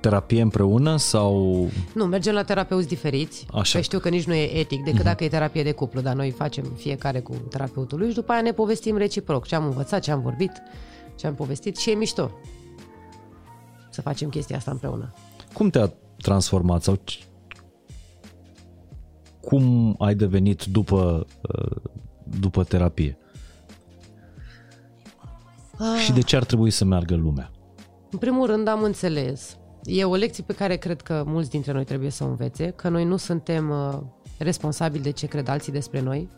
terapie 0.00 0.40
împreună 0.40 0.96
sau... 0.96 1.66
Nu, 1.94 2.04
mergem 2.04 2.34
la 2.34 2.42
terapeuți 2.42 2.88
diferiți. 2.88 3.46
Așa. 3.52 3.78
Că 3.78 3.84
știu 3.84 3.98
că 3.98 4.08
nici 4.08 4.24
nu 4.24 4.34
e 4.34 4.58
etic 4.58 4.84
decât 4.84 5.00
uh-huh. 5.00 5.04
dacă 5.04 5.24
e 5.24 5.28
terapie 5.28 5.62
de 5.62 5.72
cuplu, 5.72 6.00
dar 6.00 6.14
noi 6.14 6.30
facem 6.30 6.64
fiecare 6.64 7.20
cu 7.20 7.32
terapeutul 7.50 7.98
lui 7.98 8.08
și 8.08 8.14
după 8.14 8.32
aia 8.32 8.40
ne 8.40 8.52
povestim 8.52 8.96
reciproc 8.96 9.46
ce 9.46 9.54
am 9.54 9.64
învățat, 9.64 10.00
ce 10.00 10.10
am 10.10 10.20
vorbit, 10.20 10.52
ce 11.14 11.26
am 11.26 11.34
povestit 11.34 11.76
și 11.76 11.90
e 11.90 11.94
mișto 11.94 12.30
să 13.92 14.00
facem 14.00 14.28
chestia 14.28 14.56
asta 14.56 14.70
împreună. 14.70 15.12
Cum 15.52 15.70
te-a 15.70 15.92
transformat 16.16 16.82
sau 16.82 16.98
cum 19.44 19.94
ai 19.98 20.14
devenit 20.14 20.64
după, 20.64 21.26
uh, 21.40 21.76
după 22.40 22.64
terapie? 22.64 23.18
Ah. 25.78 25.98
Și 26.04 26.12
de 26.12 26.20
ce 26.20 26.36
ar 26.36 26.44
trebui 26.44 26.70
să 26.70 26.84
meargă 26.84 27.14
lumea? 27.14 27.50
În 28.10 28.18
primul 28.18 28.46
rând 28.46 28.68
am 28.68 28.82
înțeles. 28.82 29.56
E 29.84 30.04
o 30.04 30.14
lecție 30.14 30.44
pe 30.46 30.54
care 30.54 30.76
cred 30.76 31.00
că 31.00 31.22
mulți 31.26 31.50
dintre 31.50 31.72
noi 31.72 31.84
trebuie 31.84 32.10
să 32.10 32.24
o 32.24 32.26
învețe, 32.26 32.70
că 32.70 32.88
noi 32.88 33.04
nu 33.04 33.16
suntem 33.16 33.70
uh, 33.70 33.98
responsabili 34.38 35.02
de 35.02 35.10
ce 35.10 35.26
cred 35.26 35.48
alții 35.48 35.72
despre 35.72 36.00
noi, 36.00 36.28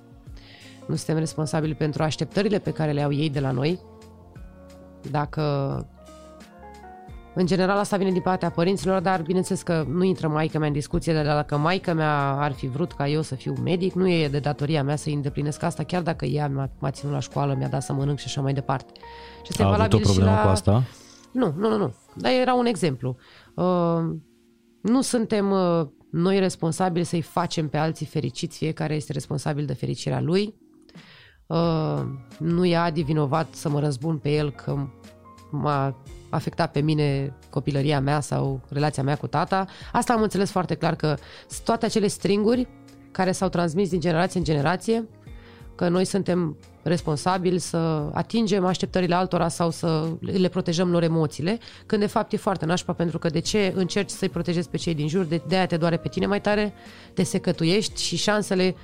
nu 0.86 0.94
suntem 0.94 1.18
responsabili 1.18 1.74
pentru 1.74 2.02
așteptările 2.02 2.58
pe 2.58 2.70
care 2.70 2.92
le 2.92 3.02
au 3.02 3.12
ei 3.12 3.30
de 3.30 3.40
la 3.40 3.50
noi. 3.50 3.80
Dacă 5.10 5.42
în 7.34 7.46
general 7.46 7.78
asta 7.78 7.96
vine 7.96 8.10
din 8.10 8.20
partea 8.20 8.50
părinților, 8.50 9.00
dar 9.00 9.22
bineînțeles 9.22 9.62
că 9.62 9.84
nu 9.88 10.02
intră 10.02 10.28
maica 10.28 10.58
mea 10.58 10.66
în 10.66 10.72
discuție, 10.72 11.12
dar 11.12 11.24
dacă 11.24 11.56
maica 11.56 11.92
mea 11.92 12.30
ar 12.30 12.52
fi 12.52 12.66
vrut 12.66 12.92
ca 12.92 13.08
eu 13.08 13.22
să 13.22 13.34
fiu 13.34 13.54
medic, 13.62 13.92
nu 13.92 14.08
e 14.08 14.28
de 14.28 14.38
datoria 14.38 14.82
mea 14.82 14.96
să 14.96 15.08
îndeplinesc 15.08 15.62
asta, 15.62 15.82
chiar 15.82 16.02
dacă 16.02 16.24
ea 16.24 16.48
m-a, 16.48 16.70
m-a 16.78 16.90
ținut 16.90 17.12
la 17.12 17.20
școală, 17.20 17.54
mi-a 17.58 17.68
dat 17.68 17.82
să 17.82 17.92
mănânc 17.92 18.18
și 18.18 18.24
așa 18.26 18.40
mai 18.40 18.52
departe. 18.52 18.92
Și 19.42 19.50
asta 19.50 19.64
A 19.64 19.72
avut 19.72 19.92
o 19.92 19.98
problemă 19.98 20.30
la... 20.30 20.42
cu 20.42 20.48
asta? 20.48 20.82
Nu, 21.32 21.54
nu, 21.56 21.68
nu, 21.68 21.76
nu. 21.76 21.94
Dar 22.14 22.32
era 22.32 22.54
un 22.54 22.66
exemplu. 22.66 23.16
Uh, 23.54 24.14
nu 24.80 25.00
suntem 25.00 25.50
uh, 25.50 25.86
noi 26.10 26.38
responsabili 26.38 27.04
să-i 27.04 27.20
facem 27.20 27.68
pe 27.68 27.76
alții 27.76 28.06
fericiți, 28.06 28.58
fiecare 28.58 28.94
este 28.94 29.12
responsabil 29.12 29.66
de 29.66 29.72
fericirea 29.72 30.20
lui. 30.20 30.54
Uh, 31.46 32.02
nu 32.38 32.64
e 32.64 32.76
Adi 32.76 33.02
vinovat 33.02 33.54
să 33.54 33.68
mă 33.68 33.80
răzbun 33.80 34.18
pe 34.18 34.30
el 34.30 34.50
că 34.50 34.86
m-a 35.50 35.96
afectat 36.34 36.72
pe 36.72 36.80
mine 36.80 37.36
copilăria 37.50 38.00
mea 38.00 38.20
sau 38.20 38.60
relația 38.68 39.02
mea 39.02 39.16
cu 39.16 39.26
tata. 39.26 39.66
Asta 39.92 40.12
am 40.12 40.22
înțeles 40.22 40.50
foarte 40.50 40.74
clar 40.74 40.94
că 40.94 41.16
toate 41.64 41.84
acele 41.86 42.06
stringuri 42.06 42.68
care 43.10 43.32
s-au 43.32 43.48
transmis 43.48 43.88
din 43.88 44.00
generație 44.00 44.38
în 44.38 44.44
generație, 44.44 45.08
că 45.74 45.88
noi 45.88 46.04
suntem 46.04 46.56
responsabili 46.82 47.58
să 47.58 48.10
atingem 48.12 48.64
așteptările 48.64 49.14
altora 49.14 49.48
sau 49.48 49.70
să 49.70 50.08
le 50.20 50.48
protejăm 50.48 50.90
lor 50.90 51.02
emoțiile, 51.02 51.58
când 51.86 52.00
de 52.00 52.06
fapt 52.06 52.32
e 52.32 52.36
foarte 52.36 52.64
nașpa 52.64 52.92
pentru 52.92 53.18
că 53.18 53.28
de 53.28 53.38
ce 53.38 53.72
încerci 53.76 54.10
să-i 54.10 54.28
protejezi 54.28 54.68
pe 54.68 54.76
cei 54.76 54.94
din 54.94 55.08
jur, 55.08 55.24
de, 55.24 55.42
de 55.48 55.56
aia 55.56 55.66
te 55.66 55.76
doare 55.76 55.96
pe 55.96 56.08
tine 56.08 56.26
mai 56.26 56.40
tare, 56.40 56.74
te 57.14 57.22
secătuiești 57.22 58.02
și 58.02 58.16
șansele, 58.16 58.74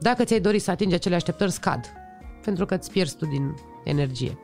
dacă 0.00 0.24
ți-ai 0.24 0.40
dori 0.40 0.58
să 0.58 0.70
atingi 0.70 0.94
acele 0.94 1.14
așteptări, 1.14 1.52
scad, 1.52 1.80
pentru 2.44 2.66
că 2.66 2.74
îți 2.74 2.90
pierzi 2.90 3.16
tu 3.16 3.26
din 3.26 3.54
energie. 3.84 4.38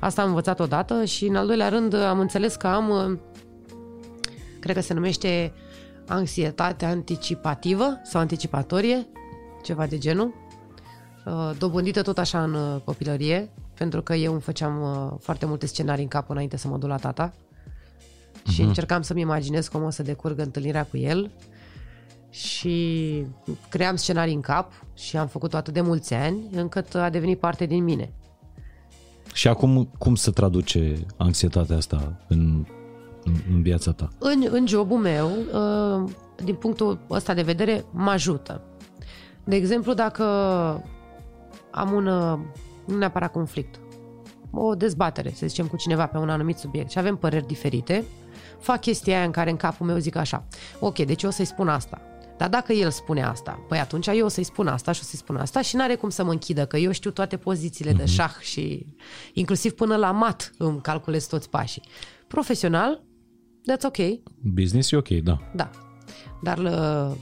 Asta 0.00 0.22
am 0.22 0.28
învățat 0.28 0.60
odată 0.60 1.04
și 1.04 1.26
în 1.26 1.36
al 1.36 1.46
doilea 1.46 1.68
rând 1.68 1.94
am 1.94 2.18
înțeles 2.18 2.54
că 2.54 2.66
am, 2.66 3.20
cred 4.60 4.74
că 4.74 4.82
se 4.82 4.94
numește 4.94 5.52
anxietate 6.06 6.84
anticipativă 6.84 8.00
sau 8.02 8.20
anticipatorie, 8.20 9.06
ceva 9.62 9.86
de 9.86 9.98
genul, 9.98 10.34
uh, 11.24 11.50
dobândită 11.58 12.02
tot 12.02 12.18
așa 12.18 12.42
în 12.42 12.54
uh, 12.54 12.80
copilărie, 12.84 13.50
pentru 13.74 14.02
că 14.02 14.14
eu 14.14 14.32
îmi 14.32 14.40
făceam 14.40 14.82
uh, 14.82 15.18
foarte 15.20 15.46
multe 15.46 15.66
scenarii 15.66 16.02
în 16.02 16.08
cap 16.08 16.30
înainte 16.30 16.56
să 16.56 16.68
mă 16.68 16.78
duc 16.78 16.88
la 16.88 16.96
tata 16.96 17.32
și 18.48 18.62
uh-huh. 18.62 18.66
încercam 18.66 19.02
să-mi 19.02 19.20
imaginez 19.20 19.68
cum 19.68 19.82
o 19.82 19.90
să 19.90 20.02
decurgă 20.02 20.42
întâlnirea 20.42 20.84
cu 20.84 20.96
el 20.96 21.30
și 22.30 23.26
cream 23.68 23.96
scenarii 23.96 24.34
în 24.34 24.40
cap 24.40 24.72
și 24.94 25.16
am 25.16 25.26
făcut-o 25.26 25.56
atât 25.56 25.74
de 25.74 25.80
mulți 25.80 26.14
ani 26.14 26.48
încât 26.52 26.94
a 26.94 27.10
devenit 27.10 27.38
parte 27.38 27.66
din 27.66 27.84
mine. 27.84 28.12
Și 29.32 29.48
acum 29.48 29.88
cum 29.98 30.14
se 30.14 30.30
traduce 30.30 31.06
anxietatea 31.16 31.76
asta 31.76 32.20
în, 32.28 32.66
în, 33.24 33.32
în 33.52 33.62
viața 33.62 33.92
ta? 33.92 34.08
În, 34.18 34.46
în 34.50 34.66
jobul 34.66 34.98
meu, 34.98 35.30
uh, 35.30 36.10
din 36.44 36.54
punctul 36.54 36.98
ăsta 37.10 37.34
de 37.34 37.42
vedere, 37.42 37.84
mă 37.90 38.10
ajută. 38.10 38.60
De 39.44 39.56
exemplu, 39.56 39.94
dacă 39.94 40.24
am 41.70 41.92
un, 41.92 42.06
uh, 42.06 42.38
nu 42.86 42.96
neapărat 42.96 43.32
conflict, 43.32 43.80
o 44.50 44.74
dezbatere, 44.74 45.32
să 45.34 45.46
zicem, 45.46 45.66
cu 45.66 45.76
cineva 45.76 46.06
pe 46.06 46.18
un 46.18 46.30
anumit 46.30 46.56
subiect 46.56 46.90
și 46.90 46.98
avem 46.98 47.16
păreri 47.16 47.46
diferite, 47.46 48.04
fac 48.58 48.80
chestia 48.80 49.16
aia 49.16 49.24
în 49.24 49.30
care 49.30 49.50
în 49.50 49.56
capul 49.56 49.86
meu 49.86 49.96
zic 49.96 50.16
așa, 50.16 50.44
ok, 50.80 50.98
deci 50.98 51.22
eu 51.22 51.28
o 51.28 51.32
să-i 51.32 51.44
spun 51.44 51.68
asta, 51.68 52.00
dar 52.36 52.48
dacă 52.48 52.72
el 52.72 52.90
spune 52.90 53.22
asta, 53.22 53.64
păi 53.68 53.78
atunci 53.78 54.06
eu 54.06 54.24
o 54.24 54.28
să-i 54.28 54.44
spun 54.44 54.66
asta 54.66 54.92
și 54.92 55.00
o 55.02 55.04
să-i 55.04 55.18
spun 55.18 55.36
asta 55.36 55.62
și 55.62 55.76
n-are 55.76 55.94
cum 55.94 56.10
să 56.10 56.24
mă 56.24 56.30
închidă, 56.30 56.66
că 56.66 56.76
eu 56.76 56.92
știu 56.92 57.10
toate 57.10 57.36
pozițiile 57.36 57.92
mm-hmm. 57.92 57.96
de 57.96 58.02
mhm. 58.02 58.12
șah 58.12 58.34
și 58.40 58.86
inclusiv 59.32 59.72
până 59.72 59.96
la 59.96 60.10
mat 60.10 60.52
îmi 60.58 60.80
calculez 60.80 61.26
toți 61.26 61.50
pașii. 61.50 61.82
Profesional, 62.26 63.02
that's 63.70 63.84
ok. 63.84 63.96
Business 64.54 64.90
e 64.90 64.96
ok, 64.96 65.08
da. 65.08 65.38
Da. 65.54 65.70
Dar 66.42 66.58
la, 66.58 67.12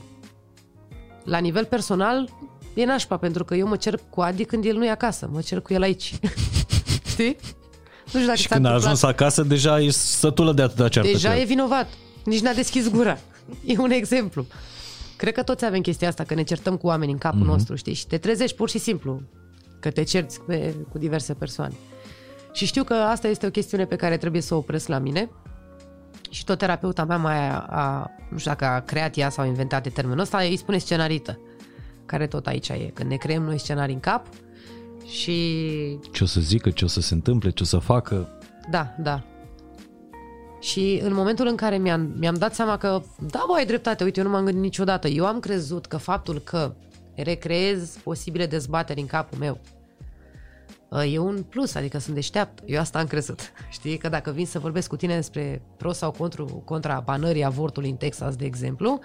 la 1.23 1.37
nivel 1.37 1.65
personal 1.65 2.29
e 2.73 2.85
nașpa, 2.85 3.17
pentru 3.17 3.43
că 3.43 3.55
eu 3.55 3.67
mă 3.67 3.75
cer 3.75 3.99
cu 4.09 4.21
Adi 4.21 4.45
când 4.45 4.65
el 4.65 4.75
nu 4.75 4.85
e 4.85 4.89
acasă, 4.89 5.29
mă 5.31 5.41
cer 5.41 5.61
cu 5.61 5.73
el 5.73 5.81
aici. 5.81 6.13
Știi? 7.11 7.35
Nu 8.03 8.19
știu 8.19 8.25
dacă 8.25 8.37
și 8.37 8.47
când 8.47 8.65
a 8.65 8.73
ajuns 8.73 9.03
acasă, 9.03 9.43
deja 9.43 9.79
e 9.79 9.89
sătulă 9.89 10.53
de 10.53 10.61
atâta 10.61 10.87
ceartă. 10.87 11.11
Deja 11.11 11.37
e 11.37 11.43
vinovat. 11.43 11.87
Nici 12.23 12.39
n-a 12.39 12.53
deschis 12.53 12.89
gura. 12.89 13.17
E 13.65 13.77
un 13.77 13.91
exemplu. 13.91 14.45
Cred 15.21 15.33
că 15.33 15.43
toți 15.43 15.65
avem 15.65 15.81
chestia 15.81 16.07
asta, 16.07 16.23
că 16.23 16.33
ne 16.33 16.43
certăm 16.43 16.77
cu 16.77 16.87
oameni 16.87 17.11
în 17.11 17.17
capul 17.17 17.41
mm-hmm. 17.41 17.45
nostru, 17.45 17.75
știi? 17.75 17.93
Și 17.93 18.07
te 18.07 18.17
trezești 18.17 18.55
pur 18.55 18.69
și 18.69 18.77
simplu 18.77 19.21
că 19.79 19.91
te 19.91 20.03
cerți 20.03 20.41
pe, 20.41 20.75
cu 20.91 20.97
diverse 20.97 21.33
persoane. 21.33 21.73
Și 22.53 22.65
știu 22.65 22.83
că 22.83 22.93
asta 22.93 23.27
este 23.27 23.45
o 23.45 23.49
chestiune 23.49 23.85
pe 23.85 23.95
care 23.95 24.17
trebuie 24.17 24.41
să 24.41 24.53
o 24.53 24.57
opresc 24.57 24.87
la 24.87 24.97
mine. 24.97 25.29
Și 26.29 26.43
tot 26.43 26.57
terapeuta 26.57 27.05
mea 27.05 27.17
mai 27.17 27.49
a, 27.49 27.65
a 27.69 28.11
nu 28.29 28.37
știu 28.37 28.51
dacă 28.51 28.65
a 28.65 28.79
creat 28.79 29.17
ea 29.17 29.29
sau 29.29 29.43
a 29.43 29.47
inventat 29.47 29.83
de 29.83 29.89
termenul 29.89 30.19
ăsta, 30.19 30.37
îi 30.37 30.57
spune 30.57 30.77
scenarită, 30.77 31.39
care 32.05 32.27
tot 32.27 32.47
aici 32.47 32.69
e. 32.69 32.91
Când 32.93 33.09
ne 33.09 33.15
creăm 33.15 33.43
noi 33.43 33.59
scenarii 33.59 33.93
în 33.93 33.99
cap 33.99 34.25
și... 35.05 35.99
Ce 36.11 36.23
o 36.23 36.27
să 36.27 36.39
zică, 36.39 36.69
ce 36.69 36.85
o 36.85 36.87
să 36.87 37.01
se 37.01 37.13
întâmple, 37.13 37.49
ce 37.49 37.63
o 37.63 37.65
să 37.65 37.77
facă. 37.77 38.39
Da, 38.71 38.95
da. 38.99 39.23
Și 40.61 40.99
în 41.03 41.13
momentul 41.13 41.47
în 41.47 41.55
care 41.55 41.77
mi-am, 41.77 42.13
mi-am 42.17 42.35
dat 42.35 42.55
seama 42.55 42.77
că, 42.77 43.01
da, 43.19 43.43
bă, 43.47 43.53
ai 43.53 43.65
dreptate, 43.65 44.03
uite, 44.03 44.19
eu 44.19 44.25
nu 44.25 44.31
m-am 44.31 44.43
gândit 44.43 44.61
niciodată. 44.61 45.07
Eu 45.07 45.25
am 45.25 45.39
crezut 45.39 45.85
că 45.85 45.97
faptul 45.97 46.39
că 46.39 46.73
recreez 47.15 47.97
posibile 48.03 48.45
dezbateri 48.45 48.99
în 48.99 49.05
capul 49.05 49.37
meu 49.37 49.59
e 51.11 51.17
un 51.17 51.43
plus, 51.49 51.75
adică 51.75 51.97
sunt 51.97 52.15
deșteapt. 52.15 52.63
Eu 52.65 52.79
asta 52.79 52.99
am 52.99 53.07
crezut. 53.07 53.39
Știi 53.69 53.97
că 53.97 54.09
dacă 54.09 54.31
vin 54.31 54.45
să 54.45 54.59
vorbesc 54.59 54.87
cu 54.89 54.95
tine 54.95 55.15
despre 55.15 55.61
pro 55.77 55.91
sau 55.91 56.11
contra, 56.11 56.43
contra 56.43 56.99
banării 56.99 57.43
avortului 57.43 57.89
în 57.89 57.95
Texas, 57.95 58.35
de 58.35 58.45
exemplu, 58.45 58.99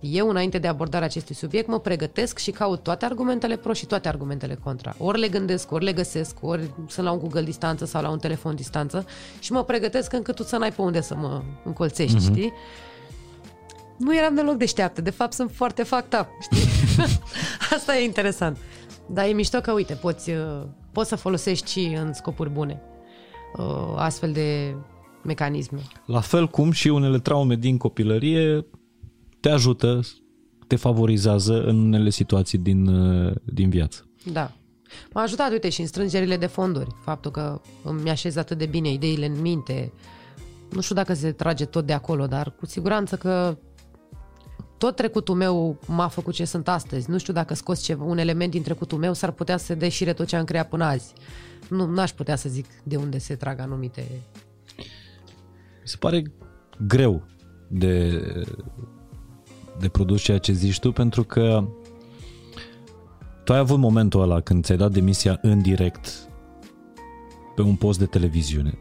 eu, 0.00 0.28
înainte 0.28 0.58
de 0.58 0.68
abordarea 0.68 1.06
acestui 1.06 1.34
subiect, 1.34 1.68
mă 1.68 1.78
pregătesc 1.78 2.38
și 2.38 2.50
caut 2.50 2.82
toate 2.82 3.04
argumentele 3.04 3.56
pro 3.56 3.72
și 3.72 3.86
toate 3.86 4.08
argumentele 4.08 4.58
contra. 4.64 4.94
Ori 4.98 5.18
le 5.18 5.28
gândesc, 5.28 5.72
ori 5.72 5.84
le 5.84 5.92
găsesc, 5.92 6.36
ori 6.40 6.70
sunt 6.88 7.06
la 7.06 7.12
un 7.12 7.18
Google 7.18 7.42
distanță 7.42 7.84
sau 7.84 8.02
la 8.02 8.10
un 8.10 8.18
telefon 8.18 8.54
distanță 8.54 9.06
și 9.38 9.52
mă 9.52 9.64
pregătesc 9.64 10.12
încât 10.12 10.34
tu 10.34 10.42
să 10.42 10.56
n-ai 10.56 10.72
pe 10.72 10.82
unde 10.82 11.00
să 11.00 11.14
mă 11.14 11.42
încolțești, 11.64 12.16
uh-huh. 12.16 12.30
știi? 12.30 12.52
Nu 13.98 14.16
eram 14.16 14.34
deloc 14.34 14.56
deșteaptă, 14.56 15.00
de 15.00 15.10
fapt 15.10 15.32
sunt 15.32 15.50
foarte 15.50 15.82
fucked 15.82 16.20
up, 16.20 16.28
știi? 16.40 16.68
Asta 17.74 17.96
e 17.96 18.04
interesant. 18.04 18.58
Dar 19.06 19.28
e 19.28 19.32
mișto 19.32 19.60
că, 19.60 19.72
uite, 19.72 19.94
poți, 19.94 20.30
poți 20.92 21.08
să 21.08 21.16
folosești 21.16 21.70
și 21.70 21.96
în 22.00 22.12
scopuri 22.12 22.50
bune 22.50 22.82
uh, 23.56 23.94
astfel 23.96 24.32
de 24.32 24.74
mecanisme. 25.24 25.78
La 26.06 26.20
fel 26.20 26.46
cum 26.46 26.70
și 26.70 26.88
unele 26.88 27.18
traume 27.18 27.54
din 27.54 27.76
copilărie 27.76 28.66
te 29.40 29.48
ajută, 29.48 30.00
te 30.66 30.76
favorizează 30.76 31.62
în 31.62 31.78
unele 31.78 32.10
situații 32.10 32.58
din, 32.58 32.86
uh, 32.86 33.34
din 33.44 33.70
viață. 33.70 34.08
Da. 34.32 34.52
M-a 35.12 35.22
ajutat, 35.22 35.50
uite, 35.50 35.68
și 35.68 35.80
în 35.80 35.86
strângerile 35.86 36.36
de 36.36 36.46
fonduri. 36.46 36.96
Faptul 37.04 37.30
că 37.30 37.60
îmi 37.84 38.10
așez 38.10 38.36
atât 38.36 38.58
de 38.58 38.66
bine 38.66 38.92
ideile 38.92 39.26
în 39.26 39.40
minte. 39.40 39.92
Nu 40.70 40.80
știu 40.80 40.94
dacă 40.94 41.14
se 41.14 41.32
trage 41.32 41.64
tot 41.64 41.86
de 41.86 41.92
acolo, 41.92 42.26
dar 42.26 42.50
cu 42.50 42.66
siguranță 42.66 43.16
că 43.16 43.58
tot 44.78 44.96
trecutul 44.96 45.34
meu 45.34 45.78
m-a 45.86 46.08
făcut 46.08 46.34
ce 46.34 46.44
sunt 46.44 46.68
astăzi. 46.68 47.10
Nu 47.10 47.18
știu 47.18 47.32
dacă 47.32 47.54
scos 47.54 47.82
ceva, 47.82 48.04
un 48.04 48.18
element 48.18 48.50
din 48.50 48.62
trecutul 48.62 48.98
meu, 48.98 49.12
s-ar 49.12 49.30
putea 49.30 49.56
să 49.56 49.74
deșire 49.74 50.12
tot 50.12 50.26
ce 50.26 50.36
am 50.36 50.44
creat 50.44 50.68
până 50.68 50.84
azi. 50.84 51.12
Nu 51.68 51.86
n-aș 51.86 52.10
putea 52.10 52.36
să 52.36 52.48
zic 52.48 52.66
de 52.82 52.96
unde 52.96 53.18
se 53.18 53.34
trag 53.34 53.60
anumite... 53.60 54.06
Mi 55.80 55.94
se 55.94 55.96
pare 55.96 56.22
greu 56.86 57.26
de, 57.68 58.22
de 59.80 59.88
produs 59.88 60.20
ceea 60.22 60.38
ce 60.38 60.52
zici 60.52 60.78
tu, 60.78 60.92
pentru 60.92 61.24
că 61.24 61.64
tu 63.44 63.52
ai 63.52 63.58
avut 63.58 63.78
momentul 63.78 64.22
ăla 64.22 64.40
când 64.40 64.64
ți-ai 64.64 64.78
dat 64.78 64.92
demisia 64.92 65.38
în 65.42 65.62
direct 65.62 66.28
pe 67.54 67.62
un 67.62 67.74
post 67.74 67.98
de 67.98 68.06
televiziune. 68.06 68.78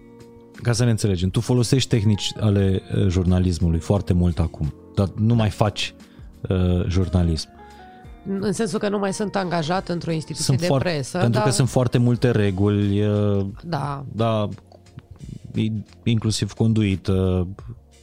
Ca 0.61 0.71
să 0.71 0.83
ne 0.83 0.89
înțelegem, 0.89 1.29
tu 1.29 1.39
folosești 1.39 1.89
tehnici 1.89 2.31
ale 2.39 2.81
uh, 2.95 3.07
jurnalismului 3.07 3.79
foarte 3.79 4.13
mult 4.13 4.39
acum, 4.39 4.73
dar 4.95 5.09
nu 5.15 5.35
mai 5.35 5.49
faci 5.49 5.93
uh, 6.49 6.85
jurnalism. 6.87 7.49
În 8.39 8.51
sensul 8.51 8.79
că 8.79 8.89
nu 8.89 8.99
mai 8.99 9.13
sunt 9.13 9.35
angajat 9.35 9.89
într-o 9.89 10.11
instituție 10.11 10.45
Sunt 10.45 10.59
de 10.59 10.65
foarte, 10.65 10.89
presă. 10.89 11.17
pentru 11.17 11.39
dar, 11.39 11.47
că 11.47 11.53
sunt 11.53 11.69
foarte 11.69 11.97
multe 11.97 12.31
reguli, 12.31 13.05
uh, 13.07 13.45
Da, 13.63 14.05
da, 14.11 14.47
i- 15.53 15.83
inclusiv 16.03 16.51
conduit, 16.53 17.07
uh, 17.07 17.41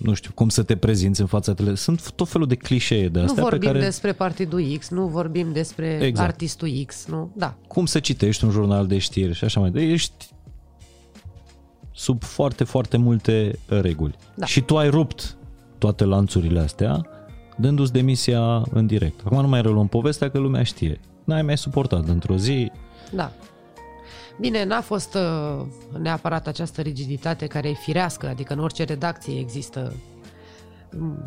nu 0.05 0.15
știu, 0.15 0.31
cum 0.35 0.49
să 0.49 0.63
te 0.63 0.77
prezinți 0.77 1.21
în 1.21 1.27
fața 1.27 1.55
tele. 1.55 1.75
Sunt 1.75 2.11
tot 2.11 2.29
felul 2.29 2.47
de 2.47 2.55
clișee 2.55 3.09
de 3.09 3.19
nu 3.19 3.25
astea 3.25 3.43
pe 3.43 3.49
vorbim 3.51 3.69
care... 3.69 3.81
despre 3.81 4.13
partidul 4.13 4.77
X, 4.79 4.89
nu 4.89 5.07
vorbim 5.07 5.53
despre 5.53 5.99
Exact. 6.03 6.29
artistul 6.29 6.69
X, 6.87 7.07
nu? 7.07 7.33
Da, 7.37 7.55
cum 7.67 7.87
să 7.87 7.99
citești 7.99 8.45
un 8.45 8.51
jurnal 8.51 8.87
de 8.87 8.99
știri 8.99 9.35
și 9.35 9.45
așa 9.45 9.61
mai 9.61 9.71
departe. 9.71 9.93
Ești 9.93 10.29
sub 11.93 12.23
foarte, 12.23 12.65
foarte 12.65 12.97
multe 12.97 13.59
reguli. 13.67 14.15
Da. 14.35 14.47
Și 14.47 14.61
tu 14.61 14.79
ai 14.79 14.91
rupt 14.91 15.37
toate 15.79 16.05
lanțurile 16.05 16.61
astea 16.61 17.09
dându-ți 17.57 17.93
demisia 17.93 18.63
în 18.71 18.87
direct. 18.87 19.21
Acum 19.25 19.41
nu 19.41 19.49
mai 19.49 19.63
reluăm 19.63 19.87
povestea 19.87 20.31
că 20.31 20.39
lumea 20.39 20.63
știe. 20.63 21.01
N-ai 21.25 21.43
mai 21.43 21.59
suportat 21.59 22.09
într-o 22.09 22.37
zi. 22.37 22.71
Da. 23.13 23.33
Bine, 24.41 24.65
n-a 24.65 24.81
fost 24.81 25.15
uh, 25.15 25.67
neapărat 25.99 26.47
această 26.47 26.81
rigiditate 26.81 27.47
care 27.47 27.69
e 27.69 27.73
firească, 27.73 28.29
adică 28.29 28.53
în 28.53 28.59
orice 28.59 28.85
redacție 28.85 29.39
există 29.39 29.93
mm, 30.97 31.23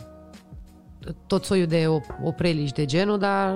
tot 1.28 1.43
soiul 1.43 1.68
de 1.68 1.86
op- 1.86 2.24
opreliști 2.24 2.76
de 2.76 2.86
genul, 2.86 3.20
dar 3.20 3.55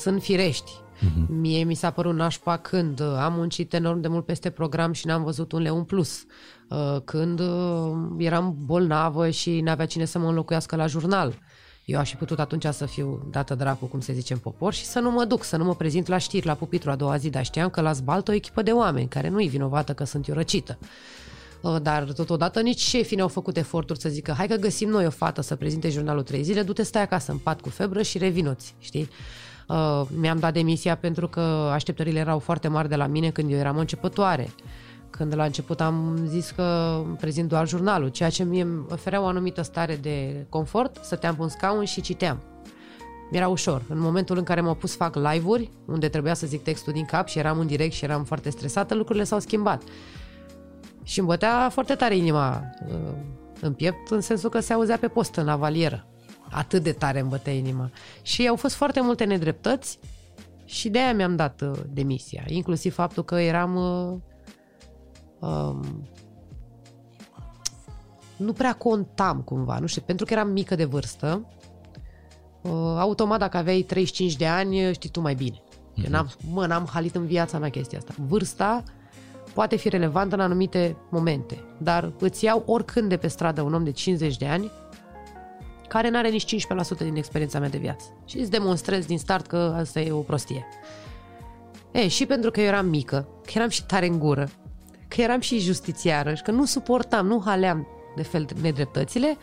sunt 0.00 0.22
firești. 0.22 0.70
Uh-huh. 0.72 1.26
Mie 1.28 1.64
mi 1.64 1.74
s-a 1.74 1.90
părut 1.90 2.14
nașpa 2.14 2.56
când 2.56 3.00
uh, 3.00 3.06
am 3.18 3.32
muncit 3.32 3.72
enorm 3.72 4.00
de 4.00 4.08
mult 4.08 4.24
peste 4.24 4.50
program 4.50 4.92
și 4.92 5.06
n-am 5.06 5.24
văzut 5.24 5.52
un 5.52 5.60
leu 5.60 5.76
în 5.76 5.84
plus. 5.84 6.24
Uh, 6.68 7.00
Când 7.04 7.40
uh, 7.40 7.92
eram 8.18 8.56
bolnavă 8.64 9.30
și 9.30 9.60
n-avea 9.60 9.86
cine 9.86 10.04
să 10.04 10.18
mă 10.18 10.28
înlocuiască 10.28 10.76
la 10.76 10.86
jurnal. 10.86 11.38
Eu 11.84 11.98
aș 11.98 12.10
fi 12.10 12.16
putut 12.16 12.38
atunci 12.38 12.64
să 12.64 12.86
fiu 12.86 13.28
dată 13.30 13.54
dracu, 13.54 13.84
cum 13.84 14.00
se 14.00 14.12
zice 14.12 14.32
în 14.32 14.38
popor, 14.38 14.72
și 14.72 14.84
să 14.84 14.98
nu 14.98 15.10
mă 15.10 15.24
duc, 15.24 15.44
să 15.44 15.56
nu 15.56 15.64
mă 15.64 15.74
prezint 15.74 16.06
la 16.06 16.18
știri, 16.18 16.46
la 16.46 16.54
pupitru 16.54 16.90
a 16.90 16.96
doua 16.96 17.16
zi, 17.16 17.30
dar 17.30 17.44
știam 17.44 17.70
că 17.70 17.80
la 17.80 17.92
Zbalt 17.92 18.28
o 18.28 18.32
echipă 18.32 18.62
de 18.62 18.70
oameni, 18.70 19.08
care 19.08 19.28
nu-i 19.28 19.48
vinovată 19.48 19.92
că 19.92 20.04
sunt 20.04 20.28
eu 20.28 20.34
răcită. 20.34 20.78
Uh, 20.80 21.76
Dar 21.82 22.02
totodată 22.02 22.60
nici 22.60 22.80
șefii 22.80 23.16
ne-au 23.16 23.28
făcut 23.28 23.56
eforturi 23.56 24.00
să 24.00 24.08
zică 24.08 24.34
hai 24.36 24.46
că 24.46 24.56
găsim 24.56 24.88
noi 24.88 25.06
o 25.06 25.10
fată 25.10 25.40
să 25.40 25.56
prezinte 25.56 25.88
jurnalul 25.88 26.22
trei 26.22 26.42
zile, 26.42 26.62
du-te 26.62 26.82
stai 26.82 27.02
acasă 27.02 27.32
în 27.32 27.38
pat 27.38 27.60
cu 27.60 27.68
febră 27.68 28.02
și 28.02 28.18
revinoți, 28.18 28.74
știi? 28.78 29.08
Uh, 29.68 30.02
mi-am 30.20 30.38
dat 30.38 30.52
demisia 30.52 30.96
pentru 30.96 31.28
că 31.28 31.40
așteptările 31.72 32.18
erau 32.18 32.38
foarte 32.38 32.68
mari 32.68 32.88
de 32.88 32.96
la 32.96 33.06
mine 33.06 33.30
când 33.30 33.52
eu 33.52 33.58
eram 33.58 33.78
începătoare. 33.78 34.50
Când 35.16 35.34
la 35.34 35.44
început 35.44 35.80
am 35.80 36.24
zis 36.26 36.50
că 36.50 36.98
prezint 37.20 37.48
doar 37.48 37.68
jurnalul, 37.68 38.08
ceea 38.08 38.30
ce 38.30 38.44
mie 38.44 38.62
îmi 38.62 38.84
oferea 38.90 39.20
o 39.20 39.26
anumită 39.26 39.62
stare 39.62 39.96
de 39.96 40.46
confort, 40.48 40.98
stăteam 41.02 41.36
pe 41.36 41.42
un 41.42 41.48
scaun 41.48 41.84
și 41.84 42.00
citeam. 42.00 42.42
Mi-era 43.30 43.48
ușor. 43.48 43.82
În 43.88 43.98
momentul 43.98 44.36
în 44.36 44.44
care 44.44 44.60
m-au 44.60 44.74
pus 44.74 44.90
să 44.90 44.96
fac 44.96 45.14
live-uri, 45.14 45.70
unde 45.86 46.08
trebuia 46.08 46.34
să 46.34 46.46
zic 46.46 46.62
textul 46.62 46.92
din 46.92 47.04
cap 47.04 47.28
și 47.28 47.38
eram 47.38 47.58
în 47.58 47.66
direct 47.66 47.92
și 47.92 48.04
eram 48.04 48.24
foarte 48.24 48.50
stresată, 48.50 48.94
lucrurile 48.94 49.24
s-au 49.24 49.38
schimbat. 49.38 49.82
Și 51.02 51.18
îmi 51.18 51.28
bătea 51.28 51.68
foarte 51.68 51.94
tare 51.94 52.16
inima 52.16 52.62
uh, 52.88 52.94
în 53.60 53.72
piept, 53.72 54.10
în 54.10 54.20
sensul 54.20 54.50
că 54.50 54.60
se 54.60 54.72
auzea 54.72 54.96
pe 54.96 55.08
post 55.08 55.34
în 55.34 55.44
lavalieră. 55.44 56.06
Atât 56.50 56.82
de 56.82 56.92
tare 56.92 57.20
îmi 57.20 57.30
bătea 57.30 57.52
inima. 57.52 57.90
Și 58.22 58.48
au 58.48 58.56
fost 58.56 58.74
foarte 58.74 59.00
multe 59.00 59.24
nedreptăți 59.24 59.98
și 60.64 60.88
de 60.88 60.98
aia 60.98 61.14
mi-am 61.14 61.36
dat 61.36 61.60
uh, 61.60 61.78
demisia. 61.92 62.44
Inclusiv 62.46 62.94
faptul 62.94 63.24
că 63.24 63.34
eram... 63.34 63.76
Uh, 65.42 65.48
um, 65.48 66.06
nu 68.36 68.52
prea 68.52 68.72
contam 68.72 69.40
cumva, 69.40 69.78
nu 69.78 69.86
știu, 69.86 70.02
pentru 70.06 70.26
că 70.26 70.32
eram 70.32 70.48
mică 70.48 70.74
de 70.74 70.84
vârstă, 70.84 71.46
uh, 72.62 72.70
automat 72.98 73.38
dacă 73.38 73.56
aveai 73.56 73.82
35 73.82 74.36
de 74.36 74.46
ani, 74.46 74.92
știi 74.92 75.10
tu 75.10 75.20
mai 75.20 75.34
bine. 75.34 75.62
Eu 75.94 76.10
n-am, 76.10 76.30
mă, 76.52 76.66
n-am 76.66 76.88
halit 76.92 77.14
în 77.14 77.26
viața 77.26 77.58
mea 77.58 77.68
chestia 77.68 77.98
asta. 77.98 78.14
Vârsta 78.26 78.82
poate 79.54 79.76
fi 79.76 79.88
relevantă 79.88 80.34
în 80.34 80.40
anumite 80.40 80.96
momente, 81.10 81.64
dar 81.78 82.12
îți 82.18 82.44
iau 82.44 82.62
oricând 82.66 83.08
de 83.08 83.16
pe 83.16 83.28
stradă 83.28 83.62
un 83.62 83.74
om 83.74 83.84
de 83.84 83.90
50 83.90 84.36
de 84.36 84.46
ani 84.46 84.70
care 85.88 86.10
n-are 86.10 86.28
nici 86.28 86.56
15% 86.56 86.98
din 86.98 87.16
experiența 87.16 87.58
mea 87.58 87.68
de 87.68 87.78
viață. 87.78 88.04
Și 88.24 88.38
îți 88.38 88.50
demonstrez 88.50 89.06
din 89.06 89.18
start 89.18 89.46
că 89.46 89.74
asta 89.76 90.00
e 90.00 90.12
o 90.12 90.20
prostie. 90.20 90.66
E, 91.90 92.08
și 92.08 92.26
pentru 92.26 92.50
că 92.50 92.60
eu 92.60 92.66
eram 92.66 92.86
mică, 92.86 93.28
că 93.44 93.52
eram 93.54 93.68
și 93.68 93.84
tare 93.86 94.06
în 94.06 94.18
gură, 94.18 94.48
că 95.14 95.20
eram 95.20 95.40
și 95.40 95.58
justițiară 95.58 96.34
și 96.34 96.42
că 96.42 96.50
nu 96.50 96.64
suportam, 96.64 97.26
nu 97.26 97.42
haleam 97.44 97.86
de 98.16 98.22
fel 98.22 98.46
nedreptățile, 98.62 99.36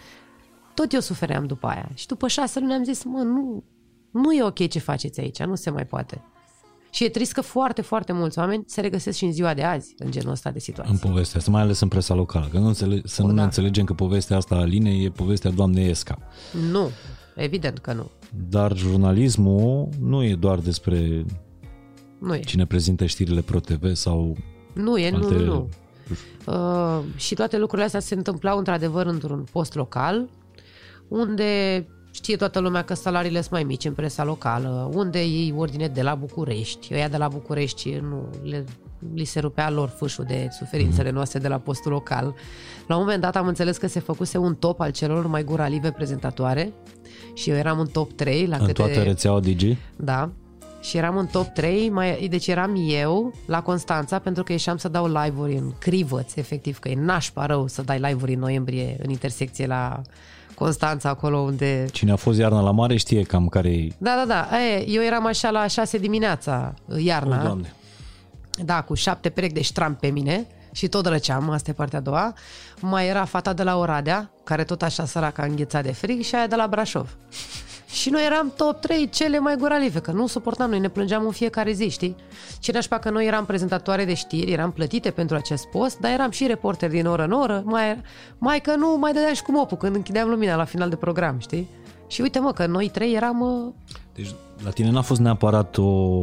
tot 0.74 0.94
eu 0.94 1.00
sufeream 1.00 1.46
după 1.46 1.68
aia. 1.68 1.90
Și 1.94 2.08
după 2.08 2.28
șase 2.28 2.60
luni 2.60 2.74
am 2.74 2.84
zis, 2.84 3.04
mă, 3.04 3.20
nu, 3.22 3.64
nu 4.12 4.32
e 4.34 4.44
ok 4.44 4.68
ce 4.68 4.80
faceți 4.80 5.20
aici, 5.20 5.44
nu 5.44 5.56
se 5.56 5.70
mai 5.70 5.86
poate. 5.86 6.22
Și 6.92 7.04
e 7.04 7.10
trist 7.10 7.32
că 7.32 7.42
foarte, 7.42 7.82
foarte 7.82 8.14
mulți 8.14 8.40
oameni 8.40 8.64
se 8.68 8.82
regăsesc 8.82 9.18
și 9.18 9.26
în 9.26 9.32
ziua 9.32 9.54
de 9.54 9.64
azi 9.64 9.94
în 9.98 10.12
genul 10.12 10.32
ăsta 10.32 10.52
de 10.52 10.60
situații. 10.60 10.92
În 10.94 11.10
povestea 11.10 11.40
asta, 11.40 11.52
mai 11.52 11.62
ales 11.62 11.80
în 11.80 11.88
presa 11.88 12.14
locală. 12.14 12.48
Că 12.52 12.58
nu 12.58 12.68
înțele- 12.68 13.02
să 13.06 13.22
O, 13.24 13.26
nu 13.26 13.32
ne 13.32 13.38
da. 13.38 13.44
înțelegem 13.44 13.86
că 13.86 13.94
povestea 13.94 14.38
asta 14.38 14.56
a 14.56 14.60
Alinei 14.60 15.04
e 15.06 15.10
povestea 15.10 15.52
doamnei 15.52 15.90
Esca. 15.90 16.18
Nu, 16.72 16.90
evident 17.36 17.78
că 17.78 17.94
nu. 17.94 18.10
Dar 18.50 18.76
jurnalismul 18.76 19.90
nu 20.02 20.24
e 20.24 20.36
doar 20.36 20.60
despre 20.60 21.26
Nu 22.20 22.36
e. 22.36 22.40
cine 22.40 22.66
prezintă 22.66 23.06
știrile 23.06 23.42
Pro 23.42 23.60
TV 23.60 23.94
sau 23.96 24.38
Nu 24.74 24.98
e, 24.98 25.12
alte... 25.14 25.34
nu, 25.34 25.44
nu. 25.44 25.70
Uh, 26.46 27.04
și 27.16 27.36
toate 27.36 27.58
lucrurile 27.58 27.86
astea 27.86 28.00
se 28.00 28.16
întâmplau 28.16 28.58
într-adevăr 28.58 29.06
într-un 29.06 29.46
post 29.52 29.76
local, 29.76 30.30
unde 31.08 31.86
știe 32.12 32.36
toată 32.36 32.60
lumea 32.60 32.84
că 32.84 32.94
salariile 32.94 33.40
sunt 33.40 33.52
mai 33.52 33.64
mici 33.64 33.86
în 33.86 33.94
presa 33.94 34.24
locală, 34.24 34.90
unde 34.94 35.26
iei 35.26 35.54
ordine 35.58 35.88
de 35.88 36.02
la 36.02 36.16
București. 36.16 36.94
Ăia 36.94 37.08
de 37.08 37.18
la 37.18 37.28
București 37.28 38.00
nu 38.02 38.30
le, 38.44 38.66
li 39.14 39.24
se 39.24 39.40
rupea 39.40 39.70
lor 39.70 39.90
fâșul 39.90 40.26
de 40.28 40.48
suferințele 40.52 41.10
noastre 41.10 41.40
de 41.40 41.48
la 41.48 41.58
postul 41.58 41.92
local. 41.92 42.36
La 42.88 42.96
un 42.96 43.02
moment 43.02 43.22
dat 43.22 43.36
am 43.36 43.48
înțeles 43.48 43.78
că 43.78 43.88
se 43.88 44.00
făcuse 44.00 44.38
un 44.38 44.56
top 44.56 44.80
al 44.80 44.92
celor 44.92 45.28
mai 45.28 45.44
guralive 45.44 45.92
prezentatoare 45.92 46.74
și 47.34 47.50
eu 47.50 47.56
eram 47.56 47.80
în 47.80 47.88
top 47.88 48.12
3 48.14 48.48
la 48.48 48.56
în 48.56 48.62
câte... 48.62 48.74
toată 48.74 49.04
rețeaua 49.04 49.40
Digi. 49.40 49.78
Da. 49.96 50.32
Și 50.80 50.98
eram 50.98 51.18
în 51.18 51.26
top 51.26 51.48
3, 51.48 51.90
mai, 51.90 52.28
deci 52.30 52.48
eram 52.48 52.76
eu 52.88 53.34
la 53.46 53.62
Constanța 53.62 54.20
pentru 54.20 54.44
că 54.44 54.52
ieșeam 54.52 54.78
să 54.78 54.88
dau 54.88 55.08
live-uri 55.08 55.54
în 55.56 55.72
Crivăț, 55.80 56.36
efectiv, 56.36 56.80
că 56.80 56.90
e 56.90 56.96
nașpa 56.96 57.46
rău 57.46 57.68
să 57.68 57.82
dai 57.82 58.00
live-uri 58.00 58.34
în 58.34 58.40
noiembrie 58.40 58.96
în 59.04 59.10
intersecție 59.10 59.66
la 59.66 60.02
Constanța, 60.56 61.10
acolo 61.10 61.38
unde... 61.38 61.86
Cine 61.92 62.12
a 62.12 62.16
fost 62.16 62.40
iarna 62.40 62.62
la 62.62 62.72
mare 62.72 62.98
știe 62.98 63.22
cam 63.24 63.48
care 63.48 63.70
e. 63.70 63.88
Da, 63.98 64.24
da, 64.26 64.26
da, 64.50 64.58
e, 64.64 64.86
eu 64.88 65.02
eram 65.02 65.26
așa 65.26 65.50
la 65.50 65.68
6 65.68 65.98
dimineața, 65.98 66.74
iarna, 66.98 67.40
O, 67.40 67.44
Doamne. 67.44 67.74
da, 68.66 68.82
cu 68.82 68.94
șapte 68.94 69.30
perechi 69.30 69.54
de 69.54 69.62
ștram 69.62 69.96
pe 69.96 70.08
mine 70.08 70.48
și 70.72 70.88
tot 70.88 71.06
răceam, 71.06 71.50
asta 71.50 71.70
e 71.70 71.74
partea 71.74 72.00
a 72.00 72.02
doua. 72.02 72.34
Mai 72.82 73.08
era 73.08 73.26
fata 73.26 73.54
de 73.54 73.64
la 73.64 73.78
Oradea, 73.78 74.32
care 74.44 74.64
tot 74.64 74.82
așa 74.82 75.06
săraca 75.06 75.44
îngheța 75.44 75.82
de 75.82 75.92
frig 75.92 76.22
și 76.22 76.36
aia 76.36 76.48
de 76.48 76.56
la 76.56 76.68
Brașov. 76.68 77.10
Și 77.92 78.10
noi 78.10 78.26
eram 78.26 78.54
top 78.56 78.80
3 78.82 79.10
cele 79.10 79.40
mai 79.40 79.56
guralive, 79.56 80.00
că 80.00 80.12
nu 80.12 80.28
suportam, 80.28 80.70
noi 80.70 80.80
ne 80.80 80.90
plângeam 80.90 81.26
în 81.26 81.32
fiecare 81.32 81.72
zi, 81.72 81.90
știi? 81.90 82.16
Ce 82.60 82.72
nașpa 82.72 83.00
că 83.00 83.10
noi 83.10 83.26
eram 83.26 83.46
prezentatoare 83.46 84.06
de 84.06 84.14
știri, 84.14 84.52
eram 84.52 84.72
plătite 84.72 85.12
pentru 85.12 85.36
acest 85.36 85.66
post, 85.66 86.00
dar 86.00 86.12
eram 86.12 86.30
și 86.32 86.48
reporter 86.48 86.90
din 86.90 87.06
oră 87.06 87.24
în 87.24 87.32
oră, 87.32 87.62
mai, 87.66 88.02
mai 88.38 88.62
că 88.62 88.76
nu 88.76 88.98
mai 88.98 89.14
dădeam 89.14 89.34
și 89.34 89.44
cu 89.44 89.52
mopul 89.52 89.78
când 89.78 89.96
închideam 89.96 90.30
lumina 90.30 90.56
la 90.56 90.66
final 90.66 90.90
de 90.90 90.96
program, 90.96 91.40
știi? 91.40 91.68
Și 92.08 92.22
uite 92.22 92.40
mă, 92.40 92.52
că 92.54 92.66
noi 92.66 92.90
trei 92.90 93.14
eram... 93.14 93.40
uh, 93.42 93.74
Deci 94.14 94.36
la 94.64 94.70
tine 94.70 94.90
n-a 94.90 95.02
fost 95.02 95.20
neapărat 95.20 95.78
o 95.78 96.18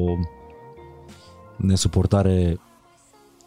nesuportare 1.57 2.61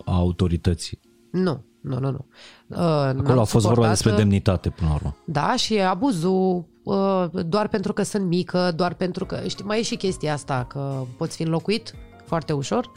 a 0.05 0.15
autorității. 0.15 0.99
Nu, 1.31 1.63
nu, 1.81 1.99
nu, 1.99 2.11
nu. 2.11 2.25
Uh, 2.67 2.77
Acolo 2.77 3.41
a 3.41 3.43
fost 3.43 3.65
vorba 3.65 3.87
despre 3.87 4.11
demnitate 4.11 4.69
până 4.69 4.89
la 4.89 4.95
urmă. 4.95 5.15
Da, 5.25 5.55
și 5.55 5.79
abuzul 5.79 6.65
uh, 6.83 7.25
doar 7.45 7.67
pentru 7.67 7.93
că 7.93 8.03
sunt 8.03 8.25
mică, 8.25 8.71
doar 8.75 8.93
pentru 8.93 9.25
că... 9.25 9.41
Știi, 9.47 9.65
mai 9.65 9.79
e 9.79 9.83
și 9.83 9.95
chestia 9.95 10.33
asta, 10.33 10.65
că 10.69 11.03
poți 11.17 11.35
fi 11.35 11.41
înlocuit 11.41 11.93
foarte 12.25 12.53
ușor. 12.53 12.91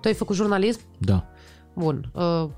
Tu 0.00 0.08
ai 0.08 0.14
făcut 0.14 0.36
jurnalism? 0.36 0.80
Da. 0.98 1.24
Bun. 1.74 2.10
Uh, 2.12 2.48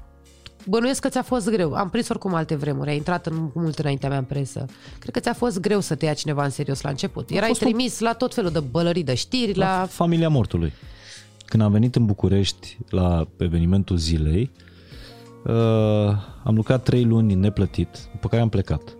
bănuiesc 0.67 1.01
că 1.01 1.09
ți-a 1.09 1.23
fost 1.23 1.51
greu. 1.51 1.75
Am 1.75 1.89
prins 1.89 2.09
oricum 2.09 2.35
alte 2.35 2.55
vremuri. 2.55 2.91
Ai 2.91 2.97
intrat 2.97 3.27
în 3.27 3.51
mult 3.55 3.79
înaintea 3.79 4.09
mea 4.09 4.19
în 4.19 4.25
presă. 4.25 4.67
Cred 4.99 5.15
că 5.15 5.21
ți-a 5.21 5.33
fost 5.33 5.61
greu 5.61 5.81
să 5.81 5.95
te 5.95 6.05
ia 6.05 6.15
cineva 6.15 6.45
în 6.45 6.51
serios 6.51 6.81
la 6.81 6.91
început. 6.91 7.31
Erai 7.31 7.51
trimis 7.51 8.01
o... 8.01 8.05
la 8.05 8.13
tot 8.13 8.35
felul 8.35 8.51
de 8.51 8.61
bălării 8.61 9.05
de 9.05 9.15
știri. 9.15 9.59
La, 9.59 9.79
la 9.79 9.87
familia 9.87 10.29
mortului. 10.29 10.73
Când 11.45 11.63
am 11.63 11.73
venit 11.73 11.97
în 11.97 12.07
București 12.07 12.79
la 12.89 13.29
evenimentul 13.37 13.97
zilei, 13.97 14.51
uh, 14.55 14.67
am 16.45 16.55
lucrat 16.55 16.83
trei 16.83 17.05
luni 17.05 17.35
neplătit, 17.35 18.09
după 18.13 18.29
care 18.29 18.43
am 18.43 18.49
plecat. 18.49 18.97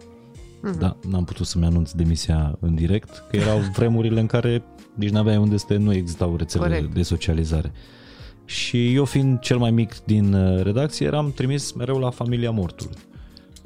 Mm-hmm. 0.59 0.79
Da, 0.79 0.97
n-am 1.09 1.25
putut 1.25 1.47
să-mi 1.47 1.65
anunț 1.65 1.91
demisia 1.91 2.57
în 2.61 2.75
direct, 2.75 3.25
că 3.31 3.37
erau 3.37 3.59
vremurile 3.77 4.21
în 4.21 4.27
care 4.27 4.63
nici 4.95 5.11
n-aveai 5.11 5.37
unde 5.37 5.57
să 5.57 5.65
te, 5.69 5.77
nu 5.77 5.93
existau 5.93 6.37
rețele 6.37 6.67
Corect. 6.67 6.95
de 6.95 7.03
socializare. 7.03 7.73
Și 8.45 8.95
eu 8.95 9.05
fiind 9.05 9.39
cel 9.39 9.59
mai 9.59 9.71
mic 9.71 10.05
din 10.05 10.33
uh, 10.33 10.63
redacție, 10.63 11.07
eram 11.07 11.33
trimis 11.33 11.73
mereu 11.73 11.99
la 11.99 12.11
familia 12.11 12.51
mortului. 12.51 12.97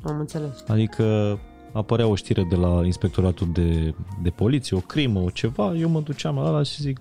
Am 0.02 0.18
înțeles. 0.18 0.64
Adică 0.66 1.38
apărea 1.72 2.06
o 2.06 2.14
știre 2.14 2.46
de 2.50 2.56
la 2.56 2.80
inspectoratul 2.84 3.48
de, 3.52 3.94
de 4.22 4.30
poliție, 4.30 4.76
o 4.76 4.80
crimă, 4.80 5.20
o 5.20 5.30
ceva, 5.30 5.74
eu 5.74 5.88
mă 5.88 6.00
duceam 6.00 6.34
la 6.34 6.46
ala 6.46 6.62
și 6.62 6.80
zic, 6.80 7.00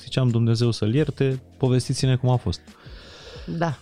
ziceam 0.00 0.28
Dumnezeu 0.28 0.70
să-l 0.70 0.94
ierte, 0.94 1.42
povestiți-ne 1.56 2.16
cum 2.16 2.28
a 2.28 2.36
fost. 2.36 2.60
Da. 3.58 3.78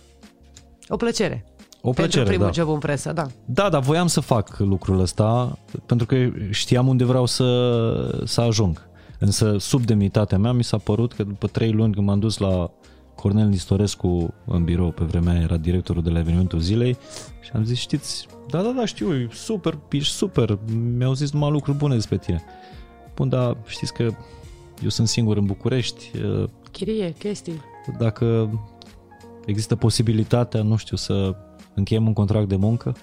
O 0.87 0.95
plăcere. 0.95 1.45
O 1.81 1.91
plăcere, 1.91 2.23
Pentru 2.23 2.23
primul 2.23 2.45
da. 2.45 2.61
job 2.61 2.69
în 2.73 2.79
presă, 2.79 3.13
da. 3.13 3.25
Da, 3.45 3.69
dar 3.69 3.81
voiam 3.81 4.07
să 4.07 4.19
fac 4.19 4.57
lucrul 4.57 4.99
ăsta 4.99 5.57
pentru 5.85 6.05
că 6.05 6.15
știam 6.49 6.87
unde 6.87 7.03
vreau 7.03 7.25
să, 7.25 8.21
să 8.25 8.41
ajung. 8.41 8.87
Însă, 9.19 9.55
sub 9.59 9.85
demnitatea 9.85 10.37
mea, 10.37 10.51
mi 10.51 10.63
s-a 10.63 10.77
părut 10.77 11.13
că 11.13 11.23
după 11.23 11.47
trei 11.47 11.71
luni 11.71 11.93
când 11.93 12.07
m-am 12.07 12.19
dus 12.19 12.37
la 12.37 12.71
Cornel 13.15 13.47
Nistorescu 13.47 14.33
în 14.45 14.63
birou, 14.63 14.91
pe 14.91 15.03
vremea 15.03 15.41
era 15.41 15.57
directorul 15.57 16.03
de 16.03 16.09
la 16.09 16.19
evenimentul 16.19 16.59
zilei 16.59 16.97
și 17.41 17.49
am 17.53 17.63
zis, 17.63 17.77
știți, 17.77 18.27
da, 18.49 18.61
da, 18.61 18.69
da, 18.77 18.85
știu, 18.85 19.29
super, 19.31 19.77
ești 19.89 20.13
super, 20.13 20.59
mi-au 20.97 21.13
zis 21.13 21.31
numai 21.31 21.51
lucruri 21.51 21.77
bune 21.77 21.95
despre 21.95 22.17
tine. 22.17 22.43
Bun, 23.15 23.29
dar 23.29 23.57
știți 23.67 23.93
că 23.93 24.03
eu 24.83 24.89
sunt 24.89 25.07
singur 25.07 25.37
în 25.37 25.45
București. 25.45 26.11
Chirie, 26.71 27.13
chestii. 27.19 27.61
Dacă 27.97 28.49
există 29.47 29.75
posibilitatea, 29.75 30.61
nu 30.61 30.75
știu, 30.75 30.97
să 30.97 31.35
încheiem 31.73 32.05
un 32.07 32.13
contract 32.13 32.47
de 32.47 32.55
muncă? 32.55 32.95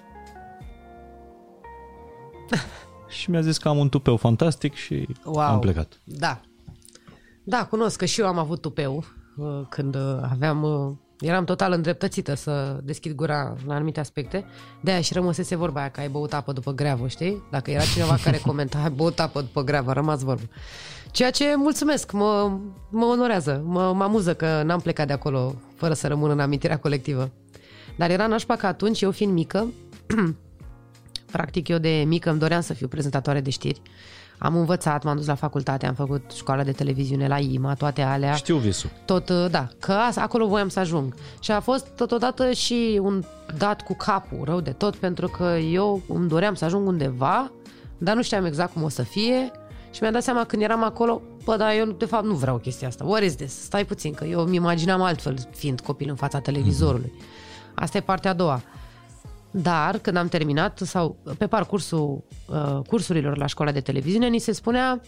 și 3.19 3.31
mi-a 3.31 3.41
zis 3.41 3.59
că 3.59 3.69
am 3.69 3.79
un 3.79 3.89
tupeu 3.89 4.17
fantastic 4.17 4.75
și 4.75 5.09
wow. 5.25 5.39
am 5.39 5.59
plecat. 5.59 6.01
Da. 6.05 6.41
Da, 7.45 7.67
cunosc 7.67 7.99
că 7.99 8.05
și 8.05 8.21
eu 8.21 8.27
am 8.27 8.39
avut 8.39 8.61
tupeu 8.61 9.05
uh, 9.37 9.61
când 9.69 9.95
uh, 9.95 10.19
aveam 10.31 10.63
uh, 10.63 10.93
eram 11.21 11.45
total 11.45 11.73
îndreptățită 11.73 12.35
să 12.35 12.81
deschid 12.83 13.13
gura 13.13 13.55
la 13.67 13.75
anumite 13.75 14.01
aspecte. 14.01 14.45
De 14.81 14.91
aia 14.91 15.01
și 15.01 15.13
rămăsese 15.13 15.57
vorba 15.57 15.81
aia 15.81 15.89
că 15.91 16.01
ai 16.01 16.09
băut 16.09 16.33
apă 16.33 16.53
după 16.53 16.73
greavă, 16.73 17.09
știi? 17.09 17.43
Dacă 17.51 17.71
era 17.71 17.83
cineva 17.83 18.17
care 18.25 18.39
comenta, 18.39 18.79
ai 18.79 18.91
băut 18.91 19.21
apă 19.21 19.41
după 19.41 19.63
greavă, 19.63 19.91
a 19.91 19.93
rămas 19.93 20.23
vorbă. 20.23 20.43
Ceea 21.15 21.31
ce 21.31 21.55
mulțumesc, 21.57 22.13
mă, 22.13 22.59
mă 22.91 23.05
onorează, 23.05 23.63
mă, 23.67 23.93
mă 23.93 24.05
amuză 24.05 24.35
că 24.35 24.63
n-am 24.65 24.81
plecat 24.81 25.07
de 25.07 25.13
acolo 25.13 25.55
fără 25.77 25.95
să 25.95 26.07
rămân 26.09 26.31
în 26.31 26.41
amintirea 26.41 26.79
colectivă. 26.79 27.31
Dar 27.97 28.11
era 28.11 28.27
nașpa 28.27 28.57
că 28.57 28.67
atunci, 28.67 29.01
eu 29.01 29.11
fiind 29.11 29.33
mică, 29.33 29.67
practic 31.33 31.69
eu 31.69 31.79
de 31.79 32.05
mică 32.07 32.31
îmi 32.31 32.39
doream 32.39 32.61
să 32.61 32.73
fiu 32.73 32.89
prezentatoare 32.89 33.41
de 33.41 33.51
știri. 33.51 33.83
Am 34.39 34.57
învățat, 34.57 35.05
m-am 35.05 35.17
dus 35.17 35.27
la 35.27 35.35
facultate, 35.35 35.87
am 35.87 35.95
făcut 35.95 36.31
școala 36.31 36.63
de 36.63 36.73
televiziune 36.73 37.29
la 37.29 37.39
IMA, 37.39 37.75
toate 37.75 38.03
alea. 38.03 38.35
Știu 38.35 38.57
visul. 38.57 38.91
Tot, 39.05 39.29
uh, 39.29 39.47
da, 39.51 39.69
că 39.79 39.99
acolo 40.15 40.47
voiam 40.47 40.69
să 40.69 40.81
ajung. 40.81 41.15
Și 41.41 41.51
a 41.51 41.61
fost 41.61 41.87
totodată 41.87 42.53
și 42.53 43.01
un 43.03 43.25
dat 43.59 43.83
cu 43.83 43.95
capul 43.95 44.41
rău 44.45 44.61
de 44.61 44.71
tot, 44.71 44.97
pentru 44.97 45.29
că 45.29 45.45
eu 45.71 46.03
îmi 46.09 46.29
doream 46.29 46.55
să 46.55 46.65
ajung 46.65 46.87
undeva, 46.87 47.53
dar 47.99 48.15
nu 48.15 48.23
știam 48.23 48.45
exact 48.45 48.73
cum 48.73 48.83
o 48.83 48.89
să 48.89 49.03
fie 49.03 49.53
și 49.95 50.01
mi-am 50.01 50.13
dat 50.13 50.23
seama 50.23 50.45
când 50.45 50.63
eram 50.63 50.83
acolo, 50.83 51.23
bă, 51.45 51.57
dar 51.57 51.75
eu 51.75 51.87
de 51.87 52.05
fapt 52.05 52.25
nu 52.25 52.35
vreau 52.35 52.59
chestia 52.59 52.89
asta. 52.89 53.05
What 53.05 53.23
is 53.23 53.35
this? 53.35 53.63
Stai 53.63 53.85
puțin, 53.85 54.15
că 54.15 54.25
eu 54.25 54.45
mi 54.45 54.57
imaginam 54.57 55.03
altfel 55.03 55.49
fiind 55.51 55.81
copil 55.81 56.09
în 56.09 56.15
fața 56.15 56.41
televizorului. 56.41 57.13
Mm-hmm. 57.17 57.75
Asta 57.75 57.99
e 57.99 58.01
partea 58.01 58.31
a 58.31 58.35
doua. 58.35 58.63
Dar 59.51 59.99
când 59.99 60.17
am 60.17 60.29
terminat 60.29 60.79
sau 60.79 61.17
pe 61.39 61.47
parcursul 61.47 62.25
uh, 62.47 62.81
cursurilor 62.87 63.37
la 63.37 63.47
școala 63.47 63.73
de 63.73 63.81
televiziune, 63.81 64.29
ni 64.29 64.39
se 64.39 64.53
spunea 64.53 65.01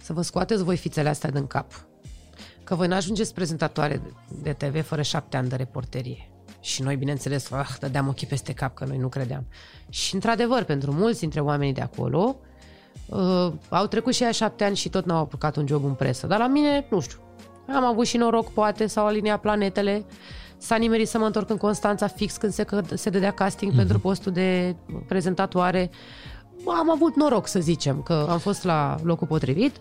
să 0.00 0.12
vă 0.12 0.22
scoateți 0.22 0.62
voi 0.62 0.76
fițele 0.76 1.08
astea 1.08 1.30
din 1.30 1.46
cap. 1.46 1.86
Că 2.64 2.74
voi 2.74 2.86
n-ajungeți 2.86 3.34
prezentatoare 3.34 4.02
de 4.42 4.52
TV 4.52 4.84
fără 4.84 5.02
șapte 5.02 5.36
ani 5.36 5.48
de 5.48 5.56
reporterie. 5.56 6.30
Și 6.60 6.82
noi, 6.82 6.96
bineînțeles, 6.96 7.50
ah, 7.50 7.68
dădeam 7.80 8.08
ochii 8.08 8.26
peste 8.26 8.52
cap, 8.52 8.74
că 8.74 8.84
noi 8.84 8.98
nu 8.98 9.08
credeam. 9.08 9.46
Și, 9.88 10.14
într-adevăr, 10.14 10.62
pentru 10.62 10.92
mulți 10.92 11.20
dintre 11.20 11.40
oamenii 11.40 11.74
de 11.74 11.80
acolo, 11.80 12.36
uh, 12.38 12.50
au 13.68 13.86
trecut 13.86 14.14
și 14.14 14.22
aia 14.22 14.32
șapte 14.32 14.64
ani 14.64 14.76
și 14.76 14.88
tot 14.88 15.04
n-au 15.04 15.18
apucat 15.18 15.56
un 15.56 15.66
job 15.66 15.84
în 15.84 15.94
presă. 15.94 16.26
Dar 16.26 16.38
la 16.38 16.46
mine, 16.46 16.86
nu 16.90 17.00
știu, 17.00 17.18
am 17.74 17.84
avut 17.84 18.06
și 18.06 18.16
noroc, 18.16 18.52
poate, 18.52 18.86
sau 18.86 19.06
aliniat 19.06 19.40
planetele. 19.40 20.04
S-a 20.56 20.76
nimerit 20.76 21.08
să 21.08 21.18
mă 21.18 21.26
întorc 21.26 21.50
în 21.50 21.56
Constanța 21.56 22.06
fix 22.06 22.36
când 22.36 22.52
se, 22.52 22.66
se 22.94 23.10
dădea 23.10 23.32
casting 23.32 23.72
mm-hmm. 23.72 23.76
pentru 23.76 23.98
postul 23.98 24.32
de 24.32 24.76
prezentatoare. 25.08 25.90
Am 26.66 26.90
avut 26.90 27.16
noroc, 27.16 27.46
să 27.46 27.60
zicem, 27.60 28.02
că 28.02 28.26
am 28.30 28.38
fost 28.38 28.64
la 28.64 28.96
locul 29.02 29.26
potrivit. 29.26 29.76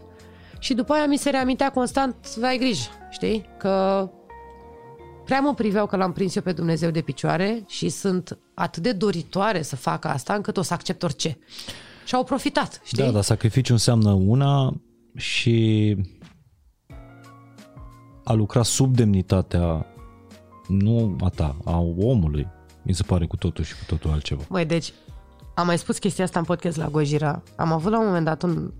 Și 0.59 0.73
după 0.73 0.93
aia 0.93 1.05
mi 1.05 1.17
se 1.17 1.29
reamintea 1.29 1.71
constant, 1.71 2.15
ai 2.41 2.57
grijă, 2.57 2.89
știi? 3.09 3.49
Că 3.57 4.09
prea 5.25 5.39
mă 5.39 5.53
priveau 5.53 5.86
că 5.86 5.95
l-am 5.95 6.11
prins 6.11 6.36
eu 6.36 6.41
pe 6.41 6.51
Dumnezeu 6.51 6.89
de 6.89 7.01
picioare 7.01 7.63
și 7.67 7.89
sunt 7.89 8.38
atât 8.53 8.84
de 8.84 8.91
doritoare 8.91 9.61
să 9.61 9.75
fac 9.75 10.05
asta 10.05 10.34
încât 10.34 10.57
o 10.57 10.61
să 10.61 10.73
accept 10.73 11.03
orice. 11.03 11.38
Și 12.12 12.18
au 12.18 12.24
profitat, 12.24 12.82
știi? 12.84 13.03
Da, 13.03 13.12
dar 13.12 13.22
sacrificiu 13.22 13.74
înseamnă 13.74 14.12
una 14.12 14.74
și 15.16 15.97
a 18.24 18.34
lucra 18.34 18.64
sub 18.64 18.95
demnitatea 18.95 19.86
nu 20.68 21.16
a 21.20 21.30
ta, 21.30 21.57
a 21.66 21.80
omului, 21.97 22.47
mi 22.84 22.93
se 22.93 23.03
pare 23.03 23.26
cu 23.26 23.36
totul 23.36 23.64
și 23.64 23.74
cu 23.74 23.84
totul 23.88 24.12
altceva. 24.12 24.43
Măi, 24.49 24.66
deci, 24.66 24.93
am 25.55 25.66
mai 25.66 25.78
spus 25.78 25.97
chestia 25.97 26.24
asta 26.24 26.39
în 26.39 26.45
podcast 26.45 26.78
la 26.78 26.88
Gojira. 26.88 27.43
Am 27.55 27.72
avut 27.72 27.91
la 27.91 27.99
un 27.99 28.05
moment 28.05 28.26
dat 28.26 28.43
un, 28.43 28.74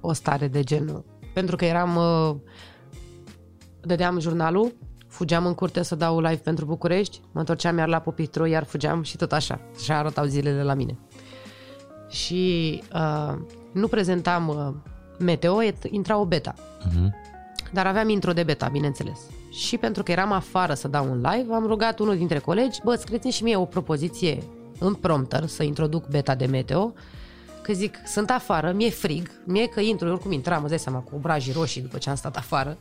o 0.00 0.12
stare 0.12 0.48
de 0.48 0.62
genul, 0.62 1.04
pentru 1.34 1.56
că 1.56 1.64
eram, 1.64 1.96
uh, 1.96 2.36
dădeam 3.80 4.18
jurnalul, 4.18 4.72
fugeam 5.06 5.46
în 5.46 5.54
curte 5.54 5.82
să 5.82 5.94
dau 5.94 6.20
live 6.20 6.40
pentru 6.42 6.64
București, 6.64 7.20
mă 7.32 7.40
întorceam 7.40 7.78
iar 7.78 7.88
la 7.88 7.98
Popitru, 7.98 8.46
iar 8.46 8.64
fugeam 8.64 9.02
și 9.02 9.16
tot 9.16 9.32
așa. 9.32 9.60
Și 9.82 9.92
arătau 9.92 10.24
zilele 10.24 10.62
la 10.62 10.74
mine. 10.74 10.98
Și 12.10 12.82
uh, 12.94 13.34
nu 13.72 13.88
prezentam 13.88 14.48
uh, 14.48 14.92
meteo, 15.18 15.58
intra 15.90 16.18
o 16.18 16.24
beta. 16.24 16.54
Uh-huh. 16.54 17.08
Dar 17.72 17.86
aveam 17.86 18.08
intro 18.08 18.32
de 18.32 18.42
beta, 18.42 18.68
bineînțeles. 18.68 19.18
Și 19.50 19.76
pentru 19.76 20.02
că 20.02 20.12
eram 20.12 20.32
afară 20.32 20.74
să 20.74 20.88
dau 20.88 21.10
un 21.10 21.16
live, 21.16 21.54
am 21.54 21.66
rugat 21.66 21.98
unul 21.98 22.16
dintre 22.16 22.38
colegi, 22.38 22.80
bă, 22.84 22.94
scrieți 22.94 23.28
și 23.28 23.42
mie 23.42 23.56
o 23.56 23.64
propoziție 23.64 24.42
în 24.78 24.94
prompter 24.94 25.46
să 25.46 25.62
introduc 25.62 26.08
beta 26.08 26.34
de 26.34 26.46
meteo, 26.46 26.92
că 27.62 27.72
zic, 27.72 27.96
sunt 28.06 28.30
afară, 28.30 28.72
mi-e 28.72 28.90
frig, 28.90 29.30
mie 29.44 29.66
că 29.66 29.80
intru, 29.80 30.08
oricum 30.08 30.32
intram, 30.32 30.60
îți 30.60 30.68
dai 30.68 30.78
seama, 30.78 30.98
cu 30.98 31.10
obrajii 31.14 31.52
roșii 31.52 31.80
după 31.80 31.98
ce 31.98 32.10
am 32.10 32.16
stat 32.16 32.36
afară. 32.36 32.78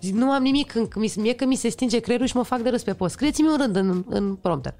Zic, 0.00 0.14
nu 0.14 0.30
am 0.30 0.42
nimic, 0.42 0.72
mie 1.16 1.34
că 1.34 1.44
mi 1.44 1.54
se 1.54 1.68
stinge 1.68 2.00
creierul 2.00 2.26
și 2.26 2.36
mă 2.36 2.42
fac 2.42 2.60
de 2.60 2.68
râs 2.68 2.82
pe 2.82 2.92
post. 2.92 3.14
Scrieți-mi 3.14 3.48
un 3.48 3.56
rând 3.56 3.76
în, 3.76 4.04
în 4.08 4.34
prompter. 4.34 4.74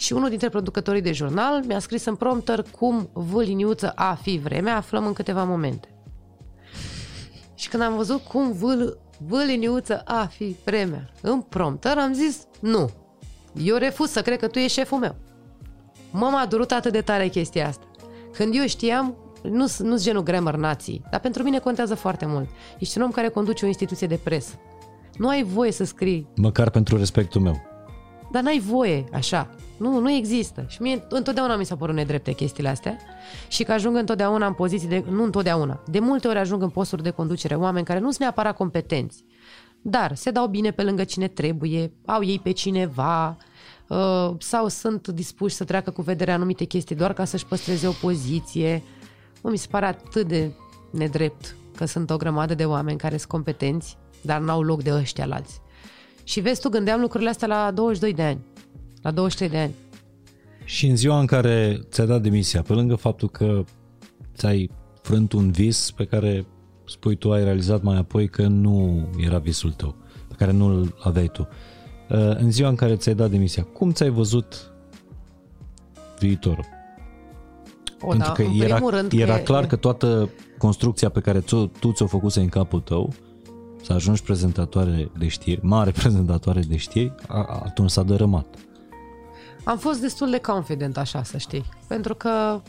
Și 0.00 0.12
unul 0.12 0.28
dintre 0.28 0.48
producătorii 0.48 1.00
de 1.00 1.12
jurnal 1.12 1.64
mi-a 1.66 1.78
scris 1.78 2.04
în 2.04 2.14
prompter 2.14 2.64
cum 2.78 3.10
vă 3.12 3.42
liniuță 3.42 3.90
a 3.94 4.14
fi 4.14 4.38
vremea, 4.38 4.76
aflăm 4.76 5.06
în 5.06 5.12
câteva 5.12 5.44
momente. 5.44 5.88
Și 7.54 7.68
când 7.68 7.82
am 7.82 7.96
văzut 7.96 8.20
cum 8.20 8.52
vâl, 8.52 8.98
vâliniuță 9.26 10.02
a 10.04 10.24
fi 10.24 10.56
vremea 10.64 11.10
în 11.20 11.40
prompter, 11.40 11.98
am 11.98 12.12
zis 12.12 12.46
nu. 12.60 12.90
Eu 13.54 13.76
refuz 13.76 14.10
să 14.10 14.22
cred 14.22 14.38
că 14.38 14.46
tu 14.48 14.58
ești 14.58 14.78
șeful 14.78 14.98
meu. 14.98 15.14
Mă 16.10 16.28
m-a 16.32 16.46
durut 16.46 16.70
atât 16.70 16.92
de 16.92 17.00
tare 17.00 17.28
chestia 17.28 17.66
asta. 17.66 17.84
Când 18.32 18.54
eu 18.54 18.66
știam, 18.66 19.16
nu 19.42 19.66
sunt 19.66 20.00
genul 20.00 20.22
grammar 20.22 20.56
nații, 20.56 21.02
dar 21.10 21.20
pentru 21.20 21.42
mine 21.42 21.58
contează 21.58 21.94
foarte 21.94 22.26
mult. 22.26 22.48
Ești 22.78 22.98
un 22.98 23.04
om 23.04 23.10
care 23.10 23.28
conduce 23.28 23.64
o 23.64 23.68
instituție 23.68 24.06
de 24.06 24.20
presă. 24.24 24.54
Nu 25.16 25.28
ai 25.28 25.42
voie 25.42 25.72
să 25.72 25.84
scrii. 25.84 26.28
Măcar 26.36 26.70
pentru 26.70 26.96
respectul 26.96 27.40
meu. 27.40 27.69
Dar 28.30 28.42
n-ai 28.42 28.58
voie 28.58 29.04
așa. 29.12 29.50
Nu, 29.76 29.98
nu 29.98 30.10
există. 30.10 30.64
Și 30.68 30.82
mie 30.82 31.06
întotdeauna 31.08 31.56
mi 31.56 31.64
s-a 31.64 31.76
părut 31.76 31.94
nedrepte 31.94 32.32
chestiile 32.32 32.68
astea 32.68 32.96
și 33.48 33.62
că 33.62 33.72
ajung 33.72 33.96
întotdeauna 33.96 34.46
în 34.46 34.52
poziții 34.52 34.88
de... 34.88 35.04
Nu 35.10 35.22
întotdeauna. 35.22 35.82
De 35.86 35.98
multe 35.98 36.28
ori 36.28 36.38
ajung 36.38 36.62
în 36.62 36.68
posturi 36.68 37.02
de 37.02 37.10
conducere 37.10 37.54
oameni 37.54 37.84
care 37.84 37.98
nu 37.98 38.06
sunt 38.06 38.20
neapărat 38.20 38.56
competenți, 38.56 39.24
dar 39.82 40.14
se 40.14 40.30
dau 40.30 40.46
bine 40.46 40.70
pe 40.70 40.82
lângă 40.82 41.04
cine 41.04 41.28
trebuie, 41.28 41.92
au 42.06 42.24
ei 42.24 42.38
pe 42.38 42.50
cineva, 42.50 43.36
uh, 43.88 44.30
sau 44.38 44.68
sunt 44.68 45.08
dispuși 45.08 45.54
să 45.54 45.64
treacă 45.64 45.90
cu 45.90 46.02
vederea 46.02 46.34
anumite 46.34 46.64
chestii 46.64 46.96
doar 46.96 47.12
ca 47.12 47.24
să-și 47.24 47.46
păstreze 47.46 47.86
o 47.86 47.92
poziție. 47.92 48.82
Mă, 49.42 49.50
mi 49.50 49.58
se 49.58 49.66
pare 49.70 49.86
atât 49.86 50.28
de 50.28 50.52
nedrept 50.90 51.56
că 51.76 51.84
sunt 51.84 52.10
o 52.10 52.16
grămadă 52.16 52.54
de 52.54 52.64
oameni 52.64 52.98
care 52.98 53.16
sunt 53.16 53.30
competenți, 53.30 53.98
dar 54.22 54.40
n-au 54.40 54.62
loc 54.62 54.82
de 54.82 54.92
ăștia 54.92 55.26
alți. 55.30 55.60
Și 56.24 56.40
vezi, 56.40 56.60
tu 56.60 56.68
gândeam 56.68 57.00
lucrurile 57.00 57.30
astea 57.30 57.48
la 57.48 57.70
22 57.70 58.14
de 58.14 58.22
ani, 58.22 58.40
la 59.02 59.10
23 59.10 59.48
de 59.48 59.58
ani. 59.58 59.74
Și 60.64 60.86
în 60.86 60.96
ziua 60.96 61.18
în 61.18 61.26
care 61.26 61.80
ți-a 61.90 62.04
dat 62.04 62.22
demisia, 62.22 62.62
pe 62.62 62.72
lângă 62.72 62.94
faptul 62.94 63.28
că 63.28 63.64
ți-ai 64.36 64.70
frânt 65.02 65.32
un 65.32 65.50
vis 65.50 65.90
pe 65.90 66.04
care 66.04 66.46
spui 66.86 67.16
tu 67.16 67.32
ai 67.32 67.44
realizat 67.44 67.82
mai 67.82 67.96
apoi 67.96 68.28
că 68.28 68.46
nu 68.46 69.08
era 69.18 69.38
visul 69.38 69.72
tău, 69.72 69.94
pe 70.28 70.34
care 70.38 70.52
nu 70.52 70.66
îl 70.66 70.96
aveai 71.02 71.28
tu. 71.28 71.48
Uh, 72.10 72.36
în 72.36 72.50
ziua 72.50 72.68
în 72.68 72.74
care 72.74 72.96
ți-ai 72.96 73.14
dat 73.14 73.30
demisia, 73.30 73.62
cum 73.62 73.92
ți-ai 73.92 74.10
văzut 74.10 74.72
viitorul? 76.18 76.64
O, 78.00 78.08
Pentru 78.08 78.26
da, 78.26 78.32
că 78.32 78.42
în 78.42 78.60
era, 78.60 78.74
primul 78.74 78.90
rând 78.90 79.12
era 79.12 79.36
că, 79.36 79.42
clar 79.42 79.66
că 79.66 79.76
toată 79.76 80.30
construcția 80.58 81.08
pe 81.08 81.20
care 81.20 81.40
tu, 81.40 81.66
tu 81.66 81.92
ți-o 81.92 82.06
făcuse 82.06 82.40
în 82.40 82.48
capul 82.48 82.80
tău, 82.80 83.12
să 83.82 83.92
ajungi 83.92 84.22
prezentatoare 84.22 85.10
de 85.18 85.28
știri, 85.28 85.64
mare 85.64 85.90
prezentatoare 85.90 86.60
de 86.60 86.76
știri, 86.76 87.14
a, 87.28 87.60
atunci 87.64 87.90
s-a 87.90 88.02
dărâmat. 88.02 88.46
Am 89.64 89.78
fost 89.78 90.00
destul 90.00 90.30
de 90.30 90.38
confident 90.38 90.96
așa, 90.96 91.22
să 91.22 91.38
știi. 91.38 91.64
Pentru 91.88 92.14
că, 92.14 92.62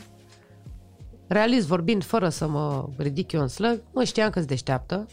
realist 1.26 1.66
vorbind, 1.66 2.04
fără 2.04 2.28
să 2.28 2.48
mă 2.48 2.88
ridic 2.96 3.32
eu 3.32 3.40
în 3.40 3.48
slăg, 3.48 3.82
mă 3.92 4.04
știam 4.04 4.30
că-s 4.30 4.44
deșteaptă, 4.44 5.06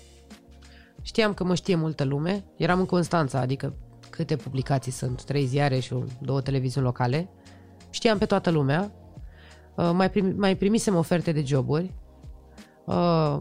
știam 1.01 1.33
că 1.33 1.43
mă 1.43 1.55
știe 1.55 1.75
multă 1.75 2.03
lume, 2.03 2.43
eram 2.57 2.79
în 2.79 2.85
Constanța, 2.85 3.39
adică 3.39 3.73
câte 4.09 4.35
publicații 4.35 4.91
sunt, 4.91 5.23
trei 5.23 5.45
ziare 5.45 5.79
și 5.79 5.93
două 6.21 6.41
televiziuni 6.41 6.85
locale, 6.85 7.29
știam 7.89 8.17
pe 8.17 8.25
toată 8.25 8.49
lumea, 8.49 8.91
Uh, 9.79 9.91
mai, 9.93 10.09
prim, 10.09 10.33
mai 10.37 10.55
primisem 10.55 10.95
oferte 10.95 11.31
de 11.31 11.43
joburi, 11.45 11.93
uh, 12.85 13.37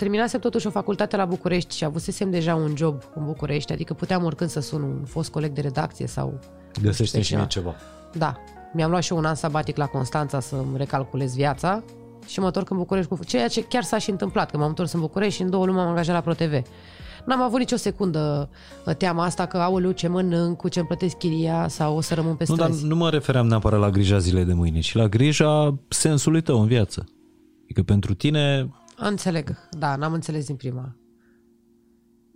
terminasem 0.00 0.40
totuși 0.40 0.66
o 0.66 0.70
facultate 0.70 1.16
la 1.16 1.24
București 1.24 1.76
și 1.76 1.84
avusesem 1.84 2.30
deja 2.30 2.54
un 2.54 2.76
job 2.76 3.02
în 3.14 3.24
București, 3.24 3.72
adică 3.72 3.94
puteam 3.94 4.24
oricând 4.24 4.50
să 4.50 4.60
sun 4.60 4.82
un 4.82 5.04
fost 5.04 5.30
coleg 5.30 5.52
de 5.52 5.60
redacție 5.60 6.06
sau... 6.06 6.38
Găsește 6.82 7.20
și 7.20 7.34
mie 7.34 7.46
ceva. 7.46 7.74
Da. 8.12 8.36
Mi-am 8.72 8.90
luat 8.90 9.02
și 9.02 9.12
eu 9.12 9.18
un 9.18 9.24
an 9.24 9.34
sabatic 9.34 9.76
la 9.76 9.86
Constanța 9.86 10.40
să-mi 10.40 10.76
recalculez 10.76 11.34
viața 11.34 11.82
și 12.26 12.40
mă 12.40 12.46
întorc 12.46 12.70
în 12.70 12.76
București 12.76 13.10
cu... 13.10 13.24
Ceea 13.24 13.48
ce 13.48 13.64
chiar 13.64 13.82
s-a 13.82 13.98
și 13.98 14.10
întâmplat, 14.10 14.50
că 14.50 14.56
m-am 14.56 14.68
întors 14.68 14.92
în 14.92 15.00
București 15.00 15.34
și 15.34 15.42
în 15.42 15.50
două 15.50 15.64
luni 15.64 15.76
m-am 15.76 15.88
angajat 15.88 16.14
la 16.14 16.20
ProTV. 16.20 16.62
N-am 17.26 17.40
avut 17.42 17.58
nicio 17.58 17.76
secundă 17.76 18.50
uh, 18.86 18.94
teama 18.94 19.24
asta 19.24 19.46
că, 19.46 19.56
aoleu, 19.56 19.90
ce 19.90 20.08
mănânc, 20.08 20.56
cu 20.56 20.68
ce-mi 20.68 20.86
plătesc 20.86 21.16
chiria 21.16 21.68
sau 21.68 21.96
o 21.96 22.00
să 22.00 22.14
rămân 22.14 22.34
pe 22.34 22.44
Nu, 22.48 22.56
dar 22.56 22.66
străzi. 22.66 22.86
nu 22.86 22.96
mă 22.96 23.10
refeream 23.10 23.46
neapărat 23.46 23.80
la 23.80 23.90
grija 23.90 24.18
zilei 24.18 24.44
de 24.44 24.52
mâine, 24.52 24.80
ci 24.80 24.94
la 24.94 25.08
grija 25.08 25.78
sensului 25.88 26.40
tău 26.40 26.60
în 26.60 26.66
viață. 26.66 27.04
Adică 27.62 27.82
pentru 27.82 28.14
tine 28.14 28.70
Înțeleg, 29.02 29.68
da, 29.70 29.96
n-am 29.96 30.12
înțeles 30.12 30.46
din 30.46 30.56
prima. 30.56 30.96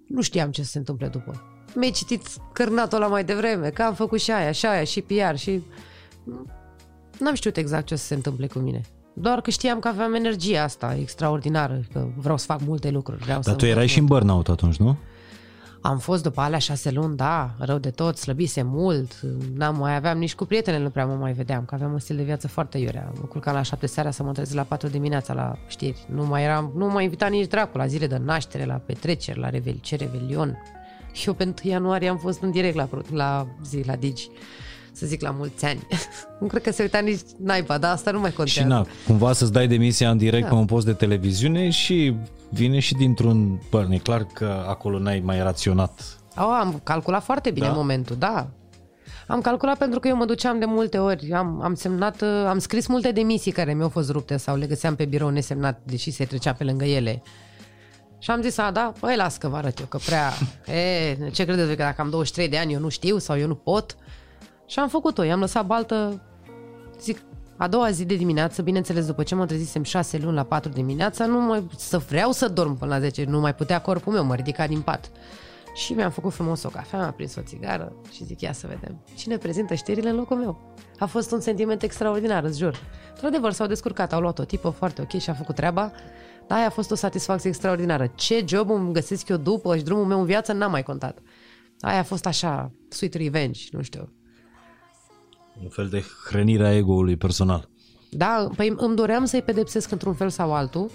Nu 0.08 0.20
știam 0.20 0.50
ce 0.50 0.62
se 0.62 0.78
întâmple 0.78 1.08
după. 1.08 1.42
Mi-ai 1.74 1.90
citit 1.90 2.22
cărnatul 2.52 2.98
ăla 2.98 3.06
mai 3.06 3.24
devreme, 3.24 3.70
că 3.70 3.82
am 3.82 3.94
făcut 3.94 4.20
și 4.20 4.30
aia, 4.30 4.52
și 4.52 4.66
aia, 4.66 4.84
și 4.84 5.00
PR, 5.00 5.34
și... 5.34 5.62
N-am 7.18 7.34
știut 7.34 7.56
exact 7.56 7.86
ce 7.86 7.94
o 7.94 7.96
să 7.96 8.04
se 8.04 8.14
întâmple 8.14 8.46
cu 8.46 8.58
mine. 8.58 8.80
Doar 9.14 9.40
că 9.40 9.50
știam 9.50 9.78
că 9.78 9.88
aveam 9.88 10.14
energia 10.14 10.62
asta 10.62 10.94
extraordinară, 10.94 11.80
că 11.92 12.06
vreau 12.16 12.36
să 12.36 12.44
fac 12.44 12.60
multe 12.60 12.90
lucruri. 12.90 13.22
Vreau 13.22 13.40
Dar 13.40 13.52
să 13.52 13.58
tu 13.58 13.66
erai 13.66 13.86
și 13.86 13.98
în 13.98 14.04
burnout 14.04 14.48
atunci, 14.48 14.76
nu? 14.76 14.96
Am 15.86 15.98
fost 15.98 16.22
după 16.22 16.40
alea 16.40 16.58
șase 16.58 16.90
luni, 16.90 17.16
da, 17.16 17.54
rău 17.58 17.78
de 17.78 17.90
tot, 17.90 18.16
slăbise 18.16 18.62
mult, 18.62 19.20
n-am 19.54 19.76
mai 19.76 19.94
aveam 19.94 20.18
nici 20.18 20.34
cu 20.34 20.44
prietenele, 20.44 20.82
nu 20.82 20.90
prea 20.90 21.06
mă 21.06 21.14
mai 21.14 21.32
vedeam, 21.32 21.64
că 21.64 21.74
aveam 21.74 21.92
un 21.92 21.98
stil 21.98 22.16
de 22.16 22.22
viață 22.22 22.48
foarte 22.48 22.78
iurea. 22.78 23.12
Mă 23.20 23.26
culcam 23.26 23.54
la 23.54 23.62
șapte 23.62 23.86
seara 23.86 24.10
să 24.10 24.22
mă 24.22 24.32
trezesc 24.32 24.56
la 24.56 24.62
patru 24.62 24.88
dimineața 24.88 25.32
la 25.32 25.58
știri. 25.66 26.06
Nu 26.08 26.24
mai 26.26 26.42
eram, 26.42 26.72
nu 26.76 26.86
m-a 26.86 27.02
invitat 27.02 27.30
nici 27.30 27.46
dracu 27.46 27.78
la 27.78 27.86
zile 27.86 28.06
de 28.06 28.16
naștere, 28.16 28.64
la 28.64 28.74
petreceri, 28.74 29.38
la 29.38 29.50
revel, 29.50 29.78
ce 29.80 29.96
revelion. 29.96 30.58
Eu 31.26 31.32
pe 31.32 31.44
1 31.44 31.54
ianuarie 31.62 32.08
am 32.08 32.18
fost 32.18 32.42
în 32.42 32.50
direct 32.50 32.76
la, 32.76 32.88
la 33.10 33.46
zi, 33.64 33.82
la 33.86 33.96
Digi 33.96 34.30
să 34.94 35.06
zic 35.06 35.20
la 35.20 35.30
mulți 35.30 35.64
ani. 35.64 35.86
nu 36.40 36.46
cred 36.46 36.62
că 36.62 36.72
se 36.72 36.82
uita 36.82 36.98
nici 36.98 37.20
naiba, 37.38 37.78
dar 37.78 37.92
asta 37.92 38.10
nu 38.10 38.20
mai 38.20 38.32
contează. 38.32 38.60
Și 38.60 38.66
na, 38.66 38.86
cumva 39.06 39.32
să-ți 39.32 39.52
dai 39.52 39.66
demisia 39.66 40.10
în 40.10 40.16
direct 40.16 40.42
da. 40.42 40.48
pe 40.48 40.54
un 40.54 40.64
post 40.64 40.86
de 40.86 40.92
televiziune 40.92 41.70
și 41.70 42.16
vine 42.48 42.78
și 42.78 42.94
dintr-un... 42.94 43.60
Bă, 43.70 43.86
e 43.90 43.98
clar 43.98 44.26
că 44.32 44.64
acolo 44.68 44.98
n-ai 44.98 45.20
mai 45.24 45.42
raționat. 45.42 46.18
Oh, 46.36 46.56
am 46.60 46.80
calculat 46.84 47.22
foarte 47.22 47.50
bine 47.50 47.66
Da? 47.66 47.70
în 47.70 47.78
momentul, 47.78 48.16
da. 48.16 48.48
Am 49.26 49.40
calculat 49.40 49.78
pentru 49.78 50.00
că 50.00 50.08
eu 50.08 50.16
mă 50.16 50.24
duceam 50.24 50.58
de 50.58 50.64
multe 50.64 50.98
ori, 50.98 51.32
am, 51.32 51.60
am 51.62 51.74
semnat, 51.74 52.22
uh, 52.22 52.28
am 52.46 52.58
scris 52.58 52.86
multe 52.86 53.12
demisii 53.12 53.52
care 53.52 53.74
mi-au 53.74 53.88
fost 53.88 54.10
rupte 54.10 54.36
sau 54.36 54.56
le 54.56 54.66
găseam 54.66 54.94
pe 54.94 55.04
birou 55.04 55.28
nesemnat, 55.28 55.80
deși 55.84 56.10
se 56.10 56.24
trecea 56.24 56.52
pe 56.52 56.64
lângă 56.64 56.84
ele. 56.84 57.22
Și 58.18 58.30
am 58.30 58.42
zis, 58.42 58.58
a, 58.58 58.70
da, 58.70 58.92
păi 59.00 59.16
las 59.16 59.36
că 59.36 59.48
vă 59.48 59.56
arăt 59.56 59.78
eu, 59.78 59.86
că 59.86 59.98
prea... 60.06 60.30
E, 60.74 61.16
ce 61.30 61.44
credeți 61.44 61.66
voi, 61.66 61.76
că 61.76 61.82
dacă 61.82 62.00
am 62.00 62.10
23 62.10 62.48
de 62.48 62.58
ani 62.58 62.72
eu 62.72 62.80
nu 62.80 62.88
știu 62.88 63.18
sau 63.18 63.38
eu 63.38 63.46
nu 63.46 63.54
pot? 63.54 63.96
Și 64.74 64.80
am 64.80 64.88
făcut-o, 64.88 65.22
i-am 65.22 65.40
lăsat 65.40 65.66
baltă, 65.66 66.22
zic, 67.00 67.22
a 67.56 67.68
doua 67.68 67.90
zi 67.90 68.04
de 68.04 68.14
dimineață, 68.14 68.62
bineînțeles, 68.62 69.06
după 69.06 69.22
ce 69.22 69.34
mă 69.34 69.46
trezisem 69.46 69.82
șase 69.82 70.18
luni 70.18 70.34
la 70.34 70.42
4 70.42 70.70
dimineața, 70.70 71.26
nu 71.26 71.40
mai, 71.40 71.66
să 71.76 71.98
vreau 71.98 72.32
să 72.32 72.48
dorm 72.48 72.78
până 72.78 72.94
la 72.94 73.00
10, 73.00 73.24
nu 73.24 73.40
mai 73.40 73.54
putea 73.54 73.80
corpul 73.80 74.12
meu, 74.12 74.24
mă 74.24 74.34
ridica 74.34 74.66
din 74.66 74.80
pat. 74.80 75.10
Și 75.74 75.92
mi-am 75.92 76.10
făcut 76.10 76.32
frumos 76.32 76.62
o 76.62 76.68
cafea, 76.68 76.98
mi-am 76.98 77.12
prins 77.12 77.34
o 77.34 77.40
țigară 77.40 77.92
și 78.10 78.24
zic, 78.24 78.40
ia 78.40 78.52
să 78.52 78.66
vedem. 78.66 79.04
Cine 79.16 79.36
prezintă 79.36 79.74
știrile 79.74 80.08
în 80.08 80.16
locul 80.16 80.36
meu? 80.36 80.74
A 80.98 81.06
fost 81.06 81.32
un 81.32 81.40
sentiment 81.40 81.82
extraordinar, 81.82 82.44
îți 82.44 82.58
jur. 82.58 82.80
Într-adevăr, 83.10 83.52
s-au 83.52 83.66
descurcat, 83.66 84.12
au 84.12 84.20
luat 84.20 84.38
o 84.38 84.44
tipă 84.44 84.68
foarte 84.68 85.02
ok 85.02 85.20
și 85.20 85.30
a 85.30 85.34
făcut 85.34 85.54
treaba. 85.54 85.92
Dar 86.46 86.58
aia 86.58 86.66
a 86.66 86.70
fost 86.70 86.90
o 86.90 86.94
satisfacție 86.94 87.48
extraordinară. 87.48 88.12
Ce 88.14 88.44
job 88.48 88.70
îmi 88.70 88.92
găsesc 88.92 89.28
eu 89.28 89.36
după 89.36 89.76
și 89.76 89.82
drumul 89.82 90.04
meu 90.04 90.18
în 90.18 90.26
viață 90.26 90.52
n-am 90.52 90.70
mai 90.70 90.82
contat. 90.82 91.18
Aia 91.80 91.98
a 91.98 92.02
fost 92.02 92.26
așa, 92.26 92.72
sweet 92.88 93.14
revenge, 93.14 93.60
nu 93.70 93.82
știu. 93.82 94.12
Un 95.62 95.68
fel 95.68 95.88
de 95.88 96.04
hrănire 96.28 96.66
a 96.66 96.76
ego-ului 96.76 97.16
personal. 97.16 97.68
Da, 98.10 98.48
păi 98.56 98.74
îmi 98.76 98.96
doream 98.96 99.24
să-i 99.24 99.42
pedepsesc 99.42 99.90
într-un 99.90 100.14
fel 100.14 100.28
sau 100.28 100.54
altul 100.54 100.90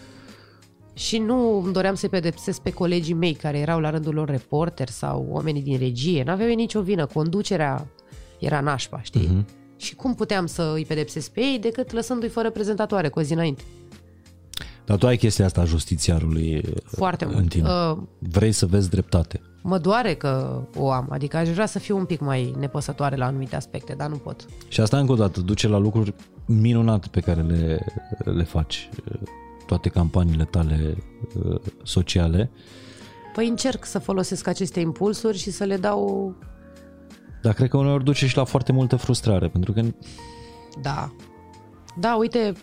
și 0.94 1.18
nu 1.18 1.62
îmi 1.64 1.74
doream 1.74 1.96
să-i 1.96 2.10
pedepsesc 2.10 2.62
pe 2.62 2.74
colegii 2.74 3.14
mei 3.14 3.34
care 3.34 3.58
erau 3.60 3.80
la 3.80 3.90
rândul 3.90 4.14
lor 4.14 4.30
reporteri 4.30 4.92
sau 4.92 5.26
oamenii 5.30 5.62
din 5.62 5.78
regie. 5.78 6.24
N-aveau 6.24 6.50
ei 6.50 6.56
nicio 6.56 6.82
vină. 6.82 7.06
Conducerea 7.06 7.88
era 8.40 8.60
nașpa, 8.60 9.02
știi? 9.02 9.28
Mhm. 9.28 9.44
Uh-huh. 9.44 9.58
Și 9.78 9.96
cum 9.96 10.16
puteam 10.16 10.46
să 10.46 10.72
îi 10.76 10.86
pedepsesc 10.86 11.32
pe 11.32 11.40
ei 11.40 11.60
decât 11.60 11.92
lăsându-i 11.92 12.30
fără 12.30 12.50
prezentatoare 12.50 13.10
cu 13.10 13.20
o 13.20 13.22
zi 13.22 13.34
înainte? 13.34 13.64
Dar 14.90 14.98
tu 14.98 15.08
ai 15.08 15.18
chestia 15.18 15.46
asta 15.46 15.62
a 15.62 15.66
justițiarului 15.66 16.62
Foarte 16.86 17.26
în 17.26 17.32
mult. 17.34 17.50
tine. 17.50 17.70
Uh, 17.70 17.98
Vrei 18.20 18.52
să 18.52 18.66
vezi 18.66 18.90
dreptate. 18.90 19.42
mă 19.64 19.78
doare 19.78 20.14
că 20.14 20.62
o 20.78 20.92
am, 20.92 21.08
adică 21.12 21.38
aș 21.38 21.50
vrea 21.50 21.66
să 21.66 21.80
fiu 21.80 21.98
un 21.98 22.06
pic 22.06 22.20
mai 22.20 22.54
nepăsătoare 22.60 23.16
la 23.16 23.26
anumite 23.26 23.56
aspecte, 23.56 23.94
dar 23.98 24.10
nu 24.10 24.16
pot. 24.16 24.46
Și 24.68 24.82
asta 24.82 24.98
încă 25.00 25.12
o 25.12 25.16
dată 25.16 25.42
duce 25.42 25.68
la 25.68 25.78
lucruri 25.78 26.14
minunate 26.46 27.08
pe 27.12 27.20
care 27.20 27.42
le, 27.42 27.86
le 28.24 28.44
faci. 28.44 28.90
Toate 29.66 29.90
campaniile 29.90 30.44
tale 30.46 30.98
uh, 31.46 31.60
sociale. 31.84 32.52
Păi 33.34 33.48
încerc 33.48 33.86
să 33.86 34.00
folosesc 34.00 34.48
aceste 34.48 34.80
impulsuri 34.80 35.38
și 35.38 35.52
să 35.52 35.64
le 35.64 35.78
dau... 35.78 36.34
Dar 37.42 37.54
cred 37.54 37.70
că 37.70 37.78
uneori 37.78 38.04
duce 38.04 38.28
și 38.28 38.38
la 38.38 38.44
foarte 38.44 38.72
multă 38.72 38.96
frustrare, 38.96 39.48
pentru 39.48 39.72
că 39.74 39.82
Da. 40.82 41.12
Da, 42.00 42.16
uite, 42.16 42.54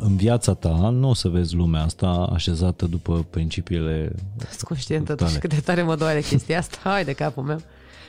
în 0.00 0.16
viața 0.16 0.54
ta 0.54 0.90
nu 0.90 1.08
o 1.08 1.14
să 1.14 1.28
vezi 1.28 1.54
lumea 1.54 1.82
asta 1.82 2.08
așezată 2.32 2.86
după 2.86 3.26
principiile 3.30 4.12
Sunt 4.38 4.62
conștientă 4.62 5.14
Tale. 5.14 5.18
totuși 5.18 5.38
cât 5.38 5.50
de 5.50 5.60
tare 5.60 5.82
mă 5.82 5.96
doare 5.96 6.20
chestia 6.20 6.58
asta. 6.58 6.78
Hai 6.90 7.04
de 7.04 7.12
capul 7.12 7.42
meu. 7.42 7.58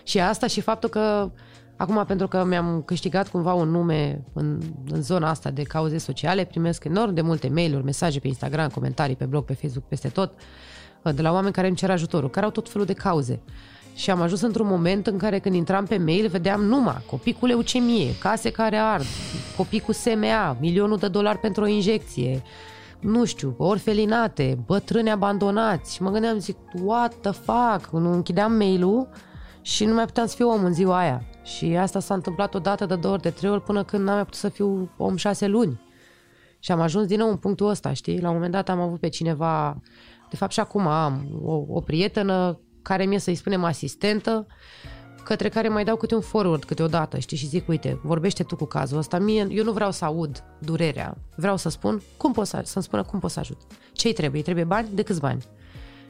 Și 0.04 0.20
asta 0.20 0.48
și 0.48 0.62
faptul 0.62 0.90
că 0.90 1.32
acum 1.76 2.04
pentru 2.08 2.28
că 2.28 2.44
mi-am 2.44 2.82
câștigat 2.86 3.30
cumva 3.30 3.54
un 3.54 3.70
nume 3.70 4.24
în, 4.34 4.62
în 4.92 5.02
zona 5.02 5.30
asta 5.30 5.50
de 5.50 5.64
cauze 5.64 5.98
sociale, 5.98 6.44
primesc 6.44 6.84
enorm 6.84 7.14
de 7.14 7.22
multe 7.22 7.50
mail-uri, 7.50 7.84
mesaje 7.84 8.20
pe 8.20 8.28
Instagram, 8.28 8.70
comentarii 8.70 9.16
pe 9.16 9.26
blog, 9.26 9.46
pe 9.46 9.54
Facebook, 9.54 9.84
peste 9.88 10.08
tot, 10.08 10.32
de 11.16 11.22
la 11.22 11.32
oameni 11.32 11.54
care 11.54 11.68
îmi 11.68 11.76
cer 11.76 11.90
ajutorul, 11.90 12.30
care 12.30 12.46
au 12.46 12.52
tot 12.52 12.70
felul 12.70 12.86
de 12.86 12.94
cauze. 12.94 13.40
Și 13.96 14.10
am 14.10 14.22
ajuns 14.22 14.42
într-un 14.42 14.68
moment 14.68 15.08
în 15.08 15.18
care 15.18 15.40
când 15.40 15.56
intram 15.56 15.86
pe 15.86 15.98
mail 15.98 16.28
vedeam 16.28 16.64
numai 16.64 17.04
copii 17.10 17.34
cu 17.34 17.46
leucemie, 17.46 18.18
case 18.20 18.52
care 18.52 18.78
ard, 18.78 19.06
copii 19.58 19.80
cu 19.80 19.92
SMA, 19.92 20.58
milionul 20.60 20.98
de 20.98 21.08
dolari 21.08 21.38
pentru 21.38 21.64
o 21.64 21.68
injecție, 21.68 22.42
nu 23.00 23.26
știu, 23.26 23.56
orfelinate, 23.58 24.58
bătrâni 24.66 25.12
abandonați. 25.12 25.94
Și 25.94 26.02
mă 26.02 26.10
gândeam, 26.10 26.38
zic, 26.38 26.58
what 26.84 27.14
the 27.14 27.32
fuck? 27.32 27.92
Nu 27.92 28.14
închideam 28.14 28.54
mail-ul 28.54 29.10
și 29.62 29.86
nu 29.86 29.94
mai 29.94 30.06
puteam 30.06 30.28
să 30.28 30.36
fiu 30.36 30.50
om 30.50 30.64
în 30.64 30.74
ziua 30.74 30.98
aia. 30.98 31.24
Și 31.44 31.66
asta 31.66 32.00
s-a 32.00 32.14
întâmplat 32.14 32.54
o 32.54 32.60
dată, 32.60 32.86
de 32.86 32.96
două 32.96 33.14
ori, 33.14 33.24
de 33.24 33.30
trei 33.30 33.52
ori, 33.52 33.64
până 33.64 33.84
când 33.84 34.04
n-am 34.04 34.16
mai 34.16 34.24
putut 34.24 34.40
să 34.40 34.50
fiu 34.50 34.90
om 34.98 35.16
șase 35.16 35.48
luni. 35.48 35.82
Și 36.60 36.72
am 36.72 36.80
ajuns 36.80 37.08
din 37.08 37.18
nou 37.18 37.30
în 37.30 37.38
punctul 37.38 37.70
ăsta, 37.70 37.94
știi? 37.94 38.22
La 38.22 38.28
un 38.28 38.34
moment 38.34 38.52
dat 38.52 38.70
am 38.70 38.80
avut 38.80 39.00
pe 39.00 39.08
cineva, 39.08 39.82
de 40.30 40.36
fapt 40.36 40.52
și 40.52 40.60
acum 40.60 40.88
am 40.88 41.42
o, 41.44 41.64
o 41.68 41.80
prietenă 41.80 42.60
care 42.82 43.06
mie 43.06 43.20
să-i 43.20 43.36
spunem 43.36 43.64
asistentă, 43.64 44.48
către 45.24 45.50
care 45.50 45.68
mai 45.70 45.84
dau 45.84 45.96
câte 45.96 46.16
un 46.16 46.22
forward 46.22 46.64
câteodată, 46.64 47.20
știi, 47.20 47.38
și 47.38 47.48
zic, 47.48 47.68
uite, 47.68 48.00
vorbește 48.04 48.44
tu 48.44 48.56
cu 48.56 48.66
cazul 48.66 48.98
ăsta, 48.98 49.20
mie, 49.20 49.48
eu 49.50 49.64
nu 49.64 49.72
vreau 49.72 49.92
să 49.92 50.06
aud 50.06 50.44
durerea, 50.60 51.18
vreau 51.36 51.58
să 51.58 51.70
spun 51.70 52.02
cum 52.18 52.32
poți 52.32 52.50
să, 52.50 52.62
să-mi 52.64 52.84
spună 52.84 53.04
cum 53.04 53.20
poți 53.20 53.34
să 53.34 53.40
ajut. 53.40 53.62
Ce-i 53.92 54.14
trebuie? 54.14 54.38
Îi 54.38 54.44
trebuie 54.44 54.66
bani? 54.66 54.90
De 54.94 55.02
câți 55.04 55.20
bani? 55.20 55.46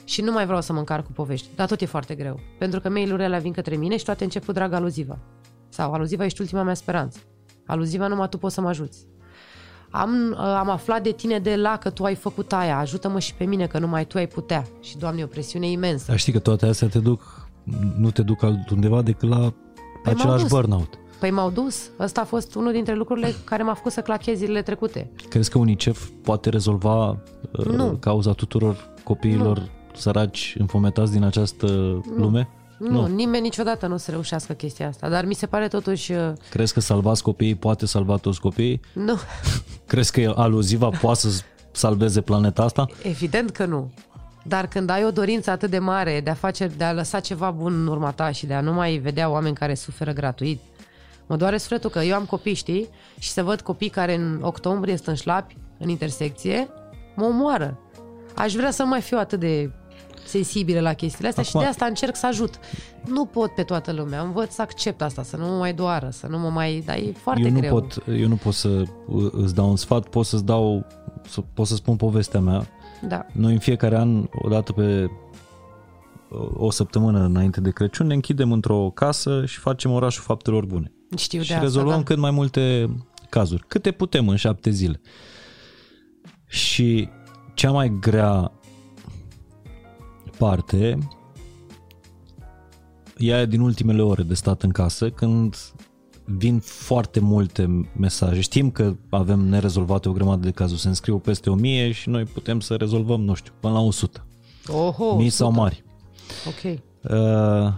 Și 0.03 0.22
nu 0.22 0.32
mai 0.32 0.45
vreau 0.45 0.61
să 0.61 0.74
mă 0.74 0.80
încarc 0.80 1.05
cu 1.05 1.11
povești, 1.11 1.47
dar 1.55 1.67
tot 1.67 1.82
e 1.82 1.86
foarte 1.86 2.15
greu. 2.15 2.39
Pentru 2.57 2.80
că 2.80 2.89
mail-urile 2.89 3.26
alea 3.26 3.39
vin 3.39 3.51
către 3.51 3.76
mine 3.76 3.97
și 3.97 4.05
toate 4.05 4.24
încep 4.24 4.45
cu 4.45 4.51
drag 4.51 4.74
aluziva. 4.74 5.19
Sau 5.69 5.93
aluziva 5.93 6.26
ești 6.26 6.41
ultima 6.41 6.63
mea 6.63 6.74
speranță. 6.74 7.19
Aluziva 7.65 8.07
numai 8.07 8.30
tu 8.30 8.38
poți 8.38 8.53
să 8.53 8.61
mă 8.61 8.67
ajuți. 8.67 9.05
Am, 9.91 10.35
am 10.37 10.69
aflat 10.69 11.03
de 11.03 11.11
tine 11.11 11.39
de 11.39 11.55
la 11.55 11.77
că 11.77 11.89
tu 11.89 12.03
ai 12.03 12.15
făcut 12.15 12.53
aia, 12.53 12.77
ajută-mă 12.77 13.19
și 13.19 13.33
pe 13.33 13.43
mine 13.43 13.67
că 13.67 13.79
numai 13.79 14.05
tu 14.05 14.17
ai 14.17 14.27
putea. 14.27 14.65
Și, 14.81 14.97
Doamne, 14.97 15.21
e 15.21 15.23
o 15.23 15.27
presiune 15.27 15.69
imensă. 15.69 16.05
Dar 16.07 16.17
știi 16.17 16.33
că 16.33 16.39
toate 16.39 16.65
astea 16.65 16.87
te 16.87 16.99
duc, 16.99 17.49
nu 17.97 18.11
te 18.11 18.21
duc 18.21 18.43
altundeva 18.43 19.01
decât 19.01 19.29
la 19.29 19.53
păi 20.03 20.11
același 20.11 20.45
burnout. 20.47 20.93
Păi 21.19 21.31
m-au 21.31 21.49
dus. 21.49 21.89
Ăsta 21.99 22.21
a 22.21 22.23
fost 22.23 22.55
unul 22.55 22.71
dintre 22.71 22.93
lucrurile 22.93 23.33
care 23.43 23.63
m-a 23.63 23.73
făcut 23.73 23.91
să 23.91 24.01
clachez 24.01 24.37
zilele 24.37 24.61
trecute. 24.61 25.11
Crezi 25.29 25.49
că 25.49 25.57
UNICEF 25.57 26.09
poate 26.23 26.49
rezolva 26.49 27.09
uh, 27.09 27.65
nu. 27.65 27.97
cauza 27.99 28.31
tuturor 28.33 28.93
copiilor 29.03 29.57
nu. 29.57 29.65
săraci 29.95 30.55
înfometați 30.57 31.11
din 31.11 31.23
această 31.23 31.65
nu. 31.65 32.01
lume? 32.15 32.49
Nu, 32.82 32.91
nu, 32.91 33.07
nimeni 33.07 33.43
niciodată 33.43 33.88
nu 33.88 33.93
o 33.93 33.97
să 33.97 34.11
reușească 34.11 34.53
chestia 34.53 34.88
asta, 34.88 35.09
dar 35.09 35.25
mi 35.25 35.34
se 35.34 35.45
pare 35.45 35.67
totuși... 35.67 36.11
Uh, 36.11 36.32
Crezi 36.49 36.73
că 36.73 36.79
salvați 36.79 37.23
copiii 37.23 37.55
poate 37.55 37.86
salva 37.86 38.15
toți 38.15 38.39
copiii? 38.39 38.82
Nu. 38.93 39.19
Crezi 39.88 40.11
că 40.11 40.34
aluziva 40.36 40.89
poate 40.89 41.19
să 41.19 41.43
salveze 41.71 42.21
planeta 42.21 42.63
asta? 42.63 42.86
Evident 43.03 43.49
că 43.49 43.65
nu. 43.65 43.91
Dar 44.43 44.67
când 44.67 44.89
ai 44.89 45.05
o 45.05 45.11
dorință 45.11 45.51
atât 45.51 45.69
de 45.69 45.79
mare 45.79 46.21
de 46.23 46.29
a, 46.29 46.34
face, 46.34 46.67
de 46.77 46.84
a 46.84 46.93
lăsa 46.93 47.19
ceva 47.19 47.51
bun 47.51 47.73
în 47.73 47.88
urma 47.88 48.11
ta 48.11 48.32
și 48.32 48.45
de 48.45 48.53
a 48.53 48.61
nu 48.61 48.73
mai 48.73 48.97
vedea 48.97 49.29
oameni 49.29 49.55
care 49.55 49.73
suferă 49.73 50.11
gratuit, 50.11 50.59
mă 51.27 51.36
doare 51.36 51.57
sufletul 51.57 51.89
că 51.89 51.99
eu 51.99 52.15
am 52.15 52.25
copii, 52.25 52.53
știi? 52.53 52.89
Și 53.19 53.29
să 53.29 53.43
văd 53.43 53.61
copii 53.61 53.89
care 53.89 54.15
în 54.15 54.39
octombrie 54.41 54.95
sunt 54.95 55.07
în 55.07 55.15
șlapi, 55.15 55.57
în 55.77 55.89
intersecție, 55.89 56.67
mă 57.15 57.25
omoară. 57.25 57.79
Aș 58.36 58.53
vrea 58.53 58.71
să 58.71 58.84
nu 58.84 58.89
mai 58.89 59.01
fiu 59.01 59.17
atât 59.17 59.39
de 59.39 59.71
sensibile 60.26 60.82
la 60.82 60.93
chestiile 60.93 61.28
astea 61.28 61.43
Acum... 61.47 61.59
și 61.59 61.65
de 61.65 61.72
asta 61.72 61.86
încerc 61.86 62.15
să 62.15 62.26
ajut. 62.26 62.59
Nu 63.05 63.26
pot 63.26 63.51
pe 63.51 63.63
toată 63.63 63.91
lumea, 63.91 64.22
învăț 64.22 64.53
să 64.53 64.61
accept 64.61 65.01
asta, 65.01 65.24
să 65.24 65.38
nu 65.38 65.45
mă 65.45 65.57
mai 65.57 65.74
doară, 65.74 66.09
să 66.11 66.28
nu 66.28 66.39
mă 66.39 66.49
mai... 66.49 66.84
Dar 66.86 66.95
e 66.95 67.13
foarte 67.15 67.43
eu 67.43 67.51
nu 67.51 67.59
greu. 67.59 67.72
Pot, 67.72 68.03
eu 68.07 68.28
nu 68.28 68.36
pot 68.36 68.53
să 68.53 68.84
îți 69.32 69.55
dau 69.55 69.69
un 69.69 69.76
sfat, 69.76 70.07
pot 70.07 70.26
să-ți 70.26 70.45
dau, 70.45 70.86
să, 71.28 71.41
pot 71.53 71.67
să 71.67 71.76
spun 71.76 71.95
povestea 71.95 72.39
mea. 72.39 72.67
Da. 73.07 73.26
Noi 73.32 73.53
în 73.53 73.59
fiecare 73.59 73.97
an, 73.97 74.26
o 74.32 74.49
dată 74.49 74.72
pe 74.72 75.09
o 76.53 76.72
săptămână 76.72 77.19
înainte 77.19 77.61
de 77.61 77.72
Crăciun, 77.72 78.07
ne 78.07 78.13
închidem 78.13 78.51
într-o 78.51 78.89
casă 78.89 79.45
și 79.45 79.59
facem 79.59 79.91
orașul 79.91 80.24
faptelor 80.24 80.65
bune. 80.65 80.91
Știu 81.17 81.41
și 81.41 81.47
de 81.47 81.53
asta, 81.53 81.65
rezolvăm 81.65 81.97
da. 81.97 82.03
cât 82.03 82.17
mai 82.17 82.32
multe 82.32 82.95
cazuri, 83.30 83.63
câte 83.67 83.91
putem 83.91 84.28
în 84.28 84.36
șapte 84.36 84.69
zile. 84.69 85.01
Și 86.47 87.09
cea 87.53 87.72
mai 87.72 87.97
grea 87.99 88.51
parte 90.41 90.97
e 93.17 93.45
din 93.45 93.59
ultimele 93.59 94.01
ore 94.01 94.23
de 94.23 94.33
stat 94.33 94.61
în 94.61 94.69
casă, 94.69 95.09
când 95.09 95.55
vin 96.25 96.59
foarte 96.59 97.19
multe 97.19 97.89
mesaje. 97.97 98.41
Știm 98.41 98.71
că 98.71 98.95
avem 99.09 99.39
nerezolvate 99.39 100.09
o 100.09 100.11
grămadă 100.11 100.45
de 100.45 100.51
cazuri. 100.51 100.79
Se 100.81 100.87
înscriu 100.87 101.17
peste 101.17 101.49
1000 101.49 101.91
și 101.91 102.09
noi 102.09 102.23
putem 102.23 102.59
să 102.59 102.75
rezolvăm, 102.75 103.21
nu 103.21 103.33
știu, 103.33 103.53
până 103.59 103.73
la 103.73 103.79
100. 103.79 104.25
Oho, 104.67 105.15
Mii 105.15 105.27
100. 105.27 105.29
sau 105.29 105.51
mari. 105.51 105.83
Ok. 106.47 106.79
Uh, 107.11 107.73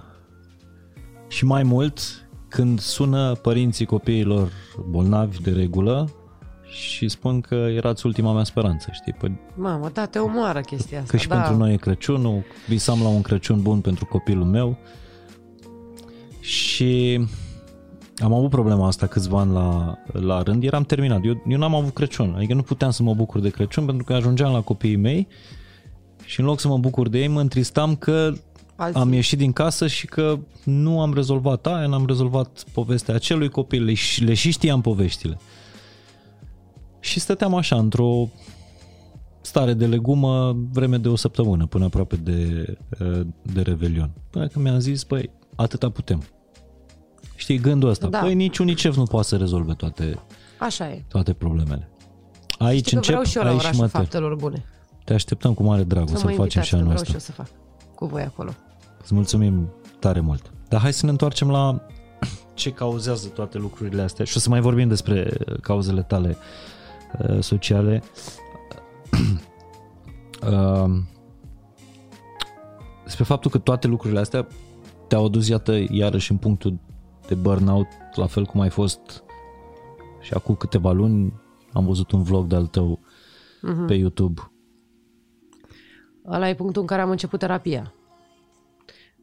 și 1.28 1.46
mai 1.46 1.64
mult, 1.64 2.00
când 2.48 2.80
sună 2.80 3.34
părinții 3.34 3.86
copiilor 3.86 4.52
bolnavi 4.90 5.42
de 5.42 5.52
regulă 5.52 6.10
și 6.74 7.10
spun 7.10 7.42
că 7.42 7.56
erați 7.56 8.06
ultima 8.06 8.34
mea 8.34 8.44
speranță, 8.44 8.90
știi? 8.92 9.14
Păi, 9.14 9.40
Mamă, 9.56 9.90
da, 9.94 10.06
te 10.06 10.20
omoară 10.20 10.62
chestia 10.62 11.00
asta. 11.00 11.12
Că 11.12 11.18
și 11.18 11.28
da. 11.28 11.36
pentru 11.36 11.58
noi 11.58 11.74
e 11.74 11.78
Crăciunul, 11.78 12.44
visam 12.68 13.02
la 13.02 13.08
un 13.08 13.22
Crăciun 13.22 13.62
bun 13.62 13.80
pentru 13.80 14.06
copilul 14.06 14.46
meu 14.46 14.78
și 16.40 17.22
am 18.24 18.34
avut 18.34 18.50
problema 18.50 18.88
asta 18.88 19.08
câțiva 19.08 19.40
ani 19.40 19.54
la, 19.54 19.98
la 20.12 20.42
rând, 20.42 20.64
eram 20.64 20.84
terminat, 20.84 21.26
eu, 21.26 21.44
eu 21.48 21.58
n-am 21.58 21.76
avut 21.76 21.94
Crăciun, 21.94 22.34
adică 22.36 22.54
nu 22.54 22.62
puteam 22.62 22.92
să 22.92 23.04
mă 23.04 23.14
bucur 23.14 23.40
de 23.40 23.50
Crăciun 23.50 23.86
pentru 23.86 24.04
că 24.04 24.14
ajungeam 24.14 24.52
la 24.52 24.62
copiii 24.62 24.96
mei 24.96 25.28
și 26.26 26.40
în 26.40 26.46
loc 26.46 26.60
să 26.60 26.68
mă 26.68 26.78
bucur 26.78 27.10
de 27.10 27.20
ei, 27.20 27.28
mă 27.28 27.40
întristam 27.40 27.96
că 27.96 28.34
Alții. 28.76 29.02
am 29.02 29.14
ieșit 29.14 29.38
din 29.38 29.52
casă 29.52 29.88
și 29.88 30.06
că 30.06 30.40
nu 30.64 31.02
am 31.02 31.14
rezolvat 31.14 31.68
aia, 31.68 31.88
n-am 31.88 32.06
rezolvat 32.06 32.64
povestea 32.74 33.16
acelui 33.16 33.50
copil, 33.50 33.84
le, 33.84 33.94
le 34.18 34.34
și 34.34 34.52
știam 34.52 34.82
poveștile. 34.82 35.38
Și 37.04 37.20
stăteam 37.20 37.54
așa, 37.54 37.76
într-o 37.76 38.30
stare 39.42 39.74
de 39.74 39.88
legumă 39.88 40.58
vreme 40.72 40.98
de 40.98 41.08
o 41.08 41.16
săptămână, 41.16 41.66
până 41.66 41.86
aproape 41.86 42.16
de, 42.16 42.66
de 43.42 43.62
Revelion. 43.62 44.12
Până 44.30 44.48
că 44.48 44.60
mi-am 44.60 44.80
zis, 44.80 45.04
băi, 45.04 45.30
atâta 45.56 45.90
putem. 45.90 46.24
Știi, 47.36 47.58
gândul 47.58 47.90
ăsta. 47.90 48.08
Da. 48.08 48.20
Păi 48.20 48.34
nici 48.34 48.58
UNICEF 48.58 48.96
nu 48.96 49.04
poate 49.04 49.28
să 49.28 49.38
rezolve 49.38 49.74
toate, 49.74 50.20
Așa 50.60 50.90
e. 50.90 51.04
toate 51.08 51.34
problemele. 51.34 51.90
Aici 52.58 52.86
Știi 52.86 52.98
încep, 52.98 53.12
vreau 53.12 53.24
și 53.30 53.38
eu 53.38 53.44
la 53.44 53.50
aici 53.50 53.60
orașul 53.60 53.88
faptelor 53.88 54.36
bune. 54.36 54.66
Te 55.04 55.14
așteptăm 55.14 55.54
cu 55.54 55.64
mare 55.64 55.84
drag, 55.84 56.10
să, 56.10 56.18
să 56.18 56.28
facem 56.28 56.62
și 56.62 56.76
anul 56.76 56.92
ăsta. 56.92 57.04
Vreau 57.04 57.06
și 57.06 57.14
eu 57.14 57.20
să 57.20 57.32
fac 57.32 57.48
cu 57.96 58.06
voi 58.06 58.22
acolo. 58.22 58.52
Îți 59.02 59.14
mulțumim 59.14 59.70
tare 60.00 60.20
mult. 60.20 60.52
Dar 60.68 60.82
hai 60.82 60.94
să 60.94 61.06
ne 61.06 61.12
întoarcem 61.12 61.50
la 61.50 61.86
ce 62.54 62.72
cauzează 62.72 63.28
toate 63.28 63.58
lucrurile 63.58 64.02
astea 64.02 64.26
și 64.26 64.38
o 64.38 64.40
să 64.40 64.50
mai 64.50 64.60
vorbim 64.60 64.88
despre 64.88 65.38
cauzele 65.62 66.02
tale 66.02 66.30
uh, 66.30 66.36
sociale. 67.40 68.04
uh, 70.50 70.92
despre 73.04 73.24
faptul 73.24 73.52
că 73.52 73.58
toate 73.58 73.88
lucrurile 73.88 74.20
astea 74.20 74.48
te-au 75.08 75.26
adus, 75.26 75.48
iată, 75.48 75.84
iarăși 75.90 76.32
în 76.32 76.38
punctul 76.38 76.80
de 77.28 77.36
burnout, 77.36 77.88
la 78.16 78.26
fel 78.26 78.46
cum 78.46 78.62
ai 78.62 78.70
fost 78.70 79.24
și 80.22 80.34
acum 80.34 80.56
câteva 80.56 80.92
luni 80.92 81.34
am 81.74 81.86
văzut 81.86 82.12
un 82.12 82.24
vlog 82.24 82.46
de-al 82.46 82.66
tău 82.66 83.00
uh-huh. 83.00 83.88
pe 83.88 83.94
YouTube. 83.94 84.42
Ăla 86.28 86.50
e 86.50 86.56
punctul 86.56 86.82
în 86.82 86.88
care 86.88 87.02
am 87.02 87.10
început 87.10 87.40
terapia. 87.40 87.94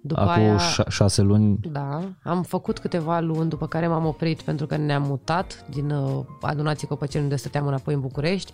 După 0.02 0.20
Acum 0.20 0.42
aia, 0.42 0.58
șase 0.88 1.22
luni? 1.22 1.58
Da, 1.62 2.02
am 2.22 2.42
făcut 2.42 2.78
câteva 2.78 3.20
luni, 3.20 3.48
după 3.48 3.66
care 3.66 3.88
m-am 3.88 4.06
oprit 4.06 4.42
pentru 4.42 4.66
că 4.66 4.76
ne-am 4.76 5.02
mutat 5.02 5.64
din 5.70 5.90
uh, 5.90 6.24
adunații 6.40 6.86
Copăceni 6.86 7.22
unde 7.22 7.36
stăteam 7.36 7.66
înapoi 7.66 7.94
în 7.94 8.00
București. 8.00 8.52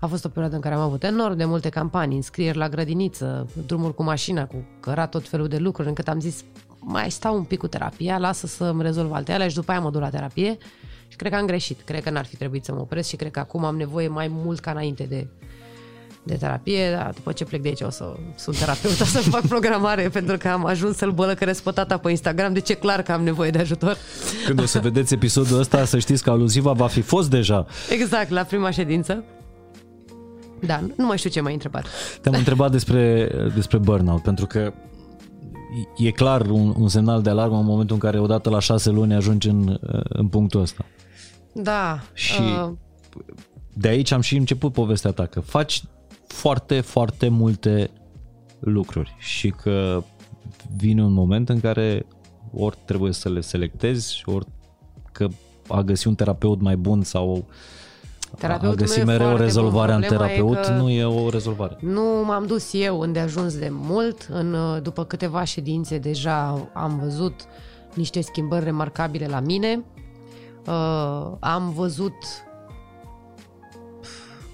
A 0.00 0.06
fost 0.06 0.24
o 0.24 0.28
perioadă 0.28 0.54
în 0.54 0.60
care 0.60 0.74
am 0.74 0.80
avut 0.80 1.02
enorm 1.02 1.36
de 1.36 1.44
multe 1.44 1.68
campanii, 1.68 2.16
înscrieri 2.16 2.56
la 2.56 2.68
grădiniță, 2.68 3.48
drumuri 3.66 3.94
cu 3.94 4.02
mașina, 4.02 4.46
cu 4.46 4.64
cărat 4.80 5.10
tot 5.10 5.28
felul 5.28 5.48
de 5.48 5.58
lucruri, 5.58 5.88
încât 5.88 6.08
am 6.08 6.20
zis 6.20 6.44
mai 6.78 7.10
stau 7.10 7.36
un 7.36 7.44
pic 7.44 7.58
cu 7.58 7.66
terapia, 7.66 8.18
lasă 8.18 8.46
să-mi 8.46 8.82
rezolv 8.82 9.12
alte 9.12 9.32
alea 9.32 9.48
și 9.48 9.54
după 9.54 9.70
aia 9.70 9.80
mă 9.80 9.90
duc 9.90 10.00
la 10.00 10.08
terapie 10.08 10.58
și 11.08 11.16
cred 11.16 11.32
că 11.32 11.38
am 11.38 11.46
greșit. 11.46 11.80
Cred 11.80 12.02
că 12.02 12.10
n-ar 12.10 12.24
fi 12.24 12.36
trebuit 12.36 12.64
să 12.64 12.72
mă 12.72 12.80
opresc 12.80 13.08
și 13.08 13.16
cred 13.16 13.30
că 13.30 13.38
acum 13.38 13.64
am 13.64 13.76
nevoie 13.76 14.08
mai 14.08 14.28
mult 14.30 14.60
ca 14.60 14.70
înainte 14.70 15.04
de 15.04 15.26
de 16.24 16.34
terapie, 16.34 16.90
dar 16.90 17.12
după 17.14 17.32
ce 17.32 17.44
plec 17.44 17.62
de 17.62 17.68
aici 17.68 17.80
o 17.80 17.90
să 17.90 18.14
sunt 18.36 18.58
terapeut, 18.58 19.00
o 19.00 19.04
să 19.04 19.18
fac 19.18 19.46
programare 19.46 20.08
pentru 20.18 20.36
că 20.36 20.48
am 20.48 20.66
ajuns 20.66 20.96
să-l 20.96 21.10
bălăcăresc 21.10 21.62
pe 21.62 21.70
tata 21.70 21.98
pe 21.98 22.10
Instagram, 22.10 22.52
deci 22.52 22.68
e 22.68 22.74
clar 22.74 23.02
că 23.02 23.12
am 23.12 23.22
nevoie 23.22 23.50
de 23.50 23.58
ajutor. 23.58 23.96
Când 24.46 24.60
o 24.60 24.64
să 24.64 24.78
vedeți 24.78 25.14
episodul 25.14 25.58
ăsta, 25.58 25.84
să 25.84 25.98
știți 25.98 26.22
că 26.22 26.30
aluziva 26.30 26.72
va 26.72 26.86
fi 26.86 27.00
fost 27.00 27.30
deja. 27.30 27.66
Exact, 27.90 28.30
la 28.30 28.42
prima 28.42 28.70
ședință. 28.70 29.24
Da, 30.60 30.80
nu 30.96 31.06
mai 31.06 31.18
știu 31.18 31.30
ce 31.30 31.40
m-ai 31.40 31.52
întrebat. 31.52 31.86
Te-am 32.20 32.34
întrebat 32.34 32.70
despre, 32.70 33.30
despre 33.54 33.78
burnout, 33.78 34.22
pentru 34.22 34.46
că 34.46 34.72
e 35.96 36.10
clar 36.10 36.46
un, 36.46 36.74
un 36.78 36.88
semnal 36.88 37.22
de 37.22 37.30
alarmă 37.30 37.58
în 37.58 37.64
momentul 37.64 37.94
în 37.94 38.00
care 38.00 38.18
odată 38.18 38.50
la 38.50 38.58
șase 38.58 38.90
luni 38.90 39.14
ajungi 39.14 39.48
în, 39.48 39.78
în 40.02 40.28
punctul 40.28 40.60
ăsta. 40.60 40.84
Da. 41.52 42.00
Și 42.12 42.40
uh... 42.40 42.70
de 43.72 43.88
aici 43.88 44.10
am 44.10 44.20
și 44.20 44.36
început 44.36 44.72
povestea 44.72 45.10
ta, 45.10 45.26
că 45.26 45.40
faci 45.40 45.82
foarte, 46.34 46.80
foarte 46.80 47.28
multe 47.28 47.90
lucruri 48.58 49.14
și 49.18 49.50
că 49.50 50.02
vine 50.76 51.02
un 51.02 51.12
moment 51.12 51.48
în 51.48 51.60
care 51.60 52.06
ori 52.52 52.78
trebuie 52.84 53.12
să 53.12 53.28
le 53.28 53.40
selectezi, 53.40 54.22
ori 54.26 54.46
că 55.12 55.28
a 55.68 55.80
găsi 55.82 56.06
un 56.06 56.14
terapeut 56.14 56.60
mai 56.60 56.76
bun 56.76 57.02
sau 57.02 57.46
Terapeutul 58.38 58.78
a 58.78 58.80
găsi 58.80 59.04
mereu 59.04 59.32
o 59.32 59.36
rezolvare 59.36 59.92
în 59.92 60.00
terapeut 60.00 60.66
nu 60.66 60.90
e 60.90 61.04
o 61.04 61.30
rezolvare. 61.30 61.76
Nu 61.80 62.02
m-am 62.24 62.46
dus 62.46 62.70
eu 62.72 62.98
unde 62.98 63.18
ajuns 63.18 63.58
de 63.58 63.68
mult. 63.72 64.28
În, 64.30 64.56
după 64.82 65.04
câteva 65.04 65.44
ședințe 65.44 65.98
deja 65.98 66.70
am 66.72 66.98
văzut 67.02 67.34
niște 67.94 68.20
schimbări 68.20 68.64
remarcabile 68.64 69.26
la 69.26 69.40
mine. 69.40 69.84
Uh, 70.66 71.32
am 71.40 71.72
văzut 71.76 72.14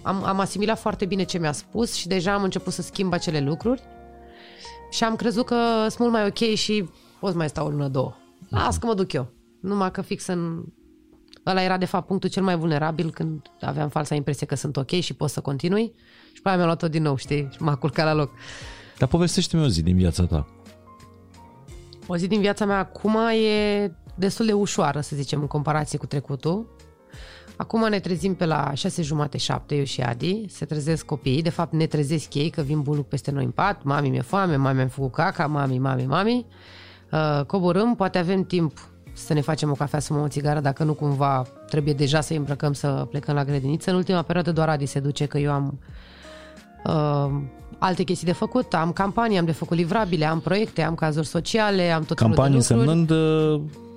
am, 0.03 0.25
am 0.25 0.39
asimilat 0.39 0.79
foarte 0.79 1.05
bine 1.05 1.23
ce 1.23 1.39
mi-a 1.39 1.53
spus 1.53 1.95
și 1.95 2.09
deja 2.09 2.33
am 2.33 2.43
început 2.43 2.73
să 2.73 2.83
schimb 2.83 3.13
acele 3.13 3.41
lucruri. 3.41 3.83
Și 4.91 5.05
am 5.05 5.17
crezut 5.17 5.47
că 5.47 5.57
sunt 5.81 5.99
mult 5.99 6.13
mai 6.13 6.27
ok 6.27 6.55
și 6.55 6.89
pot 7.21 7.35
mai 7.35 7.49
stau 7.49 7.67
o 7.67 7.71
lună, 7.71 7.89
două. 7.89 8.15
Las 8.49 8.77
că 8.77 8.87
mă 8.87 8.95
duc 8.95 9.13
eu. 9.13 9.33
Numai 9.61 9.91
că 9.91 10.01
fix 10.01 10.27
în... 10.27 10.63
Ăla 11.47 11.63
era 11.63 11.77
de 11.77 11.85
fapt 11.85 12.07
punctul 12.07 12.29
cel 12.29 12.43
mai 12.43 12.57
vulnerabil 12.57 13.11
când 13.11 13.51
aveam 13.61 13.89
falsa 13.89 14.15
impresie 14.15 14.47
că 14.47 14.55
sunt 14.55 14.77
ok 14.77 14.91
și 14.91 15.15
pot 15.15 15.31
să 15.31 15.41
continui. 15.41 15.93
Și 16.33 16.43
pe 16.43 16.49
aia 16.49 16.57
mi-a 16.57 16.67
luat-o 16.67 16.89
din 16.89 17.03
nou, 17.03 17.17
știi? 17.17 17.49
Și 17.51 17.63
m-a 17.63 17.75
culcat 17.75 18.05
la 18.05 18.13
loc. 18.13 18.31
Dar 18.99 19.09
povestește-mi 19.09 19.63
o 19.63 19.69
zi 19.69 19.83
din 19.83 19.97
viața 19.97 20.27
ta. 20.27 20.47
O 22.07 22.17
zi 22.17 22.27
din 22.27 22.41
viața 22.41 22.65
mea 22.65 22.79
acum 22.79 23.17
e 23.17 23.91
destul 24.15 24.47
de 24.47 24.53
ușoară, 24.53 25.01
să 25.01 25.17
zicem, 25.17 25.41
în 25.41 25.47
comparație 25.47 25.99
cu 25.99 26.07
trecutul. 26.07 26.77
Acum 27.61 27.89
ne 27.89 27.99
trezim 27.99 28.35
pe 28.35 28.45
la 28.45 28.71
6 28.75 29.03
jumate, 29.03 29.39
7, 29.39 29.75
eu 29.75 29.85
și 29.85 30.01
Adi, 30.01 30.45
se 30.49 30.65
trezesc 30.65 31.05
copiii, 31.05 31.43
de 31.43 31.51
fapt 31.51 31.73
ne 31.73 31.87
trezesc 31.87 32.35
ei 32.35 32.51
că 32.51 32.63
vin 32.63 32.81
buluc 32.81 33.09
peste 33.09 33.31
noi 33.31 33.45
în 33.45 33.51
pat, 33.51 33.83
mami 33.83 34.09
mi-e 34.09 34.21
foame, 34.21 34.57
mami 34.57 34.77
mi-a 34.77 34.89
făcut 34.89 35.13
caca, 35.13 35.47
mami, 35.47 35.79
mami, 35.79 36.05
mami. 36.07 36.47
Uh, 37.13 37.45
coborâm, 37.47 37.95
poate 37.95 38.19
avem 38.19 38.45
timp 38.45 38.89
să 39.13 39.33
ne 39.33 39.41
facem 39.41 39.71
o 39.71 39.75
cafea, 39.75 39.99
să 39.99 40.13
mă 40.13 40.21
o 40.21 40.29
țigară, 40.29 40.61
dacă 40.61 40.85
nu 40.85 40.93
cumva 40.95 41.47
trebuie 41.69 41.95
deja 41.95 42.21
să 42.21 42.35
îmbrăcăm 42.35 42.73
să 42.73 43.07
plecăm 43.11 43.35
la 43.35 43.45
grădiniță. 43.45 43.91
În 43.91 43.97
ultima 43.97 44.23
perioadă 44.23 44.53
doar 44.53 44.69
Adi 44.69 44.87
se 44.87 45.01
duce, 45.01 45.27
că 45.27 45.39
eu 45.39 45.53
am 45.53 45.79
uh, 46.85 47.43
alte 47.79 48.03
chestii 48.03 48.27
de 48.27 48.33
făcut, 48.33 48.75
am 48.75 48.93
campanii, 48.93 49.39
am 49.39 49.45
de 49.45 49.53
făcut 49.53 49.77
livrabile, 49.77 50.25
am 50.25 50.41
proiecte, 50.41 50.83
am 50.83 50.95
cazuri 50.95 51.27
sociale, 51.27 51.91
am 51.91 52.03
tot 52.03 52.17
Campanii 52.17 52.63
felul 52.63 52.85
de 52.87 52.91
lucruri. 52.91 53.11
însemnând 53.11 53.71
uh, 53.75 53.89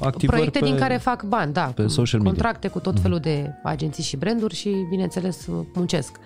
activări 0.00 0.36
Proiecte 0.36 0.58
pe... 0.58 0.64
din 0.64 0.76
care 0.76 0.96
fac 0.96 1.22
bani, 1.22 1.52
da. 1.52 1.64
pe 1.64 1.86
social 1.86 2.20
media. 2.20 2.34
Contracte 2.34 2.68
cu 2.68 2.78
tot 2.78 3.00
felul 3.00 3.18
de 3.18 3.50
agenții 3.62 4.02
și 4.02 4.16
branduri 4.16 4.54
și, 4.54 4.86
bineînțeles, 4.88 5.46
muncesc. 5.74 6.18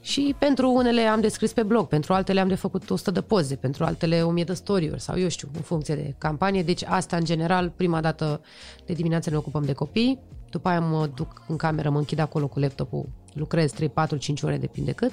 Și 0.00 0.34
pentru 0.38 0.72
unele 0.72 1.00
am 1.00 1.20
descris 1.20 1.52
pe 1.52 1.62
blog, 1.62 1.86
pentru 1.86 2.12
altele 2.12 2.40
am 2.40 2.48
de 2.48 2.54
făcut 2.54 2.90
100 2.90 3.10
de 3.10 3.20
poze, 3.20 3.54
pentru 3.54 3.84
altele 3.84 4.22
1000 4.22 4.44
de 4.44 4.52
story 4.52 4.92
sau 4.96 5.18
eu 5.18 5.28
știu, 5.28 5.48
în 5.54 5.60
funcție 5.60 5.94
de 5.94 6.14
campanie. 6.18 6.62
Deci 6.62 6.84
asta, 6.84 7.16
în 7.16 7.24
general, 7.24 7.72
prima 7.76 8.00
dată 8.00 8.40
de 8.86 8.92
dimineață 8.92 9.30
ne 9.30 9.36
ocupăm 9.36 9.62
de 9.62 9.72
copii, 9.72 10.18
după 10.50 10.68
aia 10.68 10.80
mă 10.80 11.10
duc 11.14 11.42
în 11.48 11.56
cameră, 11.56 11.90
mă 11.90 11.98
închid 11.98 12.18
acolo 12.18 12.48
cu 12.48 12.58
laptopul, 12.58 13.08
lucrez 13.32 13.72
3, 13.72 13.88
4, 13.88 14.16
5 14.16 14.42
ore, 14.42 14.56
depinde 14.56 14.92
cât. 14.92 15.12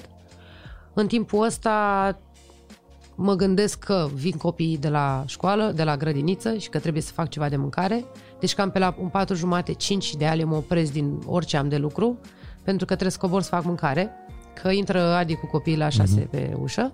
În 0.94 1.06
timpul 1.06 1.44
ăsta 1.44 2.18
mă 3.22 3.34
gândesc 3.34 3.78
că 3.78 4.08
vin 4.14 4.36
copiii 4.36 4.78
de 4.78 4.88
la 4.88 5.22
școală, 5.26 5.72
de 5.74 5.84
la 5.84 5.96
grădiniță 5.96 6.56
și 6.56 6.68
că 6.68 6.78
trebuie 6.78 7.02
să 7.02 7.12
fac 7.12 7.28
ceva 7.28 7.48
de 7.48 7.56
mâncare. 7.56 8.04
Deci 8.38 8.54
cam 8.54 8.70
pe 8.70 8.78
la 8.78 8.94
un 9.00 9.08
patru 9.08 9.34
jumate, 9.34 9.72
5 9.72 10.14
de 10.14 10.26
ale 10.26 10.44
mă 10.44 10.56
opresc 10.56 10.92
din 10.92 11.18
orice 11.26 11.56
am 11.56 11.68
de 11.68 11.76
lucru, 11.76 12.18
pentru 12.62 12.86
că 12.86 12.92
trebuie 12.92 13.10
să 13.10 13.18
cobor 13.18 13.42
să 13.42 13.48
fac 13.48 13.64
mâncare, 13.64 14.10
că 14.62 14.70
intră 14.70 15.00
Adi 15.00 15.34
cu 15.34 15.46
copiii 15.46 15.76
la 15.76 15.88
6 15.88 16.22
uh-huh. 16.22 16.30
pe 16.30 16.56
ușă. 16.60 16.92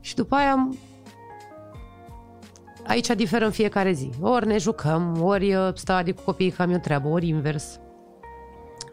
Și 0.00 0.14
după 0.14 0.34
aia 0.34 0.68
aici 2.86 3.06
diferă 3.06 3.44
în 3.44 3.50
fiecare 3.50 3.92
zi. 3.92 4.10
Ori 4.20 4.46
ne 4.46 4.58
jucăm, 4.58 5.22
ori 5.22 5.54
uh, 5.54 5.74
stă 5.74 5.92
Adi 5.92 6.12
cu 6.12 6.22
copiii 6.24 6.50
că 6.50 6.62
am 6.62 6.70
eu 6.70 6.78
treabă, 6.78 7.08
ori 7.08 7.28
invers. 7.28 7.80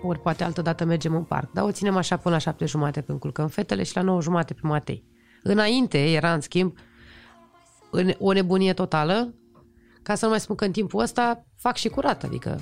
Ori 0.01 0.19
poate 0.19 0.43
altă 0.43 0.61
dată 0.61 0.85
mergem 0.85 1.15
în 1.15 1.23
parc. 1.23 1.51
Dar 1.51 1.63
o 1.63 1.71
ținem 1.71 1.95
așa 1.97 2.17
până 2.17 2.33
la 2.33 2.39
șapte 2.39 2.65
jumate 2.65 3.01
când 3.01 3.19
culcăm 3.19 3.47
fetele 3.47 3.83
și 3.83 3.95
la 3.95 4.01
9 4.01 4.21
jumate 4.21 4.53
pe 4.53 4.59
Matei. 4.63 5.15
Înainte 5.47 6.11
era, 6.11 6.33
în 6.33 6.41
schimb, 6.41 6.73
în 7.91 8.13
o 8.19 8.31
nebunie 8.31 8.73
totală, 8.73 9.33
ca 10.03 10.15
să 10.15 10.25
nu 10.25 10.31
mai 10.31 10.39
spun 10.39 10.55
că 10.55 10.65
în 10.65 10.71
timpul 10.71 11.01
ăsta 11.01 11.45
fac 11.55 11.75
și 11.75 11.87
curat, 11.87 12.23
adică 12.23 12.59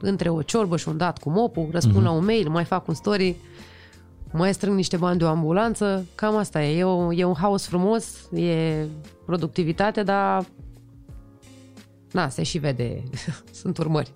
între 0.00 0.28
o 0.28 0.42
ciorbă 0.42 0.76
și 0.76 0.88
un 0.88 0.96
dat 0.96 1.18
cu 1.18 1.30
mopul, 1.30 1.68
răspund 1.70 2.00
uh-huh. 2.00 2.04
la 2.04 2.10
un 2.10 2.24
mail, 2.24 2.48
mai 2.48 2.64
fac 2.64 2.88
un 2.88 2.94
story, 2.94 3.36
mai 4.32 4.54
strâng 4.54 4.76
niște 4.76 4.96
bani 4.96 5.18
de 5.18 5.24
o 5.24 5.28
ambulanță, 5.28 6.06
cam 6.14 6.36
asta 6.36 6.62
e. 6.62 6.78
E, 6.78 6.84
o, 6.84 7.12
e 7.12 7.24
un 7.24 7.34
haos 7.34 7.66
frumos, 7.66 8.30
e 8.32 8.84
productivitate, 9.24 10.02
dar 10.02 10.44
na, 12.12 12.28
se 12.28 12.42
și 12.42 12.58
vede, 12.58 13.02
sunt 13.60 13.78
urmări. 13.78 14.12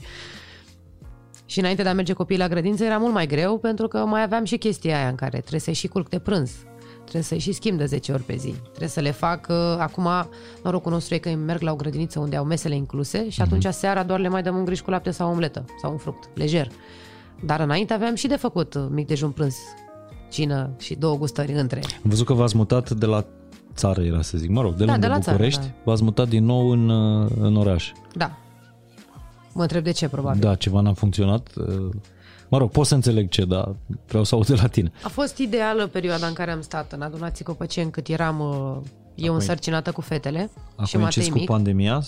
Și 1.46 1.58
înainte 1.58 1.82
de 1.82 1.88
a 1.88 1.94
merge 1.94 2.12
copiii 2.12 2.38
la 2.38 2.48
grădință 2.48 2.84
era 2.84 2.98
mult 2.98 3.12
mai 3.12 3.26
greu 3.26 3.58
pentru 3.58 3.88
că 3.88 3.98
mai 3.98 4.22
aveam 4.22 4.44
și 4.44 4.56
chestia 4.56 4.96
aia 4.96 5.08
în 5.08 5.14
care 5.14 5.38
trebuie 5.38 5.60
să 5.60 5.70
și 5.70 5.88
culc 5.88 6.08
de 6.08 6.18
prânz. 6.18 6.52
Trebuie 7.12 7.40
să 7.40 7.44
și 7.44 7.52
schimb 7.52 7.78
de 7.78 7.84
10 7.84 8.12
ori 8.12 8.22
pe 8.22 8.36
zi. 8.36 8.54
Trebuie 8.68 8.88
să 8.88 9.00
le 9.00 9.10
fac, 9.10 9.46
uh, 9.50 9.56
acum 9.78 10.08
norocul 10.62 10.92
nostru 10.92 11.14
e 11.14 11.18
că 11.18 11.30
merg 11.30 11.60
la 11.60 11.72
o 11.72 11.74
grădiniță 11.74 12.18
unde 12.18 12.36
au 12.36 12.44
mesele 12.44 12.74
incluse 12.74 13.28
și 13.28 13.40
atunci 13.40 13.66
mm-hmm. 13.66 13.70
seara 13.70 14.02
doar 14.02 14.20
le 14.20 14.28
mai 14.28 14.42
dăm 14.42 14.56
un 14.56 14.64
griș 14.64 14.80
cu 14.80 14.90
lapte 14.90 15.10
sau 15.10 15.28
o 15.28 15.30
omletă 15.30 15.64
sau 15.82 15.90
un 15.90 15.96
fruct, 15.96 16.28
lejer. 16.34 16.68
Dar 17.44 17.60
înainte 17.60 17.92
aveam 17.92 18.14
și 18.14 18.26
de 18.26 18.36
făcut 18.36 18.74
uh, 18.74 18.86
mic 18.90 19.06
dejun 19.06 19.30
prânz, 19.30 19.54
cină 20.30 20.70
și 20.78 20.94
două 20.94 21.16
gustări 21.16 21.52
între. 21.52 21.80
Am 21.84 22.10
văzut 22.10 22.26
că 22.26 22.32
v-ați 22.32 22.56
mutat 22.56 22.90
de 22.90 23.06
la 23.06 23.24
țară, 23.74 24.02
era 24.02 24.22
să 24.22 24.38
zic, 24.38 24.48
mă 24.50 24.60
rog, 24.60 24.74
de 24.74 24.84
Da, 24.84 24.92
lângă 24.92 25.06
de 25.06 25.12
la 25.12 25.18
țară, 25.18 25.36
București, 25.36 25.60
da. 25.60 25.74
v-ați 25.84 26.02
mutat 26.02 26.28
din 26.28 26.44
nou 26.44 26.70
în, 26.70 26.88
uh, 26.88 27.30
în 27.40 27.56
oraș. 27.56 27.92
Da. 28.14 28.38
Mă 29.52 29.62
întreb 29.62 29.84
de 29.84 29.90
ce, 29.90 30.08
probabil. 30.08 30.40
Da, 30.40 30.54
ceva 30.54 30.80
n-a 30.80 30.92
funcționat. 30.92 31.48
Uh, 32.52 32.58
Mă 32.58 32.58
rog, 32.58 32.70
pot 32.70 32.86
să 32.86 32.94
înțeleg 32.94 33.28
ce, 33.28 33.44
dar 33.44 33.74
vreau 34.06 34.24
să 34.24 34.34
aud 34.34 34.46
de 34.46 34.54
la 34.54 34.66
tine. 34.66 34.92
A 35.02 35.08
fost 35.08 35.38
ideală 35.38 35.86
perioada 35.86 36.26
în 36.26 36.32
care 36.32 36.50
am 36.50 36.60
stat 36.60 36.92
în 36.92 37.02
adunații 37.02 37.44
Copăceni 37.44 37.90
cât 37.90 38.08
eram 38.08 38.40
uh, 38.40 38.76
eu 39.14 39.34
însărcinată 39.34 39.92
cu 39.92 40.00
fetele 40.00 40.40
și 40.40 40.56
Acum 40.66 40.80
Matei 40.80 41.00
înceți 41.04 41.30
cu 41.30 41.38
mic. 41.38 41.46
pandemia? 41.48 42.02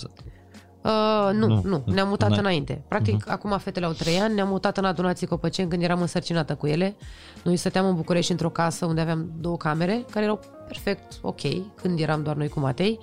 Uh, 0.81 1.29
nu, 1.33 1.47
Nu. 1.47 1.61
nu, 1.63 1.83
nu, 1.85 1.93
ne-am 1.93 2.07
mutat 2.07 2.29
N-ai- 2.29 2.39
înainte. 2.39 2.83
Practic, 2.87 3.23
uh-huh. 3.23 3.31
acum 3.31 3.57
fetele 3.57 3.85
au 3.85 3.91
trei 3.91 4.17
ani, 4.19 4.33
ne-am 4.33 4.47
mutat 4.47 4.77
în 4.77 4.85
adunații 4.85 5.27
Copăceni 5.27 5.69
când 5.69 5.83
eram 5.83 6.01
însărcinată 6.01 6.55
cu 6.55 6.67
ele. 6.67 6.95
Noi 7.43 7.55
stăteam 7.55 7.87
în 7.87 7.95
București 7.95 8.31
într-o 8.31 8.49
casă 8.49 8.85
unde 8.85 9.01
aveam 9.01 9.31
două 9.39 9.57
camere, 9.57 10.05
care 10.11 10.25
erau 10.25 10.39
perfect 10.67 11.19
ok, 11.21 11.41
când 11.75 11.99
eram 11.99 12.23
doar 12.23 12.35
noi 12.35 12.47
cu 12.47 12.59
Matei. 12.59 12.99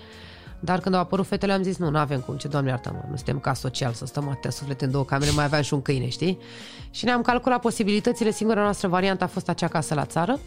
Dar 0.65 0.81
când 0.81 0.95
au 0.95 1.01
apărut 1.01 1.27
fetele 1.27 1.53
am 1.53 1.63
zis, 1.63 1.77
nu, 1.77 1.91
nu 1.91 1.99
avem 1.99 2.21
cum, 2.21 2.37
ce 2.37 2.49
doamne 2.49 2.71
iartă-mă, 2.71 3.05
nu 3.11 3.17
suntem 3.17 3.39
ca 3.39 3.55
social 3.55 3.93
să 3.93 4.07
stăm 4.07 4.29
atâtea 4.29 4.51
suflete 4.51 4.85
în 4.85 4.91
două 4.91 5.05
camere, 5.05 5.31
mai 5.31 5.45
aveam 5.45 5.63
și 5.63 5.75
un 5.75 5.83
câine, 5.83 6.09
știi? 6.09 6.39
Și 6.91 7.05
ne-am 7.05 7.23
calculat 7.23 7.61
posibilitățile, 7.61 8.31
singura 8.31 8.63
noastră 8.63 8.89
variantă 8.89 9.25
a 9.25 9.27
fost 9.27 9.49
acea 9.49 9.69
casă 9.69 9.95
la 9.95 10.05
țară, 10.05 10.39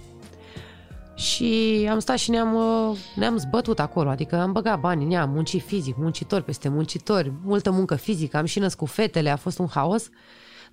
și 1.16 1.88
am 1.92 2.00
stat 2.00 2.18
și 2.18 2.30
ne-am, 2.30 2.56
uh, 2.56 2.98
ne-am 3.16 3.38
zbătut 3.38 3.80
acolo, 3.80 4.10
adică 4.10 4.36
am 4.36 4.52
băgat 4.52 4.80
bani 4.80 5.04
în 5.04 5.12
ea, 5.12 5.22
am 5.22 5.30
muncit 5.30 5.62
fizic, 5.62 5.96
muncitori 5.98 6.44
peste 6.44 6.70
muncitori, 6.70 7.32
multă 7.44 7.72
muncă 7.72 7.96
fizică, 7.96 8.38
am 8.38 8.46
și 8.46 8.60
născut 8.60 8.90
fetele, 8.90 9.30
a 9.30 9.36
fost 9.36 9.60
un 9.60 9.68
haos, 9.68 10.10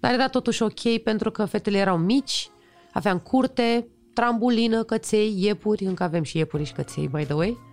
dar 0.01 0.13
era 0.13 0.29
totuși 0.29 0.63
ok 0.63 0.99
pentru 1.05 1.31
că 1.31 1.45
fetele 1.45 1.79
erau 1.79 1.97
mici, 1.97 2.51
aveam 2.93 3.19
curte, 3.19 3.87
trambulină, 4.13 4.83
căței, 4.83 5.35
iepuri, 5.37 5.85
încă 5.85 6.03
avem 6.03 6.23
și 6.23 6.37
iepuri 6.37 6.65
și 6.65 6.73
căței, 6.73 7.09
by 7.09 7.25
the 7.25 7.35
way. 7.35 7.72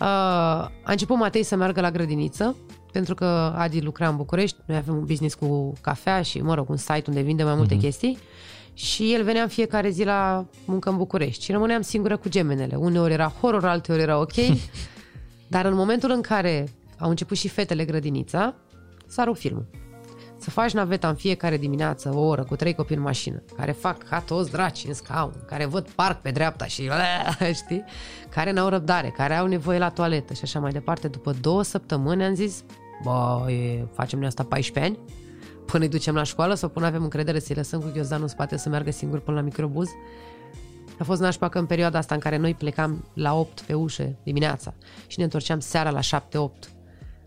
Uh, 0.00 0.06
a 0.06 0.70
început 0.84 1.16
Matei 1.16 1.42
să 1.42 1.56
meargă 1.56 1.80
la 1.80 1.90
grădiniță, 1.90 2.56
pentru 2.92 3.14
că 3.14 3.24
Adi 3.56 3.80
lucra 3.80 4.08
în 4.08 4.16
București, 4.16 4.56
noi 4.66 4.76
avem 4.76 4.94
un 4.94 5.04
business 5.04 5.34
cu 5.34 5.72
cafea 5.80 6.22
și, 6.22 6.40
mă 6.40 6.54
rog, 6.54 6.68
un 6.70 6.76
site 6.76 7.04
unde 7.06 7.20
vinde 7.20 7.42
mai 7.44 7.54
multe 7.54 7.76
chestii 7.76 8.18
și 8.74 9.12
el 9.12 9.24
venea 9.24 9.42
în 9.42 9.48
fiecare 9.48 9.90
zi 9.90 10.04
la 10.04 10.46
muncă 10.64 10.90
în 10.90 10.96
București 10.96 11.44
și 11.44 11.52
rămâneam 11.52 11.80
singură 11.80 12.16
cu 12.16 12.28
gemenele. 12.28 12.76
Uneori 12.76 13.12
era 13.12 13.32
horror, 13.40 13.64
alteori 13.64 14.02
era 14.02 14.18
ok, 14.20 14.32
dar 15.54 15.64
în 15.64 15.74
momentul 15.74 16.10
în 16.10 16.20
care 16.20 16.68
au 16.98 17.08
început 17.08 17.36
și 17.36 17.48
fetele 17.48 17.84
grădinița, 17.84 18.54
s-a 19.06 19.24
rupt 19.24 19.38
filmul. 19.38 19.66
Să 20.40 20.50
faci 20.50 20.72
naveta 20.72 21.08
în 21.08 21.14
fiecare 21.14 21.56
dimineață, 21.56 22.12
o 22.14 22.20
oră, 22.20 22.44
cu 22.44 22.56
trei 22.56 22.74
copii 22.74 22.96
în 22.96 23.02
mașină, 23.02 23.42
care 23.56 23.72
fac 23.72 24.02
ca 24.02 24.20
toți 24.20 24.50
draci 24.50 24.84
în 24.86 24.94
scaun, 24.94 25.32
care 25.46 25.64
văd 25.64 25.88
parc 25.88 26.20
pe 26.20 26.30
dreapta 26.30 26.64
și 26.64 26.90
știi? 27.62 27.84
Care 28.28 28.50
n-au 28.50 28.68
răbdare, 28.68 29.08
care 29.08 29.34
au 29.34 29.46
nevoie 29.46 29.78
la 29.78 29.88
toaletă 29.88 30.34
și 30.34 30.40
așa 30.42 30.60
mai 30.60 30.72
departe. 30.72 31.08
După 31.08 31.32
două 31.40 31.62
săptămâni 31.62 32.24
am 32.24 32.34
zis, 32.34 32.64
bă, 33.02 33.50
e, 33.50 33.86
facem 33.92 34.18
noi 34.18 34.28
asta 34.28 34.44
14 34.44 34.92
ani? 34.92 34.98
Până 35.66 35.84
îi 35.84 35.90
ducem 35.90 36.14
la 36.14 36.22
școală 36.22 36.54
sau 36.54 36.68
până 36.68 36.86
avem 36.86 37.02
încredere 37.02 37.38
să-i 37.38 37.56
lăsăm 37.56 37.80
cu 37.80 37.90
ghiozdanul 37.92 38.24
în 38.24 38.30
spate 38.30 38.56
să 38.56 38.68
meargă 38.68 38.90
singur 38.90 39.20
până 39.20 39.36
la 39.36 39.42
microbuz? 39.42 39.88
A 40.98 41.04
fost 41.04 41.20
nașpa 41.20 41.48
că 41.48 41.58
în 41.58 41.66
perioada 41.66 41.98
asta 41.98 42.14
în 42.14 42.20
care 42.20 42.36
noi 42.36 42.54
plecam 42.54 43.10
la 43.14 43.34
8 43.34 43.60
pe 43.60 43.74
ușă 43.74 44.16
dimineața 44.22 44.74
și 45.06 45.18
ne 45.18 45.24
întorceam 45.24 45.60
seara 45.60 45.90
la 45.90 46.00
7-8, 46.00 46.68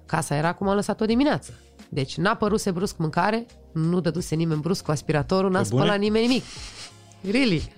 casa 0.05 0.35
era 0.35 0.53
cum 0.53 0.67
am 0.67 0.75
lăsat-o 0.75 1.05
dimineață. 1.05 1.53
Deci 1.93 2.17
n-a 2.17 2.35
păruse 2.35 2.71
brusc 2.71 2.97
mâncare, 2.97 3.45
nu 3.73 3.99
dăduse 3.99 4.35
nimeni 4.35 4.61
brusc 4.61 4.83
cu 4.83 4.91
aspiratorul, 4.91 5.51
n-a 5.51 5.61
Pe 5.61 5.67
bune? 5.69 5.81
spălat 5.81 5.99
nimeni 5.99 6.27
nimic. 6.27 6.43
Really? 7.31 7.73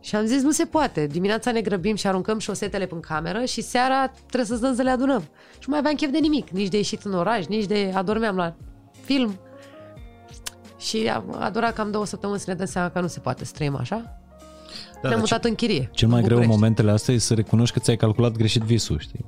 Și 0.00 0.16
am 0.16 0.24
zis, 0.24 0.42
nu 0.42 0.50
se 0.50 0.64
poate. 0.64 1.06
Dimineața 1.06 1.50
ne 1.50 1.60
grăbim 1.60 1.94
și 1.94 2.06
aruncăm 2.06 2.38
șosetele 2.38 2.88
în 2.90 3.00
cameră 3.00 3.44
și 3.44 3.60
seara 3.62 4.08
trebuie 4.08 4.44
să 4.44 4.56
stăm 4.56 4.74
să 4.74 4.82
le 4.82 4.90
adunăm. 4.90 5.20
Și 5.52 5.64
nu 5.66 5.66
mai 5.66 5.78
aveam 5.78 5.94
chef 5.94 6.10
de 6.10 6.18
nimic, 6.18 6.48
nici 6.50 6.68
de 6.68 6.76
ieșit 6.76 7.02
în 7.02 7.14
oraș, 7.14 7.46
nici 7.46 7.64
de 7.64 7.92
adormeam 7.94 8.36
la 8.36 8.54
film. 9.04 9.38
Și 10.78 11.08
a, 11.12 11.24
a 11.38 11.50
durat 11.50 11.74
cam 11.74 11.90
două 11.90 12.06
săptămâni 12.06 12.38
să 12.40 12.44
ne 12.48 12.54
dăm 12.56 12.66
seama 12.66 12.88
că 12.90 13.00
nu 13.00 13.06
se 13.06 13.20
poate 13.20 13.44
să 13.44 13.52
trăim 13.54 13.76
așa. 13.76 13.96
Da, 13.96 15.08
Ne-am 15.08 15.10
dar 15.10 15.18
mutat 15.18 15.44
în 15.44 15.54
chirie. 15.54 15.90
Cel 15.92 16.08
mai 16.08 16.20
în 16.20 16.24
greu 16.24 16.36
în 16.36 16.42
București. 16.42 16.60
momentele 16.62 16.90
astea 16.90 17.14
e 17.14 17.18
să 17.18 17.34
recunoști 17.34 17.74
că 17.74 17.80
ți-ai 17.80 17.96
calculat 17.96 18.32
greșit 18.32 18.62
visul, 18.62 18.98
știi? 18.98 19.24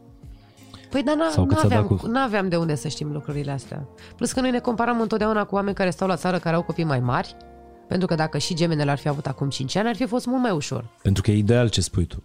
Păi 0.91 1.03
dar 1.03 1.17
Sau 1.31 1.47
că 1.47 1.55
ți-a 1.55 1.69
dat 1.69 1.71
n-aveam, 1.79 1.97
cu- 1.99 2.07
n-aveam 2.07 2.49
de 2.49 2.57
unde 2.57 2.75
să 2.75 2.89
știm 2.89 3.13
lucrurile 3.13 3.51
astea. 3.51 3.89
Plus 4.17 4.33
că 4.33 4.41
noi 4.41 4.51
ne 4.51 4.59
comparăm 4.59 5.01
întotdeauna 5.01 5.45
cu 5.45 5.55
oameni 5.55 5.75
care 5.77 5.91
stau 5.91 6.09
la 6.09 6.17
țară, 6.17 6.39
care 6.39 6.57
au 6.57 6.63
copii 6.63 6.85
mai 6.85 7.01
mari, 7.01 7.37
pentru 7.89 8.07
că 8.07 8.15
dacă 8.15 8.39
și 8.39 8.55
gemenele 8.55 8.91
ar 8.91 8.99
fi 8.99 9.09
avut 9.09 9.27
acum 9.27 9.49
5 9.49 9.77
ani, 9.77 9.89
ar 9.89 9.97
fi 9.97 10.07
fost 10.07 10.27
mult 10.27 10.43
mai 10.43 10.51
ușor. 10.51 10.85
Pentru 11.03 11.23
că 11.23 11.31
e 11.31 11.37
ideal 11.37 11.69
ce 11.69 11.81
spui 11.81 12.05
tu. 12.07 12.23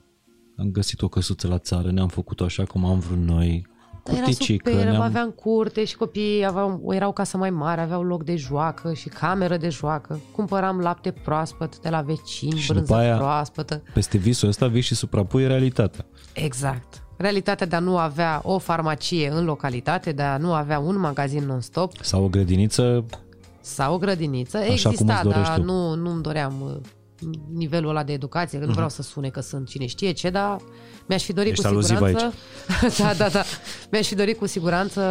am 0.58 0.70
găsit 0.72 1.02
o 1.02 1.08
căsuță 1.08 1.48
la 1.48 1.58
țară, 1.58 1.92
ne-am 1.92 2.08
făcut-o 2.08 2.44
așa 2.44 2.64
cum 2.64 2.86
am 2.86 3.00
vrut 3.00 3.18
noi, 3.18 3.68
Dar 4.04 4.16
era 4.16 4.24
cuticică, 4.24 4.70
super, 4.70 4.86
ne-am... 4.86 5.02
aveam 5.02 5.30
curte 5.30 5.86
și 5.86 5.96
copiii 5.96 6.46
aveau, 6.46 6.82
erau 6.90 7.12
casă 7.12 7.38
mai 7.38 7.50
mare, 7.50 7.82
aveau 7.82 8.04
loc 8.04 8.24
de 8.24 8.36
joacă 8.36 8.94
și 8.94 9.10
cameră 9.10 9.58
de 9.58 9.70
joacă. 9.70 10.20
Cumpăram 10.32 10.80
lapte 10.80 11.12
proaspăt 11.12 11.80
de 11.80 11.90
la 11.90 12.02
vecini, 12.02 12.58
Și 12.60 12.72
brânză 12.72 12.86
după 12.94 13.02
aia- 13.04 13.16
proaspătă. 13.18 13.82
Peste 13.94 14.18
visul 14.18 14.48
ăsta 14.48 14.68
vii 14.68 14.82
și 14.82 14.96
suprapui 14.96 15.48
realitatea. 15.48 16.06
Exact. 16.34 17.03
Realitatea 17.18 17.68
de 17.68 17.76
a 17.76 17.80
nu 17.80 17.98
avea 17.98 18.42
o 18.44 18.58
farmacie 18.58 19.30
în 19.30 19.46
localitate, 19.46 20.12
de 20.12 20.22
a 20.22 20.38
nu 20.38 20.54
avea 20.54 20.80
un 20.80 21.00
magazin 21.00 21.46
non-stop 21.46 21.92
Sau 22.02 22.24
o 22.24 22.28
grădiniță, 22.28 23.06
sau 23.62 23.94
o 23.94 23.98
grădiniță. 23.98 24.58
cum 24.58 24.72
Exista, 24.72 25.14
îți 25.14 25.24
dorești 25.24 25.48
dar 25.48 25.58
tu. 25.58 25.64
nu, 25.64 25.96
nu-mi 25.96 26.22
doream 26.22 26.62
uh, 26.62 26.76
nivelul 27.54 27.90
ăla 27.90 28.04
de 28.04 28.14
educație, 28.14 28.60
că 28.60 28.66
nu 28.66 28.72
vreau 28.72 28.90
să 28.90 29.02
sune 29.02 29.30
că 29.30 29.40
sunt 29.40 29.68
cine 29.68 29.86
știe 29.86 30.12
ce, 30.12 30.30
dar 30.30 30.58
mi-aș 31.06 31.24
fi 31.24 31.34
dorit 31.34 31.52
Ești 31.52 31.64
cu 31.64 31.70
aluziv 31.70 31.98
siguranță... 31.98 32.34
da, 33.04 33.14
da, 33.14 33.30
da. 33.30 33.44
Mi-aș 33.92 34.08
fi 34.08 34.16
dorit 34.16 34.38
cu 34.38 34.46
siguranță 34.46 35.02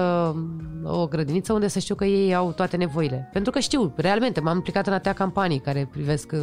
o 0.84 1.06
grădiniță 1.06 1.52
unde 1.52 1.68
să 1.68 1.78
știu 1.78 1.94
că 1.94 2.04
ei 2.04 2.34
au 2.34 2.52
toate 2.52 2.76
nevoile. 2.76 3.28
Pentru 3.32 3.52
că 3.52 3.58
știu, 3.58 3.92
realmente, 3.96 4.40
m-am 4.40 4.56
implicat 4.56 4.86
în 4.86 4.92
atâtea 4.92 5.12
campanii 5.12 5.58
care 5.58 5.88
privesc 5.92 6.32
uh, 6.32 6.40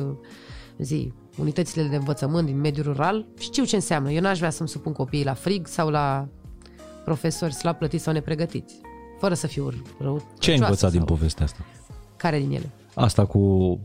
zi, 0.78 1.14
unitățile 1.39 1.83
de 1.83 1.95
învățământ 1.95 2.45
din 2.45 2.59
mediul 2.59 2.85
rural, 2.85 3.25
știu 3.39 3.63
ce 3.63 3.75
înseamnă. 3.75 4.11
Eu 4.11 4.21
n-aș 4.21 4.37
vrea 4.37 4.49
să-mi 4.49 4.69
supun 4.69 4.93
copiii 4.93 5.23
la 5.23 5.33
frig 5.33 5.67
sau 5.67 5.89
la 5.89 6.27
profesori 7.05 7.53
slab 7.53 7.77
plătiți 7.77 8.03
sau 8.03 8.13
nepregătiți. 8.13 8.75
Fără 9.19 9.33
să 9.33 9.47
fiu 9.47 9.71
rău. 9.99 10.27
ce 10.39 10.51
ai 10.51 10.57
învățat 10.57 10.91
din 10.91 10.99
sau... 10.99 11.07
povestea 11.07 11.45
asta? 11.45 11.65
Care 12.17 12.39
din 12.39 12.51
ele? 12.51 12.69
Asta 12.95 13.25
cu 13.25 13.79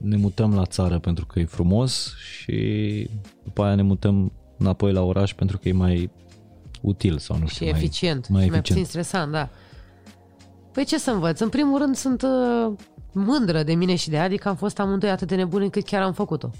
ne 0.00 0.16
mutăm 0.16 0.54
la 0.54 0.64
țară 0.64 0.98
pentru 0.98 1.26
că 1.26 1.38
e 1.38 1.44
frumos 1.44 2.14
și 2.16 3.08
după 3.44 3.62
aia 3.62 3.74
ne 3.74 3.82
mutăm 3.82 4.32
înapoi 4.58 4.92
la 4.92 5.02
oraș 5.02 5.34
pentru 5.34 5.58
că 5.58 5.68
e 5.68 5.72
mai 5.72 6.10
util 6.80 7.18
sau 7.18 7.38
nu 7.38 7.46
Și 7.46 7.54
știu, 7.54 7.66
mai, 7.70 7.78
eficient. 7.78 8.28
mai 8.28 8.42
și 8.42 8.48
mai 8.48 8.58
eficient. 8.58 8.64
puțin 8.66 8.84
stresant, 8.84 9.32
da. 9.32 9.48
Păi 10.72 10.84
ce 10.84 10.98
să 10.98 11.10
învăț? 11.10 11.40
În 11.40 11.48
primul 11.48 11.78
rând 11.78 11.96
sunt 11.96 12.22
uh, 12.22 12.72
mândră 13.12 13.62
de 13.62 13.74
mine 13.74 13.94
și 13.94 14.10
de 14.10 14.18
Adi 14.18 14.38
că 14.38 14.48
am 14.48 14.56
fost 14.56 14.78
amândoi 14.78 15.10
atât 15.10 15.28
de 15.28 15.34
nebuni 15.34 15.64
încât 15.64 15.84
chiar 15.84 16.02
am 16.02 16.12
făcut-o. 16.12 16.50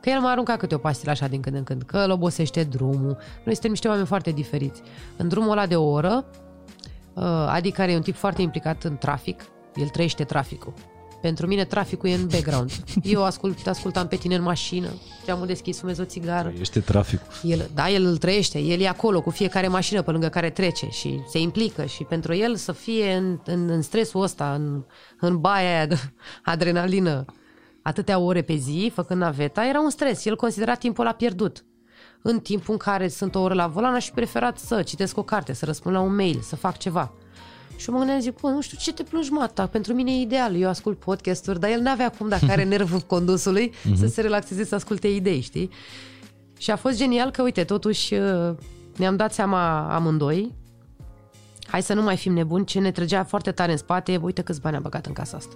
Că 0.00 0.10
el 0.10 0.20
m-a 0.20 0.30
aruncat 0.30 0.58
câte 0.58 0.74
o 0.74 0.78
pastilă 0.78 1.10
așa 1.10 1.26
din 1.28 1.40
când 1.40 1.56
în 1.56 1.64
când, 1.64 1.82
că 1.82 1.98
îl 1.98 2.10
obosește 2.10 2.62
drumul. 2.64 3.16
Noi 3.44 3.52
suntem 3.52 3.70
niște 3.70 3.88
oameni 3.88 4.06
foarte 4.06 4.30
diferiți. 4.30 4.82
În 5.16 5.28
drumul 5.28 5.50
ăla 5.50 5.66
de 5.66 5.76
o 5.76 5.90
oră, 5.90 6.24
uh, 7.14 7.22
Adi, 7.48 7.70
care 7.70 7.92
e 7.92 7.96
un 7.96 8.02
tip 8.02 8.14
foarte 8.14 8.42
implicat 8.42 8.84
în 8.84 8.98
trafic, 8.98 9.44
el 9.74 9.88
trăiește 9.88 10.24
traficul. 10.24 10.72
Pentru 11.20 11.46
mine 11.46 11.64
traficul 11.64 12.08
e 12.08 12.14
în 12.14 12.26
background. 12.26 12.72
Eu 13.02 13.24
ascult, 13.24 13.62
te 13.62 13.68
ascultam 13.68 14.08
pe 14.08 14.16
tine 14.16 14.34
în 14.34 14.42
mașină, 14.42 14.88
geamul 15.24 15.46
deschis, 15.46 15.78
fumez 15.78 15.98
o 15.98 16.04
țigară. 16.04 16.52
Este 16.60 16.80
traficul. 16.80 17.26
El, 17.42 17.70
da, 17.74 17.90
el 17.90 18.04
îl 18.04 18.16
trăiește, 18.16 18.58
el 18.58 18.80
e 18.80 18.88
acolo 18.88 19.20
cu 19.20 19.30
fiecare 19.30 19.68
mașină 19.68 20.02
pe 20.02 20.10
lângă 20.10 20.28
care 20.28 20.50
trece 20.50 20.88
și 20.90 21.20
se 21.28 21.38
implică 21.38 21.84
și 21.84 22.04
pentru 22.04 22.34
el 22.34 22.56
să 22.56 22.72
fie 22.72 23.14
în, 23.14 23.38
în, 23.44 23.68
în 23.68 23.82
stresul 23.82 24.22
ăsta, 24.22 24.54
în, 24.54 24.84
în 25.20 25.38
baia 25.40 25.68
aia 25.68 25.86
de 25.86 25.98
adrenalină, 26.42 27.24
atâtea 27.82 28.18
ore 28.18 28.42
pe 28.42 28.54
zi, 28.54 28.90
făcând 28.94 29.20
naveta, 29.20 29.66
era 29.66 29.80
un 29.80 29.90
stres. 29.90 30.24
El 30.24 30.36
considera 30.36 30.74
timpul 30.74 31.04
la 31.04 31.12
pierdut. 31.12 31.64
În 32.22 32.40
timpul 32.40 32.72
în 32.72 32.78
care 32.78 33.08
sunt 33.08 33.34
o 33.34 33.40
oră 33.40 33.54
la 33.54 33.66
volan, 33.66 33.94
aș 33.94 34.06
fi 34.06 34.12
preferat 34.12 34.58
să 34.58 34.82
citesc 34.82 35.16
o 35.16 35.22
carte, 35.22 35.52
să 35.52 35.64
răspund 35.64 35.94
la 35.94 36.00
un 36.00 36.14
mail, 36.14 36.40
să 36.42 36.56
fac 36.56 36.76
ceva. 36.76 37.14
Și 37.78 37.88
eu 37.88 37.94
mă 37.94 37.98
gândeam, 37.98 38.20
zic, 38.20 38.40
bă, 38.40 38.48
nu 38.48 38.60
știu, 38.60 38.78
ce 38.80 38.92
te 38.92 39.02
plângi, 39.02 39.30
mata? 39.30 39.66
Pentru 39.66 39.94
mine 39.94 40.12
e 40.12 40.20
ideal. 40.20 40.56
Eu 40.56 40.68
ascult 40.68 40.98
podcasturi, 40.98 41.60
dar 41.60 41.70
el 41.70 41.80
n-avea 41.80 42.10
cum, 42.10 42.28
dacă 42.28 42.46
are 42.48 42.64
nervul 42.74 43.00
condusului, 43.00 43.72
să 43.96 44.06
se 44.06 44.20
relaxeze, 44.20 44.64
să 44.64 44.74
asculte 44.74 45.08
idei, 45.08 45.40
știi? 45.40 45.70
Și 46.58 46.70
a 46.70 46.76
fost 46.76 46.96
genial 46.96 47.30
că, 47.30 47.42
uite, 47.42 47.64
totuși 47.64 48.14
uh, 48.14 48.54
ne-am 48.96 49.16
dat 49.16 49.32
seama 49.32 49.94
amândoi, 49.94 50.54
hai 51.66 51.82
să 51.82 51.94
nu 51.94 52.02
mai 52.02 52.16
fim 52.16 52.32
nebuni, 52.32 52.64
ce 52.64 52.78
ne 52.78 52.90
trăgea 52.90 53.24
foarte 53.24 53.52
tare 53.52 53.72
în 53.72 53.78
spate, 53.78 54.20
uite 54.22 54.42
câți 54.42 54.60
bani 54.60 54.76
am 54.76 54.82
băgat 54.82 55.06
în 55.06 55.12
casa 55.12 55.36
asta. 55.36 55.54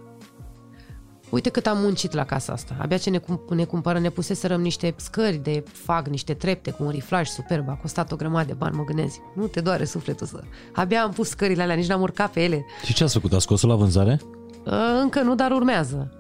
Uite 1.33 1.49
cât 1.49 1.67
am 1.67 1.79
muncit 1.79 2.13
la 2.13 2.25
casa 2.25 2.53
asta. 2.53 2.77
Abia 2.79 2.97
ce 2.97 3.11
ne, 3.11 3.19
cum, 3.19 3.41
ne 3.49 3.65
cumpără, 3.65 3.99
ne 3.99 4.11
puseserăm 4.11 4.61
niște 4.61 4.95
scări 4.97 5.37
de 5.37 5.65
fag, 5.73 6.07
niște 6.07 6.35
trepte 6.35 6.71
cu 6.71 6.85
un 6.85 6.91
riflaj 6.91 7.29
superb, 7.29 7.69
a 7.69 7.73
costat 7.73 8.13
o 8.13 8.17
grămadă 8.17 8.47
de 8.47 8.53
bani, 8.53 8.77
mă 8.77 8.85
gândesc. 8.85 9.19
Nu 9.35 9.47
te 9.47 9.61
doare 9.61 9.85
sufletul 9.85 10.27
să... 10.27 10.41
Abia 10.73 11.03
am 11.03 11.11
pus 11.11 11.29
scările 11.29 11.63
alea, 11.63 11.75
nici 11.75 11.87
n-am 11.87 12.01
urcat 12.01 12.33
pe 12.33 12.43
ele. 12.43 12.65
Și 12.85 12.95
ce 12.95 13.05
ați 13.05 13.13
făcut? 13.13 13.33
Ați 13.33 13.43
scos-o 13.43 13.67
la 13.67 13.75
vânzare? 13.75 14.21
Uh, 14.65 14.73
Încă 15.01 15.21
nu, 15.21 15.35
dar 15.35 15.51
urmează. 15.51 16.13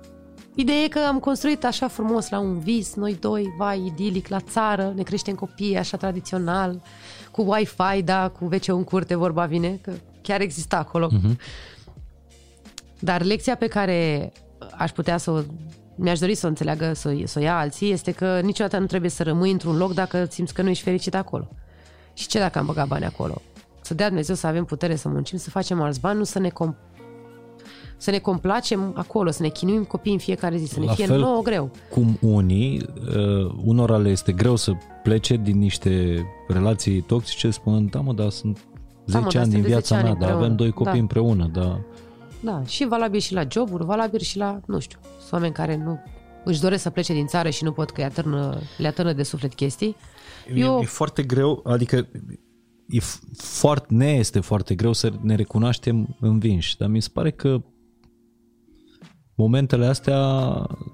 Ideea 0.55 0.79
e 0.79 0.89
că 0.89 0.99
am 1.09 1.19
construit 1.19 1.65
așa 1.65 1.89
frumos 1.89 2.29
la 2.29 2.39
un 2.39 2.59
vis, 2.59 2.95
noi 2.95 3.17
doi, 3.21 3.55
vai, 3.59 3.87
idilic, 3.87 4.29
la 4.29 4.41
țară, 4.41 4.93
ne 4.97 5.03
creștem 5.03 5.35
copii 5.35 5.77
așa 5.79 5.97
tradițional, 5.97 6.83
cu 7.31 7.43
Wi-Fi, 7.43 8.03
da, 8.03 8.29
cu 8.29 8.45
wc 8.45 8.69
în 8.69 8.85
curte, 8.85 9.15
vorba 9.15 9.45
vine, 9.45 9.79
că 9.83 9.93
chiar 10.23 10.41
exista 10.41 10.77
acolo. 10.77 11.09
Uh-huh. 11.09 11.37
Dar 12.99 13.23
lecția 13.23 13.57
pe 13.57 13.67
care 13.67 14.33
aș 14.79 14.91
putea 14.91 15.17
să 15.17 15.31
o 15.31 15.41
mi-aș 15.97 16.19
dori 16.19 16.35
să 16.35 16.47
o 16.47 16.49
înțeleagă, 16.49 16.93
să, 16.95 17.09
o- 17.23 17.27
să 17.27 17.39
o 17.39 17.43
ia 17.43 17.59
alții, 17.59 17.91
este 17.93 18.11
că 18.13 18.41
niciodată 18.43 18.79
nu 18.79 18.87
trebuie 18.87 19.11
să 19.11 19.23
rămâi 19.23 19.51
într-un 19.51 19.77
loc 19.77 19.95
dacă 19.95 20.27
simți 20.31 20.55
că 20.55 20.63
nu 20.63 20.69
ești 20.69 20.83
fericit 20.85 21.15
acolo. 21.15 21.49
Și 22.15 22.27
ce 22.29 22.39
dacă 22.39 22.59
am 22.59 22.67
băgat 22.67 22.89
bani 22.89 23.05
acolo? 23.05 23.35
Să 23.81 23.95
dea 23.95 24.07
Dumnezeu 24.07 24.35
să 24.35 24.47
avem 24.47 24.65
putere 24.65 24.97
să 24.97 25.09
muncim, 25.09 25.39
să 25.39 25.51
facem 25.51 25.81
alți 25.81 26.01
bani, 26.01 26.19
nu 26.19 26.25
să 26.25 26.39
ne 26.39 26.49
com- 26.49 26.77
să 27.97 28.11
ne 28.11 28.19
complacem 28.19 28.93
acolo, 28.97 29.31
să 29.31 29.43
ne 29.43 29.49
chinuim 29.49 29.85
copiii 29.85 30.15
în 30.15 30.21
fiecare 30.21 30.57
zi, 30.57 30.65
să 30.67 30.81
ne 30.81 30.85
La 30.87 30.93
fie 30.93 31.07
fel- 31.07 31.21
nouă 31.21 31.43
greu. 31.43 31.71
Cum 31.91 32.19
unii, 32.21 32.83
uh, 33.17 33.53
unora 33.65 33.97
le 33.97 34.09
este 34.09 34.33
greu 34.33 34.57
să 34.57 34.73
plece 35.03 35.37
din 35.37 35.59
niște 35.59 36.23
relații 36.49 37.01
toxice 37.01 37.51
spunând, 37.51 37.91
da 37.91 38.01
mă, 38.01 38.13
dar 38.13 38.29
sunt 38.31 38.57
10 38.57 38.65
mă, 39.07 39.11
dar 39.11 39.23
ani 39.23 39.33
din 39.33 39.43
suntem 39.43 39.61
de 39.61 39.67
viața 39.67 39.95
10 39.95 39.95
ani 39.95 40.03
mea, 40.05 40.15
dar 40.29 40.37
avem 40.37 40.51
împreună." 40.51 40.55
doi 40.57 40.71
copii 40.71 40.93
Da. 40.93 40.99
împreună, 40.99 41.51
dar 41.53 41.81
Da, 42.43 42.65
și 42.65 42.87
valabil 42.87 43.21
și 43.21 43.33
la 43.33 43.43
joburi, 43.51 43.85
valabil 43.85 44.21
și 44.21 44.37
la, 44.37 44.61
nu 44.67 44.79
știu, 44.79 44.99
sunt 45.19 45.33
oameni 45.33 45.53
care 45.53 45.77
nu 45.77 46.03
își 46.45 46.61
doresc 46.61 46.83
să 46.83 46.91
plece 46.91 47.13
din 47.13 47.27
țară 47.27 47.51
și 47.51 47.65
nu 47.65 47.73
pot 47.73 47.91
că 47.91 48.01
îi 48.01 48.07
atârnă, 48.07 48.61
le 48.79 48.87
atârnă 48.87 49.13
de 49.13 49.23
suflet 49.23 49.55
chestii. 49.55 49.97
Eu... 50.55 50.79
E, 50.79 50.83
e 50.83 50.87
foarte 50.87 51.23
greu, 51.23 51.61
adică 51.65 51.97
e 52.89 52.99
f- 52.99 53.21
foarte, 53.37 53.87
ne 53.95 54.11
este 54.11 54.41
foarte 54.41 54.75
greu 54.75 54.93
să 54.93 55.13
ne 55.21 55.35
recunoaștem 55.35 56.17
învinși, 56.21 56.77
dar 56.77 56.89
mi 56.89 57.03
se 57.03 57.09
pare 57.13 57.31
că 57.31 57.63
momentele 59.35 59.87
astea 59.87 60.21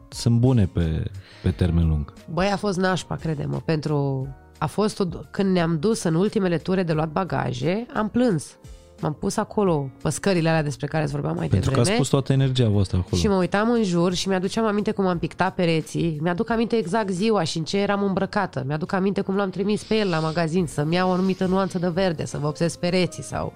sunt 0.09 0.39
bune 0.39 0.67
pe, 0.67 1.11
pe 1.43 1.51
termen 1.51 1.89
lung. 1.89 2.13
Băi, 2.33 2.47
a 2.47 2.57
fost 2.57 2.79
nașpa, 2.79 3.17
crede-mă, 3.17 3.57
pentru... 3.65 4.29
A 4.59 4.67
fost, 4.67 5.01
o... 5.01 5.05
când 5.31 5.53
ne-am 5.53 5.79
dus 5.79 6.03
în 6.03 6.15
ultimele 6.15 6.59
ture 6.59 6.83
de 6.83 6.93
luat 6.93 7.13
bagaje, 7.13 7.87
am 7.95 8.09
plâns. 8.09 8.59
M-am 9.01 9.13
pus 9.13 9.37
acolo 9.37 9.91
pe 10.03 10.11
scările 10.11 10.49
alea 10.49 10.63
despre 10.63 10.87
care 10.87 11.03
îți 11.03 11.13
vorbeam 11.13 11.37
mai 11.37 11.49
Pentru 11.49 11.71
că 11.71 11.77
devreme. 11.77 11.91
ați 11.91 11.99
pus 11.99 12.09
toată 12.09 12.33
energia 12.33 12.69
voastră 12.69 12.97
acolo. 12.97 13.17
Și 13.21 13.29
mă 13.29 13.35
uitam 13.35 13.71
în 13.71 13.83
jur 13.83 14.15
și 14.15 14.29
mi-aduceam 14.29 14.67
aminte 14.67 14.91
cum 14.91 15.07
am 15.07 15.19
pictat 15.19 15.55
pereții. 15.55 16.19
Mi-aduc 16.23 16.51
aminte 16.51 16.77
exact 16.77 17.11
ziua 17.11 17.43
și 17.43 17.59
în 17.59 17.65
ce 17.65 17.79
eram 17.79 18.03
îmbrăcată. 18.03 18.65
Mi-aduc 18.67 18.93
aminte 18.93 19.21
cum 19.21 19.37
l-am 19.37 19.51
trimis 19.51 19.83
pe 19.85 19.95
el 19.95 20.09
la 20.09 20.19
magazin 20.19 20.67
să-mi 20.67 20.95
iau 20.95 21.09
o 21.09 21.13
anumită 21.13 21.47
nuanță 21.47 21.79
de 21.79 21.89
verde, 21.89 22.25
să 22.25 22.39
vopsesc 22.39 22.79
pereții 22.79 23.23
sau 23.23 23.53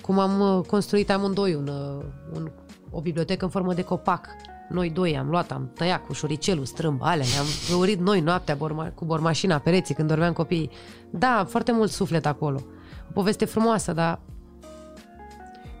cum 0.00 0.18
am 0.18 0.40
uh, 0.40 0.66
construit 0.66 1.10
amândoi 1.10 1.54
un, 1.54 1.68
uh, 1.68 2.04
un, 2.34 2.50
o 2.90 3.00
bibliotecă 3.00 3.44
în 3.44 3.50
formă 3.50 3.74
de 3.74 3.82
copac. 3.82 4.26
Noi 4.68 4.90
doi 4.90 5.18
am 5.18 5.28
luat, 5.28 5.50
am 5.52 5.70
tăiat 5.74 6.06
cu 6.06 6.12
șuricelul 6.12 6.64
strâmb 6.64 7.00
alea, 7.02 7.26
le-am 7.34 7.78
urit 7.80 8.00
noi 8.00 8.20
noaptea 8.20 8.54
borma, 8.54 8.90
cu 8.94 9.04
bormașina 9.04 9.58
pereții 9.58 9.94
când 9.94 10.08
dormeam 10.08 10.32
copiii. 10.32 10.70
Da, 11.10 11.44
foarte 11.48 11.72
mult 11.72 11.90
suflet 11.90 12.26
acolo. 12.26 12.60
O 13.08 13.12
poveste 13.12 13.44
frumoasă, 13.44 13.92
dar 13.92 14.20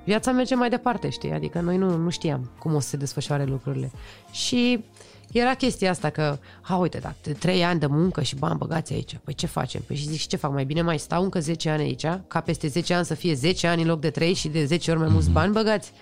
viața 0.06 0.32
merge 0.32 0.54
mai 0.54 0.68
departe, 0.68 1.08
știi? 1.08 1.32
Adică 1.32 1.60
noi 1.60 1.76
nu, 1.76 1.96
nu 1.96 2.10
știam 2.10 2.50
cum 2.58 2.74
o 2.74 2.80
să 2.80 2.88
se 2.88 2.96
desfășoare 2.96 3.44
lucrurile. 3.44 3.90
Și 4.30 4.84
era 5.32 5.54
chestia 5.54 5.90
asta 5.90 6.10
că, 6.10 6.38
ha, 6.60 6.76
uite, 6.76 6.98
da, 6.98 7.14
de 7.22 7.32
trei 7.32 7.64
ani 7.64 7.80
de 7.80 7.86
muncă 7.86 8.22
și 8.22 8.36
bani 8.36 8.58
băgați 8.58 8.92
aici. 8.92 9.18
Păi 9.24 9.34
ce 9.34 9.46
facem? 9.46 9.82
Păi 9.86 9.96
și 9.96 10.08
zic, 10.08 10.18
și 10.20 10.26
ce 10.26 10.36
fac? 10.36 10.52
Mai 10.52 10.64
bine 10.64 10.82
mai 10.82 10.98
stau 10.98 11.22
încă 11.22 11.40
10 11.40 11.70
ani 11.70 11.82
aici, 11.82 12.06
ca 12.28 12.40
peste 12.40 12.66
10 12.68 12.94
ani 12.94 13.04
să 13.04 13.14
fie 13.14 13.34
10 13.34 13.66
ani 13.66 13.82
în 13.82 13.88
loc 13.88 14.00
de 14.00 14.10
3 14.10 14.34
și 14.34 14.48
de 14.48 14.64
10 14.64 14.90
ori 14.90 15.00
mai 15.00 15.08
mulți 15.10 15.30
bani 15.30 15.52
băgați. 15.52 15.92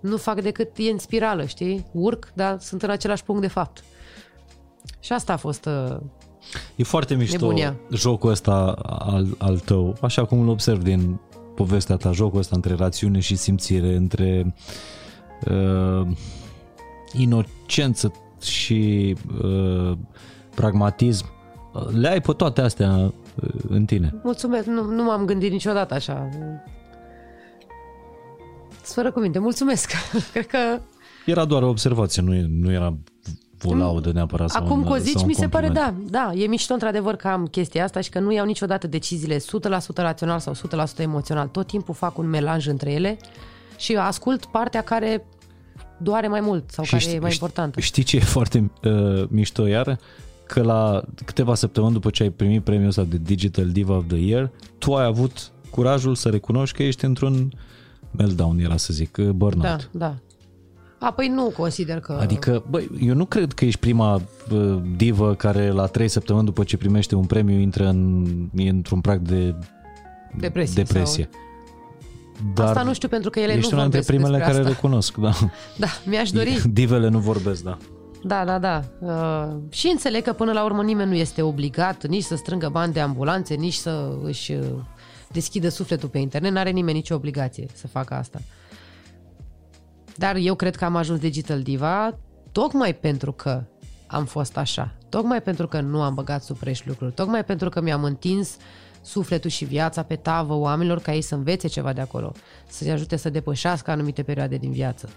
Nu 0.00 0.16
fac 0.16 0.40
decât 0.40 0.70
e 0.76 0.90
în 0.90 0.98
spirală, 0.98 1.44
știi? 1.44 1.84
Urc, 1.92 2.32
dar 2.34 2.60
sunt 2.60 2.82
în 2.82 2.90
același 2.90 3.24
punct 3.24 3.40
de 3.40 3.46
fapt. 3.48 3.84
Și 5.00 5.12
asta 5.12 5.32
a 5.32 5.36
fost 5.36 5.64
uh, 5.66 5.96
E 6.76 6.82
foarte 6.84 7.14
mișto 7.14 7.36
Nebunia. 7.38 7.76
jocul 7.92 8.30
ăsta 8.30 8.54
al, 8.88 9.26
al 9.38 9.58
tău, 9.58 9.96
așa 10.00 10.24
cum 10.24 10.40
îl 10.40 10.48
observ 10.48 10.82
din 10.82 11.18
povestea 11.54 11.96
ta, 11.96 12.12
jocul 12.12 12.38
ăsta 12.38 12.56
între 12.56 12.74
rațiune 12.74 13.20
și 13.20 13.36
simțire, 13.36 13.94
între 13.94 14.54
uh, 15.50 16.06
inocență 17.12 18.12
și 18.40 19.16
uh, 19.42 19.92
pragmatism. 20.54 21.26
Le 21.92 22.08
ai 22.08 22.20
pe 22.20 22.32
toate 22.32 22.60
astea 22.60 22.90
uh, 22.94 23.50
în 23.68 23.84
tine. 23.84 24.14
Mulțumesc, 24.22 24.66
nu, 24.66 24.84
nu 24.84 25.02
m-am 25.02 25.24
gândit 25.24 25.50
niciodată 25.50 25.94
așa. 25.94 26.28
Fără 28.70 29.12
cuvinte, 29.12 29.38
mulțumesc. 29.38 29.92
Cred 30.32 30.46
că 30.46 30.58
Era 31.26 31.44
doar 31.44 31.62
o 31.62 31.68
observație, 31.68 32.22
nu, 32.22 32.34
e- 32.34 32.46
nu 32.48 32.72
era 32.72 32.96
o 33.70 33.74
laudă 33.74 34.12
neapărat. 34.12 34.50
Sau 34.50 34.64
Acum 34.64 34.78
un, 34.78 34.84
că 34.84 34.92
o 34.92 34.96
zici, 34.96 35.12
sau 35.12 35.22
un 35.22 35.26
mi 35.28 35.34
se 35.34 35.48
pare, 35.48 35.66
compliment. 35.66 36.10
da, 36.10 36.32
da, 36.32 36.32
e 36.40 36.46
mișto 36.46 36.72
într-adevăr 36.72 37.16
că 37.16 37.28
am 37.28 37.46
chestia 37.46 37.84
asta 37.84 38.00
și 38.00 38.10
că 38.10 38.18
nu 38.20 38.32
iau 38.32 38.46
niciodată 38.46 38.86
deciziile 38.86 39.38
100% 39.38 39.42
rațional 39.94 40.38
sau 40.38 40.54
100% 40.54 40.98
emoțional. 40.98 41.46
Tot 41.48 41.66
timpul 41.66 41.94
fac 41.94 42.18
un 42.18 42.26
melanj 42.28 42.66
între 42.66 42.92
ele 42.92 43.16
și 43.76 43.94
ascult 43.96 44.44
partea 44.44 44.82
care 44.82 45.24
doare 45.98 46.28
mai 46.28 46.40
mult 46.40 46.70
sau 46.70 46.84
care 46.90 47.02
știi- 47.02 47.14
e 47.14 47.18
mai 47.18 47.30
știi- 47.30 47.42
importantă. 47.42 47.80
Știi 47.80 48.02
ce 48.02 48.16
e 48.16 48.20
foarte 48.20 48.70
uh, 48.84 49.24
mișto 49.28 49.66
iară? 49.66 49.98
Că 50.46 50.62
la 50.62 51.02
câteva 51.24 51.54
săptămâni 51.54 51.92
după 51.92 52.10
ce 52.10 52.22
ai 52.22 52.30
primit 52.30 52.64
premiul 52.64 52.88
ăsta 52.88 53.02
de 53.02 53.18
Digital 53.22 53.68
Diva 53.70 53.96
of 53.96 54.04
the 54.06 54.16
Year, 54.16 54.50
tu 54.78 54.94
ai 54.94 55.04
avut 55.04 55.50
curajul 55.70 56.14
să 56.14 56.28
recunoști 56.28 56.76
că 56.76 56.82
ești 56.82 57.04
într-un 57.04 57.52
meltdown, 58.10 58.58
era 58.58 58.76
să 58.76 58.92
zic, 58.92 59.16
uh, 59.20 59.28
burnout. 59.28 59.88
Da, 59.92 60.06
da. 60.06 60.14
A, 61.04 61.12
păi 61.12 61.28
nu 61.28 61.52
consider 61.56 62.00
că... 62.00 62.18
Adică, 62.20 62.64
băi, 62.70 62.90
eu 63.00 63.14
nu 63.14 63.24
cred 63.24 63.52
că 63.52 63.64
ești 63.64 63.80
prima 63.80 64.14
uh, 64.14 64.80
divă 64.96 65.34
care 65.34 65.70
la 65.70 65.86
trei 65.86 66.08
săptămâni 66.08 66.44
după 66.44 66.64
ce 66.64 66.76
primește 66.76 67.14
un 67.14 67.24
premiu 67.24 67.58
intră 67.58 67.88
în, 67.88 68.26
într-un 68.54 69.00
prag 69.00 69.20
de 69.20 69.54
Depresie 70.38 70.82
depresie. 70.82 71.28
Dar 72.54 72.66
Asta 72.66 72.82
nu 72.82 72.92
știu 72.92 73.08
pentru 73.08 73.30
că 73.30 73.40
ele 73.40 73.52
ești 73.52 73.70
nu 73.70 73.78
una 73.78 73.88
dintre 73.88 74.00
vorbesc 74.00 74.06
primele 74.06 74.36
despre 74.36 74.52
care 74.52 74.58
asta. 74.58 74.70
le 74.70 74.88
cunosc, 74.88 75.16
da. 75.16 75.32
Da, 75.84 75.86
mi-aș 76.04 76.30
dori. 76.30 76.62
Divele 76.72 77.08
nu 77.08 77.18
vorbesc, 77.18 77.62
da. 77.62 77.76
Da, 78.22 78.44
da, 78.44 78.58
da. 78.58 78.84
Uh, 79.00 79.72
și 79.72 79.86
înțeleg 79.86 80.22
că 80.22 80.32
până 80.32 80.52
la 80.52 80.64
urmă 80.64 80.82
nimeni 80.82 81.08
nu 81.08 81.16
este 81.16 81.42
obligat 81.42 82.06
nici 82.06 82.22
să 82.22 82.36
strângă 82.36 82.68
bani 82.68 82.92
de 82.92 83.00
ambulanțe, 83.00 83.54
nici 83.54 83.74
să 83.74 84.18
își 84.22 84.52
uh, 84.52 84.64
deschidă 85.32 85.68
sufletul 85.68 86.08
pe 86.08 86.18
internet. 86.18 86.52
N-are 86.52 86.70
nimeni 86.70 86.96
nicio 86.96 87.14
obligație 87.14 87.66
să 87.74 87.86
facă 87.86 88.14
asta. 88.14 88.40
Dar 90.16 90.36
eu 90.36 90.54
cred 90.54 90.76
că 90.76 90.84
am 90.84 90.96
ajuns 90.96 91.20
Digital 91.20 91.62
Diva 91.62 92.18
tocmai 92.52 92.94
pentru 92.94 93.32
că 93.32 93.62
am 94.06 94.24
fost 94.24 94.56
așa. 94.56 94.94
Tocmai 95.08 95.42
pentru 95.42 95.68
că 95.68 95.80
nu 95.80 96.02
am 96.02 96.14
băgat 96.14 96.42
sub 96.42 96.58
preș 96.58 96.84
lucruri. 96.84 97.12
Tocmai 97.12 97.44
pentru 97.44 97.68
că 97.68 97.80
mi-am 97.80 98.04
întins 98.04 98.56
sufletul 99.02 99.50
și 99.50 99.64
viața 99.64 100.02
pe 100.02 100.16
tavă 100.16 100.54
oamenilor 100.54 100.98
ca 100.98 101.14
ei 101.14 101.20
să 101.20 101.34
învețe 101.34 101.68
ceva 101.68 101.92
de 101.92 102.00
acolo, 102.00 102.32
să-i 102.66 102.90
ajute 102.90 103.16
să 103.16 103.30
depășească 103.30 103.90
anumite 103.90 104.22
perioade 104.22 104.56
din 104.56 104.72
viață. 104.72 105.08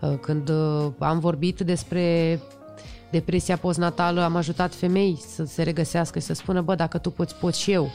Uh, 0.00 0.12
Când 0.20 0.48
uh, 0.48 0.86
am 0.98 1.18
vorbit 1.18 1.60
despre 1.60 2.38
depresia 3.10 3.56
postnatală, 3.56 4.22
am 4.22 4.36
ajutat 4.36 4.74
femei 4.74 5.18
să 5.26 5.44
se 5.44 5.62
regăsească 5.62 6.18
și 6.18 6.24
să 6.24 6.34
spună, 6.34 6.60
bă, 6.60 6.74
dacă 6.74 6.98
tu 6.98 7.10
poți, 7.10 7.34
pot 7.34 7.54
și 7.54 7.72
eu. 7.72 7.90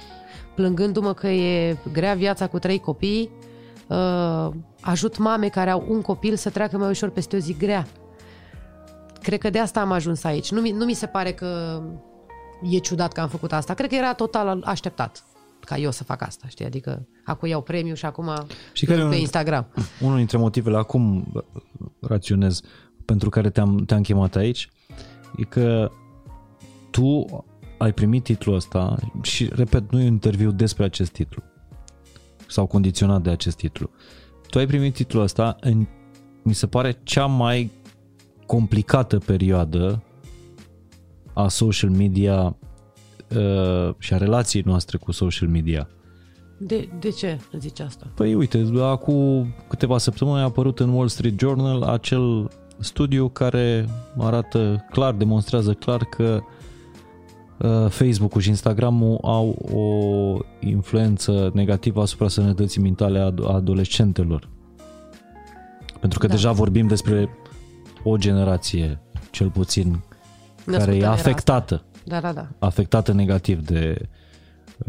Plângându-mă 0.55 1.13
că 1.13 1.27
e 1.27 1.77
grea 1.91 2.13
viața 2.13 2.47
cu 2.47 2.59
trei 2.59 2.79
copii, 2.79 3.29
uh, 3.87 4.49
ajut 4.81 5.17
mame 5.17 5.47
care 5.49 5.69
au 5.69 5.85
un 5.89 6.01
copil 6.01 6.35
să 6.35 6.49
treacă 6.49 6.77
mai 6.77 6.89
ușor 6.89 7.09
peste 7.09 7.35
o 7.35 7.39
zi 7.39 7.55
grea. 7.57 7.87
Cred 9.21 9.39
că 9.39 9.49
de 9.49 9.59
asta 9.59 9.81
am 9.81 9.91
ajuns 9.91 10.23
aici. 10.23 10.51
Nu 10.51 10.61
mi, 10.61 10.69
nu 10.71 10.85
mi 10.85 10.93
se 10.93 11.05
pare 11.05 11.31
că 11.31 11.81
e 12.69 12.77
ciudat 12.77 13.11
că 13.13 13.21
am 13.21 13.27
făcut 13.27 13.53
asta. 13.53 13.73
Cred 13.73 13.89
că 13.89 13.95
era 13.95 14.13
total 14.13 14.61
așteptat 14.65 15.23
ca 15.59 15.77
eu 15.77 15.91
să 15.91 16.03
fac 16.03 16.21
asta, 16.21 16.47
știi? 16.47 16.65
Adică 16.65 17.07
acum 17.23 17.47
iau 17.49 17.61
premiu 17.61 17.93
și 17.93 18.05
acum 18.05 18.31
Și 18.73 18.85
care 18.85 18.99
e 18.99 19.01
pe 19.01 19.07
un- 19.15 19.19
Instagram. 19.19 19.65
Unul 20.01 20.17
dintre 20.17 20.37
motivele, 20.37 20.77
acum 20.77 21.25
raționez, 22.01 22.61
pentru 23.05 23.29
care 23.29 23.49
te-am, 23.49 23.75
te-am 23.77 24.01
chemat 24.01 24.35
aici, 24.35 24.69
e 25.37 25.43
că 25.43 25.91
tu 26.91 27.25
ai 27.77 27.93
primit 27.93 28.23
titlul 28.23 28.55
ăsta 28.55 28.95
și, 29.21 29.49
repet, 29.53 29.91
nu 29.91 29.99
e 29.99 30.05
un 30.05 30.11
interviu 30.11 30.51
despre 30.51 30.83
acest 30.83 31.11
titlu 31.11 31.43
sau 32.55 32.65
condiționat 32.65 33.21
de 33.21 33.29
acest 33.29 33.57
titlu. 33.57 33.89
Tu 34.49 34.57
ai 34.57 34.65
primit 34.65 34.93
titlul 34.93 35.23
ăsta 35.23 35.55
în, 35.59 35.85
mi 36.43 36.53
se 36.53 36.67
pare, 36.67 36.99
cea 37.03 37.25
mai 37.25 37.71
complicată 38.45 39.17
perioadă 39.17 40.03
a 41.33 41.47
social 41.47 41.89
media 41.89 42.55
uh, 43.35 43.93
și 43.97 44.13
a 44.13 44.17
relației 44.17 44.63
noastre 44.65 44.97
cu 44.97 45.11
social 45.11 45.49
media. 45.49 45.87
De, 46.57 46.89
de 46.99 47.09
ce 47.09 47.39
zici 47.57 47.79
asta? 47.79 48.11
Păi 48.15 48.33
uite, 48.33 48.65
acum 48.81 49.53
câteva 49.67 49.97
săptămâni 49.97 50.39
a 50.39 50.43
apărut 50.43 50.79
în 50.79 50.89
Wall 50.89 51.07
Street 51.07 51.39
Journal 51.39 51.81
acel 51.83 52.51
studiu 52.79 53.29
care 53.29 53.85
arată 54.17 54.85
clar, 54.91 55.13
demonstrează 55.13 55.73
clar 55.73 56.03
că 56.03 56.39
uh, 56.41 56.54
Facebook-ul 57.89 58.41
și 58.41 58.49
Instagram-ul 58.49 59.19
au 59.21 59.49
o 59.73 59.87
influență 60.59 61.51
negativă 61.53 62.01
asupra 62.01 62.27
sănătății 62.27 62.81
mentale 62.81 63.19
a 63.19 63.31
ad- 63.31 63.43
a 63.43 63.53
adolescentelor. 63.53 64.49
Pentru 65.99 66.19
că 66.19 66.27
Da. 66.27 66.33
deja 66.33 66.51
vorbim 66.51 66.87
despre 66.87 67.29
o 68.03 68.17
generație, 68.17 69.01
cel 69.31 69.49
puțin, 69.49 70.03
Născută 70.65 70.77
care 70.77 70.91
în 70.91 70.97
e 70.97 70.99
era 70.99 71.11
afectată 71.11 71.73
asta. 71.73 71.85
Da, 72.03 72.19
da, 72.19 72.33
da. 72.33 72.47
afectată 72.59 73.11
negativ 73.11 73.65
de, 73.65 74.09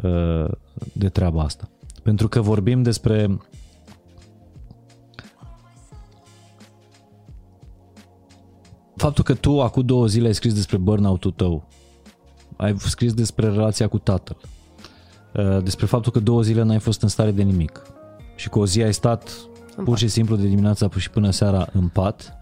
uh, 0.03 0.49
de 0.93 1.09
treaba 1.09 1.43
asta. 1.43 1.69
Pentru 2.03 2.29
că 2.29 2.41
vorbim 2.41 2.83
despre 2.83 3.39
faptul 8.97 9.25
că 9.25 9.35
tu 9.35 9.63
acum 9.63 9.83
două 9.85 10.07
zile 10.07 10.27
ai 10.27 10.35
scris 10.35 10.55
despre 10.55 10.77
burnout-ul 10.77 11.31
tău, 11.31 11.69
ai 12.57 12.74
scris 12.78 13.15
despre 13.15 13.49
relația 13.49 13.89
cu 13.89 13.99
tatăl, 13.99 14.37
uh, 15.33 15.62
despre 15.62 15.87
faptul 15.87 16.12
că 16.12 16.20
două 16.20 16.43
zile 16.43 16.62
n-ai 16.62 16.78
fost 16.78 17.03
în 17.03 17.09
stare 17.09 17.31
de 17.31 17.43
nimic. 17.43 17.83
Și 18.35 18.49
că 18.49 18.59
o 18.59 18.66
zi 18.66 18.83
ai 18.83 18.95
stat 18.95 19.31
pur 19.85 19.99
și 19.99 20.09
simplu 20.09 20.37
de 20.37 20.47
dimineața 20.47 20.89
și 20.97 21.11
până 21.11 21.31
seara 21.31 21.69
în 21.73 21.89
pat, 21.89 22.37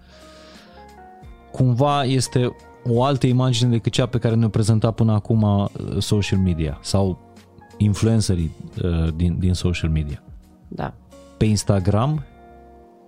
cumva 1.52 2.04
este 2.04 2.56
o 2.86 3.04
altă 3.04 3.26
imagine 3.26 3.70
decât 3.70 3.92
cea 3.92 4.06
pe 4.06 4.18
care 4.18 4.34
ne-o 4.34 4.48
prezenta 4.48 4.90
până 4.90 5.12
acum 5.12 5.42
uh, 5.42 5.68
social 5.98 6.38
media 6.38 6.78
sau 6.82 7.32
influencerii 7.76 8.50
uh, 8.82 9.14
din, 9.16 9.38
din 9.38 9.52
social 9.52 9.90
media. 9.90 10.22
Da. 10.68 10.94
Pe 11.36 11.44
Instagram 11.44 12.24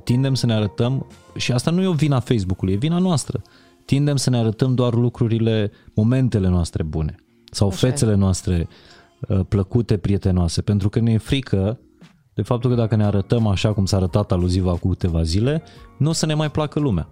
tindem 0.05 0.35
să 0.35 0.47
ne 0.47 0.55
arătăm, 0.55 1.07
și 1.37 1.53
asta 1.53 1.71
nu 1.71 1.83
e 1.83 1.87
o 1.87 1.93
vina 1.93 2.21
Facebook-ului, 2.21 2.75
e 2.75 2.77
vina 2.77 2.99
noastră, 2.99 3.43
tindem 3.87 4.17
să 4.17 4.31
ne 4.31 4.39
arătăm 4.39 4.75
doar 4.75 4.95
lucrurile, 4.95 5.71
momentele 5.95 6.49
noastre 6.49 6.83
bune 6.83 7.15
sau 7.51 7.69
Așa 7.69 7.87
e. 7.87 7.91
fețele 7.91 8.15
noastre 8.15 8.69
uh, 9.29 9.41
plăcute, 9.49 9.97
prietenoase, 9.97 10.63
pentru 10.63 10.89
că 10.89 11.01
ne 11.01 11.13
e 11.13 11.19
frică 11.19 11.81
de 12.35 12.43
faptul 12.43 12.71
că 12.71 12.77
dacă 12.77 12.97
ne 12.97 13.05
arătăm 13.05 13.47
așa 13.47 13.73
cum 13.73 13.87
s-a 13.87 13.97
arătat 13.97 14.33
aluziv 14.33 14.67
acum 14.67 14.91
câteva 14.91 15.23
zile, 15.23 15.63
nu 15.99 16.09
o 16.09 16.13
să 16.13 16.27
ne 16.27 16.35
mai 16.35 16.51
placă 16.51 16.81
lumea. 16.81 17.09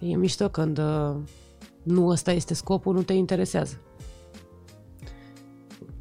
E 0.00 0.16
mișto 0.16 0.48
când 0.48 0.78
uh, 0.78 1.16
nu 1.82 2.06
ăsta 2.06 2.32
este 2.32 2.54
scopul, 2.54 2.94
nu 2.94 3.02
te 3.02 3.12
interesează. 3.12 3.80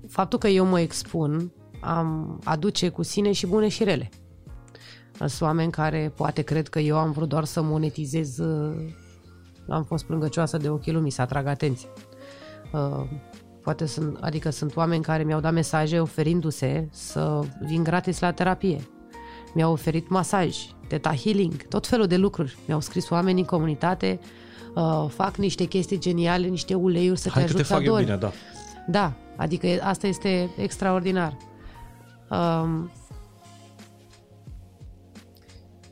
Faptul 0.07 0.39
că 0.39 0.47
eu 0.47 0.65
mă 0.65 0.79
expun 0.79 1.51
am, 1.79 2.39
aduce 2.43 2.89
cu 2.89 3.03
sine 3.03 3.31
și 3.31 3.47
bune 3.47 3.67
și 3.67 3.83
rele. 3.83 4.09
Sunt 5.17 5.41
oameni 5.41 5.71
care 5.71 6.11
poate 6.15 6.41
cred 6.41 6.67
că 6.67 6.79
eu 6.79 6.97
am 6.97 7.11
vrut 7.11 7.29
doar 7.29 7.45
să 7.45 7.61
monetizez, 7.61 8.37
uh, 8.37 8.75
am 9.69 9.83
fost 9.83 10.05
plângăcioasă 10.05 10.57
de 10.57 10.69
ochii 10.69 10.91
lumii, 10.91 11.11
să 11.11 11.21
atrag 11.21 11.45
atenție. 11.47 11.89
Uh, 12.71 13.03
Poate 13.67 13.85
sunt, 13.85 14.17
adică 14.21 14.49
sunt 14.49 14.75
oameni 14.75 15.03
care 15.03 15.23
mi-au 15.23 15.39
dat 15.39 15.53
mesaje 15.53 15.99
oferindu-se 15.99 16.87
să 16.91 17.39
vin 17.65 17.83
gratis 17.83 18.19
la 18.19 18.31
terapie. 18.31 18.87
Mi-au 19.53 19.71
oferit 19.71 20.09
masaj, 20.09 20.57
teta 20.87 21.15
healing, 21.15 21.67
tot 21.67 21.87
felul 21.87 22.05
de 22.07 22.17
lucruri. 22.17 22.57
Mi-au 22.67 22.79
scris 22.79 23.09
oameni 23.09 23.39
în 23.39 23.45
comunitate, 23.45 24.19
uh, 24.75 25.05
fac 25.09 25.35
niște 25.35 25.63
chestii 25.63 25.99
geniale, 25.99 26.47
niște 26.47 26.73
uleiuri 26.73 27.19
să 27.19 27.29
te 27.29 27.39
ajut 27.41 27.65
să 27.65 27.73
adori. 27.73 28.17
da. 28.19 28.31
Da, 28.87 29.13
adică 29.35 29.67
e- 29.67 29.81
asta 29.83 30.07
este 30.07 30.49
extraordinar. 30.57 31.37
Um, 32.29 32.91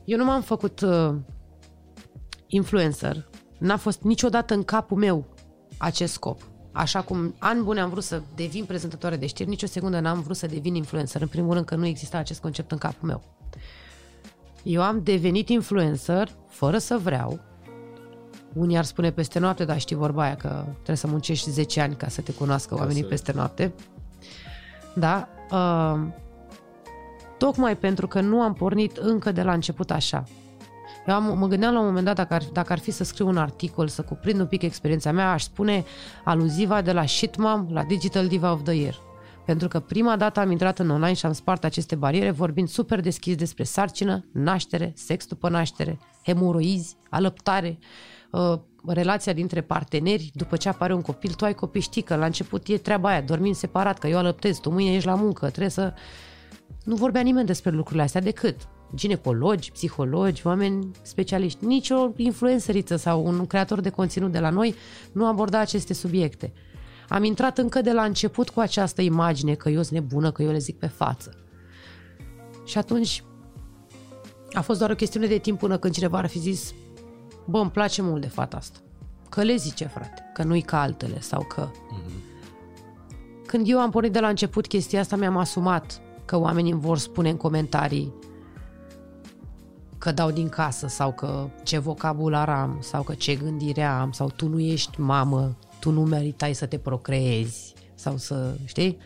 eu 0.04 0.18
nu 0.18 0.24
m-am 0.24 0.42
făcut 0.42 0.80
uh, 0.80 1.14
influencer. 2.46 3.28
N-a 3.58 3.76
fost 3.76 4.02
niciodată 4.02 4.54
în 4.54 4.62
capul 4.62 4.96
meu 4.96 5.24
acest 5.78 6.12
scop. 6.12 6.40
Așa 6.72 7.02
cum 7.02 7.34
ani 7.38 7.62
bune 7.62 7.80
am 7.80 7.90
vrut 7.90 8.02
să 8.02 8.22
devin 8.34 8.64
prezentatoare 8.64 9.16
de 9.16 9.26
știri, 9.26 9.48
nicio 9.48 9.66
secundă 9.66 10.00
n-am 10.00 10.20
vrut 10.20 10.36
să 10.36 10.46
devin 10.46 10.74
influencer. 10.74 11.20
În 11.20 11.28
primul 11.28 11.52
rând 11.54 11.64
că 11.66 11.74
nu 11.74 11.86
exista 11.86 12.18
acest 12.18 12.40
concept 12.40 12.72
în 12.72 12.78
capul 12.78 13.08
meu. 13.08 13.22
Eu 14.62 14.82
am 14.82 15.02
devenit 15.02 15.48
influencer 15.48 16.28
fără 16.48 16.78
să 16.78 16.96
vreau. 17.02 17.40
Unii 18.54 18.76
ar 18.76 18.84
spune 18.84 19.10
peste 19.10 19.38
noapte, 19.38 19.64
dar 19.64 19.78
știi 19.78 19.96
vorba 19.96 20.22
aia 20.22 20.36
că 20.36 20.64
trebuie 20.72 20.96
să 20.96 21.06
muncești 21.06 21.50
10 21.50 21.80
ani 21.80 21.94
ca 21.96 22.08
să 22.08 22.20
te 22.20 22.32
cunoască 22.32 22.74
oamenii 22.74 23.02
să- 23.02 23.08
peste 23.08 23.32
noapte. 23.32 23.74
Da? 24.94 25.28
Uh, 25.50 26.00
tocmai 27.38 27.76
pentru 27.76 28.06
că 28.06 28.20
nu 28.20 28.40
am 28.40 28.52
pornit 28.52 28.96
încă 28.96 29.32
de 29.32 29.42
la 29.42 29.52
început 29.52 29.90
așa. 29.90 30.24
Eu 31.06 31.14
am, 31.14 31.38
mă 31.38 31.46
gândeam 31.46 31.72
la 31.72 31.80
un 31.80 31.86
moment 31.86 32.04
dat 32.04 32.16
dacă 32.16 32.34
ar, 32.34 32.42
dacă 32.52 32.72
ar 32.72 32.78
fi 32.78 32.90
să 32.90 33.04
scriu 33.04 33.28
un 33.28 33.36
articol, 33.36 33.88
să 33.88 34.02
cuprind 34.02 34.40
un 34.40 34.46
pic 34.46 34.62
experiența 34.62 35.12
mea, 35.12 35.32
aș 35.32 35.42
spune 35.42 35.84
aluziva 36.24 36.82
de 36.82 36.92
la 36.92 37.06
Shitmam 37.06 37.68
la 37.70 37.82
Digital 37.82 38.26
Diva 38.26 38.52
of 38.52 38.62
the 38.62 38.72
Year. 38.72 38.94
Pentru 39.44 39.68
că 39.68 39.80
prima 39.80 40.16
dată 40.16 40.40
am 40.40 40.50
intrat 40.50 40.78
în 40.78 40.90
online 40.90 41.12
și 41.12 41.26
am 41.26 41.32
spart 41.32 41.64
aceste 41.64 41.94
bariere 41.94 42.30
vorbind 42.30 42.68
super 42.68 43.00
deschis 43.00 43.36
despre 43.36 43.64
sarcină, 43.64 44.24
naștere, 44.32 44.92
sex 44.96 45.26
după 45.26 45.48
naștere, 45.48 45.98
hemoroizi, 46.24 46.96
alăptare, 47.10 47.78
uh, 48.30 48.58
relația 48.86 49.32
dintre 49.32 49.60
parteneri, 49.60 50.30
după 50.34 50.56
ce 50.56 50.68
apare 50.68 50.94
un 50.94 51.02
copil, 51.02 51.32
tu 51.32 51.44
ai 51.44 51.54
copii, 51.54 51.80
știi 51.80 52.02
că 52.02 52.16
la 52.16 52.24
început 52.24 52.66
e 52.66 52.78
treaba 52.78 53.08
aia, 53.08 53.20
dormim 53.20 53.52
separat, 53.52 53.98
că 53.98 54.06
eu 54.06 54.18
alăptez, 54.18 54.58
tu 54.58 54.70
mâine 54.70 54.94
ești 54.94 55.08
la 55.08 55.14
muncă, 55.14 55.46
trebuie 55.46 55.70
să... 55.70 55.94
Nu 56.84 56.94
vorbea 56.94 57.20
nimeni 57.20 57.46
despre 57.46 57.70
lucrurile 57.70 58.02
astea 58.02 58.20
decât 58.20 58.56
ginecologi, 58.94 59.72
psihologi, 59.72 60.46
oameni 60.46 60.90
specialiști. 61.02 61.64
Nici 61.64 61.90
o 61.90 62.10
influențăriță 62.16 62.96
sau 62.96 63.26
un 63.26 63.46
creator 63.46 63.80
de 63.80 63.90
conținut 63.90 64.32
de 64.32 64.38
la 64.38 64.50
noi 64.50 64.74
nu 65.12 65.26
aborda 65.26 65.58
aceste 65.58 65.94
subiecte. 65.94 66.52
Am 67.08 67.24
intrat 67.24 67.58
încă 67.58 67.80
de 67.80 67.92
la 67.92 68.02
început 68.02 68.48
cu 68.48 68.60
această 68.60 69.02
imagine 69.02 69.54
că 69.54 69.68
eu 69.68 69.82
sunt 69.82 69.98
nebună, 69.98 70.30
că 70.30 70.42
eu 70.42 70.50
le 70.50 70.58
zic 70.58 70.78
pe 70.78 70.86
față. 70.86 71.34
Și 72.64 72.78
atunci 72.78 73.24
a 74.52 74.60
fost 74.60 74.78
doar 74.78 74.90
o 74.90 74.94
chestiune 74.94 75.26
de 75.26 75.38
timp 75.38 75.58
până 75.58 75.78
când 75.78 75.94
cineva 75.94 76.18
ar 76.18 76.26
fi 76.26 76.38
zis 76.38 76.74
bă, 77.44 77.58
îmi 77.58 77.70
place 77.70 78.02
mult 78.02 78.20
de 78.20 78.28
fata 78.28 78.56
asta. 78.56 78.78
Că 79.28 79.42
le 79.42 79.56
zice, 79.56 79.84
frate, 79.84 80.30
că 80.34 80.42
nu-i 80.42 80.62
ca 80.62 80.80
altele 80.80 81.20
sau 81.20 81.42
că... 81.42 81.68
Mm-hmm. 81.68 82.34
Când 83.46 83.68
eu 83.68 83.78
am 83.78 83.90
pornit 83.90 84.12
de 84.12 84.20
la 84.20 84.28
început 84.28 84.66
chestia 84.66 85.00
asta, 85.00 85.16
mi-am 85.16 85.36
asumat 85.36 86.00
că 86.24 86.38
oamenii 86.38 86.72
îmi 86.72 86.80
vor 86.80 86.98
spune 86.98 87.30
în 87.30 87.36
comentarii 87.36 88.12
că 89.98 90.12
dau 90.12 90.30
din 90.30 90.48
casă 90.48 90.86
sau 90.86 91.12
că 91.12 91.48
ce 91.62 91.78
vocabular 91.78 92.48
am 92.48 92.78
sau 92.80 93.02
că 93.02 93.14
ce 93.14 93.34
gândire 93.34 93.82
am 93.82 94.12
sau 94.12 94.30
tu 94.30 94.48
nu 94.48 94.60
ești 94.60 95.00
mamă, 95.00 95.56
tu 95.80 95.90
nu 95.90 96.02
meritai 96.02 96.54
să 96.54 96.66
te 96.66 96.78
procreezi 96.78 97.74
sau 97.94 98.16
să, 98.16 98.56
știi? 98.64 98.98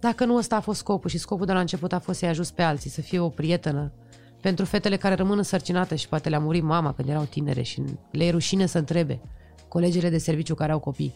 Dacă 0.00 0.24
nu 0.24 0.36
ăsta 0.36 0.56
a 0.56 0.60
fost 0.60 0.78
scopul 0.78 1.10
și 1.10 1.18
scopul 1.18 1.46
de 1.46 1.52
la 1.52 1.60
început 1.60 1.92
a 1.92 1.98
fost 1.98 2.18
să-i 2.18 2.28
ajut 2.28 2.48
pe 2.48 2.62
alții, 2.62 2.90
să 2.90 3.00
fie 3.00 3.18
o 3.18 3.28
prietenă 3.28 3.92
pentru 4.40 4.64
fetele 4.64 4.96
care 4.96 5.14
rămân 5.14 5.38
însărcinate 5.38 5.96
și 5.96 6.08
poate 6.08 6.28
le-a 6.28 6.38
murit 6.38 6.62
mama 6.62 6.92
când 6.92 7.08
erau 7.08 7.24
tinere 7.24 7.62
și 7.62 7.82
le 8.10 8.24
e 8.24 8.30
rușine 8.30 8.66
să 8.66 8.78
întrebe 8.78 9.20
colegele 9.68 10.08
de 10.08 10.18
serviciu 10.18 10.54
care 10.54 10.72
au 10.72 10.78
copii. 10.78 11.14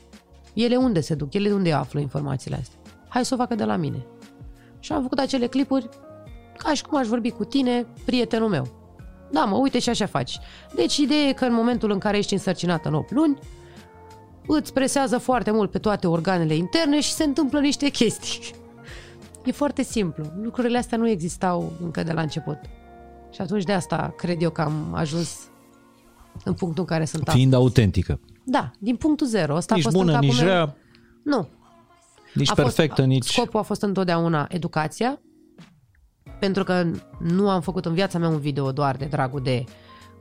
Ele 0.54 0.76
unde 0.76 1.00
se 1.00 1.14
duc? 1.14 1.34
Ele 1.34 1.52
unde 1.52 1.72
află 1.72 2.00
informațiile 2.00 2.56
astea? 2.56 2.78
Hai 3.08 3.24
să 3.24 3.34
o 3.34 3.36
facă 3.36 3.54
de 3.54 3.64
la 3.64 3.76
mine. 3.76 4.06
Și 4.78 4.92
am 4.92 5.02
făcut 5.02 5.18
acele 5.18 5.46
clipuri 5.46 5.88
ca 6.56 6.74
și 6.74 6.82
cum 6.84 6.98
aș 6.98 7.06
vorbi 7.06 7.30
cu 7.30 7.44
tine, 7.44 7.86
prietenul 8.04 8.48
meu. 8.48 8.66
Da, 9.30 9.44
mă, 9.44 9.56
uite 9.56 9.78
și 9.78 9.88
așa 9.88 10.06
faci. 10.06 10.38
Deci 10.74 10.96
ideea 10.96 11.20
e 11.28 11.32
că 11.32 11.44
în 11.44 11.52
momentul 11.54 11.90
în 11.90 11.98
care 11.98 12.16
ești 12.16 12.32
însărcinată 12.32 12.88
în 12.88 12.94
8 12.94 13.10
luni, 13.12 13.38
îți 14.46 14.72
presează 14.72 15.18
foarte 15.18 15.50
mult 15.50 15.70
pe 15.70 15.78
toate 15.78 16.06
organele 16.06 16.54
interne 16.54 17.00
și 17.00 17.12
se 17.12 17.24
întâmplă 17.24 17.60
niște 17.60 17.88
chestii. 17.88 18.40
E 19.44 19.52
foarte 19.52 19.82
simplu. 19.82 20.24
Lucrurile 20.42 20.78
astea 20.78 20.98
nu 20.98 21.08
existau 21.08 21.72
încă 21.82 22.02
de 22.02 22.12
la 22.12 22.20
început. 22.20 22.58
Și 23.30 23.40
atunci 23.40 23.62
de 23.64 23.72
asta 23.72 24.14
cred 24.16 24.42
eu 24.42 24.50
că 24.50 24.60
am 24.60 24.94
ajuns 24.94 25.38
în 26.44 26.52
punctul 26.54 26.80
în 26.82 26.88
care 26.88 27.04
sunt 27.04 27.22
Fiind 27.28 27.52
astăzi. 27.52 27.62
autentică. 27.62 28.20
Da, 28.44 28.70
din 28.78 28.96
punctul 28.96 29.26
zero. 29.26 29.56
Asta 29.56 29.74
Nici 29.74 29.84
a 29.84 29.88
fost 29.88 29.96
bună, 30.02 30.10
în 30.12 30.18
capul 30.20 30.28
nici 30.34 30.38
meu. 30.44 30.48
rea, 30.48 30.76
Nu. 31.22 31.48
nici 32.34 32.50
A 32.50 32.54
perfectă, 32.54 32.94
fost, 32.94 33.06
nici... 33.06 33.24
Scopul 33.26 33.60
a 33.60 33.62
fost 33.62 33.82
întotdeauna 33.82 34.46
educația, 34.50 35.20
pentru 36.38 36.64
că 36.64 36.86
nu 37.18 37.50
am 37.50 37.60
făcut 37.60 37.86
în 37.86 37.94
viața 37.94 38.18
mea 38.18 38.28
un 38.28 38.38
video 38.38 38.72
doar 38.72 38.96
de 38.96 39.04
dragul 39.04 39.42
de 39.42 39.64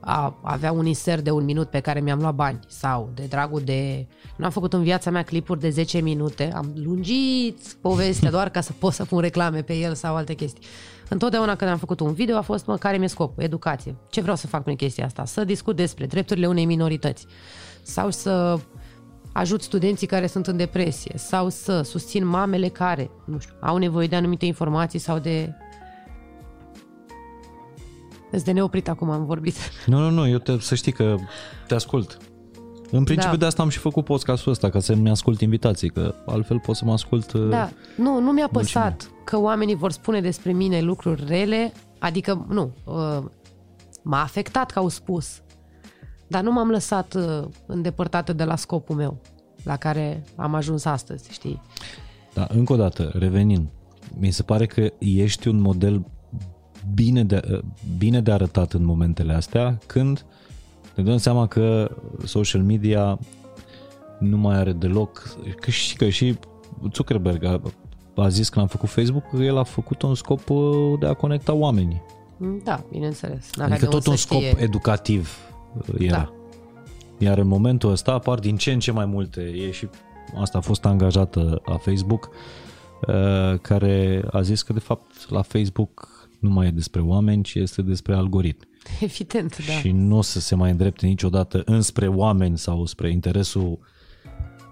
a 0.00 0.38
avea 0.42 0.72
un 0.72 0.86
insert 0.86 1.24
de 1.24 1.30
un 1.30 1.44
minut 1.44 1.68
pe 1.68 1.80
care 1.80 2.00
mi-am 2.00 2.18
luat 2.20 2.34
bani 2.34 2.58
sau 2.68 3.10
de 3.14 3.22
dragul 3.28 3.60
de... 3.60 4.06
Nu 4.36 4.44
am 4.44 4.50
făcut 4.50 4.72
în 4.72 4.82
viața 4.82 5.10
mea 5.10 5.22
clipuri 5.22 5.60
de 5.60 5.70
10 5.70 6.00
minute, 6.00 6.52
am 6.54 6.72
lungit 6.74 7.58
povestea 7.80 8.30
doar 8.30 8.48
ca 8.48 8.60
să 8.60 8.72
pot 8.72 8.92
să 8.92 9.04
pun 9.04 9.20
reclame 9.20 9.62
pe 9.62 9.74
el 9.74 9.94
sau 9.94 10.16
alte 10.16 10.34
chestii. 10.34 10.62
Întotdeauna 11.08 11.56
când 11.56 11.70
am 11.70 11.78
făcut 11.78 12.00
un 12.00 12.12
video 12.12 12.36
a 12.36 12.40
fost, 12.40 12.66
mă, 12.66 12.76
care 12.76 12.96
mi-e 12.96 13.08
scopul? 13.08 13.42
Educație. 13.42 13.96
Ce 14.10 14.20
vreau 14.20 14.36
să 14.36 14.46
fac 14.46 14.62
prin 14.62 14.76
chestia 14.76 15.04
asta? 15.04 15.24
Să 15.24 15.44
discut 15.44 15.76
despre 15.76 16.06
drepturile 16.06 16.46
unei 16.46 16.64
minorități 16.64 17.26
sau 17.82 18.10
să 18.10 18.58
ajut 19.32 19.62
studenții 19.62 20.06
care 20.06 20.26
sunt 20.26 20.46
în 20.46 20.56
depresie 20.56 21.14
sau 21.16 21.48
să 21.48 21.82
susțin 21.82 22.26
mamele 22.26 22.68
care, 22.68 23.10
nu 23.24 23.38
știu, 23.38 23.54
au 23.60 23.76
nevoie 23.76 24.06
de 24.06 24.16
anumite 24.16 24.46
informații 24.46 24.98
sau 24.98 25.18
de... 25.18 25.54
Îți 28.36 28.44
de 28.44 28.52
neoprit 28.52 28.88
acum 28.88 29.10
am 29.10 29.24
vorbit. 29.24 29.54
Nu, 29.86 29.98
nu, 29.98 30.10
nu, 30.10 30.28
eu 30.28 30.38
te, 30.38 30.58
să 30.60 30.74
știi 30.74 30.92
că 30.92 31.16
te 31.66 31.74
ascult. 31.74 32.18
În 32.90 33.04
principiu 33.04 33.30
Da. 33.32 33.36
de 33.36 33.44
asta 33.46 33.62
am 33.62 33.68
și 33.68 33.78
făcut 33.78 34.04
podcastul 34.04 34.52
ăsta, 34.52 34.70
ca 34.70 34.80
să-mi 34.80 35.10
ascult 35.10 35.40
invitații, 35.40 35.88
că 35.90 36.14
altfel 36.26 36.58
pot 36.60 36.76
să 36.76 36.84
mă 36.84 36.92
ascult... 36.92 37.32
uh, 37.32 37.48
Da, 37.48 37.70
nu, 37.96 38.20
nu 38.20 38.32
mi-a 38.32 38.48
Mulțumim. 38.52 38.86
păsat 38.88 39.10
că 39.24 39.38
oamenii 39.38 39.74
vor 39.74 39.92
spune 39.92 40.20
despre 40.20 40.52
mine 40.52 40.80
lucruri 40.80 41.24
rele, 41.26 41.72
adică, 41.98 42.46
nu, 42.48 42.70
uh, 42.84 43.24
m-a 44.02 44.22
afectat 44.22 44.70
că 44.70 44.78
au 44.78 44.88
spus, 44.88 45.40
dar 46.26 46.42
nu 46.42 46.52
m-am 46.52 46.68
lăsat 46.70 47.14
uh, 47.14 47.44
îndepărtată 47.66 48.32
de 48.32 48.44
la 48.44 48.56
scopul 48.56 48.96
meu, 48.96 49.20
la 49.62 49.76
care 49.76 50.24
am 50.36 50.54
ajuns 50.54 50.84
astăzi, 50.84 51.32
știi? 51.32 51.62
Da, 52.34 52.46
încă 52.50 52.72
o 52.72 52.76
dată, 52.76 53.10
revenind, 53.14 53.66
mi 54.18 54.30
se 54.30 54.42
pare 54.42 54.66
că 54.66 54.88
ești 54.98 55.48
un 55.48 55.60
model 55.60 56.04
bine 56.94 57.24
de, 57.24 57.62
bine 57.98 58.20
de 58.20 58.32
arătat 58.32 58.72
în 58.72 58.84
momentele 58.84 59.32
astea, 59.32 59.78
când 59.86 60.24
ne 60.94 61.02
dăm 61.02 61.16
seama 61.16 61.46
că 61.46 61.96
social 62.24 62.62
media 62.62 63.18
nu 64.18 64.36
mai 64.36 64.56
are 64.56 64.72
deloc, 64.72 65.36
că 65.60 65.70
și, 65.70 65.96
că 65.96 66.08
și 66.08 66.38
Zuckerberg 66.92 67.44
a, 67.44 67.60
a 68.14 68.28
zis 68.28 68.48
când 68.48 68.64
am 68.64 68.70
făcut 68.70 68.88
Facebook 68.88 69.22
că 69.30 69.36
el 69.36 69.58
a 69.58 69.62
făcut 69.62 70.02
un 70.02 70.14
scop 70.14 70.50
uh, 70.50 70.98
de 71.00 71.06
a 71.06 71.14
conecta 71.14 71.52
oamenii. 71.52 72.02
Da, 72.64 72.84
bineînțeles. 72.90 73.50
N-avea 73.56 73.74
Adică 73.74 73.90
de 73.90 73.96
tot 73.96 74.06
unde 74.06 74.10
un 74.10 74.16
să 74.16 74.22
scop 74.22 74.40
știe. 74.40 74.62
educativ 74.62 75.36
uh, 75.76 75.94
era. 75.98 76.16
Da. 76.16 76.32
Iar 77.18 77.38
în 77.38 77.46
momentul 77.46 77.90
ăsta 77.90 78.12
apar 78.12 78.38
din 78.38 78.56
ce 78.56 78.72
în 78.72 78.78
ce 78.78 78.92
mai 78.92 79.04
multe. 79.04 79.40
E 79.40 79.70
și 79.70 79.88
asta 80.40 80.58
a 80.58 80.60
fost 80.60 80.84
angajată 80.84 81.60
a 81.64 81.74
Facebook, 81.76 82.30
uh, 83.06 83.58
care 83.60 84.24
a 84.30 84.40
zis 84.40 84.62
că 84.62 84.72
de 84.72 84.78
fapt 84.78 85.30
la 85.30 85.42
Facebook 85.42 86.15
nu 86.38 86.50
mai 86.50 86.66
e 86.66 86.70
despre 86.70 87.00
oameni, 87.00 87.42
ci 87.42 87.54
este 87.54 87.82
despre 87.82 88.14
algoritmi. 88.14 88.68
Evident, 89.00 89.66
da. 89.66 89.72
Și 89.72 89.90
nu 89.90 90.16
o 90.16 90.22
să 90.22 90.40
se 90.40 90.54
mai 90.54 90.70
îndrepte 90.70 91.06
niciodată 91.06 91.62
înspre 91.64 92.08
oameni 92.08 92.58
sau 92.58 92.86
spre 92.86 93.10
interesul 93.10 93.78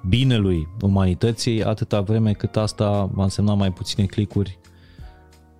binelui 0.08 0.68
umanității, 0.80 1.64
atâta 1.64 2.00
vreme 2.00 2.32
cât 2.32 2.56
asta 2.56 3.04
va 3.12 3.22
însemna 3.22 3.54
mai 3.54 3.72
puține 3.72 4.06
clicuri 4.06 4.58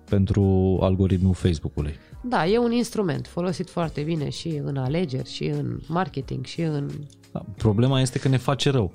pentru 0.09 0.77
algoritmul 0.81 1.33
Facebook-ului. 1.33 1.93
Da, 2.21 2.47
e 2.47 2.57
un 2.57 2.71
instrument 2.71 3.27
folosit 3.27 3.69
foarte 3.69 4.01
bine 4.01 4.29
și 4.29 4.61
în 4.63 4.77
alegeri, 4.77 5.31
și 5.31 5.43
în 5.43 5.79
marketing, 5.87 6.45
și 6.45 6.61
în... 6.61 6.89
Da, 7.31 7.45
Problema 7.57 8.01
este 8.01 8.19
că 8.19 8.27
ne 8.27 8.37
face 8.37 8.69
rău. 8.69 8.91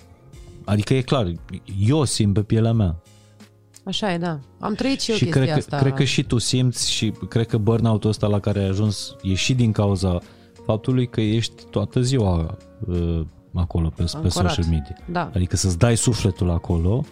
Adică 0.65 0.95
e 0.95 1.01
clar, 1.01 1.33
eu 1.87 2.05
simt 2.05 2.35
pe 2.35 2.43
pielea 2.43 2.73
mea. 2.73 3.03
Așa 3.91 4.13
e, 4.13 4.19
da. 4.19 4.39
Am 4.59 4.75
trăit 4.75 5.01
și 5.01 5.11
eu 5.11 5.17
și 5.17 5.25
chestia 5.25 5.43
cred 5.43 5.53
că, 5.53 5.59
asta. 5.59 5.77
cred 5.77 5.95
că 5.95 6.05
și 6.05 6.23
tu 6.23 6.39
simți 6.39 6.91
și 6.91 7.13
cred 7.29 7.47
că 7.47 7.59
burnout-ul 7.59 8.11
ăsta 8.11 8.27
la 8.27 8.41
care 8.41 8.59
ai 8.59 8.69
ajuns 8.69 9.17
e 9.23 9.35
și 9.35 9.55
din 9.55 9.73
cauza 9.73 10.19
faptului 10.67 11.09
că 11.09 11.21
ești 11.21 11.65
toată 11.71 12.01
ziua 12.01 12.57
uh, 12.87 13.21
acolo 13.55 13.89
pe, 13.89 14.03
pe 14.03 14.11
Ancorat. 14.15 14.33
social 14.51 14.65
media. 14.71 14.97
Da. 15.11 15.31
Adică 15.35 15.57
să-ți 15.57 15.79
dai 15.79 15.97
sufletul 15.97 16.51
acolo 16.51 17.05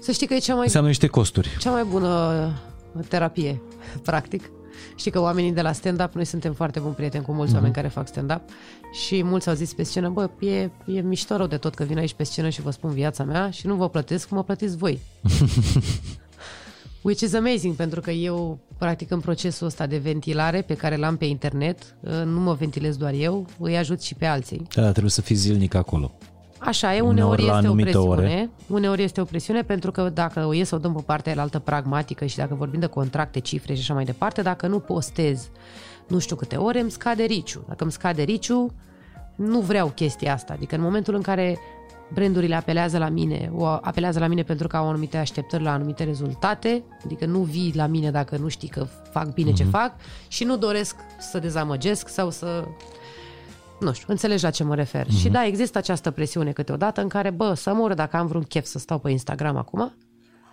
Să 0.00 0.12
știi 0.12 0.26
că 0.26 0.34
e 0.34 0.38
cea 0.38 0.54
mai 0.54 0.64
înseamnă 0.64 0.88
niște 0.88 1.06
costuri. 1.06 1.56
cea 1.58 1.70
mai 1.70 1.84
bună 1.84 2.52
terapie, 3.08 3.60
practic. 4.02 4.50
Știi 4.94 5.10
că 5.10 5.20
oamenii 5.20 5.52
de 5.52 5.62
la 5.62 5.72
stand-up, 5.72 6.14
noi 6.14 6.24
suntem 6.24 6.52
foarte 6.52 6.80
buni 6.80 6.94
prieteni 6.94 7.24
cu 7.24 7.32
mulți 7.32 7.52
mm-hmm. 7.52 7.54
oameni 7.54 7.74
care 7.74 7.88
fac 7.88 8.06
stand-up 8.08 8.40
și 8.92 9.22
mulți 9.22 9.48
au 9.48 9.54
zis 9.54 9.72
pe 9.72 9.82
scenă, 9.82 10.08
bă, 10.08 10.30
e, 10.40 10.70
e 10.86 11.00
mișto 11.00 11.36
rău 11.36 11.46
de 11.46 11.56
tot 11.56 11.74
că 11.74 11.84
vin 11.84 11.98
aici 11.98 12.14
pe 12.14 12.24
scenă 12.24 12.48
și 12.48 12.60
vă 12.60 12.70
spun 12.70 12.90
viața 12.90 13.24
mea 13.24 13.50
și 13.50 13.66
nu 13.66 13.74
vă 13.74 13.88
plătesc, 13.88 14.30
mă 14.30 14.44
plătiți 14.44 14.76
voi. 14.76 15.00
Which 17.02 17.20
is 17.20 17.34
amazing, 17.34 17.74
pentru 17.74 18.00
că 18.00 18.10
eu, 18.10 18.58
practic, 18.78 19.10
în 19.10 19.20
procesul 19.20 19.66
ăsta 19.66 19.86
de 19.86 19.96
ventilare 19.96 20.62
pe 20.62 20.74
care 20.74 20.96
l-am 20.96 21.16
pe 21.16 21.24
internet, 21.24 21.94
nu 22.24 22.40
mă 22.40 22.54
ventilez 22.54 22.96
doar 22.96 23.12
eu, 23.12 23.46
îi 23.58 23.76
ajut 23.76 24.02
și 24.02 24.14
pe 24.14 24.26
alții. 24.26 24.66
Da, 24.74 24.90
trebuie 24.90 25.10
să 25.10 25.20
fii 25.20 25.34
zilnic 25.34 25.74
acolo. 25.74 26.12
Așa 26.60 26.94
e, 26.94 27.00
Uneori 27.00 27.20
uneori 27.20 27.42
la 27.42 27.46
este 27.46 27.66
o 27.66 27.70
anumite 27.70 27.90
presiune. 27.90 28.16
ore. 28.16 28.50
Uneori 28.66 29.02
este 29.02 29.20
o 29.20 29.24
presiune 29.24 29.62
pentru 29.62 29.90
că 29.90 30.10
dacă 30.14 30.44
o 30.44 30.52
ies 30.52 30.68
să 30.68 30.74
o 30.74 30.78
dăm 30.78 30.94
pe 30.94 31.02
partea 31.06 31.34
altă 31.36 31.58
pragmatică 31.58 32.24
și 32.24 32.36
dacă 32.36 32.54
vorbim 32.54 32.80
de 32.80 32.86
contracte, 32.86 33.38
cifre 33.38 33.74
și 33.74 33.80
așa 33.80 33.94
mai 33.94 34.04
departe, 34.04 34.42
dacă 34.42 34.66
nu 34.66 34.78
postez 34.78 35.50
nu 36.10 36.18
știu 36.18 36.36
câte 36.36 36.56
ore, 36.56 36.80
îmi 36.80 36.90
scade 36.90 37.24
riciu. 37.24 37.64
Dacă 37.68 37.82
îmi 37.82 37.92
scade 37.92 38.22
riciu, 38.22 38.72
nu 39.34 39.60
vreau 39.60 39.88
chestia 39.88 40.32
asta. 40.32 40.52
Adică 40.52 40.74
în 40.74 40.80
momentul 40.80 41.14
în 41.14 41.22
care 41.22 41.58
brandurile 42.12 42.54
apelează 42.54 42.98
la 42.98 43.08
mine, 43.08 43.50
o 43.54 43.64
apelează 43.64 44.18
la 44.18 44.26
mine 44.26 44.42
pentru 44.42 44.66
că 44.66 44.76
au 44.76 44.88
anumite 44.88 45.16
așteptări 45.16 45.62
la 45.62 45.72
anumite 45.72 46.04
rezultate, 46.04 46.82
adică 47.04 47.26
nu 47.26 47.38
vii 47.38 47.72
la 47.74 47.86
mine 47.86 48.10
dacă 48.10 48.36
nu 48.36 48.48
știi 48.48 48.68
că 48.68 48.86
fac 49.10 49.32
bine 49.32 49.52
ce 49.52 49.64
fac 49.64 49.92
și 50.28 50.44
nu 50.44 50.56
doresc 50.56 50.96
să 51.18 51.38
dezamăgesc 51.38 52.08
sau 52.08 52.30
să 52.30 52.64
nu 53.80 53.92
știu, 53.92 54.06
înțelegi 54.08 54.44
la 54.44 54.50
ce 54.50 54.64
mă 54.64 54.74
refer. 54.74 55.06
Mm-hmm. 55.06 55.18
Și 55.18 55.28
da, 55.28 55.44
există 55.46 55.78
această 55.78 56.10
presiune 56.10 56.52
câteodată 56.52 57.00
în 57.00 57.08
care, 57.08 57.30
bă, 57.30 57.54
să 57.54 57.72
mor 57.72 57.94
dacă 57.94 58.16
am 58.16 58.26
vreun 58.26 58.42
chef 58.42 58.64
să 58.64 58.78
stau 58.78 58.98
pe 58.98 59.10
Instagram 59.10 59.56
acum, 59.56 59.94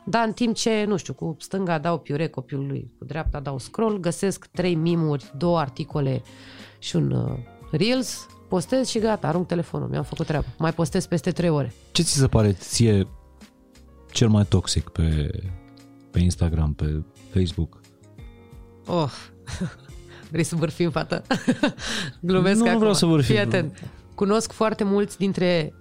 dar 0.06 0.26
în 0.26 0.34
timp 0.34 0.56
ce, 0.56 0.84
nu 0.88 0.98
știu, 0.98 1.14
cu 1.14 1.36
stânga 1.40 1.78
dau 1.78 1.98
piure 1.98 2.28
copilului, 2.28 2.92
cu 2.98 3.06
dreapta 3.06 3.40
dau 3.40 3.58
scroll, 3.58 4.00
găsesc 4.00 4.46
trei 4.46 4.76
mimuri, 4.76 5.32
două 5.38 5.60
articole 5.60 6.22
și 6.80 6.96
un 6.96 7.12
uh, 7.12 7.38
Reels 7.72 8.28
postez 8.48 8.88
și 8.88 9.00
gata, 9.00 9.28
arunc 9.28 9.48
telefonul, 9.48 9.88
mi-am 9.88 10.04
făcut 10.04 10.26
treaba. 10.26 10.46
Mai 10.58 10.74
postez 10.74 11.06
peste 11.06 11.32
trei 11.32 11.50
ore. 11.50 11.74
Ce 11.92 12.02
ți 12.02 12.18
se 12.18 12.28
pare 12.28 12.52
ție 12.52 13.08
cel 14.12 14.28
mai 14.28 14.46
toxic 14.46 14.90
pe, 14.90 15.30
pe 16.12 16.20
Instagram, 16.20 16.74
pe 16.74 17.04
Facebook? 17.34 17.82
Oh, 18.86 19.12
vrei 20.32 20.44
să 20.44 20.56
vârfim, 20.56 20.90
fată? 20.90 21.22
Glumesc 22.20 22.60
Nu 22.60 22.68
acum. 22.68 22.78
vreau 22.78 22.94
să 22.94 23.06
vârfim. 23.06 23.36
Fii 23.36 23.44
atent. 23.44 23.80
Cunosc 24.16 24.52
foarte 24.52 24.84
mulți 24.84 25.18
dintre 25.18 25.74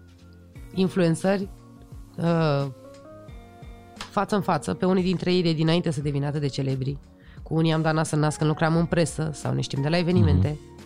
influenceri 0.74 1.48
uh, 2.16 2.66
față 3.96 4.34
în 4.34 4.40
față, 4.42 4.74
pe 4.74 4.86
unii 4.86 5.02
dintre 5.02 5.32
ei 5.32 5.42
de 5.42 5.52
dinainte 5.52 5.90
să 5.90 6.00
devină 6.00 6.26
atât 6.26 6.40
de 6.40 6.46
celebri. 6.46 6.98
Cu 7.42 7.54
unii 7.54 7.72
am 7.72 7.82
dat 7.82 7.94
nas 7.94 8.10
în 8.10 8.18
nas 8.18 8.36
când 8.36 8.50
lucram 8.50 8.76
în 8.76 8.84
presă 8.84 9.30
sau 9.32 9.54
ne 9.54 9.60
știm 9.60 9.82
de 9.82 9.88
la 9.88 9.98
evenimente. 9.98 10.48
Mm-hmm. 10.48 10.76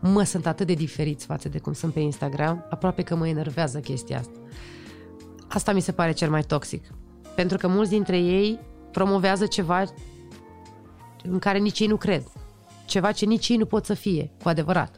Mă, 0.00 0.22
sunt 0.22 0.46
atât 0.46 0.66
de 0.66 0.74
diferiți 0.74 1.26
față 1.26 1.48
de 1.48 1.58
cum 1.58 1.72
sunt 1.72 1.92
pe 1.92 2.00
Instagram, 2.00 2.66
aproape 2.70 3.02
că 3.02 3.16
mă 3.16 3.28
enervează 3.28 3.78
chestia 3.78 4.18
asta. 4.18 4.38
Asta 5.48 5.72
mi 5.72 5.80
se 5.80 5.92
pare 5.92 6.12
cel 6.12 6.30
mai 6.30 6.42
toxic. 6.42 6.84
Pentru 7.34 7.56
că 7.56 7.68
mulți 7.68 7.90
dintre 7.90 8.18
ei 8.18 8.58
promovează 8.92 9.46
ceva 9.46 9.82
în 11.22 11.38
care 11.38 11.58
nici 11.58 11.80
ei 11.80 11.86
nu 11.86 11.96
cred. 11.96 12.22
Ceva 12.88 13.12
ce 13.12 13.24
nici 13.24 13.48
ei 13.48 13.56
nu 13.56 13.66
pot 13.66 13.84
să 13.84 13.94
fie, 13.94 14.30
cu 14.42 14.48
adevărat. 14.48 14.96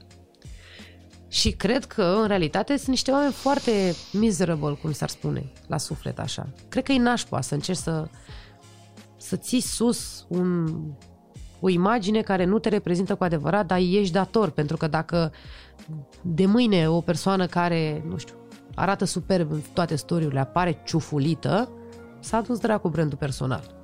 Și 1.28 1.50
cred 1.50 1.84
că, 1.84 2.02
în 2.02 2.26
realitate, 2.26 2.76
sunt 2.76 2.88
niște 2.88 3.10
oameni 3.10 3.32
foarte 3.32 3.94
miserable, 4.12 4.78
cum 4.82 4.92
s-ar 4.92 5.08
spune, 5.08 5.52
la 5.66 5.78
suflet 5.78 6.18
așa. 6.18 6.48
Cred 6.68 6.84
că 6.84 6.92
e 6.92 6.98
nașpa 6.98 7.40
să 7.40 7.54
încerci 7.54 7.78
să, 7.78 8.08
să 9.16 9.36
ții 9.36 9.60
sus 9.60 10.26
un, 10.28 10.74
o 11.60 11.68
imagine 11.68 12.20
care 12.20 12.44
nu 12.44 12.58
te 12.58 12.68
reprezintă 12.68 13.14
cu 13.14 13.24
adevărat, 13.24 13.66
dar 13.66 13.78
ești 13.78 14.12
dator, 14.12 14.50
pentru 14.50 14.76
că 14.76 14.86
dacă 14.86 15.32
de 16.22 16.46
mâine 16.46 16.88
o 16.88 17.00
persoană 17.00 17.46
care, 17.46 18.04
nu 18.08 18.16
știu, 18.16 18.34
arată 18.74 19.04
superb 19.04 19.52
în 19.52 19.60
toate 19.72 19.96
storiurile, 19.96 20.40
apare 20.40 20.82
ciufulită, 20.84 21.70
s-a 22.20 22.40
dus 22.40 22.58
dracu 22.58 22.88
brandul 22.88 23.18
personal. 23.18 23.74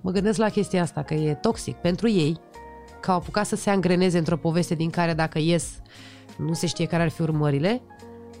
Mă 0.00 0.10
gândesc 0.10 0.38
la 0.38 0.48
chestia 0.48 0.82
asta, 0.82 1.02
că 1.02 1.14
e 1.14 1.34
toxic 1.34 1.76
pentru 1.76 2.08
ei, 2.08 2.40
că 3.00 3.10
au 3.10 3.16
apucat 3.16 3.46
să 3.46 3.56
se 3.56 3.70
angreneze 3.70 4.18
într-o 4.18 4.36
poveste 4.36 4.74
din 4.74 4.90
care 4.90 5.14
dacă 5.14 5.38
ies 5.38 5.68
nu 6.38 6.52
se 6.52 6.66
știe 6.66 6.86
care 6.86 7.02
ar 7.02 7.08
fi 7.08 7.22
urmările 7.22 7.82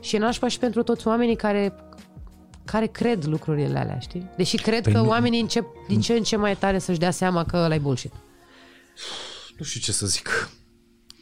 și 0.00 0.16
e 0.16 0.18
nașpa 0.18 0.48
și 0.48 0.58
pentru 0.58 0.82
toți 0.82 1.06
oamenii 1.06 1.36
care 1.36 1.74
care 2.64 2.86
cred 2.86 3.24
lucrurile 3.24 3.78
alea, 3.78 3.98
știi? 3.98 4.30
Deși 4.36 4.56
cred 4.56 4.82
Păi 4.82 4.92
că 4.92 4.98
nu- 4.98 5.08
oamenii 5.08 5.40
încep 5.40 5.66
din 5.88 6.00
ce 6.00 6.12
în 6.12 6.22
ce 6.22 6.36
mai 6.36 6.56
tare 6.56 6.78
să-și 6.78 6.98
dea 6.98 7.10
seama 7.10 7.44
că 7.44 7.56
ăla 7.56 7.74
e 7.74 7.78
bullshit. 7.78 8.12
Nu 9.58 9.64
știu 9.64 9.80
ce 9.80 9.92
să 9.92 10.06
zic. 10.06 10.50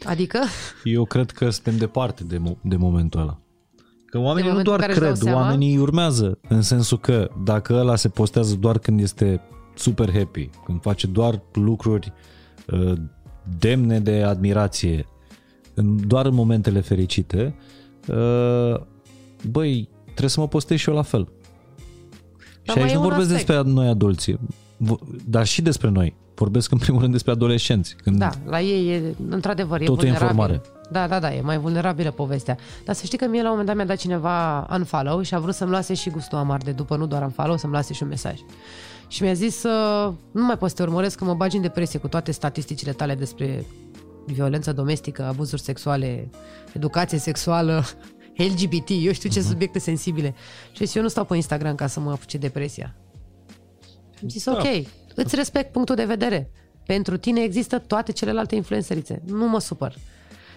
Adică, 0.05 0.39
Eu 0.85 1.05
cred 1.05 1.31
că 1.31 1.51
suntem 1.51 1.77
departe 1.77 2.24
de, 2.24 2.36
mo- 2.39 2.60
de 2.62 2.77
momentul 2.77 3.20
ăla. 3.20 3.39
Că 4.06 4.19
oamenii 4.19 4.43
nu 4.43 4.48
momentul 4.48 4.73
în 4.73 4.78
doar 4.78 4.81
care 4.81 4.93
își 4.93 5.01
dau 5.01 5.09
cred, 5.12 5.23
seama? 5.23 5.40
oamenii 5.40 5.78
urmează. 5.78 6.39
În 6.48 6.62
sensul 6.62 6.98
că 6.98 7.31
dacă 7.44 7.74
ăla 7.74 7.97
se 7.97 8.09
postează 8.09 8.55
doar 8.55 8.78
când 8.78 9.01
este 9.01 9.40
super 9.74 10.12
happy, 10.12 10.51
când 10.65 10.81
face 10.82 11.06
doar 11.06 11.43
lucruri 11.52 12.12
uh, 12.66 12.93
demne 13.59 14.01
de 14.01 14.23
admirație, 14.23 15.07
în, 15.75 16.07
doar 16.07 16.27
în 16.27 16.35
momentele 16.35 16.81
fericite, 16.81 17.55
uh, 18.09 18.81
băi, 19.51 19.89
trebuie 20.05 20.29
să 20.31 20.41
mă 20.41 20.49
postez 20.49 20.79
și 20.79 20.89
eu 20.89 20.95
la 20.95 21.03
fel. 21.03 21.29
Dar 22.65 22.77
și 22.77 22.83
mai 22.83 22.83
aici 22.83 22.91
e 22.91 22.95
nu 22.95 23.01
un 23.03 23.09
vorbesc 23.09 23.31
aspect. 23.31 23.47
despre 23.47 23.73
noi 23.73 23.89
adulții, 23.89 24.39
vo- 24.85 25.20
dar 25.29 25.47
și 25.47 25.62
despre 25.62 25.89
noi. 25.89 26.16
Vorbesc 26.35 26.73
în 26.73 26.79
primul 26.79 27.01
rând 27.01 27.12
despre 27.12 27.33
adolescenți. 27.33 27.97
Când 28.03 28.19
da, 28.19 28.31
la 28.47 28.61
ei 28.61 28.89
e, 28.95 29.15
într-adevăr, 29.29 29.81
e 29.81 29.85
Totul 29.85 30.07
e 30.07 30.11
vulnerabil. 30.11 30.37
informare. 30.37 30.61
Da, 30.91 31.07
da, 31.09 31.20
da, 31.20 31.35
e 31.35 31.41
mai 31.41 31.59
vulnerabilă 31.59 32.11
povestea. 32.11 32.57
Dar 32.85 32.95
să 32.95 33.05
știi 33.05 33.19
că 33.19 33.27
mie 33.27 33.43
la 33.43 33.51
un 33.51 33.51
moment 33.51 33.66
dat 33.66 33.77
mi-a 33.77 33.85
dat 33.85 33.97
cineva 33.97 34.66
unfollow 34.77 35.23
și 35.23 35.35
a 35.35 35.39
vrut 35.39 35.55
să-mi 35.55 35.70
lase 35.70 35.95
și 35.95 36.11
gustul 36.11 36.39
amar 36.39 36.61
de 36.62 36.70
după, 36.70 36.97
nu 36.97 37.07
doar 37.07 37.23
unfollow, 37.23 37.57
să-mi 37.57 37.73
lase 37.73 37.93
și 37.93 38.03
un 38.03 38.09
mesaj. 38.09 38.39
Și 39.09 39.22
mi-a 39.22 39.32
zis 39.32 39.56
să 39.56 39.68
nu 40.32 40.44
mai 40.44 40.59
poți 40.59 40.70
să 40.70 40.76
te 40.76 40.89
urmăresc, 40.89 41.18
că 41.18 41.24
mă 41.24 41.35
bagi 41.35 41.56
în 41.56 41.62
depresie 41.62 41.98
cu 41.98 42.09
toate 42.09 42.32
statisticile 42.32 42.93
tale 42.93 43.14
despre 43.14 43.64
violență 44.26 44.72
domestică, 44.72 45.24
abuzuri 45.24 45.62
sexuale, 45.62 46.30
educație 46.72 47.18
sexuală, 47.18 47.85
LGBT, 48.48 48.89
eu 48.89 49.12
știu 49.12 49.30
ce 49.30 49.40
subiecte 49.43 49.78
sensibile. 49.78 50.35
Și 50.72 50.85
zis, 50.85 50.94
eu 50.94 51.02
nu 51.02 51.09
stau 51.09 51.24
pe 51.24 51.36
Instagram 51.36 51.74
ca 51.74 51.86
să 51.86 52.01
mă 52.01 52.10
apuce 52.10 52.39
depresia. 52.39 52.94
Am 54.22 54.28
zis, 54.28 54.44
Da. 54.44 54.52
ok, 54.52 54.86
îți 55.14 55.35
respect 55.35 55.72
punctul 55.72 55.94
de 55.94 56.05
vedere. 56.05 56.51
Pentru 56.86 57.16
tine 57.16 57.40
există 57.40 57.78
toate 57.78 58.12
celelalte 58.12 58.55
influencerițe. 58.55 59.22
Nu 59.26 59.48
mă 59.48 59.60
supăr. 59.60 59.94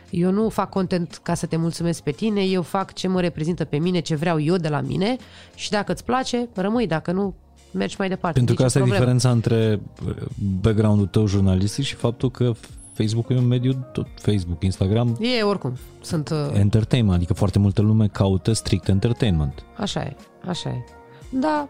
Eu 0.09 0.31
nu 0.31 0.49
fac 0.49 0.69
content 0.69 1.19
ca 1.23 1.33
să 1.33 1.45
te 1.45 1.55
mulțumesc 1.55 2.01
pe 2.01 2.11
tine, 2.11 2.43
eu 2.43 2.61
fac 2.61 2.93
ce 2.93 3.07
mă 3.07 3.21
reprezintă 3.21 3.65
pe 3.65 3.77
mine, 3.77 3.99
ce 3.99 4.15
vreau 4.15 4.39
eu 4.39 4.55
de 4.55 4.67
la 4.67 4.81
mine 4.81 5.15
și 5.55 5.69
dacă 5.69 5.91
îți 5.91 6.03
place, 6.03 6.49
rămâi, 6.53 6.87
dacă 6.87 7.11
nu, 7.11 7.35
mergi 7.71 7.95
mai 7.97 8.09
departe. 8.09 8.37
Pentru 8.37 8.55
că 8.55 8.61
Nici 8.61 8.71
asta 8.75 8.79
e 8.79 8.81
problemă. 8.81 9.03
diferența 9.05 9.31
între 9.31 9.81
uh, 10.07 10.15
background-ul 10.61 11.07
tău 11.07 11.25
jurnalistic 11.27 11.83
și 11.85 11.95
faptul 11.95 12.31
că 12.31 12.51
Facebook 12.93 13.29
e 13.29 13.35
un 13.37 13.47
mediu, 13.47 13.85
tot 13.93 14.07
Facebook, 14.15 14.63
Instagram, 14.63 15.17
E 15.19 15.41
oricum, 15.43 15.73
sunt... 16.01 16.29
uh, 16.29 16.37
entertainment, 16.53 17.15
adică 17.15 17.33
foarte 17.33 17.59
multă 17.59 17.81
lume 17.81 18.07
caută 18.07 18.53
strict 18.53 18.87
entertainment. 18.87 19.63
Așa 19.77 20.01
e, 20.01 20.15
așa 20.47 20.69
e. 20.69 20.83
Da, 21.29 21.69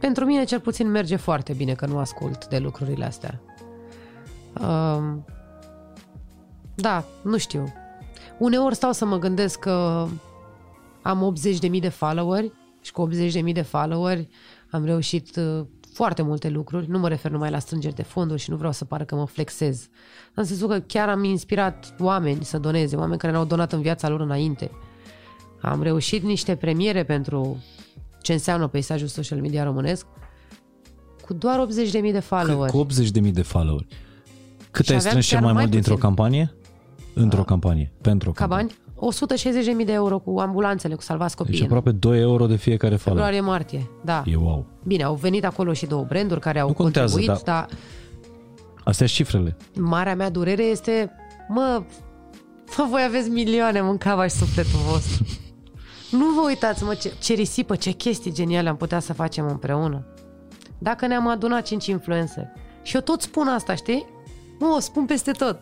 pentru 0.00 0.24
mine 0.24 0.44
cel 0.44 0.60
puțin 0.60 0.90
merge 0.90 1.16
foarte 1.16 1.52
bine 1.52 1.72
că 1.72 1.86
nu 1.86 1.98
ascult 1.98 2.46
de 2.48 2.58
lucrurile 2.58 3.04
astea. 3.04 3.40
Um, 4.60 5.24
da, 6.74 7.04
nu 7.22 7.38
știu. 7.38 7.72
Uneori 8.38 8.74
stau 8.74 8.92
să 8.92 9.04
mă 9.04 9.18
gândesc 9.18 9.58
că 9.58 10.06
am 11.02 11.34
80.000 11.72 11.80
de 11.80 11.88
followeri 11.88 12.52
și 12.80 12.92
cu 12.92 13.08
80.000 13.46 13.52
de 13.52 13.62
followeri 13.62 14.28
am 14.70 14.84
reușit 14.84 15.36
uh, 15.36 15.66
foarte 15.92 16.22
multe 16.22 16.48
lucruri. 16.48 16.90
Nu 16.90 16.98
mă 16.98 17.08
refer 17.08 17.30
numai 17.30 17.50
la 17.50 17.58
strângeri 17.58 17.94
de 17.94 18.02
fonduri 18.02 18.40
și 18.40 18.50
nu 18.50 18.56
vreau 18.56 18.72
să 18.72 18.84
pară 18.84 19.04
că 19.04 19.14
mă 19.14 19.26
flexez. 19.26 19.88
În 20.34 20.44
sensul 20.44 20.68
că 20.68 20.78
chiar 20.78 21.08
am 21.08 21.24
inspirat 21.24 21.94
oameni 21.98 22.44
să 22.44 22.58
doneze, 22.58 22.96
oameni 22.96 23.18
care 23.18 23.32
ne-au 23.32 23.44
donat 23.44 23.72
în 23.72 23.80
viața 23.80 24.08
lor 24.08 24.20
înainte. 24.20 24.70
Am 25.60 25.82
reușit 25.82 26.22
niște 26.22 26.56
premiere 26.56 27.04
pentru 27.04 27.64
ce 28.22 28.32
înseamnă 28.32 28.66
peisajul 28.68 29.06
social 29.08 29.40
media 29.40 29.64
românesc 29.64 30.06
cu 31.26 31.32
doar 31.34 31.66
80.000 31.66 32.12
de 32.12 32.20
followeri. 32.20 32.72
Cu 32.72 32.86
80.000 33.26 33.32
de 33.32 33.42
followeri. 33.42 33.86
Cât 34.70 34.84
Și 34.84 34.90
ai 34.90 34.96
aveam 34.96 35.10
strâns 35.10 35.26
cel 35.26 35.34
chiar 35.38 35.44
mai 35.44 35.52
mai 35.52 35.62
mult 35.62 35.72
dintr-o 35.74 35.92
puțin. 35.94 36.06
campanie? 36.08 36.54
Într-o 37.14 37.44
campanie. 37.44 37.92
Pentru 38.00 38.28
o 38.28 38.32
Ca 38.32 38.38
campanie. 38.40 38.66
bani? 38.66 38.79
160.000 39.80 39.84
de 39.84 39.92
euro 39.92 40.18
cu 40.18 40.38
ambulanțele, 40.38 40.94
cu 40.94 41.02
salvați 41.02 41.36
copiii. 41.36 41.56
Deci 41.56 41.66
aproape 41.66 41.90
2 41.90 42.20
euro 42.20 42.46
de 42.46 42.56
fiecare 42.56 42.96
follower. 42.96 43.24
Februarie-martie, 43.24 43.90
da. 44.04 44.22
E 44.26 44.36
wow. 44.36 44.66
Bine, 44.84 45.02
au 45.02 45.14
venit 45.14 45.44
acolo 45.44 45.72
și 45.72 45.86
două 45.86 46.04
branduri 46.08 46.40
care 46.40 46.58
au 46.58 46.68
Nu 46.68 46.74
contează, 46.74 47.12
contribuit, 47.12 47.44
da. 47.44 47.52
dar 47.52 47.68
Astea 48.84 49.06
sunt 49.06 49.08
cifrele. 49.18 49.56
marea 49.78 50.14
mea 50.14 50.30
durere 50.30 50.62
este, 50.62 51.10
mă, 51.48 51.82
mă 52.76 52.86
voi 52.90 53.02
aveți 53.06 53.28
milioane, 53.28 53.80
mâncava 53.80 54.26
și 54.26 54.34
sufletul 54.34 54.78
vostru. 54.90 55.24
nu 56.18 56.24
vă 56.40 56.40
uitați, 56.46 56.84
mă, 56.84 56.94
ce, 56.94 57.12
ce 57.20 57.34
risipă, 57.34 57.76
ce 57.76 57.90
chestii 57.90 58.32
geniale 58.32 58.68
am 58.68 58.76
putea 58.76 59.00
să 59.00 59.12
facem 59.12 59.46
împreună. 59.48 60.06
Dacă 60.78 61.06
ne-am 61.06 61.28
adunat 61.28 61.62
cinci 61.62 61.86
influenceri. 61.86 62.52
Și 62.82 62.94
eu 62.94 63.00
tot 63.00 63.20
spun 63.22 63.46
asta, 63.46 63.74
știi? 63.74 64.06
Nu, 64.58 64.74
o 64.74 64.78
spun 64.78 65.04
peste 65.06 65.30
tot. 65.30 65.60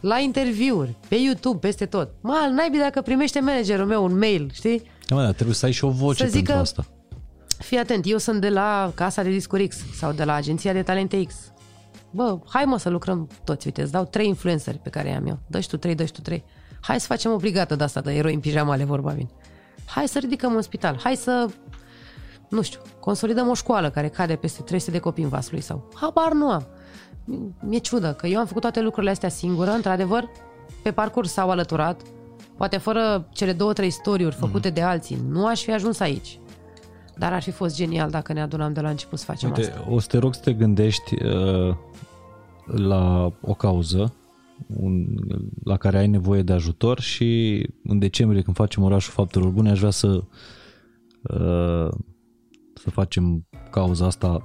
La 0.00 0.18
interviuri, 0.18 0.96
pe 1.08 1.14
YouTube, 1.14 1.58
peste 1.58 1.86
tot. 1.86 2.08
Mă, 2.20 2.38
al 2.42 2.50
naibii 2.52 2.80
dacă 2.80 3.00
primește 3.02 3.40
managerul 3.40 3.86
meu 3.86 4.04
un 4.04 4.18
mail, 4.18 4.50
știi? 4.54 4.82
Da, 5.08 5.14
mă, 5.16 5.22
dar 5.22 5.32
trebuie 5.32 5.54
să 5.54 5.66
ai 5.66 5.72
și 5.72 5.84
o 5.84 5.90
voce 5.90 6.22
Să 6.24 6.28
zic 6.28 6.34
pentru 6.34 6.52
că- 6.54 6.60
asta. 6.60 6.86
Fii 7.58 7.78
atent, 7.78 8.04
eu 8.08 8.18
sunt 8.18 8.40
de 8.40 8.48
la 8.48 8.92
Casa 8.94 9.22
de 9.22 9.30
Discuri 9.30 9.66
X 9.68 9.76
sau 9.94 10.12
de 10.12 10.24
la 10.24 10.32
Agenția 10.34 10.72
de 10.72 10.82
Talente 10.82 11.22
X. 11.24 11.34
Bă, 12.10 12.38
hai 12.48 12.64
mă 12.64 12.78
să 12.78 12.88
lucrăm 12.88 13.28
toți, 13.44 13.66
uite, 13.66 13.82
îți 13.82 13.92
dau 13.92 14.04
trei 14.04 14.26
influenceri 14.26 14.78
pe 14.78 14.88
care 14.90 15.08
i-am 15.08 15.26
eu. 15.26 15.38
Dă 15.46 15.58
tu 15.68 15.76
trei, 15.76 15.94
dă 15.94 16.04
tu 16.04 16.20
trei. 16.20 16.44
Hai 16.80 17.00
să 17.00 17.06
facem 17.06 17.32
o 17.32 17.36
brigată 17.36 17.74
de 17.76 17.84
asta 17.84 18.00
de 18.00 18.12
eroi 18.14 18.34
în 18.34 18.40
pijamale, 18.40 18.84
vorba 18.84 19.10
vin. 19.10 19.28
Hai 19.86 20.08
să 20.08 20.18
ridicăm 20.18 20.54
un 20.54 20.62
spital. 20.62 20.98
Hai 21.02 21.16
să, 21.16 21.46
nu 22.48 22.62
știu, 22.62 22.80
consolidăm 23.00 23.48
o 23.48 23.54
școală 23.54 23.90
care 23.90 24.08
cade 24.08 24.36
peste 24.36 24.62
300 24.62 24.90
de 24.90 24.98
copii 24.98 25.22
în 25.22 25.28
Vaslui 25.28 25.60
sau... 25.60 25.88
Habar 25.94 26.32
nu 26.32 26.50
am. 26.50 26.66
Mi-e 27.60 27.78
ciudă 27.78 28.12
că 28.12 28.26
eu 28.26 28.38
am 28.38 28.46
făcut 28.46 28.60
toate 28.62 28.80
lucrurile 28.80 29.10
astea 29.12 29.28
singură, 29.28 29.70
într-adevăr, 29.70 30.24
pe 30.82 30.90
parcurs 30.92 31.32
s-au 31.32 31.50
alăturat, 31.50 32.02
poate 32.56 32.76
fără 32.76 33.28
cele 33.32 33.52
două, 33.52 33.72
trei 33.72 33.90
storiuri 33.90 34.34
făcute 34.34 34.66
Mhm. 34.68 34.74
de 34.76 34.82
alții, 34.82 35.18
nu 35.28 35.46
aș 35.46 35.62
fi 35.62 35.72
ajuns 35.72 36.00
aici. 36.00 36.38
Dar 37.16 37.32
ar 37.32 37.42
fi 37.42 37.50
fost 37.50 37.76
genial 37.76 38.10
dacă 38.10 38.32
ne 38.32 38.40
adunam 38.42 38.72
de 38.72 38.80
la 38.80 38.88
început 38.88 39.18
să 39.18 39.24
facem 39.24 39.48
Uite, 39.48 39.60
asta. 39.70 39.86
o 39.90 39.98
să 39.98 40.06
te 40.06 40.18
rog 40.18 40.34
să 40.34 40.40
te 40.44 40.52
gândești 40.52 41.24
uh, 41.24 41.74
la 42.66 43.32
o 43.40 43.54
cauză 43.54 44.14
un, 44.66 45.06
la 45.64 45.76
care 45.76 45.98
ai 45.98 46.06
nevoie 46.08 46.42
de 46.42 46.52
ajutor 46.52 47.00
și 47.00 47.60
în 47.84 47.98
decembrie 47.98 48.42
când 48.42 48.56
facem 48.56 48.82
orașul 48.82 49.12
faptelor 49.12 49.48
bune 49.48 49.70
aș 49.70 49.78
vrea 49.78 49.90
să 49.90 50.06
uh, 51.22 51.88
să 52.74 52.90
facem 52.90 53.46
cauza 53.70 54.06
asta 54.06 54.42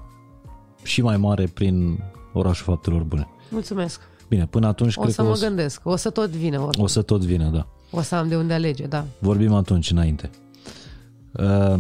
și 0.84 1.02
mai 1.02 1.18
mare 1.18 1.46
prin 1.46 2.00
orașul 2.38 2.66
faptelor 2.66 3.02
bune. 3.02 3.28
Mulțumesc. 3.50 4.02
Bine, 4.28 4.46
până 4.46 4.68
atunci 4.68 4.96
O 4.96 5.02
cred 5.02 5.14
să 5.14 5.22
că 5.22 5.28
mă 5.28 5.34
o 5.34 5.36
să, 5.36 5.48
gândesc. 5.48 5.82
O 5.84 5.96
să 5.96 6.10
tot 6.10 6.30
vină. 6.30 6.60
Oricum. 6.60 6.84
o 6.84 6.88
să 6.88 7.02
tot 7.02 7.24
vină, 7.24 7.50
da. 7.50 7.68
O 7.92 8.02
să 8.02 8.16
am 8.16 8.28
de 8.28 8.36
unde 8.36 8.54
alege, 8.54 8.86
da. 8.86 9.06
Vorbim 9.20 9.54
atunci 9.54 9.92
înainte. 9.92 10.30
Uh, 11.32 11.80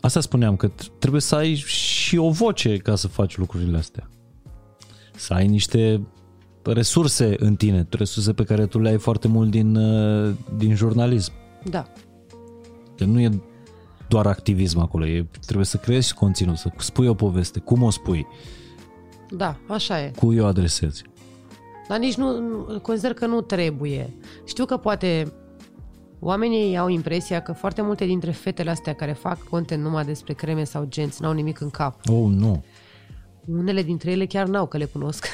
asta 0.00 0.20
spuneam, 0.20 0.56
că 0.56 0.70
trebuie 0.98 1.20
să 1.20 1.34
ai 1.34 1.54
și 1.54 2.16
o 2.16 2.30
voce 2.30 2.76
ca 2.76 2.96
să 2.96 3.08
faci 3.08 3.36
lucrurile 3.36 3.78
astea. 3.78 4.08
Să 5.14 5.32
ai 5.32 5.46
niște 5.46 6.00
resurse 6.62 7.34
în 7.38 7.54
tine, 7.54 7.86
resurse 7.90 8.32
pe 8.32 8.44
care 8.44 8.66
tu 8.66 8.78
le 8.78 8.88
ai 8.88 8.98
foarte 8.98 9.28
mult 9.28 9.50
din, 9.50 9.76
uh, 9.76 10.34
din 10.56 10.74
jurnalism. 10.74 11.32
Da. 11.70 11.86
Că 12.96 13.04
nu 13.04 13.20
e 13.20 13.40
doar 14.08 14.26
activism 14.26 14.78
acolo, 14.78 15.06
e, 15.06 15.26
trebuie 15.40 15.66
să 15.66 15.76
creezi 15.76 16.14
conținut, 16.14 16.56
să 16.56 16.70
spui 16.78 17.06
o 17.06 17.14
poveste, 17.14 17.58
cum 17.58 17.82
o 17.82 17.90
spui, 17.90 18.26
Da, 19.30 19.56
așa 19.68 20.00
e. 20.02 20.12
cui 20.18 20.38
o 20.38 20.46
adresezi. 20.46 21.02
Dar 21.88 21.98
nici 21.98 22.14
nu, 22.14 22.38
nu- 22.40 22.80
consider 22.80 23.12
că 23.14 23.26
nu 23.26 23.40
trebuie. 23.40 24.14
Știu 24.44 24.64
că 24.64 24.76
poate 24.76 25.32
oamenii 26.20 26.76
au 26.76 26.88
impresia 26.88 27.40
că 27.42 27.52
foarte 27.52 27.82
multe 27.82 28.04
dintre 28.04 28.30
fetele 28.30 28.70
astea 28.70 28.94
care 28.94 29.12
fac 29.12 29.42
content 29.42 29.82
numai 29.82 30.04
despre 30.04 30.32
creme 30.32 30.64
sau 30.64 30.84
genți 30.88 31.22
n-au 31.22 31.32
nimic 31.32 31.60
în 31.60 31.70
cap. 31.70 32.00
Oh, 32.08 32.28
nu. 32.30 32.64
Unele 33.46 33.82
dintre 33.82 34.10
ele 34.10 34.26
chiar 34.26 34.46
n-au, 34.46 34.66
că 34.66 34.76
le 34.76 34.84
cunosc. 34.84 35.26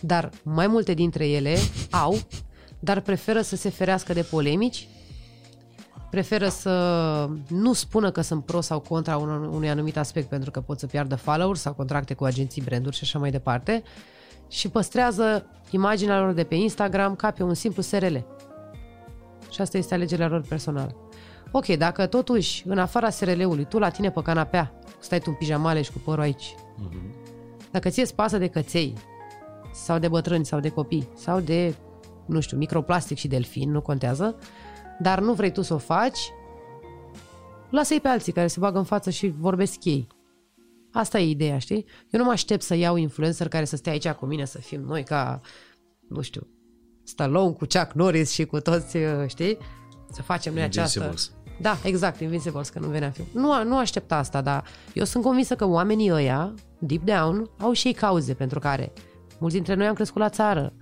Dar 0.00 0.30
mai 0.42 0.66
multe 0.66 0.94
dintre 0.94 1.28
ele 1.28 1.56
au, 1.90 2.18
dar 2.80 3.00
preferă 3.00 3.40
să 3.40 3.56
se 3.56 3.68
ferească 3.68 4.12
de 4.12 4.22
polemici, 4.22 4.88
preferă 6.12 6.48
să 6.48 7.28
nu 7.48 7.72
spună 7.72 8.10
că 8.10 8.20
sunt 8.20 8.44
pro 8.44 8.60
sau 8.60 8.80
contra 8.80 9.18
unor- 9.18 9.48
unui 9.52 9.68
anumit 9.68 9.96
aspect 9.96 10.28
pentru 10.28 10.50
că 10.50 10.60
pot 10.60 10.78
să 10.78 10.86
piardă 10.86 11.14
followers 11.14 11.60
sau 11.60 11.72
contracte 11.72 12.14
cu 12.14 12.24
agenții 12.24 12.62
branduri 12.62 12.96
și 12.96 13.04
așa 13.04 13.18
mai 13.18 13.30
departe 13.30 13.82
și 14.48 14.68
păstrează 14.68 15.46
imaginea 15.70 16.20
lor 16.20 16.32
de 16.32 16.44
pe 16.44 16.54
Instagram 16.54 17.14
ca 17.14 17.30
pe 17.30 17.42
un 17.42 17.54
simplu 17.54 17.82
SRL. 17.82 18.16
Și 19.50 19.60
asta 19.60 19.78
este 19.78 19.94
alegerea 19.94 20.28
lor 20.28 20.44
personală. 20.48 20.94
Ok, 21.50 21.66
dacă 21.66 22.06
totuși, 22.06 22.62
în 22.66 22.78
afara 22.78 23.10
SRL-ului, 23.10 23.64
tu 23.64 23.78
la 23.78 23.88
tine 23.88 24.10
pe 24.10 24.22
canapea, 24.22 24.72
stai 24.98 25.18
tu 25.18 25.24
în 25.28 25.34
pijamale 25.34 25.82
și 25.82 25.92
cu 25.92 25.98
părul 25.98 26.22
aici, 26.22 26.54
dacă 27.70 27.88
ție 27.88 28.02
îți 28.02 28.14
pasă 28.14 28.38
de 28.38 28.46
căței, 28.46 28.94
sau 29.74 29.98
de 29.98 30.08
bătrâni, 30.08 30.46
sau 30.46 30.60
de 30.60 30.68
copii, 30.68 31.08
sau 31.16 31.40
de, 31.40 31.74
nu 32.26 32.40
știu, 32.40 32.56
microplastic 32.56 33.18
și 33.18 33.28
delfin, 33.28 33.70
nu 33.70 33.80
contează, 33.80 34.36
dar 35.02 35.20
nu 35.20 35.32
vrei 35.32 35.52
tu 35.52 35.62
să 35.62 35.74
o 35.74 35.78
faci, 35.78 36.18
lasă-i 37.70 38.00
pe 38.00 38.08
alții 38.08 38.32
care 38.32 38.46
se 38.46 38.60
bagă 38.60 38.78
în 38.78 38.84
față 38.84 39.10
și 39.10 39.34
vorbesc 39.38 39.84
ei. 39.84 40.06
Asta 40.92 41.18
e 41.18 41.28
ideea, 41.28 41.58
știi? 41.58 41.84
Eu 42.10 42.20
nu 42.20 42.24
mă 42.24 42.32
aștept 42.32 42.62
să 42.62 42.74
iau 42.74 42.96
influencer 42.96 43.48
care 43.48 43.64
să 43.64 43.76
stea 43.76 43.92
aici 43.92 44.08
cu 44.08 44.26
mine, 44.26 44.44
să 44.44 44.58
fim 44.58 44.80
noi 44.80 45.02
ca, 45.02 45.40
nu 46.08 46.20
știu, 46.20 46.46
Stallone 47.04 47.52
cu 47.52 47.66
Chuck 47.66 47.92
Norris 47.92 48.30
și 48.30 48.44
cu 48.44 48.60
toți, 48.60 48.96
uh, 48.96 49.02
știi? 49.26 49.58
Să 50.12 50.22
facem 50.22 50.54
noi 50.54 50.62
această... 50.62 50.98
Invincibles. 50.98 51.32
Da, 51.60 51.78
exact, 51.84 52.20
Invincibles, 52.20 52.68
că 52.68 52.78
nu 52.78 52.88
venea 52.88 53.10
film. 53.10 53.26
Nu, 53.32 53.64
nu 53.64 53.78
aștept 53.78 54.12
asta, 54.12 54.40
dar 54.40 54.64
eu 54.94 55.04
sunt 55.04 55.24
convinsă 55.24 55.54
că 55.54 55.66
oamenii 55.66 56.12
ăia, 56.12 56.54
deep 56.78 57.02
down, 57.02 57.50
au 57.58 57.72
și 57.72 57.86
ei 57.86 57.92
cauze 57.92 58.34
pentru 58.34 58.58
care 58.58 58.92
mulți 59.38 59.54
dintre 59.54 59.74
noi 59.74 59.86
am 59.86 59.94
crescut 59.94 60.20
la 60.20 60.28
țară. 60.28 60.72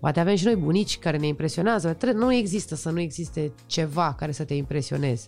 Poate 0.00 0.20
avem 0.20 0.34
și 0.34 0.44
noi 0.44 0.56
bunici 0.56 0.98
care 0.98 1.16
ne 1.16 1.26
impresionează. 1.26 1.92
Tre- 1.92 2.12
Nu 2.12 2.32
există 2.32 2.74
să 2.74 2.90
nu 2.90 3.00
existe 3.00 3.52
ceva 3.66 4.14
care 4.18 4.32
să 4.32 4.44
te 4.44 4.54
impresioneze. 4.54 5.26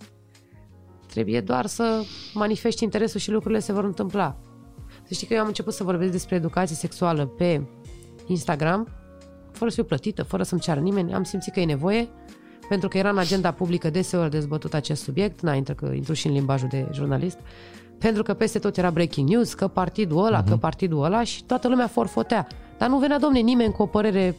Trebuie 1.06 1.40
doar 1.40 1.66
să 1.66 2.02
manifesti 2.34 2.84
interesul 2.84 3.20
și 3.20 3.30
lucrurile 3.30 3.60
se 3.60 3.72
vor 3.72 3.84
întâmpla. 3.84 4.36
Să 5.02 5.14
știi 5.14 5.26
că 5.26 5.34
eu 5.34 5.40
am 5.40 5.46
început 5.46 5.72
să 5.72 5.84
vorbesc 5.84 6.12
despre 6.12 6.36
educație 6.36 6.76
sexuală 6.76 7.26
pe 7.26 7.62
Instagram, 8.26 8.88
fără 9.52 9.70
să 9.70 9.76
fiu 9.76 9.84
plătită, 9.84 10.22
fără 10.22 10.42
să-mi 10.42 10.60
ceară 10.60 10.80
nimeni. 10.80 11.14
Am 11.14 11.22
simțit 11.22 11.52
că 11.52 11.60
e 11.60 11.64
nevoie, 11.64 12.08
pentru 12.68 12.88
că 12.88 12.98
era 12.98 13.10
în 13.10 13.18
agenda 13.18 13.52
publică 13.52 13.90
deseori 13.90 14.30
dezbătut 14.30 14.74
acest 14.74 15.02
subiect, 15.02 15.40
na, 15.40 15.54
intră 15.54 15.74
că 15.74 15.90
intru 15.94 16.12
și 16.12 16.26
în 16.26 16.32
limbajul 16.32 16.68
de 16.68 16.88
jurnalist, 16.92 17.38
pentru 17.98 18.22
că 18.22 18.34
peste 18.34 18.58
tot 18.58 18.76
era 18.76 18.90
breaking 18.90 19.28
news, 19.28 19.54
că 19.54 19.68
partidul 19.68 20.24
ăla, 20.24 20.42
uh-huh. 20.42 20.48
că 20.48 20.56
partidul 20.56 21.04
ăla 21.04 21.24
și 21.24 21.44
toată 21.44 21.68
lumea 21.68 21.86
forfotea. 21.86 22.46
Dar 22.78 22.88
nu 22.88 22.98
venea, 22.98 23.18
domne, 23.18 23.38
nimeni 23.38 23.72
cu 23.72 23.82
o 23.82 23.86
părere, 23.86 24.36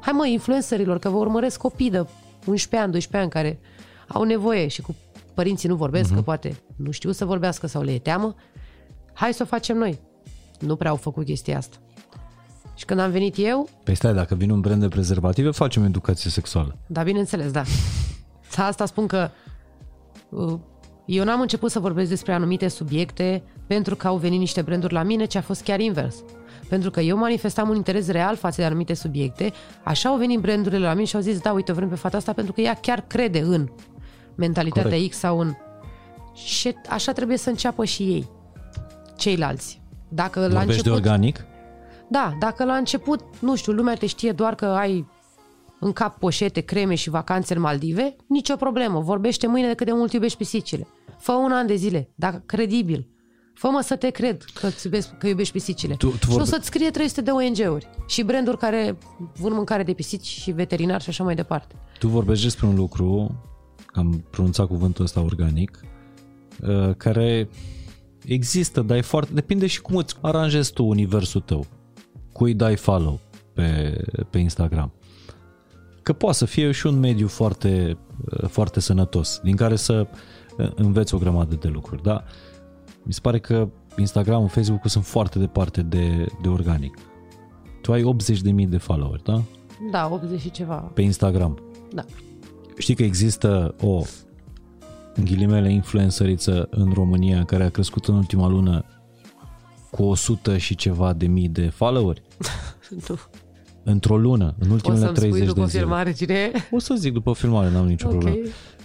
hai 0.00 0.12
mă, 0.12 0.26
influencerilor, 0.26 0.98
că 0.98 1.08
vă 1.08 1.16
urmăresc 1.16 1.58
copii 1.58 1.90
de 1.90 2.06
11 2.46 2.76
ani, 2.76 2.92
12 2.92 3.16
ani 3.16 3.30
care 3.30 3.60
au 4.08 4.22
nevoie 4.22 4.66
și 4.68 4.82
cu 4.82 4.94
părinții 5.34 5.68
nu 5.68 5.74
vorbesc, 5.74 6.12
uh-huh. 6.12 6.14
că 6.14 6.22
poate 6.22 6.56
nu 6.76 6.90
știu 6.90 7.10
să 7.10 7.24
vorbească 7.24 7.66
sau 7.66 7.82
le 7.82 7.92
e 7.92 7.98
teamă. 7.98 8.34
Hai 9.12 9.34
să 9.34 9.42
o 9.42 9.46
facem 9.46 9.76
noi. 9.76 10.00
Nu 10.60 10.76
prea 10.76 10.90
au 10.90 10.96
făcut 10.96 11.24
chestia 11.24 11.56
asta. 11.56 11.76
Și 12.74 12.84
când 12.84 13.00
am 13.00 13.10
venit 13.10 13.34
eu, 13.38 13.68
Păi 13.84 13.94
stai, 13.94 14.14
dacă 14.14 14.34
vine 14.34 14.52
un 14.52 14.60
brand 14.60 14.80
de 14.80 14.88
prezervative, 14.88 15.50
facem 15.50 15.84
educație 15.84 16.30
sexuală. 16.30 16.78
da, 16.86 17.02
bineînțeles, 17.02 17.50
da. 17.50 17.62
Sa 18.48 18.64
asta 18.64 18.86
spun 18.86 19.06
că 19.06 19.30
uh, 20.28 20.58
eu 21.06 21.24
n-am 21.24 21.40
început 21.40 21.70
să 21.70 21.80
vorbesc 21.80 22.08
despre 22.08 22.32
anumite 22.32 22.68
subiecte 22.68 23.42
pentru 23.66 23.96
că 23.96 24.06
au 24.06 24.16
venit 24.16 24.38
niște 24.38 24.62
branduri 24.62 24.92
la 24.92 25.02
mine, 25.02 25.24
ci 25.24 25.34
a 25.34 25.42
fost 25.42 25.62
chiar 25.62 25.80
invers. 25.80 26.16
Pentru 26.72 26.90
că 26.90 27.00
eu 27.00 27.16
manifestam 27.16 27.68
un 27.68 27.76
interes 27.76 28.08
real 28.08 28.36
față 28.36 28.60
de 28.60 28.66
anumite 28.66 28.94
subiecte, 28.94 29.52
așa 29.84 30.08
au 30.08 30.16
venit 30.16 30.40
brandurile 30.40 30.86
la 30.86 30.92
mine 30.92 31.04
și 31.04 31.16
au 31.16 31.22
zis, 31.22 31.40
da, 31.40 31.52
uite, 31.52 31.72
vrem 31.72 31.88
pe 31.88 31.94
fata 31.94 32.16
asta 32.16 32.32
pentru 32.32 32.52
că 32.52 32.60
ea 32.60 32.74
chiar 32.74 33.04
crede 33.06 33.40
în 33.40 33.68
mentalitatea 34.34 34.90
Corect. 34.90 35.10
X 35.10 35.16
sau 35.16 35.38
în... 35.38 35.52
Și 36.34 36.74
așa 36.88 37.12
trebuie 37.12 37.36
să 37.36 37.48
înceapă 37.48 37.84
și 37.84 38.02
ei, 38.02 38.30
ceilalți. 39.16 39.82
Dacă 40.08 40.40
la 40.40 40.46
Vorbești 40.46 40.68
început... 40.70 40.84
de 40.84 40.90
organic? 40.90 41.44
Da, 42.08 42.36
dacă 42.38 42.64
la 42.64 42.74
început, 42.74 43.20
nu 43.38 43.56
știu, 43.56 43.72
lumea 43.72 43.94
te 43.94 44.06
știe 44.06 44.32
doar 44.32 44.54
că 44.54 44.64
ai 44.66 45.06
în 45.80 45.92
cap 45.92 46.18
poșete, 46.18 46.60
creme 46.60 46.94
și 46.94 47.10
vacanțe 47.10 47.54
în 47.54 47.60
Maldive, 47.60 48.16
nicio 48.26 48.56
problemă. 48.56 49.00
Vorbește 49.00 49.46
mâine 49.46 49.68
de 49.68 49.74
cât 49.74 49.86
de 49.86 49.92
mult 49.92 50.12
iubești 50.12 50.38
pisicile. 50.38 50.86
Fă 51.18 51.32
un 51.32 51.52
an 51.52 51.66
de 51.66 51.74
zile, 51.74 52.10
dacă 52.14 52.42
credibil. 52.46 53.11
Fă-mă 53.62 53.80
să 53.82 53.96
te 53.96 54.10
cred 54.10 54.44
că, 54.54 54.68
iubesc, 54.84 55.18
că 55.18 55.26
iubești 55.26 55.52
pisicile. 55.52 55.94
Tu- 55.94 56.08
tu 56.08 56.16
și 56.16 56.26
o 56.28 56.30
vorbe- 56.30 56.48
să-ți 56.48 56.66
scrie 56.66 56.90
300 56.90 57.20
de 57.20 57.30
ONG-uri 57.30 57.88
și 58.06 58.22
branduri 58.22 58.58
care 58.58 58.98
vând 59.40 59.54
mâncare 59.54 59.82
de 59.82 59.92
pisici 59.92 60.26
și 60.26 60.50
veterinari 60.50 61.02
și 61.02 61.08
așa 61.08 61.24
mai 61.24 61.34
departe. 61.34 61.74
Tu 61.98 62.08
vorbești 62.08 62.44
despre 62.44 62.66
un 62.66 62.74
lucru, 62.74 63.34
am 63.92 64.24
pronunțat 64.30 64.66
cuvântul 64.66 65.04
ăsta 65.04 65.20
organic, 65.20 65.80
uh, 66.60 66.94
care 66.96 67.48
există, 68.24 68.80
dar 68.80 68.96
e 68.96 69.00
foarte... 69.00 69.32
Depinde 69.34 69.66
și 69.66 69.80
cum 69.80 69.96
îți 69.96 70.16
aranjezi 70.20 70.72
tu 70.72 70.84
universul 70.84 71.40
tău. 71.40 71.66
Cui 72.32 72.54
dai 72.54 72.76
follow 72.76 73.20
pe, 73.52 73.96
pe 74.30 74.38
Instagram. 74.38 74.92
Că 76.02 76.12
poate 76.12 76.36
să 76.36 76.44
fie 76.44 76.70
și 76.70 76.86
un 76.86 76.98
mediu 76.98 77.28
foarte, 77.28 77.98
uh, 78.24 78.48
foarte 78.48 78.80
sănătos, 78.80 79.40
din 79.42 79.56
care 79.56 79.76
să 79.76 80.06
uh, 80.58 80.70
înveți 80.74 81.14
o 81.14 81.18
grămadă 81.18 81.54
de 81.54 81.68
lucruri, 81.68 82.02
da? 82.02 82.24
Mi 83.02 83.12
se 83.12 83.18
pare 83.22 83.38
că 83.38 83.68
Instagram, 83.96 84.46
Facebook-ul 84.46 84.90
sunt 84.90 85.04
foarte 85.04 85.38
departe 85.38 85.82
de, 85.82 86.26
de 86.42 86.48
organic. 86.48 86.98
Tu 87.80 87.92
ai 87.92 88.14
80.000 88.62 88.68
de 88.68 88.76
followeri, 88.76 89.22
da? 89.24 89.42
Da, 89.90 90.08
80 90.12 90.40
și 90.40 90.50
ceva. 90.50 90.74
Pe 90.74 91.02
Instagram. 91.02 91.58
Da. 91.92 92.04
Știi 92.78 92.94
că 92.94 93.02
există 93.02 93.74
o 93.80 94.02
în 95.14 95.24
ghilimele 95.24 95.72
influențăriță 95.72 96.66
în 96.70 96.90
România 96.94 97.44
care 97.44 97.64
a 97.64 97.70
crescut 97.70 98.06
în 98.06 98.14
ultima 98.14 98.48
lună 98.48 98.84
cu 99.90 100.02
100 100.02 100.58
și 100.58 100.74
ceva 100.74 101.12
de 101.12 101.26
mii 101.26 101.48
de 101.48 101.68
followeri 101.68 102.22
Nu. 103.08 103.14
într-o 103.84 104.16
lună, 104.18 104.54
în 104.58 104.70
O 104.70 104.72
ultimele 104.72 105.00
să-mi 105.00 105.16
spui 105.16 105.28
30 105.28 105.48
după 105.48 105.60
de 105.60 105.66
zile. 105.66 105.80
filmare 105.82 106.12
cine 106.12 106.34
e? 106.34 106.52
O 106.70 106.78
să 106.78 106.94
zic 106.94 107.12
după 107.12 107.32
filmare, 107.32 107.70
n-am 107.70 107.86
nicio 107.86 108.06
Ok. 108.08 108.12
problemă. 108.18 108.36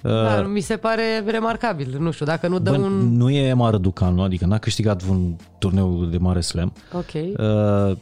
Da, 0.02 0.42
mi 0.42 0.60
se 0.60 0.78
pare 0.78 1.24
remarcabil. 1.26 1.96
Nu 2.00 2.12
știu, 2.12 2.26
dacă 2.26 2.48
nu 2.48 2.60
dă 2.60 2.70
Bă, 2.72 2.78
un... 2.78 3.18
Nu 3.18 3.30
e 3.30 3.48
Emma 3.48 3.70
Răducanu, 3.70 4.22
adică 4.22 4.46
n-a 4.46 4.58
câștigat 4.58 5.04
un 5.10 5.36
turneu 5.58 6.04
de 6.06 6.18
mare 6.18 6.42
slam. 6.42 6.74
Ok. 6.94 7.14
Uh, 7.14 7.98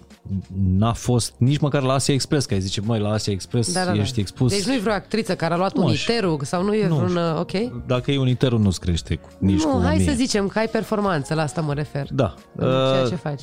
n-a 0.78 0.94
fost 0.94 1.34
nici 1.38 1.60
măcar 1.60 1.82
la 1.82 1.94
Asia 1.94 2.14
Express, 2.14 2.46
că 2.46 2.54
ai 2.54 2.60
zice, 2.60 2.82
măi, 2.82 3.00
la 3.00 3.10
Asia 3.12 3.34
Express 3.34 3.74
Da, 3.74 3.84
da, 3.86 3.92
da. 3.92 3.98
ești 4.00 4.20
expus. 4.20 4.52
Deci 4.52 4.64
nu 4.66 4.74
e 4.74 4.78
vreo 4.80 4.94
actriță 4.94 5.36
care 5.36 5.54
a 5.54 5.58
luat 5.58 5.76
Nu 5.76 5.84
un 5.84 5.90
aș- 5.90 6.04
iterul 6.04 6.40
sau 6.44 6.64
nu 6.64 6.74
e 6.74 6.88
Nu 6.88 6.96
vreun... 6.96 7.10
știu. 7.10 7.40
Ok? 7.40 7.86
Dacă 7.88 8.12
e 8.12 8.18
uniterul, 8.20 8.60
nu-ți 8.60 8.80
crește 8.80 9.16
cu, 9.16 9.30
nici 9.38 9.64
nu, 9.64 9.70
cu 9.72 9.80
hai 9.84 9.96
1000. 9.96 10.08
să 10.10 10.14
zicem 10.16 10.48
că 10.48 10.60
ai 10.60 10.68
performanță, 10.68 11.34
la 11.34 11.42
asta 11.42 11.62
mă 11.62 11.74
refer. 11.74 12.08
Da. 12.14 12.34
În 12.56 12.68
ceea 12.68 13.02
Uh, 13.04 13.10
ce 13.10 13.16
faci. 13.16 13.42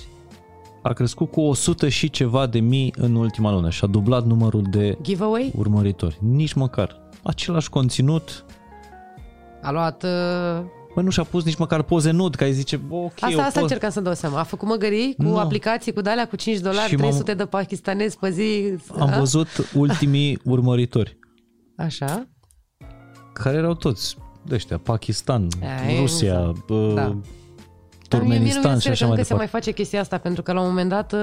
a 0.82 0.92
crescut 0.92 1.30
cu 1.30 1.40
100 1.40 1.88
și 1.88 2.10
ceva 2.10 2.46
de 2.46 2.58
mii 2.60 2.94
în 2.96 3.14
ultima 3.14 3.52
lună 3.52 3.70
și 3.70 3.84
a 3.84 3.86
dublat 3.86 4.24
numărul 4.26 4.62
de 4.70 4.98
Giveaway? 5.02 5.52
urmăritori. 5.56 6.16
Nici 6.20 6.52
măcar. 6.52 7.00
Același 7.22 7.68
conținut, 7.70 8.44
A 9.62 9.70
luat... 9.70 10.02
Uh... 10.02 10.08
bă, 10.94 11.00
nu 11.00 11.10
și-a 11.10 11.22
pus 11.24 11.44
nici 11.44 11.56
măcar 11.56 11.82
poze 11.82 12.10
nud, 12.10 12.34
că 12.34 12.44
ai 12.44 12.52
zice, 12.52 12.76
bă, 12.76 12.94
ok, 12.94 13.12
Asta, 13.20 13.26
o 13.36 13.40
asta 13.40 13.50
poz... 13.52 13.62
încercam 13.62 13.90
să 13.90 14.00
dau 14.00 14.14
seama. 14.14 14.38
A 14.38 14.42
făcut 14.42 14.68
măgării 14.68 15.14
cu 15.14 15.22
Nu. 15.22 15.38
aplicații, 15.38 15.92
cu 15.92 16.00
dalea, 16.00 16.26
cu 16.28 16.36
5 16.36 16.58
dolari, 16.58 16.88
Și 16.88 16.94
m-am- 16.96 17.00
300 17.08 17.34
de 17.34 17.44
pakistanezi 17.46 18.18
pe 18.18 18.30
zi. 18.30 18.76
Am 18.98 19.12
A? 19.12 19.18
văzut 19.18 19.48
ultimii 19.74 20.38
urmăritori, 20.44 21.18
Așa? 21.76 22.26
care 23.32 23.56
erau 23.56 23.74
toți 23.74 24.16
de 24.46 24.54
ăștia, 24.54 24.78
Pakistan, 24.78 25.46
Aia 25.62 25.92
e 25.92 26.00
Rusia, 26.00 26.52
bă, 26.66 26.92
Da. 26.94 27.02
Dar 28.08 28.20
mie- 28.20 28.28
mie 28.38 28.38
nu 28.38 28.44
Turkmenistan 28.48 28.74
mi 28.74 28.80
și 28.80 28.86
se 28.86 28.90
așa 28.92 29.04
că 29.04 29.08
mai 29.10 29.16
încă 29.18 29.26
se 29.28 29.34
mai 29.34 29.44
departe. 29.44 29.66
face 29.66 29.72
chestia 29.72 30.00
asta, 30.00 30.18
pentru 30.18 30.42
că 30.42 30.52
la 30.52 30.60
un 30.60 30.66
moment 30.66 30.88
dat 30.88 31.12
uh, 31.12 31.18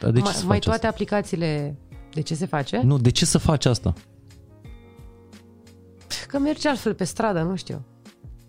Dar 0.00 0.10
de 0.10 0.18
ce 0.18 0.24
mai, 0.24 0.32
să 0.32 0.44
mai 0.46 0.54
faci 0.56 0.62
toate 0.64 0.76
asta? 0.78 0.88
aplicațiile... 0.88 1.78
De 2.12 2.20
ce 2.20 2.34
se 2.34 2.46
face? 2.46 2.80
Nu, 2.84 2.98
de 2.98 3.10
ce 3.10 3.24
să 3.24 3.38
faci 3.38 3.64
asta? 3.64 3.92
Că 6.32 6.38
merge 6.38 6.68
altfel 6.68 6.94
pe 6.94 7.04
stradă, 7.04 7.42
nu 7.42 7.56
știu. 7.56 7.84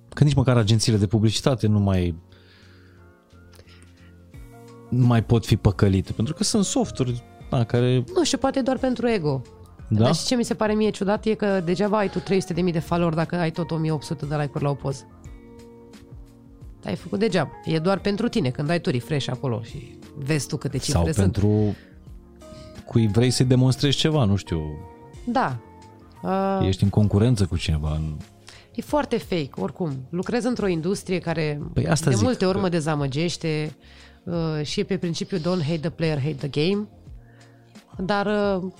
Că 0.09 0.23
nici 0.23 0.33
măcar 0.33 0.57
agențiile 0.57 0.97
de 0.97 1.07
publicitate 1.07 1.67
nu 1.67 1.79
mai 1.79 2.15
nu 4.89 5.05
mai 5.05 5.23
pot 5.23 5.45
fi 5.45 5.57
păcălite, 5.57 6.11
pentru 6.11 6.33
că 6.33 6.43
sunt 6.43 6.65
softuri 6.65 7.23
da, 7.49 7.63
care... 7.63 8.03
Nu 8.15 8.23
știu, 8.23 8.37
poate 8.37 8.61
doar 8.61 8.77
pentru 8.77 9.07
ego. 9.07 9.41
Da? 9.87 10.03
Dar 10.03 10.15
și 10.15 10.25
ce 10.25 10.35
mi 10.35 10.43
se 10.43 10.53
pare 10.53 10.73
mie 10.73 10.89
ciudat 10.89 11.25
e 11.25 11.33
că 11.33 11.61
degeaba 11.65 11.97
ai 11.97 12.09
tu 12.09 12.19
300.000 12.19 12.71
de 12.71 12.79
follower 12.79 13.13
dacă 13.13 13.35
ai 13.35 13.51
tot 13.51 13.71
1800 13.71 14.25
de 14.25 14.35
like-uri 14.35 14.63
la 14.63 14.69
o 14.69 14.73
poză. 14.73 15.07
Ai 16.85 16.95
făcut 16.95 17.19
degeaba. 17.19 17.51
E 17.65 17.79
doar 17.79 17.99
pentru 17.99 18.27
tine, 18.27 18.49
când 18.49 18.69
ai 18.69 18.79
tu 18.79 18.89
refresh 18.89 19.27
acolo 19.29 19.61
și 19.61 19.97
vezi 20.15 20.47
tu 20.47 20.57
câte 20.57 20.77
cifre 20.77 20.91
Sau 20.91 21.03
sunt. 21.03 21.15
pentru 21.15 21.75
cui 22.85 23.07
vrei 23.07 23.29
să-i 23.29 23.45
demonstrezi 23.45 23.97
ceva, 23.97 24.23
nu 24.23 24.35
știu, 24.35 24.61
Da. 25.25 25.59
Uh, 26.23 26.59
ești 26.67 26.83
în 26.83 26.89
concurență 26.89 27.45
cu 27.45 27.57
cineva. 27.57 27.91
în- 27.95 28.17
e 28.75 28.81
foarte 28.81 29.17
fake, 29.17 29.49
oricum. 29.55 29.91
Lucrez 30.09 30.43
într-o 30.43 30.67
industrie 30.67 31.19
care 31.19 31.61
Păi 31.73 31.87
asta 31.87 32.09
de 32.09 32.15
zic, 32.15 32.23
multe 32.25 32.45
ori 32.45 32.55
că- 32.55 32.61
mă 32.61 32.69
dezamăgește 32.69 33.75
uh, 34.23 34.33
și 34.65 34.79
e 34.79 34.83
pe 34.83 34.97
principiu 34.97 35.37
don't 35.37 35.63
hate 35.65 35.77
the 35.79 35.89
player, 35.89 36.19
hate 36.21 36.47
the 36.47 36.67
game. 36.67 36.87
Dar 37.97 38.25
uh, 38.55 38.71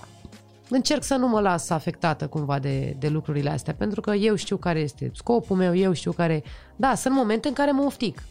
încerc 0.68 1.02
să 1.02 1.14
nu 1.14 1.28
mă 1.28 1.40
las 1.40 1.70
afectată 1.70 2.26
cumva 2.26 2.58
de, 2.58 2.96
de 2.98 3.08
lucrurile 3.08 3.50
astea, 3.50 3.74
pentru 3.74 4.00
că 4.00 4.10
eu 4.14 4.34
știu 4.34 4.56
care 4.56 4.78
este 4.80 5.10
scopul 5.14 5.56
meu, 5.56 5.76
eu 5.76 5.92
știu 5.92 6.12
care... 6.12 6.42
Da, 6.76 6.94
sunt 6.94 7.14
momente 7.14 7.48
în 7.48 7.54
care 7.54 7.70
mă 7.70 7.82
oftic. 7.82 8.22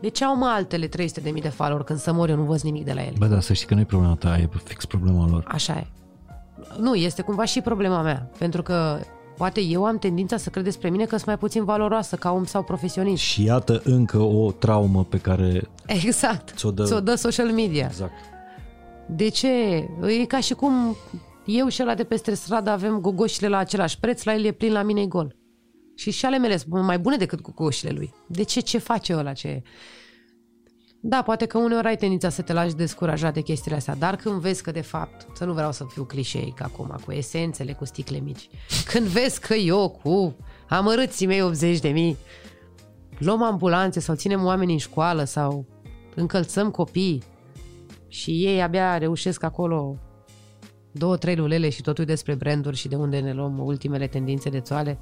De 0.00 0.08
ce 0.08 0.24
au 0.24 0.36
mă 0.36 0.46
altele 0.46 0.88
300.000 0.88 0.92
de 1.40 1.48
follower 1.48 1.82
când 1.82 1.98
să 1.98 2.12
mor 2.12 2.28
eu 2.28 2.36
nu 2.36 2.42
văd 2.42 2.60
nimic 2.60 2.84
de 2.84 2.92
la 2.92 3.00
ele? 3.02 3.14
Bă, 3.18 3.26
da, 3.26 3.40
să 3.40 3.52
știi 3.52 3.66
că 3.66 3.74
nu 3.74 3.80
e 3.80 3.84
problema 3.84 4.14
ta, 4.14 4.38
e 4.38 4.48
fix 4.64 4.84
problema 4.84 5.26
lor. 5.28 5.44
Așa 5.48 5.72
e. 5.78 5.86
Nu, 6.78 6.94
este 6.94 7.22
cumva 7.22 7.44
și 7.44 7.60
problema 7.60 8.02
mea, 8.02 8.30
pentru 8.38 8.62
că 8.62 8.98
poate 9.36 9.60
eu 9.60 9.84
am 9.84 9.98
tendința 9.98 10.36
să 10.36 10.50
cred 10.50 10.64
despre 10.64 10.90
mine 10.90 11.04
că 11.04 11.14
sunt 11.14 11.26
mai 11.26 11.38
puțin 11.38 11.64
valoroasă 11.64 12.16
ca 12.16 12.32
om 12.32 12.44
sau 12.44 12.62
profesionist. 12.62 13.22
Și 13.22 13.44
iată 13.44 13.80
încă 13.84 14.18
o 14.18 14.52
traumă 14.52 15.04
pe 15.04 15.18
care... 15.18 15.70
Exact. 15.86 16.52
Ți-o 16.56 16.70
dă- 16.70 16.84
Ți-o 16.84 17.00
dă 17.00 17.14
social 17.14 17.50
media. 17.50 17.86
Exact. 17.86 18.12
De 19.06 19.28
ce? 19.28 19.48
E 20.20 20.24
ca 20.26 20.40
și 20.40 20.54
cum 20.54 20.96
eu 21.46 21.68
și 21.68 21.82
ăla 21.82 21.94
de 21.94 22.04
peste 22.04 22.34
stradă 22.34 22.70
avem 22.70 22.98
gogoșile 22.98 23.48
la 23.48 23.56
același 23.56 23.98
preț, 24.00 24.22
la 24.22 24.34
el 24.34 24.44
e 24.44 24.52
plin, 24.52 24.72
la 24.72 24.82
mine 24.82 25.00
e 25.00 25.06
gol. 25.06 25.36
Și 25.96 26.10
și 26.10 26.26
ale 26.26 26.38
mele 26.38 26.56
sunt 26.56 26.82
mai 26.84 26.98
bune 26.98 27.16
decât 27.16 27.40
gogoșile 27.40 27.90
lui. 27.90 28.14
De 28.26 28.42
ce? 28.42 28.60
Ce 28.60 28.78
face 28.78 29.14
ăla? 29.14 29.32
Ce... 29.32 29.62
Da, 31.06 31.22
poate 31.22 31.46
că 31.46 31.58
uneori 31.58 31.86
ai 31.86 31.96
tendința 31.96 32.28
să 32.28 32.42
te 32.42 32.52
lași 32.52 32.74
descurajat 32.74 33.34
de 33.34 33.40
chestiile 33.40 33.76
astea, 33.76 33.94
dar 33.94 34.16
când 34.16 34.40
vezi 34.40 34.62
că 34.62 34.70
de 34.70 34.80
fapt, 34.80 35.26
să 35.36 35.44
nu 35.44 35.52
vreau 35.52 35.72
să 35.72 35.84
fiu 35.84 36.04
clișeic 36.04 36.62
acum, 36.62 36.96
cu 37.04 37.12
esențele, 37.12 37.72
cu 37.72 37.84
sticle 37.84 38.18
mici, 38.18 38.48
când 38.90 39.06
vezi 39.06 39.40
că 39.40 39.54
eu 39.54 40.00
cu 40.02 40.36
amărâții 40.68 41.26
mei 41.26 41.42
80 41.42 41.78
de 41.78 41.88
mii 41.88 42.16
luăm 43.18 43.42
ambulanțe 43.42 44.00
sau 44.00 44.14
ținem 44.14 44.44
oameni 44.44 44.72
în 44.72 44.78
școală 44.78 45.24
sau 45.24 45.66
încălțăm 46.14 46.70
copii 46.70 47.22
și 48.08 48.30
ei 48.30 48.62
abia 48.62 48.98
reușesc 48.98 49.42
acolo 49.42 49.98
două, 50.92 51.16
trei 51.16 51.36
lulele 51.36 51.68
și 51.68 51.82
totul 51.82 52.04
despre 52.04 52.34
branduri 52.34 52.76
și 52.76 52.88
de 52.88 52.96
unde 52.96 53.18
ne 53.18 53.32
luăm 53.32 53.58
ultimele 53.58 54.06
tendințe 54.06 54.50
de 54.50 54.60
țoale, 54.60 54.98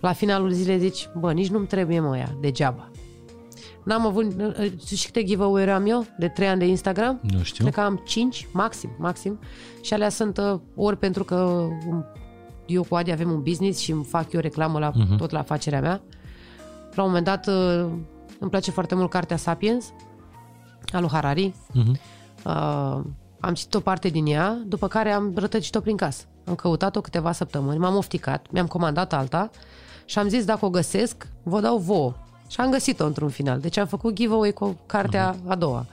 la 0.00 0.12
finalul 0.12 0.50
zilei 0.50 0.78
zici, 0.78 1.08
bă, 1.18 1.32
nici 1.32 1.48
nu-mi 1.48 1.66
trebuie 1.66 2.00
mă 2.00 2.16
ea, 2.16 2.36
degeaba. 2.40 2.90
N-am 3.82 4.06
avut, 4.06 4.32
știi 4.84 4.96
și 4.96 5.06
câte 5.06 5.24
giveaway 5.24 5.68
am 5.68 5.86
eu 5.86 6.06
de 6.18 6.28
trei 6.28 6.48
ani 6.48 6.58
de 6.58 6.66
Instagram? 6.66 7.20
Nu 7.22 7.42
știu. 7.42 7.64
Cred 7.64 7.74
că 7.74 7.80
am 7.80 8.02
5, 8.06 8.48
maxim, 8.52 8.90
maxim. 8.98 9.38
Și 9.80 9.94
alea 9.94 10.08
sunt 10.08 10.38
uh, 10.38 10.60
ori 10.74 10.96
pentru 10.96 11.24
că 11.24 11.34
um, 11.34 12.04
eu 12.66 12.84
cu 12.88 12.94
Adi 12.94 13.10
avem 13.10 13.30
un 13.30 13.42
business 13.42 13.80
și 13.80 13.90
îmi 13.90 14.04
fac 14.04 14.32
eu 14.32 14.40
reclamă 14.40 14.78
la, 14.78 14.90
uh-huh. 14.90 15.16
tot 15.16 15.30
la 15.30 15.38
afacerea 15.38 15.80
mea. 15.80 16.00
La 16.94 17.02
un 17.02 17.08
moment 17.08 17.24
dat 17.24 17.46
uh, 17.46 17.86
îmi 18.38 18.50
place 18.50 18.70
foarte 18.70 18.94
mult 18.94 19.10
cartea 19.10 19.36
Sapiens 19.36 19.92
a 20.92 21.00
lui 21.00 21.08
Harari. 21.08 21.54
Mhm. 21.72 21.98
Uh, 22.44 23.00
am 23.40 23.54
citit 23.54 23.74
o 23.74 23.80
parte 23.80 24.08
din 24.08 24.26
ea, 24.26 24.62
după 24.66 24.88
care 24.88 25.10
am 25.10 25.32
rătăcit-o 25.34 25.80
prin 25.80 25.96
casă. 25.96 26.24
Am 26.44 26.54
căutat-o 26.54 27.00
câteva 27.00 27.32
săptămâni, 27.32 27.78
m-am 27.78 27.96
ofticat, 27.96 28.46
mi-am 28.50 28.66
comandat 28.66 29.12
alta 29.12 29.50
și 30.04 30.18
am 30.18 30.28
zis 30.28 30.44
dacă 30.44 30.64
o 30.64 30.70
găsesc, 30.70 31.28
vă 31.42 31.60
dau 31.60 31.78
vouă. 31.78 32.14
Și 32.52 32.60
am 32.60 32.70
găsit-o 32.70 33.06
într-un 33.06 33.28
final. 33.28 33.60
Deci 33.60 33.76
am 33.76 33.86
făcut 33.86 34.14
giveaway 34.14 34.52
cu 34.52 34.76
cartea 34.86 35.36
a 35.46 35.54
doua. 35.54 35.86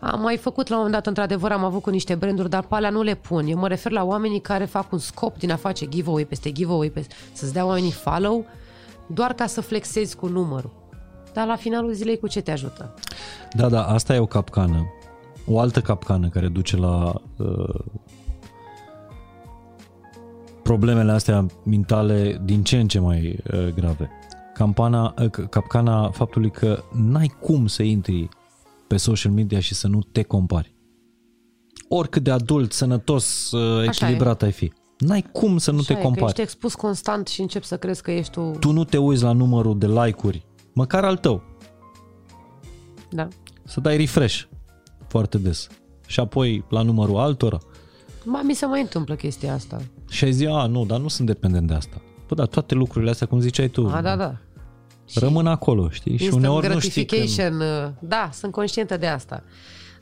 Am 0.00 0.20
mai 0.20 0.36
făcut 0.36 0.68
la 0.68 0.74
un 0.74 0.82
moment 0.82 1.02
dat, 1.02 1.06
într-adevăr, 1.06 1.52
am 1.52 1.64
avut 1.64 1.82
cu 1.82 1.90
niște 1.90 2.14
branduri, 2.14 2.50
dar 2.50 2.62
pe 2.62 2.74
alea 2.74 2.90
nu 2.90 3.02
le 3.02 3.14
pun. 3.14 3.46
Eu 3.46 3.58
mă 3.58 3.68
refer 3.68 3.92
la 3.92 4.04
oamenii 4.04 4.40
care 4.40 4.64
fac 4.64 4.92
un 4.92 4.98
scop 4.98 5.38
din 5.38 5.50
a 5.50 5.56
face 5.56 5.88
giveaway 5.88 6.24
peste 6.24 6.52
giveaway, 6.52 6.88
peste, 6.88 7.14
să-ți 7.32 7.52
dea 7.52 7.66
oamenii 7.66 7.90
follow, 7.90 8.44
doar 9.06 9.32
ca 9.32 9.46
să 9.46 9.60
flexezi 9.60 10.16
cu 10.16 10.26
numărul. 10.26 10.70
Dar 11.32 11.46
la 11.46 11.56
finalul 11.56 11.92
zilei 11.92 12.18
cu 12.18 12.28
ce 12.28 12.40
te 12.40 12.50
ajută? 12.50 12.94
Da, 13.52 13.68
da, 13.68 13.84
asta 13.86 14.14
e 14.14 14.18
o 14.18 14.26
capcană. 14.26 14.86
O 15.46 15.58
altă 15.60 15.80
capcană 15.80 16.28
care 16.28 16.48
duce 16.48 16.76
la 16.76 17.12
uh, 17.36 17.80
problemele 20.62 21.12
astea 21.12 21.46
mentale 21.64 22.40
din 22.44 22.62
ce 22.62 22.78
în 22.78 22.88
ce 22.88 22.98
mai 22.98 23.38
uh, 23.52 23.68
grave. 23.74 24.10
Campana, 24.54 25.14
uh, 25.22 25.30
capcana 25.50 26.10
faptului 26.10 26.50
că 26.50 26.82
n-ai 26.92 27.34
cum 27.40 27.66
să 27.66 27.82
intri 27.82 28.28
pe 28.86 28.96
social 28.96 29.32
media 29.32 29.60
și 29.60 29.74
să 29.74 29.88
nu 29.88 30.00
te 30.12 30.22
compari. 30.22 30.74
Oricât 31.88 32.22
de 32.22 32.30
adult, 32.30 32.72
sănătos, 32.72 33.50
uh, 33.50 33.88
Așa 33.88 34.06
echilibrat 34.06 34.42
ai 34.42 34.52
fi. 34.52 34.72
N-ai 34.98 35.24
cum 35.32 35.58
să 35.58 35.70
nu 35.70 35.78
Așa 35.78 35.86
te 35.86 35.92
e, 35.92 35.96
Că 35.96 36.02
compari. 36.02 36.26
ești 36.26 36.40
expus 36.40 36.74
constant 36.74 37.26
și 37.26 37.40
începi 37.40 37.66
să 37.66 37.76
crezi 37.76 38.02
că 38.02 38.10
ești 38.10 38.32
tu... 38.32 38.50
Tu 38.60 38.72
nu 38.72 38.84
te 38.84 38.96
uiți 38.98 39.22
la 39.22 39.32
numărul 39.32 39.78
de 39.78 39.86
like-uri, 39.86 40.46
măcar 40.72 41.04
al 41.04 41.16
tău. 41.16 41.42
Da. 43.10 43.28
Să 43.64 43.80
dai 43.80 43.96
refresh 43.96 44.42
foarte 45.08 45.38
des. 45.38 45.68
Și 46.06 46.20
apoi 46.20 46.64
la 46.68 46.82
numărul 46.82 47.16
altora. 47.16 47.58
Ma, 48.24 48.42
mi 48.42 48.54
se 48.54 48.66
mai 48.66 48.80
întâmplă 48.80 49.14
chestia 49.14 49.54
asta. 49.54 49.80
Și 50.10 50.24
ai 50.24 50.32
zi, 50.32 50.46
a, 50.46 50.66
nu, 50.66 50.84
dar 50.84 51.00
nu 51.00 51.08
sunt 51.08 51.26
dependent 51.26 51.66
de 51.66 51.74
asta. 51.74 52.00
Bă, 52.28 52.34
dar 52.34 52.46
toate 52.46 52.74
lucrurile 52.74 53.10
astea, 53.10 53.26
cum 53.26 53.40
ziceai 53.40 53.68
tu, 53.68 53.86
A, 53.86 54.00
da, 54.02 54.16
da. 54.16 54.36
Rămân 55.14 55.46
acolo, 55.46 55.88
știi? 55.88 56.16
Și 56.16 56.24
Instant 56.24 56.44
uneori 56.44 56.74
nu 56.74 56.78
știi 56.78 57.04
când 57.04 57.20
gratification, 57.20 57.60
uh, 57.60 57.90
da, 57.98 58.30
sunt 58.32 58.52
conștientă 58.52 58.96
de 58.96 59.06
asta. 59.06 59.42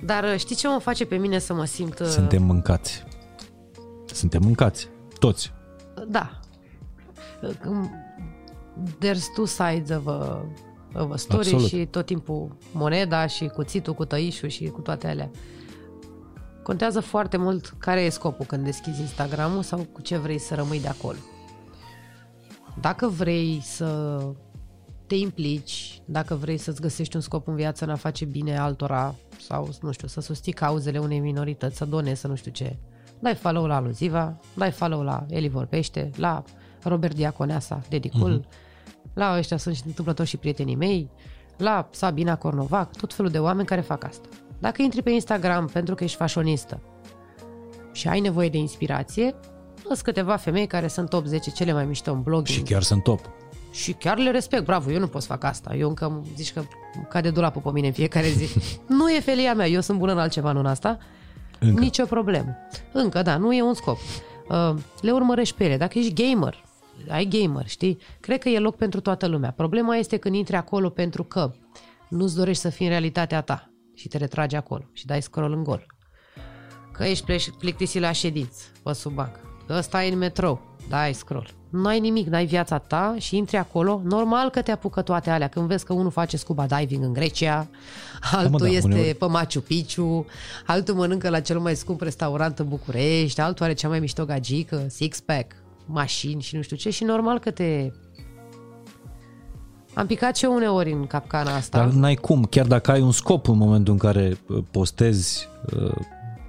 Dar 0.05 0.25
uh, 0.25 0.37
știi 0.37 0.57
ce 0.57 0.69
mă 0.69 0.79
face 0.79 1.05
pe 1.05 1.17
mine 1.17 1.39
să 1.39 1.55
mă 1.55 1.65
simt... 1.65 1.99
uh, 1.99 2.07
suntem 2.07 2.43
mâncați. 2.43 3.05
Suntem 4.05 4.43
mâncați. 4.45 4.89
Toți. 5.19 5.53
Da. 6.09 6.41
Um, 7.67 7.91
There's 8.99 9.33
two 9.35 9.45
sides 9.45 9.91
of 9.91 10.07
a, 10.07 10.47
of 10.95 11.13
a 11.13 11.17
story 11.17 11.39
Absolut. 11.39 11.67
și 11.67 11.87
tot 11.87 12.07
timpul 12.07 12.57
moneda 12.73 13.27
și 13.27 13.47
cuțitul 13.47 13.95
cu 13.95 14.05
tăișul 14.05 14.49
și 14.49 14.65
cu 14.65 14.81
toate 14.81 15.07
alea. 15.07 15.31
Contează 16.63 17.01
foarte 17.01 17.37
mult 17.37 17.75
care 17.79 18.01
e 18.01 18.09
scopul 18.09 18.45
când 18.45 18.65
deschizi 18.65 19.01
Instagramul 19.01 19.63
sau 19.63 19.87
cu 19.93 20.01
ce 20.01 20.17
vrei 20.17 20.39
să 20.39 20.55
rămâi 20.55 20.81
de 20.81 20.89
acolo. 20.89 21.19
Dacă 22.81 23.09
vrei 23.09 23.61
să 23.63 24.19
te 25.13 25.19
implici, 25.19 26.01
dacă 26.05 26.35
vrei 26.35 26.57
să-ți 26.57 26.81
găsești 26.81 27.17
un 27.17 27.23
scop 27.23 27.49
în 27.49 27.55
viață 27.55 27.85
în 27.85 27.91
a 27.91 27.95
face 27.95 28.25
bine 28.25 28.59
altora 28.59 29.15
sau, 29.41 29.69
nu 29.83 29.93
știu, 29.93 30.09
să 30.09 30.21
susții 30.21 30.53
cauzele 30.53 30.99
unei 30.99 31.19
minorități, 31.19 31.77
să 31.77 31.85
donezi, 31.85 32.21
să 32.21 32.27
nu 32.27 32.35
știu 32.35 32.51
ce, 32.51 32.77
dai 33.19 33.35
follow 33.35 33.67
la 33.67 33.77
Aluziva, 33.77 34.41
dai 34.55 34.71
follow 34.71 35.03
la 35.03 35.27
Eli 35.29 35.49
Vorbește, 35.49 36.11
la 36.17 36.43
Robert 36.83 37.15
Diaconeasa, 37.15 37.83
Dedicul, 37.89 38.41
uh-huh. 38.41 39.15
la 39.15 39.37
ăștia 39.39 39.57
sunt 39.57 39.75
și 39.75 39.83
întâmplători 39.87 40.29
și 40.29 40.37
prietenii 40.37 40.75
mei, 40.75 41.11
la 41.57 41.89
Sabina 41.91 42.37
Cornovac, 42.37 42.97
tot 42.97 43.15
felul 43.15 43.31
de 43.31 43.39
oameni 43.39 43.67
care 43.67 43.81
fac 43.81 44.05
asta. 44.05 44.29
Dacă 44.59 44.83
intri 44.83 45.03
pe 45.03 45.11
Instagram 45.11 45.67
pentru 45.67 45.95
că 45.95 46.05
ești 46.05 46.17
fashionistă 46.17 46.81
și 47.93 48.09
ai 48.09 48.21
nevoie 48.21 48.49
de 48.49 48.59
inspirație, 48.59 49.35
sunt 49.85 50.01
câteva 50.01 50.37
femei 50.37 50.67
care 50.67 50.89
sunt 50.89 51.09
top 51.09 51.27
10 51.27 51.51
cele 51.51 51.73
mai 51.73 51.85
mișto 51.85 52.13
în 52.13 52.23
blogging. 52.23 52.59
Și 52.59 52.73
chiar 52.73 52.83
sunt 52.83 53.03
top. 53.03 53.42
Și 53.73 53.93
chiar 53.93 54.19
le 54.19 54.31
respect, 54.31 54.65
bravo, 54.65 54.91
eu 54.91 54.99
nu 54.99 55.07
pot 55.07 55.21
să 55.21 55.27
fac 55.27 55.45
asta. 55.45 55.75
Eu 55.75 55.89
încă 55.89 56.25
zici 56.37 56.53
că 56.53 56.63
cade 57.09 57.31
dulapul 57.31 57.61
pe 57.61 57.71
mine 57.71 57.87
în 57.87 57.93
fiecare 57.93 58.29
zi. 58.29 58.59
nu 58.99 59.11
e 59.11 59.21
felia 59.21 59.55
mea, 59.55 59.67
eu 59.69 59.81
sunt 59.81 59.99
bună 59.99 60.13
în 60.13 60.19
altceva, 60.19 60.53
nu 60.53 60.59
în 60.59 60.67
asta. 60.67 60.99
Încă. 61.59 61.81
Nicio 61.81 62.05
problemă. 62.05 62.57
Încă, 62.93 63.23
da, 63.23 63.37
nu 63.37 63.55
e 63.55 63.63
un 63.63 63.75
scop. 63.75 63.99
Uh, 64.49 64.75
le 65.01 65.11
urmărești 65.11 65.57
pe 65.57 65.65
ele. 65.65 65.77
Dacă 65.77 65.99
ești 65.99 66.13
gamer, 66.13 66.65
ai 67.09 67.25
gamer, 67.25 67.69
știi? 67.69 67.99
Cred 68.21 68.43
că 68.43 68.49
e 68.49 68.59
loc 68.59 68.77
pentru 68.77 69.01
toată 69.01 69.27
lumea. 69.27 69.51
Problema 69.51 69.97
este 69.97 70.17
când 70.17 70.35
intri 70.35 70.57
acolo 70.57 70.89
pentru 70.89 71.25
că 71.25 71.53
nu-ți 72.09 72.37
dorești 72.37 72.63
să 72.63 72.69
fii 72.69 72.87
în 72.87 72.91
realitatea 72.91 73.41
ta 73.41 73.71
și 73.95 74.09
te 74.09 74.17
retragi 74.19 74.57
acolo 74.57 74.85
și 74.93 75.07
dai 75.07 75.23
scroll 75.23 75.53
în 75.53 75.63
gol. 75.63 75.87
Că 76.93 77.05
ești 77.05 77.33
pleș- 77.33 77.59
plictisit 77.59 78.01
la 78.01 78.13
ședință, 78.13 78.65
pe 78.83 78.93
sub 78.93 79.13
banc. 79.13 79.35
Că 79.67 79.75
ăsta 79.79 80.05
e 80.05 80.13
în 80.13 80.19
metrou, 80.19 80.72
dai 80.89 81.13
scroll. 81.13 81.55
Nu 81.71 81.87
ai 81.87 82.01
nimic, 82.01 82.27
n-ai 82.27 82.47
viața 82.47 82.79
ta 82.79 83.15
și 83.19 83.37
intri 83.37 83.57
acolo. 83.57 84.01
Normal 84.05 84.51
că 84.51 84.63
te 84.63 84.71
apucă 84.71 85.03
toate 85.03 85.31
alea. 85.31 85.49
Când 85.49 85.67
vezi 85.67 85.85
că 85.85 85.93
unul 85.93 86.11
face 86.11 86.37
scuba 86.37 86.67
diving 86.67 87.05
în 87.05 87.13
Grecia, 87.13 87.69
altul 88.33 88.59
da, 88.59 88.67
este 88.67 88.89
uneori- 88.89 89.19
pe 89.19 89.27
Machu 89.27 89.61
Picchu, 89.61 90.27
altul 90.67 90.95
mănâncă 90.95 91.29
la 91.29 91.41
cel 91.41 91.59
mai 91.59 91.77
scump 91.77 92.01
restaurant 92.01 92.59
în 92.59 92.69
București, 92.69 93.41
altul 93.41 93.65
are 93.65 93.75
cea 93.75 93.89
mai 93.89 94.01
mișto 94.01 94.25
gagică, 94.25 94.87
six-pack, 94.89 95.47
mașini 95.87 96.43
și 96.43 96.57
nu 96.57 96.63
știu 96.63 96.77
ce 96.77 96.91
și 96.91 97.05
normal 97.05 97.39
că 97.39 97.51
te... 97.51 97.91
Am 99.95 100.07
picat 100.07 100.37
și 100.37 100.45
eu 100.45 100.55
uneori 100.55 100.93
în 100.93 101.07
capcana 101.07 101.55
asta. 101.55 101.79
Dar 101.79 101.89
n-ai 101.89 102.15
cum, 102.15 102.45
chiar 102.45 102.67
dacă 102.67 102.91
ai 102.91 103.01
un 103.01 103.13
scop 103.13 103.49
în 103.49 103.57
momentul 103.57 103.93
în 103.93 103.99
care 103.99 104.37
uh, 104.49 104.63
postezi, 104.71 105.49
uh, 105.77 105.95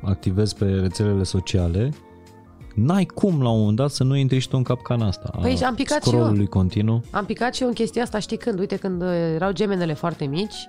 activezi 0.01 0.55
pe 0.55 0.65
rețelele 0.65 1.23
sociale, 1.23 1.93
n-ai 2.73 3.05
cum 3.05 3.41
la 3.41 3.49
un 3.49 3.59
moment 3.59 3.77
dat 3.77 3.91
să 3.91 4.03
nu 4.03 4.15
intri 4.15 4.39
și 4.39 4.47
tu 4.47 4.57
în 4.57 4.63
capcana 4.63 5.07
asta. 5.07 5.37
Păi 5.41 5.59
am 5.65 5.75
picat 5.75 6.03
și 6.03 6.15
eu. 6.15 6.45
continuu. 6.49 7.03
Am 7.11 7.25
picat 7.25 7.53
și 7.53 7.61
eu 7.61 7.67
în 7.67 7.73
chestia 7.73 8.01
asta, 8.01 8.19
știi 8.19 8.37
când? 8.37 8.59
Uite, 8.59 8.75
când 8.75 9.01
uh, 9.01 9.09
erau 9.33 9.51
gemenele 9.51 9.93
foarte 9.93 10.25
mici 10.25 10.67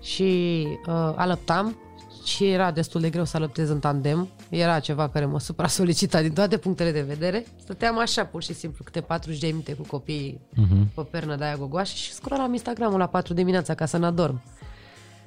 și 0.00 0.62
uh, 0.86 1.12
alăptam 1.16 1.76
și 2.24 2.46
era 2.46 2.70
destul 2.70 3.00
de 3.00 3.10
greu 3.10 3.24
să 3.24 3.36
alăptez 3.36 3.68
în 3.68 3.78
tandem. 3.78 4.28
Era 4.48 4.78
ceva 4.78 5.08
care 5.08 5.24
mă 5.24 5.40
supra-solicita 5.40 6.22
din 6.22 6.32
toate 6.32 6.56
punctele 6.56 6.92
de 6.92 7.00
vedere. 7.00 7.46
Stăteam 7.56 7.98
așa, 7.98 8.24
pur 8.24 8.42
și 8.42 8.54
simplu, 8.54 8.84
câte 8.84 9.00
40 9.00 9.40
de 9.40 9.46
minute 9.46 9.72
cu 9.72 9.82
copiii 9.86 10.40
uh-huh. 10.52 10.94
pe 10.94 11.02
pernă 11.10 11.36
de 11.36 11.44
aia 11.44 11.56
gogoașă 11.56 11.94
și 11.94 12.12
scrollam 12.12 12.52
Instagramul 12.52 12.98
la 12.98 13.06
4 13.06 13.34
dimineața 13.34 13.74
ca 13.74 13.86
să 13.86 13.96
n-adorm. 13.96 14.42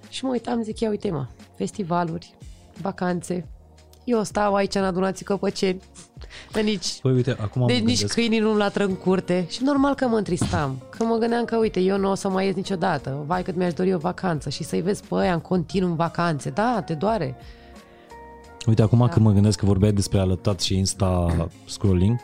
Și 0.09 0.25
mă 0.25 0.31
uitam, 0.31 0.61
zic, 0.61 0.79
ia 0.79 0.89
uite 0.89 1.11
mă, 1.11 1.27
festivaluri, 1.55 2.35
vacanțe, 2.81 3.47
eu 4.09 4.23
stau 4.23 4.55
aici 4.55 4.75
în 4.75 4.83
adunații 4.83 5.25
căpăceni, 5.25 5.81
de 6.51 6.61
nici, 6.61 6.99
păi, 7.01 7.11
uite, 7.11 7.37
acum 7.41 7.67
de 7.67 7.73
nici 7.73 8.05
câinii 8.05 8.39
nu 8.39 8.57
latră 8.57 8.85
în 8.85 8.95
curte. 8.95 9.45
Și 9.49 9.63
normal 9.63 9.93
că 9.95 10.07
mă 10.07 10.17
întristam, 10.17 10.81
că 10.89 11.03
mă 11.03 11.17
gândeam 11.17 11.45
că 11.45 11.57
uite, 11.57 11.79
eu 11.79 11.97
nu 11.97 12.11
o 12.11 12.15
să 12.15 12.29
mai 12.29 12.45
ies 12.45 12.55
niciodată, 12.55 13.23
vai 13.25 13.43
cât 13.43 13.55
mi-aș 13.55 13.73
dori 13.73 13.93
o 13.93 13.97
vacanță. 13.97 14.49
Și 14.49 14.63
să-i 14.63 14.81
vezi 14.81 15.03
pe 15.07 15.15
aia 15.15 15.33
în 15.33 15.39
continuu 15.39 15.89
în 15.89 15.95
vacanțe, 15.95 16.49
da, 16.49 16.81
te 16.85 16.93
doare. 16.93 17.35
Uite, 18.67 18.81
acum 18.81 18.99
da. 18.99 19.07
când 19.07 19.25
mă 19.25 19.31
gândesc 19.31 19.59
că 19.59 19.65
vorbeai 19.65 19.91
despre 19.91 20.19
alătat 20.19 20.61
și 20.61 20.77
Insta 20.77 21.27
scrolling, 21.65 22.19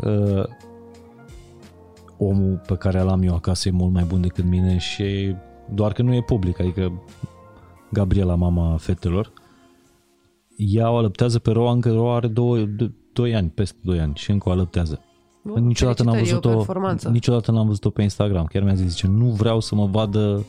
uh, 0.00 0.44
omul 2.18 2.62
pe 2.66 2.76
care 2.76 3.00
l-am 3.00 3.22
eu 3.22 3.34
acasă 3.34 3.68
e 3.68 3.70
mult 3.70 3.92
mai 3.92 4.04
bun 4.04 4.20
decât 4.20 4.44
mine 4.44 4.78
și 4.78 5.36
doar 5.70 5.92
că 5.92 6.02
nu 6.02 6.14
e 6.14 6.22
public, 6.22 6.60
adică 6.60 6.92
Gabriela, 7.92 8.34
mama 8.34 8.76
fetelor, 8.76 9.32
ea 10.56 10.90
o 10.90 10.96
alăptează 10.96 11.38
pe 11.38 11.50
Roa, 11.50 11.72
încă 11.72 11.92
Roa 11.92 12.14
are 12.14 12.26
2 13.12 13.34
ani, 13.34 13.48
peste 13.48 13.78
2 13.82 14.00
ani 14.00 14.12
și 14.14 14.30
încă 14.30 14.48
o 14.48 14.52
alăptează. 14.52 15.00
Bun, 15.42 15.66
niciodată 15.66 16.02
n-am 16.02 16.18
văzut-o, 16.18 16.64
niciodată 17.10 17.50
n-am 17.50 17.66
văzut-o 17.66 17.90
pe 17.90 18.02
Instagram. 18.02 18.44
Chiar 18.44 18.62
mi-a 18.62 18.74
zis, 18.74 18.90
zice, 18.90 19.06
nu 19.06 19.26
vreau 19.26 19.60
să 19.60 19.74
mă 19.74 19.86
vadă 19.86 20.44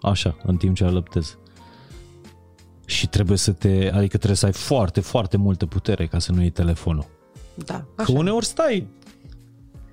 așa, 0.00 0.36
în 0.42 0.56
timp 0.56 0.76
ce 0.76 0.84
alăptez. 0.84 1.38
Și 2.86 3.08
trebuie 3.08 3.36
să 3.36 3.52
te, 3.52 3.90
adică 3.92 4.16
trebuie 4.16 4.36
să 4.36 4.46
ai 4.46 4.52
foarte, 4.52 5.00
foarte 5.00 5.36
multă 5.36 5.66
putere 5.66 6.06
ca 6.06 6.18
să 6.18 6.32
nu 6.32 6.40
iei 6.40 6.50
telefonul. 6.50 7.06
Da, 7.54 7.74
așa. 7.74 8.12
Că 8.12 8.18
uneori 8.18 8.44
stai 8.44 8.88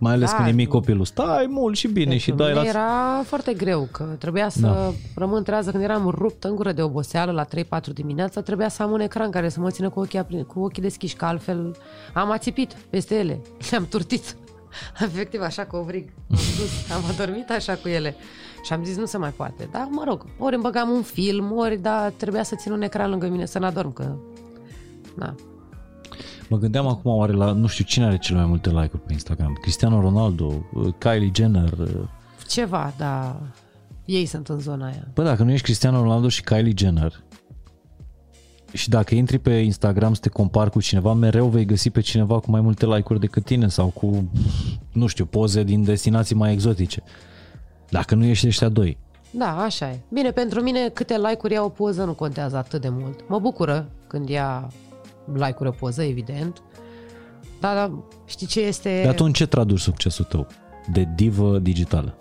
mai 0.01 0.13
ales 0.13 0.29
da, 0.29 0.35
când 0.35 0.47
e 0.47 0.51
mic 0.51 0.67
copilul. 0.67 1.05
Stai 1.05 1.45
mult 1.49 1.75
și 1.75 1.87
bine 1.87 2.17
și 2.17 2.31
dai 2.31 2.53
la... 2.53 2.63
Era 2.63 3.21
foarte 3.23 3.53
greu, 3.53 3.87
că 3.91 4.03
trebuia 4.03 4.49
să 4.49 4.59
da. 4.61 4.91
rămân 5.15 5.43
trează 5.43 5.71
când 5.71 5.83
eram 5.83 6.09
rupt 6.09 6.43
în 6.43 6.55
gură 6.55 6.71
de 6.71 6.81
oboseală 6.81 7.31
la 7.31 7.45
3-4 7.45 7.47
dimineața, 7.93 8.41
trebuia 8.41 8.69
să 8.69 8.83
am 8.83 8.91
un 8.91 8.99
ecran 8.99 9.29
care 9.29 9.49
să 9.49 9.59
mă 9.59 9.69
țină 9.69 9.89
cu 9.89 9.99
ochii, 9.99 10.45
cu 10.47 10.59
ochii 10.59 10.81
deschiși, 10.81 11.15
că 11.15 11.25
altfel 11.25 11.75
am 12.13 12.31
ațipit 12.31 12.75
peste 12.89 13.15
ele, 13.15 13.41
le-am 13.69 13.87
turtit. 13.89 14.35
Efectiv, 15.05 15.41
așa 15.41 15.65
cu 15.65 15.75
ovrig. 15.75 16.09
Am 16.29 16.37
dus, 16.57 16.91
am 16.91 17.01
adormit 17.09 17.49
așa 17.49 17.73
cu 17.73 17.87
ele. 17.87 18.15
Și 18.63 18.73
am 18.73 18.83
zis, 18.83 18.97
nu 18.97 19.05
se 19.05 19.17
mai 19.17 19.29
poate. 19.29 19.69
Dar, 19.71 19.87
mă 19.89 20.03
rog, 20.07 20.25
ori 20.37 20.53
îmi 20.53 20.63
băgam 20.63 20.89
un 20.89 21.01
film, 21.01 21.51
ori, 21.57 21.77
da, 21.77 22.09
trebuia 22.09 22.43
să 22.43 22.55
țin 22.55 22.71
un 22.71 22.81
ecran 22.81 23.09
lângă 23.09 23.27
mine 23.27 23.45
să 23.45 23.59
n-adorm, 23.59 23.93
că... 23.93 24.15
Na, 25.15 25.35
Mă 26.51 26.57
gândeam 26.57 26.87
acum 26.87 27.15
oare 27.15 27.31
la, 27.31 27.51
nu 27.51 27.67
știu, 27.67 27.83
cine 27.83 28.05
are 28.05 28.17
cele 28.17 28.37
mai 28.37 28.47
multe 28.47 28.69
like-uri 28.69 29.03
pe 29.05 29.13
Instagram? 29.13 29.57
Cristiano 29.61 30.01
Ronaldo, 30.01 30.65
Kylie 30.97 31.31
Jenner? 31.33 31.73
Ceva, 32.47 32.93
da. 32.97 33.41
Ei 34.05 34.25
sunt 34.25 34.47
în 34.47 34.59
zona 34.59 34.85
aia. 34.85 35.07
Păi 35.13 35.23
dacă 35.23 35.43
nu 35.43 35.51
ești 35.51 35.63
Cristiano 35.63 36.01
Ronaldo 36.01 36.27
și 36.27 36.43
Kylie 36.43 36.73
Jenner, 36.75 37.23
și 38.73 38.89
dacă 38.89 39.15
intri 39.15 39.39
pe 39.39 39.51
Instagram 39.51 40.13
să 40.13 40.19
te 40.19 40.29
compari 40.29 40.69
cu 40.69 40.81
cineva, 40.81 41.13
mereu 41.13 41.47
vei 41.47 41.65
găsi 41.65 41.89
pe 41.89 42.01
cineva 42.01 42.39
cu 42.39 42.51
mai 42.51 42.61
multe 42.61 42.85
like-uri 42.85 43.19
decât 43.19 43.45
tine 43.45 43.67
sau 43.67 43.87
cu, 43.87 44.31
nu 44.91 45.07
știu, 45.07 45.25
poze 45.25 45.63
din 45.63 45.83
destinații 45.83 46.35
mai 46.35 46.51
exotice. 46.51 47.03
Dacă 47.89 48.15
nu 48.15 48.25
ești 48.25 48.47
ăștia 48.47 48.69
doi. 48.69 48.97
Da, 49.31 49.61
așa 49.61 49.89
e. 49.89 49.99
Bine, 50.09 50.31
pentru 50.31 50.61
mine 50.61 50.89
câte 50.89 51.17
like-uri 51.17 51.53
ia 51.53 51.63
o 51.63 51.69
poză 51.69 52.03
nu 52.03 52.13
contează 52.13 52.57
atât 52.57 52.81
de 52.81 52.89
mult. 52.89 53.29
Mă 53.29 53.39
bucură 53.39 53.89
când 54.07 54.29
ia 54.29 54.71
like-uri 55.35 55.69
o 55.69 55.71
poză, 55.71 56.03
evident. 56.03 56.61
Dar, 57.59 57.75
dar 57.75 57.91
știi 58.25 58.47
ce 58.47 58.61
este... 58.61 59.01
De 59.01 59.07
atunci 59.07 59.37
ce 59.37 59.45
traduci 59.45 59.79
succesul 59.79 60.25
tău? 60.25 60.47
De 60.91 61.07
divă 61.15 61.59
digitală. 61.59 62.17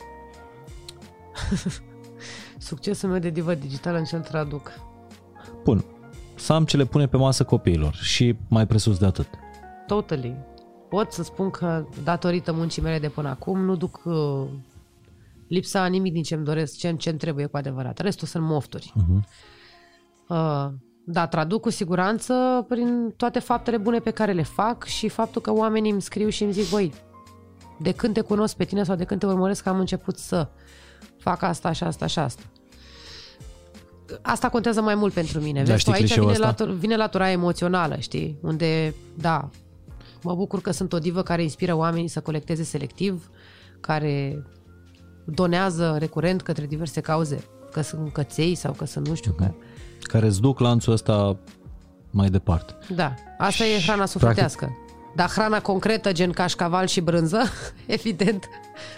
Succesul 2.59 3.09
meu 3.09 3.19
de 3.19 3.31
divă 3.31 3.55
digitală 3.55 3.99
în 3.99 4.05
ce 4.05 4.16
traduc? 4.16 4.73
Bun. 5.65 5.85
Să 6.35 6.53
am 6.53 6.65
ce 6.65 6.77
le 6.77 6.85
pune 6.85 7.07
pe 7.07 7.16
masă 7.16 7.45
copiilor 7.45 7.95
și 7.95 8.37
mai 8.49 8.66
presus 8.66 8.99
de 8.99 9.07
atât. 9.07 9.28
Totally. 9.87 10.37
Pot 10.89 11.12
să 11.12 11.23
spun 11.23 11.51
că 11.51 11.87
datorită 12.03 12.53
muncii 12.53 12.82
mele 12.82 12.99
de 12.99 13.09
până 13.09 13.28
acum 13.28 13.61
nu 13.61 13.77
duc 13.77 14.01
uh, 14.05 14.47
lipsa 15.49 15.87
nimic 15.87 16.12
din 16.12 16.23
ce-mi 16.23 16.45
doresc, 16.45 16.77
ce-mi, 16.77 16.99
ce 16.99 17.12
trebuie 17.12 17.47
cu 17.47 17.57
adevărat. 17.57 17.99
Restul 17.99 18.28
sunt 18.28 18.45
mofturi. 18.45 18.93
Uh-huh. 18.97 19.24
Uh, 20.28 20.69
da, 21.12 21.27
traduc 21.27 21.61
cu 21.61 21.70
siguranță 21.70 22.65
prin 22.69 23.15
toate 23.16 23.39
faptele 23.39 23.77
bune 23.77 23.99
pe 23.99 24.11
care 24.11 24.32
le 24.32 24.43
fac 24.43 24.85
și 24.85 25.09
faptul 25.09 25.41
că 25.41 25.53
oamenii 25.53 25.91
îmi 25.91 26.03
scriu 26.03 26.28
și 26.28 26.43
îmi 26.43 26.53
zic, 26.53 26.65
voi, 26.65 26.93
de 27.78 27.93
când 27.93 28.15
te 28.15 28.20
cunosc 28.20 28.57
pe 28.57 28.65
tine 28.65 28.85
sau 28.85 28.97
de 28.97 29.05
când 29.05 29.20
te 29.20 29.27
urmăresc 29.27 29.66
am 29.66 29.78
început 29.78 30.19
să 30.19 30.49
fac 31.19 31.43
asta 31.43 31.73
și 31.73 31.85
asta 31.85 32.07
și 32.07 32.19
asta. 32.19 32.43
Asta 34.23 34.49
contează 34.49 34.82
mai 34.82 34.95
mult 34.95 35.12
pentru 35.12 35.41
mine. 35.41 35.62
Da, 35.62 35.73
Vezi, 35.73 35.91
aici 35.91 36.19
vine, 36.19 36.37
latur, 36.37 36.70
vine 36.70 36.97
latura 36.97 37.31
emoțională, 37.31 37.97
știi? 37.99 38.39
Unde, 38.43 38.95
da, 39.15 39.51
mă 40.23 40.35
bucur 40.35 40.61
că 40.61 40.70
sunt 40.70 40.93
o 40.93 40.99
divă 40.99 41.23
care 41.23 41.43
inspiră 41.43 41.74
oamenii 41.74 42.09
să 42.09 42.20
colecteze 42.20 42.62
selectiv, 42.62 43.31
care 43.81 44.45
donează 45.24 45.97
recurent 45.99 46.43
către 46.43 46.66
diverse 46.66 47.01
cauze, 47.01 47.45
că 47.73 47.81
sunt 47.81 48.12
căței 48.12 48.55
sau 48.55 48.73
că 48.73 48.85
sunt 48.85 49.09
nu 49.09 49.15
știu, 49.15 49.32
uh-huh. 49.32 49.37
că 49.37 49.55
care 50.02 50.27
îți 50.27 50.40
duc 50.40 50.59
lanțul 50.59 50.93
ăsta 50.93 51.36
mai 52.10 52.28
departe. 52.28 52.74
Da, 52.94 53.14
asta 53.39 53.64
și, 53.64 53.72
e 53.72 53.81
hrana 53.81 54.06
sufletească. 54.06 54.64
Practic... 54.64 55.14
Dar 55.14 55.28
hrana 55.28 55.60
concretă, 55.60 56.12
gen 56.12 56.31
cașcaval 56.31 56.86
și 56.86 57.01
brânză, 57.01 57.43
evident, 57.86 58.44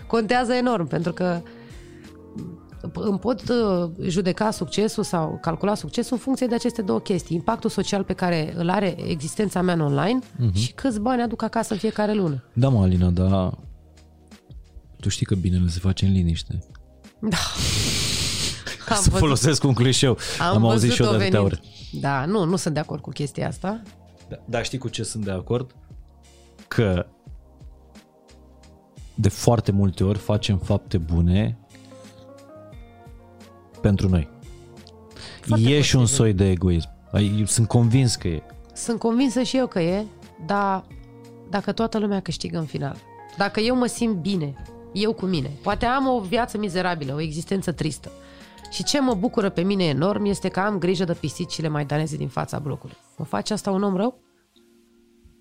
contează 0.06 0.52
enorm, 0.52 0.86
pentru 0.86 1.12
că 1.12 1.40
îmi 2.92 3.18
pot 3.18 3.42
uh, 3.48 3.90
judeca 4.08 4.50
succesul 4.50 5.02
sau 5.02 5.38
calcula 5.40 5.74
succesul 5.74 6.12
în 6.12 6.18
funcție 6.18 6.46
de 6.46 6.54
aceste 6.54 6.82
două 6.82 7.00
chestii. 7.00 7.36
Impactul 7.36 7.70
social 7.70 8.04
pe 8.04 8.12
care 8.12 8.54
îl 8.56 8.70
are 8.70 9.08
existența 9.08 9.62
mea 9.62 9.74
în 9.74 9.80
online 9.80 10.18
uh-huh. 10.18 10.52
și 10.54 10.72
câți 10.72 11.00
bani 11.00 11.22
aduc 11.22 11.42
acasă 11.42 11.72
în 11.72 11.78
fiecare 11.78 12.12
lună. 12.12 12.44
Da, 12.52 12.68
mă, 12.68 12.82
Alina, 12.82 13.10
dar 13.10 13.58
tu 15.00 15.08
știi 15.08 15.26
că 15.26 15.34
binele 15.34 15.68
se 15.68 15.78
face 15.78 16.06
în 16.06 16.12
liniște. 16.12 16.58
Da. 17.20 17.36
Am 18.88 18.96
să 18.96 19.10
văzut. 19.10 19.18
folosesc 19.18 19.64
un 19.64 19.72
clișeu. 19.72 20.18
Am, 20.40 20.56
Am 20.56 20.64
auzit 20.64 20.92
și 20.92 21.02
eu 21.02 21.10
de 21.10 21.16
atâtea 21.16 21.42
ori. 21.42 21.60
Da, 21.92 22.24
nu, 22.24 22.44
nu 22.44 22.56
sunt 22.56 22.74
de 22.74 22.80
acord 22.80 23.00
cu 23.02 23.10
chestia 23.10 23.48
asta. 23.48 23.82
Da, 24.28 24.36
dar 24.44 24.64
știi 24.64 24.78
cu 24.78 24.88
ce 24.88 25.02
sunt 25.02 25.24
de 25.24 25.30
acord? 25.30 25.74
Că 26.68 27.06
de 29.14 29.28
foarte 29.28 29.72
multe 29.72 30.04
ori 30.04 30.18
facem 30.18 30.58
fapte 30.58 30.98
bune 30.98 31.58
pentru 33.80 34.08
noi. 34.08 34.28
Foarte 35.40 35.64
e 35.64 35.66
posibil. 35.66 35.82
și 35.82 35.96
un 35.96 36.06
soi 36.06 36.32
de 36.32 36.50
egoism. 36.50 36.88
Sunt 37.44 37.68
convins 37.68 38.14
că 38.14 38.28
e. 38.28 38.42
Sunt 38.74 38.98
convinsă 38.98 39.42
și 39.42 39.56
eu 39.56 39.66
că 39.66 39.80
e, 39.80 40.04
dar 40.46 40.84
dacă 41.50 41.72
toată 41.72 41.98
lumea 41.98 42.20
câștigă 42.20 42.58
în 42.58 42.64
final, 42.64 42.96
dacă 43.36 43.60
eu 43.60 43.76
mă 43.76 43.86
simt 43.86 44.16
bine, 44.16 44.54
eu 44.92 45.12
cu 45.12 45.26
mine, 45.26 45.50
poate 45.62 45.86
am 45.86 46.06
o 46.06 46.20
viață 46.20 46.58
mizerabilă, 46.58 47.14
o 47.14 47.20
existență 47.20 47.72
tristă, 47.72 48.10
și 48.72 48.84
ce 48.84 49.00
mă 49.00 49.14
bucură 49.14 49.50
pe 49.50 49.62
mine 49.62 49.84
enorm 49.84 50.24
este 50.24 50.48
că 50.48 50.60
am 50.60 50.78
grijă 50.78 51.04
de 51.04 51.12
pisicile 51.12 51.68
maidaneze 51.68 52.16
din 52.16 52.28
fața 52.28 52.58
blocului. 52.58 52.96
Mă 53.16 53.24
face 53.24 53.52
asta 53.52 53.70
un 53.70 53.82
om 53.82 53.96
rău? 53.96 54.22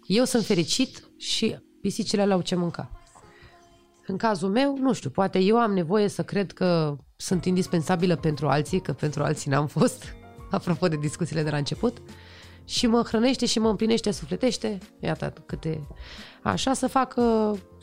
Eu 0.08 0.24
sunt 0.24 0.46
fericit 0.46 1.10
și 1.18 1.60
pisicile 1.82 2.26
le-au 2.26 2.42
ce 2.42 2.56
mânca. 2.56 2.92
În 4.08 4.18
cazul 4.18 4.50
meu, 4.50 4.78
nu 4.78 4.94
știu, 4.94 5.10
poate 5.10 5.40
eu 5.40 5.58
am 5.58 5.74
nevoie 5.74 6.08
să 6.08 6.24
cred 6.24 6.52
că 6.52 6.96
sunt 7.16 7.46
indispensabilă 7.46 8.16
pentru 8.16 8.48
alții, 8.48 8.82
că 8.82 8.94
pentru 8.94 9.24
alții 9.24 9.52
n-am 9.52 9.68
fost, 9.68 10.16
apropo 10.52 10.88
de 10.88 10.96
discuțiile 10.96 11.44
de 11.44 11.50
la 11.50 11.58
început, 11.58 12.02
și 12.66 12.88
mă 12.88 13.02
hrănește 13.02 13.46
și 13.46 13.60
mă 13.60 13.70
împlinește, 13.70 14.12
sufletește, 14.12 14.78
iată 15.00 15.34
câte... 15.46 15.88
Așa 16.42 16.74
să 16.74 16.88
fac, 16.88 17.16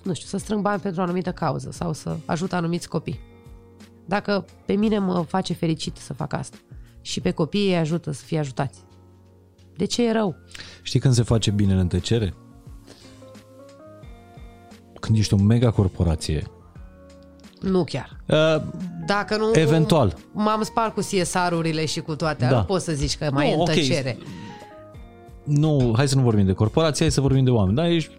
nu 0.03 0.13
știu, 0.13 0.27
să 0.27 0.37
strâng 0.37 0.63
bani 0.63 0.81
pentru 0.81 1.01
o 1.01 1.05
anumită 1.05 1.33
cauză 1.33 1.71
sau 1.71 1.93
să 1.93 2.17
ajut 2.27 2.53
anumiți 2.53 2.89
copii. 2.89 3.28
Dacă 4.09 4.45
pe 4.65 4.73
mine 4.73 4.99
mă 4.99 5.25
face 5.29 5.53
fericit 5.53 5.97
să 5.97 6.13
fac 6.13 6.33
asta 6.33 6.57
și 7.01 7.21
pe 7.21 7.31
copii 7.31 7.67
îi 7.69 7.77
ajută 7.77 8.11
să 8.11 8.25
fie 8.25 8.39
ajutați. 8.39 8.79
De 9.77 9.85
ce 9.85 10.07
e 10.07 10.13
rău? 10.13 10.35
Știi 10.83 11.01
când 11.01 11.15
se 11.15 11.23
face 11.23 11.51
bine 11.51 11.73
în 11.75 11.87
tăcere? 11.89 12.35
când 15.01 15.19
ești 15.19 15.35
o 15.35 15.37
mega 15.37 15.71
corporație, 15.71 16.47
Nu 17.61 17.85
chiar. 17.85 18.21
uh, 18.27 18.63
Dacă 19.07 19.37
nu... 19.37 19.51
Eventual. 19.55 20.17
M-am 20.33 20.63
spart 20.63 20.95
cu 20.95 21.01
CSR-urile 21.01 21.85
și 21.87 22.01
cu 22.01 22.17
toate. 22.17 22.47
Da. 22.51 22.57
Nu 22.57 22.65
poți 22.65 22.85
să 22.85 22.93
zici 22.93 23.17
că 23.17 23.29
mai 23.33 23.45
Nu, 23.47 23.51
e 23.51 23.55
în 23.55 23.61
ok. 23.61 23.67
tăcere. 23.69 24.19
nu, 25.45 25.93
hai 25.97 26.09
să 26.09 26.17
nu 26.17 26.23
vorbim 26.23 26.47
de 26.47 26.53
corporație, 26.53 27.05
hai 27.05 27.13
să 27.13 27.21
vorbim 27.21 27.45
de 27.45 27.51
oameni. 27.51 27.77
Da, 27.77 27.89
ești 27.89 28.11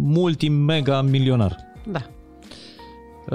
multi-mega 0.00 1.02
milionar. 1.02 1.56
Da. 1.86 2.02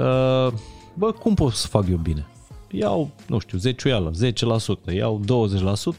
Uh, 0.02 0.52
bă, 1.00 1.12
cum 1.12 1.34
pot 1.34 1.52
să 1.52 1.66
fac 1.66 1.88
eu 1.88 1.96
bine? 1.96 2.26
Iau, 2.70 3.10
nu 3.26 3.38
știu, 3.38 3.58
zeciuială, 3.58 4.10
10%, 4.90 4.94
iau 4.94 5.20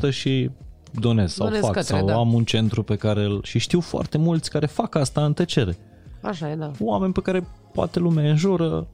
20% 0.08 0.10
și 0.10 0.50
donez 0.92 1.34
sau 1.34 1.46
Donez 1.46 1.62
fac 1.62 1.74
către, 1.74 1.96
sau 1.96 2.06
da. 2.06 2.16
am 2.16 2.34
un 2.34 2.44
centru 2.44 2.84
pe 2.84 2.96
care 2.96 3.24
îl... 3.24 3.40
Și 3.44 3.60
știu 3.60 3.80
foarte 3.80 4.18
mulți 4.18 4.50
care 4.50 4.66
fac 4.66 4.96
asta 4.96 5.26
în 5.26 5.34
tăcere. 5.34 5.78
Așa 6.22 6.52
e, 6.52 6.56
da. 6.56 6.72
Oameni 6.80 7.14
pe 7.14 7.22
care 7.22 7.48
poate 7.74 8.00
lumea 8.00 8.24
îi 8.24 8.30
înjură, 8.30 8.88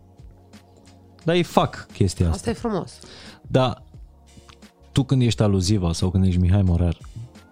dar 1.23 1.35
ei 1.35 1.43
fac 1.43 1.87
chestia 1.93 2.25
asta. 2.25 2.37
Asta 2.37 2.49
e 2.49 2.53
frumos. 2.53 2.99
Dar 3.41 3.83
tu 4.91 5.03
când 5.03 5.21
ești 5.21 5.41
aluziva 5.41 5.93
sau 5.93 6.09
când 6.09 6.25
ești 6.25 6.39
Mihai 6.39 6.61
Morar, 6.61 6.97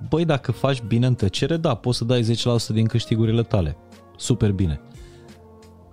băi, 0.10 0.26
dacă 0.26 0.52
faci 0.52 0.82
bine 0.82 1.06
în 1.06 1.16
tăcere, 1.16 1.58
da, 1.58 1.76
poți 1.76 1.98
să 1.98 2.04
dai 2.04 2.22
10% 2.22 2.26
din 2.74 2.86
câștigurile 2.86 3.44
tale. 3.44 3.78
Super 4.18 4.52
bine. 4.52 4.82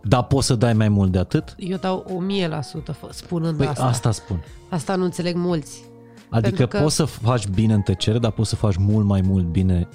Dar 0.04 0.22
poți 0.24 0.46
să 0.46 0.54
dai 0.54 0.72
mai 0.74 0.88
mult 0.88 1.12
de 1.12 1.18
atât? 1.18 1.54
Eu 1.58 1.76
dau 1.76 2.04
o 2.14 2.18
mie 2.20 2.48
la 2.48 2.60
sută 2.62 2.92
fă- 2.92 3.10
spunând 3.10 3.56
Păi 3.56 3.66
asta. 3.66 3.84
asta 3.84 4.10
spun. 4.10 4.44
Asta 4.68 4.94
nu 4.96 5.04
înțeleg 5.04 5.36
mulți. 5.36 5.84
Adică 6.28 6.48
Pentru 6.56 6.66
că- 6.66 6.82
poți 6.82 6.94
să 6.94 7.04
faci 7.04 7.48
bine 7.48 7.74
în 7.74 7.80
tăcere, 7.82 8.18
dar 8.18 8.30
poți 8.30 8.48
să 8.48 8.56
faci 8.56 8.76
mult 8.76 9.06
mai 9.06 9.20
mult 9.20 9.44
bine 9.44 9.88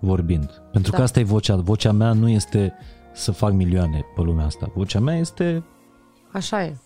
vorbind. 0.00 0.62
Pentru 0.72 0.90
Da. 0.90 0.96
că 0.96 1.02
asta 1.02 1.20
e 1.20 1.24
vocea. 1.24 1.56
Vocea 1.56 1.92
mea 1.92 2.12
nu 2.12 2.28
este 2.28 2.74
să 3.14 3.32
fac 3.32 3.52
milioane 3.52 4.04
pe 4.14 4.20
lumea 4.22 4.44
asta. 4.44 4.70
Vocea 4.74 5.00
mea 5.00 5.16
este 5.16 5.64
Așa 6.32 6.64
e. 6.64 6.76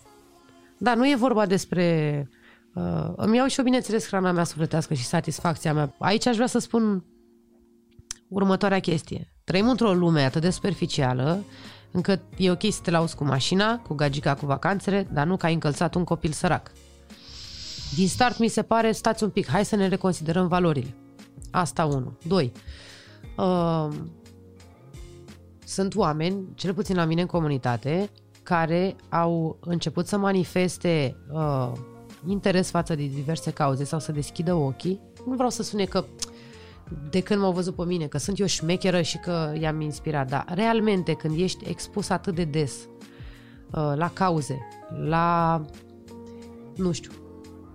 Da, 0.77 0.95
nu 0.95 1.05
e 1.09 1.15
vorba 1.15 1.45
despre... 1.45 2.29
Uh, 2.75 3.11
îmi 3.15 3.35
iau 3.35 3.47
și 3.47 3.57
eu, 3.59 3.63
bineînțeles, 3.65 4.07
hrana 4.07 4.31
mea 4.31 4.43
sufletească 4.43 4.93
și 4.93 5.03
satisfacția 5.03 5.73
mea. 5.73 5.95
Aici 5.99 6.27
aș 6.27 6.35
vrea 6.35 6.47
să 6.47 6.59
spun 6.59 7.05
următoarea 8.27 8.79
chestie. 8.79 9.33
Trăim 9.43 9.69
într-o 9.69 9.93
lume 9.93 10.21
atât 10.21 10.41
de 10.41 10.49
superficială 10.49 11.43
încât 11.91 12.21
e 12.37 12.51
ok 12.51 12.61
să 12.71 12.79
te 12.81 12.91
lauzi 12.91 13.15
cu 13.15 13.23
mașina, 13.23 13.79
cu 13.79 13.93
gagica, 13.93 14.33
cu 14.33 14.45
vacanțele, 14.45 15.07
dar 15.11 15.27
nu 15.27 15.37
că 15.37 15.45
ai 15.45 15.53
încălțat 15.53 15.95
un 15.95 16.03
copil 16.03 16.31
sărac. 16.31 16.71
Din 17.95 18.07
start 18.07 18.37
mi 18.37 18.47
se 18.47 18.61
pare, 18.61 18.91
stați 18.91 19.23
un 19.23 19.29
pic, 19.29 19.47
hai 19.47 19.65
să 19.65 19.75
ne 19.75 19.87
reconsiderăm 19.87 20.47
valorile. 20.47 20.95
Asta 21.51 21.85
unu. 21.85 22.17
Doi. 22.27 22.51
Uh, 23.37 23.87
sunt 25.65 25.95
oameni, 25.95 26.45
cel 26.55 26.73
puțin 26.73 26.95
la 26.95 27.05
mine 27.05 27.21
în 27.21 27.27
comunitate, 27.27 28.09
care 28.43 28.95
au 29.09 29.57
început 29.59 30.07
să 30.07 30.17
manifeste 30.17 31.15
uh, 31.31 31.71
interes 32.27 32.69
față 32.69 32.95
de 32.95 33.05
diverse 33.05 33.51
cauze 33.51 33.83
sau 33.83 33.99
să 33.99 34.11
deschidă 34.11 34.53
ochii. 34.53 34.99
Nu 35.25 35.33
vreau 35.33 35.49
să 35.49 35.63
sune 35.63 35.85
că 35.85 36.05
de 37.09 37.21
când 37.21 37.41
m-au 37.41 37.51
văzut 37.51 37.75
pe 37.75 37.83
mine, 37.85 38.07
că 38.07 38.17
sunt 38.17 38.39
eu 38.39 38.45
șmecheră 38.45 39.01
și 39.01 39.17
că 39.17 39.53
i-am 39.59 39.81
inspirat, 39.81 40.29
dar 40.29 40.45
realmente 40.53 41.13
când 41.13 41.39
ești 41.39 41.69
expus 41.69 42.09
atât 42.09 42.35
de 42.35 42.43
des 42.43 42.73
uh, 43.71 43.93
la 43.95 44.11
cauze, 44.13 44.67
la, 45.07 45.61
nu 46.75 46.91
știu, 46.91 47.11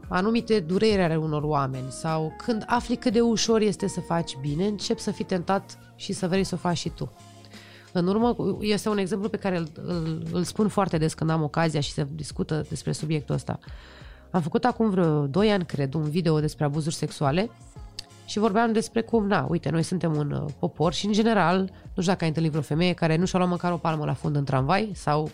anumite 0.09 0.61
dureri 0.61 1.03
ale 1.03 1.17
unor 1.17 1.43
oameni 1.43 1.91
sau 1.91 2.35
când 2.45 2.65
afli 2.67 2.97
cât 2.97 3.13
de 3.13 3.21
ușor 3.21 3.61
este 3.61 3.87
să 3.87 4.01
faci 4.01 4.37
bine, 4.41 4.67
începi 4.67 5.01
să 5.01 5.11
fii 5.11 5.25
tentat 5.25 5.79
și 5.97 6.13
să 6.13 6.29
vrei 6.29 6.45
să 6.45 6.55
o 6.55 6.59
faci 6.59 6.77
și 6.77 6.89
tu. 6.89 7.13
În 7.93 8.07
urmă, 8.07 8.37
este 8.61 8.89
un 8.89 8.99
exemplu 8.99 9.29
pe 9.29 9.37
care 9.37 9.57
îl, 9.57 9.69
îl, 9.83 10.23
îl 10.33 10.45
spun 10.45 10.69
foarte 10.69 10.99
des 10.99 11.15
când 11.15 11.31
am 11.31 11.43
ocazia 11.43 11.81
și 11.81 11.93
se 11.93 12.07
discută 12.15 12.65
despre 12.69 12.93
subiectul 12.93 13.35
ăsta. 13.35 13.59
Am 14.31 14.41
făcut 14.41 14.65
acum 14.65 14.91
vreo 14.91 15.27
2 15.27 15.51
ani, 15.51 15.65
cred, 15.65 15.95
un 15.95 16.11
video 16.11 16.41
despre 16.41 16.65
abuzuri 16.65 16.95
sexuale 16.95 17.51
și 18.27 18.39
vorbeam 18.39 18.73
despre 18.73 19.03
cum, 19.03 19.27
na, 19.27 19.47
uite, 19.49 19.71
noi 19.71 19.83
suntem 19.83 20.17
un 20.17 20.31
uh, 20.31 20.45
popor 20.59 20.93
și, 20.93 21.07
în 21.07 21.13
general, 21.13 21.59
nu 21.59 22.03
știu 22.03 22.13
dacă 22.13 22.23
ai 22.23 22.29
întâlnit 22.29 22.51
vreo 22.53 22.63
femeie 22.63 22.93
care 22.93 23.17
nu 23.17 23.25
și-a 23.25 23.39
luat 23.39 23.51
măcar 23.51 23.73
o 23.73 23.77
palmă 23.77 24.05
la 24.05 24.15
fund 24.15 24.37
în 24.37 24.45
tramvai 24.45 24.91
sau 24.95 25.31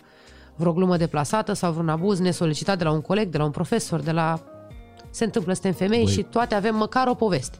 vreo 0.55 0.73
glumă 0.73 0.97
deplasată 0.97 1.53
sau 1.53 1.71
vreun 1.71 1.89
abuz 1.89 2.19
nesolicitat 2.19 2.77
de 2.77 2.83
la 2.83 2.91
un 2.91 3.01
coleg, 3.01 3.29
de 3.29 3.37
la 3.37 3.43
un 3.43 3.51
profesor, 3.51 3.99
de 3.99 4.11
la... 4.11 4.39
Se 5.09 5.23
întâmplă, 5.23 5.53
suntem 5.53 5.71
femei 5.71 6.03
Băi. 6.03 6.13
și 6.13 6.23
toate 6.23 6.55
avem 6.55 6.75
măcar 6.75 7.07
o 7.07 7.13
poveste. 7.13 7.57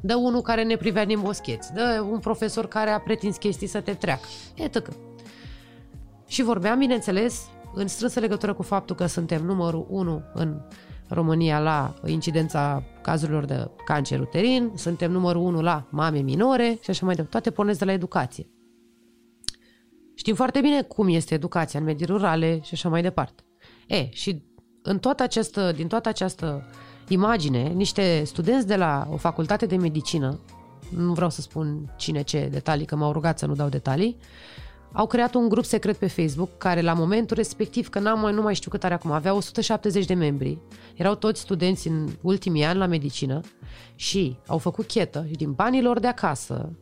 Dă 0.00 0.14
unul 0.14 0.40
care 0.40 0.62
ne 0.62 0.76
privea 0.76 1.04
din 1.04 1.20
boscheți, 1.20 1.72
dă 1.72 2.06
un 2.10 2.18
profesor 2.18 2.66
care 2.66 2.90
a 2.90 2.98
pretins 2.98 3.36
chestii 3.36 3.66
să 3.66 3.80
te 3.80 3.92
treacă. 3.92 4.26
E 4.54 4.68
tăcă. 4.68 4.92
Și 6.26 6.42
vorbeam, 6.42 6.78
bineînțeles, 6.78 7.46
în 7.74 7.88
strânsă 7.88 8.20
legătură 8.20 8.54
cu 8.54 8.62
faptul 8.62 8.96
că 8.96 9.06
suntem 9.06 9.44
numărul 9.44 9.86
1 9.88 10.22
în 10.34 10.60
România 11.08 11.58
la 11.58 11.94
incidența 12.06 12.82
cazurilor 13.02 13.44
de 13.44 13.70
cancer 13.84 14.20
uterin, 14.20 14.72
suntem 14.74 15.10
numărul 15.10 15.42
1 15.42 15.60
la 15.60 15.86
mame 15.90 16.18
minore 16.18 16.78
și 16.82 16.90
așa 16.90 17.04
mai 17.04 17.14
departe. 17.14 17.38
Toate 17.38 17.50
pornesc 17.50 17.78
de 17.78 17.84
la 17.84 17.92
educație. 17.92 18.46
Știm 20.14 20.34
foarte 20.34 20.60
bine 20.60 20.82
cum 20.82 21.08
este 21.08 21.34
educația 21.34 21.78
în 21.80 21.84
medii 21.84 22.06
rurale 22.06 22.60
și 22.62 22.74
așa 22.74 22.88
mai 22.88 23.02
departe. 23.02 23.42
E, 23.86 24.08
și 24.10 24.42
în 24.82 24.98
toată 24.98 25.22
această, 25.22 25.72
din 25.72 25.86
toată 25.86 26.08
această 26.08 26.64
imagine, 27.08 27.68
niște 27.68 28.22
studenți 28.24 28.66
de 28.66 28.76
la 28.76 29.08
o 29.12 29.16
facultate 29.16 29.66
de 29.66 29.76
medicină, 29.76 30.40
nu 30.96 31.12
vreau 31.12 31.30
să 31.30 31.40
spun 31.40 31.94
cine 31.96 32.22
ce 32.22 32.48
detalii, 32.50 32.86
că 32.86 32.96
m-au 32.96 33.12
rugat 33.12 33.38
să 33.38 33.46
nu 33.46 33.54
dau 33.54 33.68
detalii, 33.68 34.16
au 34.92 35.06
creat 35.06 35.34
un 35.34 35.48
grup 35.48 35.64
secret 35.64 35.96
pe 35.96 36.06
Facebook 36.06 36.58
care 36.58 36.80
la 36.80 36.92
momentul 36.92 37.36
respectiv, 37.36 37.88
că 37.88 37.98
n-am 37.98 38.20
mai, 38.20 38.32
nu 38.32 38.42
mai 38.42 38.54
știu 38.54 38.70
cât 38.70 38.84
are 38.84 38.94
acum, 38.94 39.10
avea 39.10 39.34
170 39.34 40.04
de 40.04 40.14
membri, 40.14 40.58
erau 40.94 41.14
toți 41.14 41.40
studenți 41.40 41.88
în 41.88 42.08
ultimii 42.20 42.64
ani 42.64 42.78
la 42.78 42.86
medicină 42.86 43.40
și 43.94 44.36
au 44.46 44.58
făcut 44.58 44.86
chetă 44.86 45.24
și 45.28 45.34
din 45.34 45.52
banii 45.52 45.82
lor 45.82 45.98
de 45.98 46.06
acasă 46.06 46.72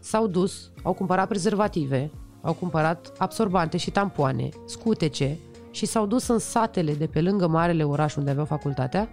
s-au 0.00 0.26
dus, 0.26 0.70
au 0.82 0.92
cumpărat 0.92 1.28
prezervative, 1.28 2.10
au 2.42 2.52
cumpărat 2.52 3.12
absorbante 3.18 3.76
și 3.76 3.90
tampoane, 3.90 4.48
scutece 4.66 5.38
și 5.70 5.86
s-au 5.86 6.06
dus 6.06 6.28
în 6.28 6.38
satele 6.38 6.94
de 6.94 7.06
pe 7.06 7.20
lângă 7.20 7.46
marele 7.46 7.84
oraș 7.84 8.16
unde 8.16 8.30
aveau 8.30 8.46
facultatea 8.46 9.08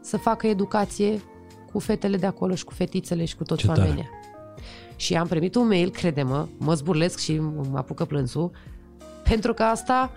să 0.00 0.16
facă 0.16 0.46
educație 0.46 1.22
cu 1.72 1.78
fetele 1.78 2.16
de 2.16 2.26
acolo 2.26 2.54
și 2.54 2.64
cu 2.64 2.72
fetițele 2.72 3.24
și 3.24 3.36
cu 3.36 3.44
toți 3.44 3.60
Ce 3.60 3.66
tare. 3.66 3.80
oamenii. 3.80 4.08
Și 5.04 5.16
am 5.16 5.26
primit 5.26 5.54
un 5.54 5.66
mail, 5.66 5.90
crede-mă, 5.90 6.48
mă 6.58 6.74
zburlesc 6.74 7.18
și 7.18 7.38
mă 7.38 7.78
apucă 7.78 8.04
plânsul, 8.04 8.50
pentru 9.22 9.54
că 9.54 9.62
asta 9.62 10.10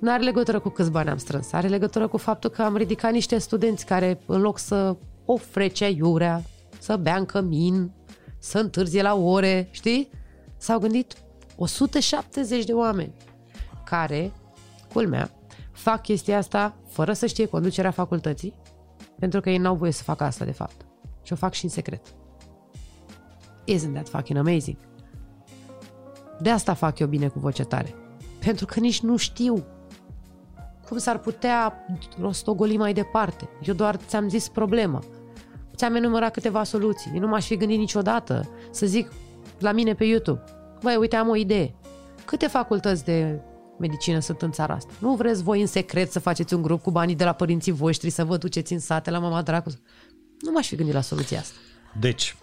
nu 0.00 0.10
are 0.10 0.22
legătură 0.22 0.60
cu 0.60 0.68
câți 0.68 0.90
bani 0.90 1.08
am 1.08 1.16
strâns, 1.16 1.52
are 1.52 1.68
legătură 1.68 2.08
cu 2.08 2.16
faptul 2.16 2.50
că 2.50 2.62
am 2.62 2.76
ridicat 2.76 3.12
niște 3.12 3.38
studenți 3.38 3.86
care 3.86 4.20
în 4.26 4.40
loc 4.40 4.58
să 4.58 4.96
o 5.24 5.36
frece 5.36 5.90
iurea, 5.90 6.42
să 6.78 6.96
bea 6.96 7.16
în 7.16 7.24
cămin, 7.24 7.90
să 8.38 8.58
întârzie 8.58 9.02
la 9.02 9.14
ore, 9.14 9.68
știi? 9.70 10.10
S-au 10.56 10.78
gândit 10.78 11.16
170 11.56 12.64
de 12.64 12.72
oameni 12.72 13.12
care, 13.84 14.32
culmea, 14.92 15.30
fac 15.72 16.02
chestia 16.02 16.38
asta 16.38 16.76
fără 16.88 17.12
să 17.12 17.26
știe 17.26 17.46
conducerea 17.46 17.90
facultății, 17.90 18.54
pentru 19.18 19.40
că 19.40 19.50
ei 19.50 19.58
n-au 19.58 19.74
voie 19.74 19.92
să 19.92 20.02
facă 20.02 20.24
asta, 20.24 20.44
de 20.44 20.52
fapt. 20.52 20.86
Și 21.22 21.32
o 21.32 21.36
fac 21.36 21.52
și 21.52 21.64
în 21.64 21.70
secret. 21.70 22.14
Isn't 23.64 23.92
that 23.92 24.08
fucking 24.08 24.38
amazing? 24.38 24.76
De 26.40 26.50
asta 26.50 26.74
fac 26.74 26.98
eu 26.98 27.06
bine 27.06 27.28
cu 27.28 27.38
voce 27.38 27.64
tare. 27.64 27.94
Pentru 28.38 28.66
că 28.66 28.80
nici 28.80 29.00
nu 29.00 29.16
știu 29.16 29.64
cum 30.88 30.98
s-ar 30.98 31.18
putea 31.18 31.86
rostogoli 32.20 32.76
mai 32.76 32.92
departe. 32.92 33.48
Eu 33.62 33.74
doar 33.74 33.96
ți-am 33.96 34.28
zis 34.28 34.48
problema. 34.48 35.02
Ți-am 35.76 35.94
enumerat 35.94 36.32
câteva 36.32 36.62
soluții. 36.62 37.10
Eu 37.14 37.20
nu 37.20 37.26
m-aș 37.26 37.46
fi 37.46 37.56
gândit 37.56 37.78
niciodată 37.78 38.48
să 38.70 38.86
zic 38.86 39.12
la 39.58 39.72
mine 39.72 39.94
pe 39.94 40.04
YouTube. 40.04 40.42
Băi, 40.82 40.96
uite, 40.96 41.16
am 41.16 41.28
o 41.28 41.36
idee. 41.36 41.74
Câte 42.24 42.46
facultăți 42.46 43.04
de 43.04 43.40
medicină 43.78 44.18
sunt 44.18 44.42
în 44.42 44.50
țara 44.50 44.74
asta? 44.74 44.92
Nu 44.98 45.14
vreți 45.14 45.42
voi 45.42 45.60
în 45.60 45.66
secret 45.66 46.10
să 46.10 46.18
faceți 46.18 46.54
un 46.54 46.62
grup 46.62 46.82
cu 46.82 46.90
banii 46.90 47.14
de 47.14 47.24
la 47.24 47.32
părinții 47.32 47.72
voștri, 47.72 48.10
să 48.10 48.24
vă 48.24 48.36
duceți 48.36 48.72
în 48.72 48.78
sate 48.78 49.10
la 49.10 49.18
mama 49.18 49.42
dracu? 49.42 49.70
Nu 50.40 50.52
m-aș 50.52 50.68
fi 50.68 50.76
gândit 50.76 50.94
la 50.94 51.00
soluția 51.00 51.38
asta. 51.38 51.54
Deci, 52.00 52.36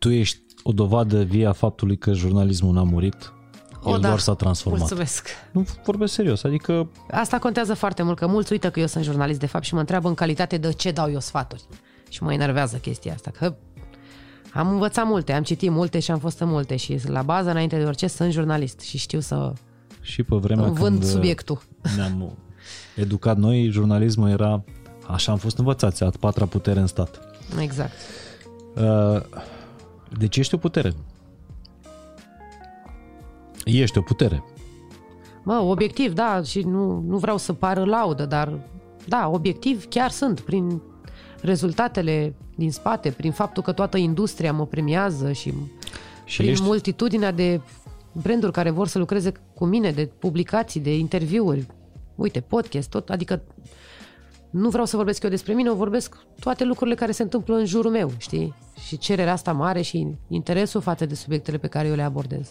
tu 0.00 0.10
ești 0.10 0.40
o 0.62 0.72
dovadă 0.72 1.22
vie 1.22 1.46
a 1.46 1.52
faptului 1.52 1.96
că 1.98 2.12
jurnalismul 2.12 2.74
n-a 2.74 2.82
murit, 2.82 3.32
O, 3.82 3.90
el 3.90 4.00
da. 4.00 4.06
doar 4.06 4.18
s-a 4.18 4.34
transformat. 4.34 4.80
Mulțumesc. 4.80 5.28
Nu 5.52 5.66
vorbesc 5.84 6.12
serios, 6.12 6.44
adică 6.44 6.90
Asta 7.10 7.38
contează 7.38 7.74
foarte 7.74 8.02
mult, 8.02 8.18
că 8.18 8.26
mulți 8.26 8.52
uită 8.52 8.70
că 8.70 8.80
eu 8.80 8.86
sunt 8.86 9.04
jurnalist 9.04 9.38
de 9.38 9.46
fapt 9.46 9.64
și 9.64 9.74
mă 9.74 9.80
întreabă 9.80 10.08
în 10.08 10.14
calitate 10.14 10.56
de 10.56 10.72
ce 10.72 10.90
dau 10.90 11.10
eu 11.10 11.20
sfaturi. 11.20 11.62
Și 12.08 12.22
mă 12.22 12.32
enervează 12.32 12.76
chestia 12.76 13.12
asta, 13.12 13.30
că 13.38 13.54
am 14.52 14.68
învățat 14.68 15.06
multe, 15.06 15.32
am 15.32 15.42
citit 15.42 15.70
multe 15.70 15.98
și 15.98 16.10
am 16.10 16.18
fost 16.18 16.40
în 16.40 16.48
multe 16.48 16.76
și 16.76 17.00
la 17.06 17.22
bază, 17.22 17.50
înainte 17.50 17.78
de 17.78 17.84
orice, 17.84 18.06
sunt 18.06 18.32
jurnalist 18.32 18.80
și 18.80 18.98
știu 18.98 19.20
să 19.20 19.52
și 20.00 20.22
pe 20.22 20.36
vremea 20.36 20.64
vând 20.64 20.78
când 20.78 21.02
uh, 21.02 21.08
subiectul. 21.08 21.62
ne-am 21.96 22.38
educat 23.04 23.36
noi, 23.36 23.68
jurnalismul 23.70 24.28
era, 24.28 24.64
așa 25.06 25.32
am 25.32 25.38
fost 25.38 25.58
învățați, 25.58 26.02
a 26.02 26.10
patra 26.20 26.46
putere 26.46 26.80
în 26.80 26.86
stat. 26.86 27.20
Exact. 27.60 27.92
Uh, 28.76 29.20
Deci 30.18 30.36
ești 30.36 30.54
o 30.54 30.58
putere. 30.58 30.92
Ești 33.64 33.98
o 33.98 34.02
putere. 34.02 34.44
Mă, 35.42 35.54
obiectiv, 35.54 36.12
da, 36.12 36.42
și 36.42 36.60
nu, 36.60 37.00
nu 37.06 37.18
vreau 37.18 37.36
să 37.36 37.52
pară 37.52 37.84
laudă, 37.84 38.26
dar 38.26 38.58
da, 39.08 39.28
obiectiv 39.28 39.88
chiar 39.88 40.10
sunt 40.10 40.40
prin 40.40 40.82
rezultatele 41.40 42.34
din 42.56 42.70
spate, 42.70 43.10
prin 43.10 43.32
faptul 43.32 43.62
că 43.62 43.72
toată 43.72 43.96
industria 43.96 44.52
mă 44.52 44.66
premiază 44.66 45.32
și, 45.32 45.54
și 46.24 46.36
prin 46.36 46.50
ești... 46.50 46.64
multitudinea 46.64 47.30
de 47.32 47.60
branduri 48.12 48.52
care 48.52 48.70
vor 48.70 48.86
să 48.86 48.98
lucreze 48.98 49.32
cu 49.54 49.64
mine, 49.64 49.90
de 49.90 50.06
publicații, 50.18 50.80
de 50.80 50.96
interviuri, 50.96 51.66
uite, 52.14 52.40
podcast, 52.40 52.90
tot, 52.90 53.08
adică 53.08 53.42
nu 54.50 54.68
vreau 54.68 54.84
să 54.84 54.96
vorbesc 54.96 55.22
eu 55.22 55.30
despre 55.30 55.52
mine, 55.52 55.70
o 55.70 55.74
vorbesc 55.74 56.16
toate 56.40 56.64
lucrurile 56.64 56.96
care 56.96 57.12
se 57.12 57.22
întâmplă 57.22 57.56
în 57.56 57.64
jurul 57.64 57.90
meu, 57.90 58.10
știi? 58.16 58.54
Și 58.86 58.98
cererea 58.98 59.32
asta 59.32 59.52
mare 59.52 59.80
și 59.80 60.06
interesul 60.28 60.80
față 60.80 61.06
de 61.06 61.14
subiectele 61.14 61.58
pe 61.58 61.66
care 61.66 61.88
eu 61.88 61.94
le 61.94 62.02
abordez. 62.02 62.50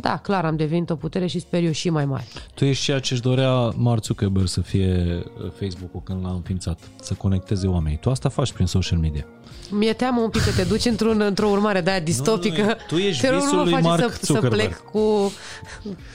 Da, 0.00 0.16
clar, 0.16 0.44
am 0.44 0.56
devenit 0.56 0.90
o 0.90 0.96
putere 0.96 1.26
și 1.26 1.38
sper 1.38 1.62
eu 1.62 1.70
și 1.70 1.90
mai 1.90 2.04
mare. 2.04 2.24
Tu 2.54 2.64
ești 2.64 2.84
ceea 2.84 2.98
ce-și 2.98 3.20
dorea 3.20 3.52
Mark 3.76 4.04
Zuckerberg 4.04 4.46
să 4.46 4.60
fie 4.60 5.22
uh, 5.44 5.50
Facebook-ul 5.58 6.00
când 6.04 6.24
l-a 6.24 6.30
înființat, 6.30 6.78
să 7.00 7.14
conecteze 7.14 7.66
oamenii. 7.66 7.98
Tu 7.98 8.10
asta 8.10 8.28
faci 8.28 8.52
prin 8.52 8.66
social 8.66 8.98
media. 8.98 9.26
Mi-e 9.70 9.92
teamă 9.92 10.20
un 10.20 10.30
pic 10.30 10.44
că 10.44 10.50
te 10.50 10.62
duci 10.62 10.84
într-un, 10.84 11.20
într-o 11.20 11.48
urmare 11.48 11.80
de 11.80 11.90
aia 11.90 12.00
distopică. 12.00 12.60
Nu, 12.60 12.66
nu, 12.66 12.74
tu 12.86 12.96
ești 12.96 13.28
visul 13.28 13.62
lui 13.62 13.80
Mark 13.80 14.12
să, 14.12 14.32
să 14.32 14.40
plec 14.40 14.76
cu, 14.76 15.32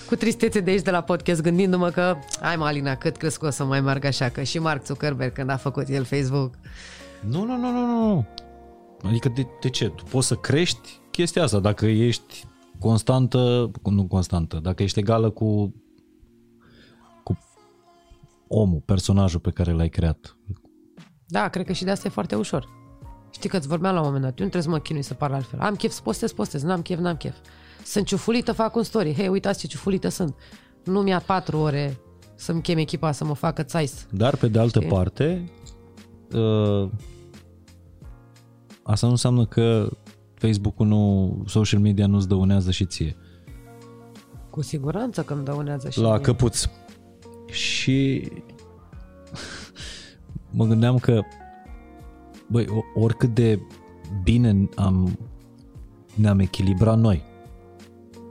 cu 0.08 0.16
tristețe 0.16 0.60
de 0.60 0.72
aici 0.72 0.82
de 0.82 0.92
la 0.92 1.02
podcast, 1.02 1.42
gândindu-mă 1.42 1.90
că, 1.90 2.16
ai 2.42 2.56
mă, 2.56 2.66
Alina, 2.66 2.96
cât 2.96 3.18
crezi 3.18 3.40
că 3.40 3.46
o 3.46 3.50
să 3.50 3.64
mai 3.64 3.82
meargă 3.82 4.08
așa, 4.08 4.30
că 4.30 4.44
și 4.44 4.60
Mark 4.60 4.86
Zuckerberg 4.86 5.34
când 5.34 5.50
a 5.50 5.58
făcut 5.58 5.90
el 5.90 6.04
Facebook. 6.04 6.54
Nu, 7.20 7.46
nu, 7.46 7.58
nu, 7.58 7.72
nu, 7.72 7.86
nu. 7.86 8.26
Adică 9.04 9.32
de, 9.36 9.48
de 9.62 9.70
ce? 9.70 9.86
Tu 9.86 10.04
poți 10.04 10.28
să 10.28 10.36
crești 10.36 11.00
chestia 11.12 11.44
asta 11.44 11.60
dacă 11.60 11.86
ești 11.86 12.44
constantă, 12.82 13.72
nu 13.84 14.08
constantă, 14.08 14.60
dacă 14.60 14.84
ești 14.84 15.00
egală 15.00 15.30
cu, 15.30 15.76
cu 17.24 17.38
omul, 18.48 18.82
personajul 18.86 19.40
pe 19.40 19.52
care 19.52 19.72
l-ai 19.72 19.90
creat. 19.90 20.38
Da, 21.28 21.48
cred 21.48 21.66
că 21.66 21.74
și 21.74 21.84
de 21.84 21.92
asta 21.92 22.08
e 22.08 22.12
foarte 22.12 22.36
ușor. 22.36 22.68
Știi 23.32 23.50
că 23.50 23.58
îți 23.58 23.68
vorbeam 23.68 23.94
la 23.94 24.00
un 24.00 24.06
moment 24.06 24.24
dat, 24.24 24.40
eu 24.40 24.46
nu 24.46 24.52
trebuie 24.52 24.62
să 24.62 24.70
mă 24.70 24.80
chinui 24.80 25.02
să 25.02 25.14
par 25.14 25.32
altfel. 25.32 25.60
Am 25.60 25.76
chef 25.76 25.92
să 25.92 26.02
postez, 26.02 26.32
postez, 26.32 26.64
n-am 26.64 26.82
chef, 26.82 27.00
n-am 27.00 27.16
chef. 27.16 27.36
Sunt 27.86 28.06
ciufulită, 28.06 28.52
fac 28.52 28.76
un 28.76 28.84
story. 28.84 29.14
Hei, 29.14 29.28
uitați 29.28 29.60
ce 29.60 29.68
ciufulită 29.68 30.10
sunt. 30.10 30.36
Nu 30.84 31.02
mi-a 31.02 31.20
patru 31.20 31.58
ore 31.58 32.00
să-mi 32.36 32.62
chem 32.62 32.78
echipa 32.78 33.12
să 33.12 33.26
mă 33.26 33.34
facă 33.34 33.64
țais. 33.64 34.08
Dar, 34.12 34.36
pe 34.36 34.48
de 34.48 34.60
altă 34.60 34.80
Știi? 34.80 34.92
parte, 34.92 35.52
uh, 36.34 36.90
asta 38.84 39.06
nu 39.06 39.12
înseamnă 39.12 39.46
că 39.46 39.90
Facebook-ul 40.42 40.88
nu, 40.88 41.36
social 41.48 41.80
media 41.80 42.08
nu-ți 42.08 42.28
dăunează 42.28 42.72
și 42.72 42.86
ție. 42.86 43.16
Cu 44.50 44.62
siguranță 44.62 45.22
că 45.22 45.34
îmi 45.34 45.44
dăunează 45.44 45.90
și 45.90 46.00
La 46.00 46.10
mie. 46.10 46.22
căpuț. 46.22 46.66
Și 47.52 48.30
mă 50.58 50.66
gândeam 50.66 50.98
că 50.98 51.22
băi, 52.48 52.68
oricât 52.96 53.34
de 53.34 53.60
bine 54.24 54.70
am, 54.76 55.18
ne-am 56.16 56.40
echilibrat 56.40 57.00
noi, 57.00 57.24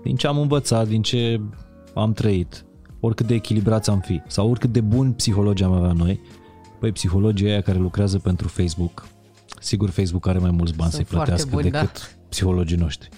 din 0.03 0.17
ce 0.17 0.27
am 0.27 0.39
învățat, 0.39 0.89
din 0.89 1.03
ce 1.03 1.41
am 1.95 2.13
trăit, 2.13 2.65
oricât 3.01 3.27
de 3.27 3.35
echilibrați 3.35 3.91
am 3.91 4.01
fi, 4.01 4.23
sau 4.27 4.51
oricât 4.51 4.73
de 4.73 4.81
bun 4.81 5.13
psihologi 5.13 5.63
am 5.65 5.73
avea 5.73 5.93
noi, 5.93 6.21
băi, 6.81 6.93
psihologii 6.93 7.49
aia 7.49 7.61
care 7.61 7.79
lucrează 7.79 8.19
pentru 8.19 8.49
Facebook, 8.49 9.07
Sigur, 9.63 9.91
Facebook 9.91 10.27
are 10.27 10.39
mai 10.39 10.51
mulți 10.51 10.75
bani 10.75 10.91
să-i 10.91 11.05
plătească 11.05 11.49
buni, 11.51 11.71
decât 11.71 11.93
da. 11.93 12.25
psihologii 12.29 12.77
noștri. 12.77 13.09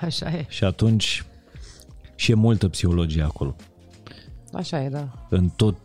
Așa 0.00 0.30
e. 0.30 0.44
Și 0.48 0.64
atunci 0.64 1.24
și 2.14 2.30
e 2.30 2.34
multă 2.34 2.68
psihologie 2.68 3.22
acolo. 3.22 3.56
Așa 4.52 4.82
e, 4.82 4.88
da. 4.88 5.08
În 5.28 5.48
tot 5.48 5.78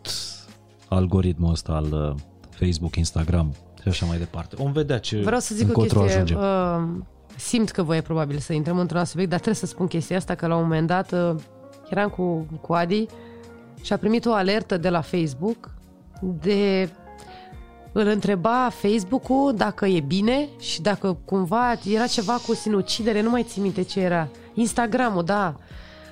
algoritmul 0.88 1.50
ăsta 1.50 1.72
al 1.72 1.92
uh, 1.92 2.14
Facebook, 2.50 2.96
Instagram 2.96 3.54
și 3.82 3.88
așa 3.88 4.06
mai 4.06 4.18
departe. 4.18 4.56
Om 4.58 4.72
vedea 4.72 4.98
ce 4.98 5.20
Vreau 5.20 5.40
să 5.40 5.54
zic 5.54 5.76
o 5.76 5.80
chestie. 5.80 6.36
Uh, 6.36 6.84
simt 7.36 7.70
că 7.70 7.82
voi 7.82 7.96
e 7.96 8.00
probabil 8.00 8.38
să 8.38 8.52
intrăm 8.52 8.78
într-un 8.78 8.98
alt 8.98 9.08
subiect, 9.08 9.30
dar 9.30 9.40
trebuie 9.40 9.60
să 9.60 9.66
spun 9.66 9.86
chestia 9.86 10.16
asta 10.16 10.34
că 10.34 10.46
la 10.46 10.56
un 10.56 10.62
moment 10.62 10.86
dat 10.86 11.12
uh, 11.12 11.34
eram 11.90 12.08
cu, 12.08 12.46
cu 12.60 12.72
Adi 12.72 13.06
și 13.82 13.92
a 13.92 13.96
primit 13.96 14.26
o 14.26 14.32
alertă 14.32 14.76
de 14.76 14.88
la 14.88 15.00
Facebook 15.00 15.70
de 16.20 16.90
îl 17.96 18.06
întreba 18.06 18.68
Facebook-ul 18.68 19.54
dacă 19.56 19.86
e 19.86 20.00
bine 20.00 20.48
și 20.60 20.80
dacă 20.80 21.18
cumva 21.24 21.74
era 21.84 22.06
ceva 22.06 22.32
cu 22.46 22.54
sinucidere, 22.54 23.20
nu 23.20 23.30
mai 23.30 23.42
țin 23.42 23.62
minte 23.62 23.82
ce 23.82 24.00
era. 24.00 24.28
Instagram-ul, 24.54 25.24
da. 25.24 25.56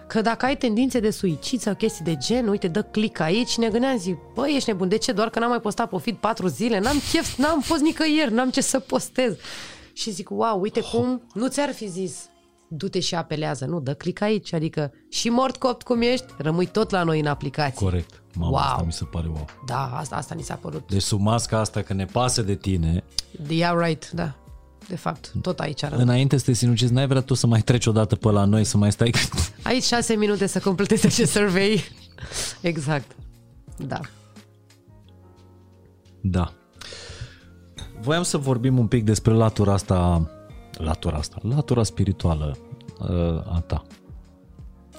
Că 0.07 0.21
dacă 0.21 0.45
ai 0.45 0.57
tendințe 0.57 1.01
de 1.01 1.11
suicid 1.11 1.61
sau 1.61 1.75
chestii 1.75 2.05
de 2.05 2.17
gen, 2.17 2.49
uite, 2.49 2.69
dă 2.69 2.83
click 2.83 3.21
aici 3.21 3.49
și 3.49 3.59
ne 3.59 3.69
gândeam, 3.69 3.97
zic, 3.97 4.17
băi, 4.35 4.53
ești 4.57 4.69
nebun, 4.69 4.89
de 4.89 4.97
ce? 4.97 5.13
Doar 5.13 5.31
că 5.31 5.39
n-am 5.39 5.49
mai 5.49 5.61
postat 5.61 5.89
pe 5.89 5.97
feed 5.99 6.17
patru 6.17 6.47
zile, 6.47 6.79
n-am 6.79 6.97
chef, 7.13 7.37
n-am 7.37 7.61
fost 7.61 7.81
nicăieri, 7.81 8.33
n-am 8.33 8.51
ce 8.51 8.61
să 8.61 8.79
postez. 8.79 9.37
Și 9.93 10.11
zic, 10.11 10.31
wow, 10.31 10.61
uite 10.61 10.81
cum 10.93 11.23
nu 11.35 11.49
ți-ar 11.49 11.73
fi 11.73 11.89
zis 11.89 12.31
du-te 12.77 13.01
și 13.01 13.15
apelează. 13.15 13.65
Nu, 13.65 13.81
dă 13.81 13.95
click 13.95 14.21
aici, 14.21 14.53
adică 14.53 14.93
și 15.09 15.29
mort 15.29 15.57
copt 15.57 15.83
cum 15.83 16.03
ești, 16.03 16.27
rămâi 16.37 16.67
tot 16.67 16.91
la 16.91 17.03
noi 17.03 17.21
în 17.21 17.27
aplicație. 17.27 17.85
Corect. 17.85 18.23
Mama, 18.35 18.51
wow. 18.51 18.61
asta 18.61 18.83
mi 18.83 18.93
se 18.93 19.05
pare 19.05 19.27
wow. 19.27 19.47
Da, 19.67 19.97
asta, 19.97 20.17
asta 20.17 20.35
ni 20.35 20.43
s-a 20.43 20.55
părut. 20.55 20.91
Deci 20.91 21.03
sub 21.03 21.21
masca 21.21 21.59
asta 21.59 21.83
că 21.83 21.93
ne 21.93 22.05
pasă 22.05 22.43
de 22.43 22.55
tine. 22.55 23.05
Yeah, 23.49 23.79
right, 23.85 24.11
da. 24.11 24.35
De 24.89 24.97
fapt, 24.97 25.33
tot 25.43 25.61
aici 25.61 25.83
arată. 25.83 26.03
Înainte 26.03 26.37
să 26.37 26.45
te 26.45 26.53
sinucizi, 26.53 26.93
n-ai 26.93 27.07
vrea 27.07 27.21
tu 27.21 27.35
să 27.35 27.47
mai 27.47 27.61
treci 27.61 27.87
o 27.87 27.93
dată 27.93 28.17
pe 28.17 28.31
la 28.31 28.45
noi, 28.45 28.65
să 28.65 28.77
mai 28.77 28.93
stai... 28.93 29.13
Aici 29.63 29.83
șase 29.83 30.15
minute 30.15 30.47
să 30.47 30.59
completezi 30.59 31.07
acest 31.07 31.33
survey. 31.33 31.85
exact. 32.61 33.17
Da. 33.77 34.01
Da. 36.21 36.53
Voiam 38.01 38.23
să 38.23 38.37
vorbim 38.37 38.79
un 38.79 38.87
pic 38.87 39.05
despre 39.05 39.33
latura 39.33 39.73
asta 39.73 40.31
latura 40.79 41.17
asta, 41.17 41.37
latura 41.43 41.83
spirituală 41.83 42.57
uh, 43.01 43.55
a 43.55 43.63
ta. 43.67 43.83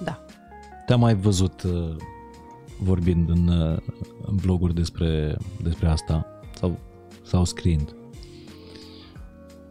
Da. 0.04 0.24
Te-am 0.86 1.00
mai 1.00 1.14
văzut 1.14 1.62
uh, 1.62 1.96
vorbind 2.80 3.28
în, 3.28 3.48
uh, 3.48 3.78
în 4.26 4.36
bloguri 4.42 4.74
despre, 4.74 5.36
despre 5.62 5.88
asta 5.88 6.26
sau, 6.54 6.78
sau 7.22 7.44
scriind. 7.44 7.94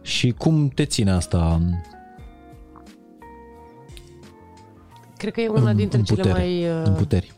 Și 0.02 0.30
cum 0.30 0.68
te 0.68 0.84
ține 0.84 1.10
asta 1.10 1.60
Cred 5.16 5.32
că 5.32 5.40
e 5.40 5.48
una 5.48 5.70
în, 5.70 5.76
dintre 5.76 5.98
în 5.98 6.04
putere, 6.04 6.28
cele 6.28 6.38
mai... 6.38 6.80
Uh, 6.80 6.86
în 6.86 6.94
puteri. 6.94 7.32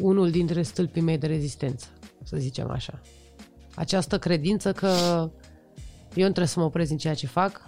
Unul 0.00 0.30
dintre 0.30 0.62
stâlpii 0.62 1.02
mei 1.02 1.18
de 1.18 1.26
rezistență, 1.26 1.86
să 2.22 2.36
zicem 2.36 2.70
așa. 2.70 3.00
Această 3.74 4.18
credință 4.18 4.72
că 4.72 4.90
eu 6.14 6.26
nu 6.26 6.32
trebuie 6.32 6.46
să 6.46 6.58
mă 6.58 6.64
opresc 6.64 6.88
din 6.88 6.98
ceea 6.98 7.14
ce 7.14 7.26
fac, 7.26 7.62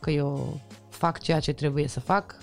că 0.00 0.10
eu 0.10 0.60
fac 0.88 1.18
ceea 1.18 1.40
ce 1.40 1.52
trebuie 1.52 1.88
să 1.88 2.00
fac, 2.00 2.36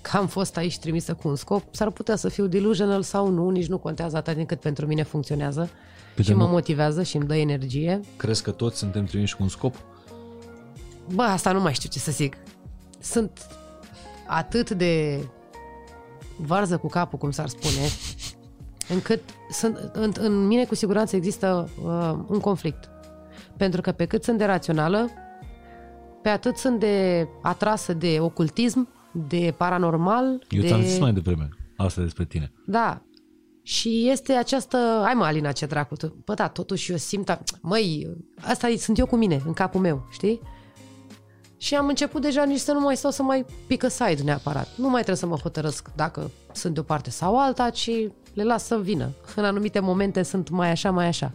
că 0.00 0.16
am 0.16 0.26
fost 0.26 0.56
aici 0.56 0.78
trimisă 0.78 1.14
cu 1.14 1.28
un 1.28 1.36
scop. 1.36 1.74
S-ar 1.74 1.90
putea 1.90 2.16
să 2.16 2.28
fiu 2.28 2.46
delusional 2.46 3.02
sau 3.02 3.28
nu, 3.28 3.50
nici 3.50 3.66
nu 3.66 3.78
contează 3.78 4.16
atât 4.16 4.36
din 4.36 4.46
cât 4.46 4.60
pentru 4.60 4.86
mine 4.86 5.02
funcționează 5.02 5.70
păi 6.14 6.24
și 6.24 6.34
mă 6.34 6.46
motivează 6.46 7.02
și 7.02 7.16
îmi 7.16 7.26
dă 7.26 7.36
energie. 7.36 8.00
Crezi 8.16 8.42
că 8.42 8.50
toți 8.50 8.78
suntem 8.78 9.04
trimiși 9.04 9.36
cu 9.36 9.42
un 9.42 9.48
scop? 9.48 9.74
Bă, 11.14 11.22
asta 11.22 11.52
nu 11.52 11.60
mai 11.60 11.72
știu 11.72 11.88
ce 11.88 11.98
să 11.98 12.10
zic. 12.10 12.36
Sunt 13.00 13.46
atât 14.26 14.70
de 14.70 15.24
varză 16.36 16.76
cu 16.76 16.88
capul, 16.88 17.18
cum 17.18 17.30
s-ar 17.30 17.48
spune, 17.48 17.88
încât 18.94 19.20
sunt, 19.50 19.90
în, 19.92 20.12
în 20.18 20.46
mine 20.46 20.64
cu 20.64 20.74
siguranță 20.74 21.16
există 21.16 21.68
uh, 21.84 22.18
un 22.26 22.40
conflict. 22.40 22.90
Pentru 23.56 23.80
că 23.80 23.92
pe 23.92 24.06
cât 24.06 24.24
sunt 24.24 24.38
de 24.38 24.44
rațională, 24.44 25.10
pe 26.22 26.28
atât 26.28 26.56
sunt 26.56 26.80
de 26.80 27.26
atrasă 27.42 27.92
de 27.92 28.16
ocultism, 28.20 28.88
de 29.28 29.54
paranormal. 29.56 30.44
Eu 30.48 30.60
de... 30.60 30.66
ți-am 30.66 30.82
zis 30.82 30.98
mai 30.98 31.12
devreme 31.12 31.48
asta 31.76 32.02
despre 32.02 32.24
tine. 32.24 32.52
Da. 32.66 33.02
Și 33.62 34.08
este 34.10 34.32
această... 34.32 35.00
Hai 35.04 35.14
mă, 35.14 35.24
Alina, 35.24 35.52
ce 35.52 35.66
dracu. 35.66 35.94
Bă, 36.24 36.34
da, 36.34 36.48
totuși 36.48 36.90
eu 36.90 36.96
simt... 36.96 37.38
Măi, 37.60 38.16
asta 38.40 38.68
sunt 38.76 38.98
eu 38.98 39.06
cu 39.06 39.16
mine, 39.16 39.42
în 39.46 39.52
capul 39.52 39.80
meu, 39.80 40.06
știi? 40.10 40.40
Și 41.56 41.74
am 41.74 41.86
început 41.86 42.22
deja 42.22 42.44
nici 42.44 42.58
să 42.58 42.72
nu 42.72 42.80
mai 42.80 42.96
stau 42.96 43.10
să 43.10 43.22
mai 43.22 43.46
pică 43.66 43.88
side 43.88 44.22
neapărat. 44.22 44.68
Nu 44.76 44.84
mai 44.84 45.02
trebuie 45.02 45.16
să 45.16 45.26
mă 45.26 45.36
hotărăsc 45.36 45.88
dacă 45.96 46.30
sunt 46.52 46.74
de 46.74 46.80
o 46.80 46.82
parte 46.82 47.10
sau 47.10 47.38
alta, 47.38 47.70
ci 47.70 47.90
le 48.34 48.42
las 48.42 48.64
să 48.64 48.80
vină. 48.80 49.10
În 49.36 49.44
anumite 49.44 49.80
momente 49.80 50.22
sunt 50.22 50.48
mai 50.48 50.70
așa, 50.70 50.90
mai 50.90 51.06
așa 51.06 51.32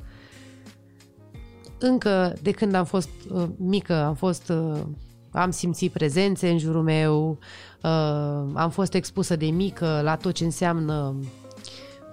încă 1.80 2.34
de 2.42 2.52
când 2.52 2.74
am 2.74 2.86
fost 2.86 3.10
uh, 3.34 3.44
mică, 3.58 3.94
am 3.94 4.14
fost 4.14 4.50
uh, 4.50 4.80
am 5.32 5.52
simțit 5.52 5.92
prezențe 5.92 6.50
în 6.50 6.58
jurul 6.58 6.84
meu, 6.84 7.38
uh, 7.84 7.90
am 8.54 8.70
fost 8.70 8.94
expusă 8.94 9.36
de 9.36 9.46
mică 9.46 10.00
la 10.04 10.16
tot 10.16 10.34
ce 10.34 10.44
înseamnă 10.44 11.16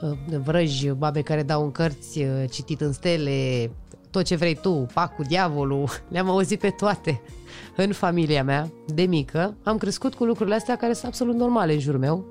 uh, 0.01 0.39
vrăji, 0.45 0.91
babe 0.91 1.21
care 1.21 1.43
dau 1.43 1.63
în 1.63 1.73
cărți, 1.73 2.19
uh, 2.19 2.45
citit 2.51 2.81
în 2.81 2.93
stele, 2.93 3.71
tot 4.11 4.25
ce 4.25 4.37
vrei 4.37 4.55
tu, 4.55 4.87
pac 4.95 5.15
cu 5.15 5.23
diavolul, 5.23 5.89
le-am 6.13 6.29
auzit 6.29 6.61
pe 6.61 6.71
toate 6.71 7.21
în 7.77 7.93
familia 7.93 8.45
mea, 8.45 8.71
de 8.87 9.03
mică. 9.03 9.57
Am 9.63 9.79
crescut 9.79 10.15
cu 10.15 10.25
lucrurile 10.25 10.55
astea 10.55 10.77
care 10.77 10.93
sunt 10.93 11.07
absolut 11.07 11.35
normale 11.35 11.73
în 11.73 11.81
jurul 11.81 12.01
meu. 12.01 12.25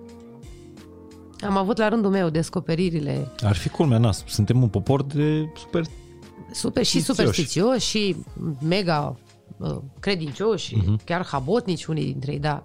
Am 1.42 1.58
avut 1.58 1.78
la 1.78 1.90
rândul 1.90 2.12
meu 2.12 2.30
descoperirile 2.30 3.32
Ar 3.44 3.56
fi 3.56 3.70
culmea, 3.70 3.98
nas. 3.98 4.24
Suntem 4.28 4.62
un 4.62 4.68
popor 4.68 5.04
de 5.04 5.52
super... 5.58 5.84
super 6.52 6.84
și 6.84 7.00
Stițioși. 7.00 7.20
superstițioși 7.20 7.88
și 7.88 8.16
mega 8.60 9.18
uh, 9.58 9.78
credincioși, 10.00 10.76
uh-huh. 10.76 11.04
chiar 11.06 11.26
habotnici 11.26 11.86
unii 11.86 12.06
dintre 12.06 12.32
ei, 12.32 12.40
da. 12.40 12.64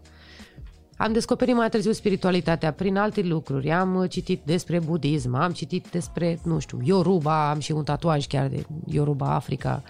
Am 0.96 1.12
descoperit 1.12 1.54
mai 1.54 1.68
târziu 1.68 1.92
spiritualitatea 1.92 2.72
prin 2.72 2.96
alte 2.96 3.22
lucruri. 3.22 3.70
Am 3.70 3.94
uh, 3.94 4.10
citit 4.10 4.42
despre 4.44 4.78
budism, 4.78 5.34
am 5.34 5.52
citit 5.52 5.86
despre, 5.90 6.40
nu 6.44 6.58
știu, 6.58 6.78
Yoruba, 6.82 7.50
am 7.50 7.58
și 7.58 7.72
un 7.72 7.84
tatuaj 7.84 8.26
chiar 8.26 8.48
de 8.48 8.64
Yoruba 8.86 9.34
Africa 9.34 9.82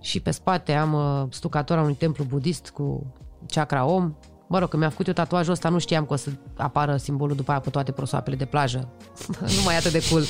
și 0.00 0.20
pe 0.20 0.30
spate 0.30 0.72
am 0.72 0.92
uh, 0.92 1.26
stucatura 1.30 1.80
unui 1.80 1.94
templu 1.94 2.24
budist 2.24 2.70
cu 2.70 3.14
chakra 3.46 3.84
om. 3.84 4.14
Mă 4.52 4.58
rog, 4.58 4.68
când 4.68 4.80
mi-am 4.80 4.90
făcut 4.90 5.06
eu 5.06 5.12
tatuajul 5.12 5.52
ăsta, 5.52 5.68
nu 5.68 5.78
știam 5.78 6.06
că 6.06 6.12
o 6.12 6.16
să 6.16 6.30
apară 6.56 6.96
simbolul 6.96 7.36
după 7.36 7.50
aia 7.50 7.60
pe 7.60 7.70
toate 7.70 7.92
prosoapele 7.92 8.36
de 8.36 8.44
plajă. 8.44 8.88
nu 9.56 9.62
mai 9.64 9.74
e 9.74 9.76
atât 9.76 9.92
de 9.92 10.02
cool. 10.10 10.22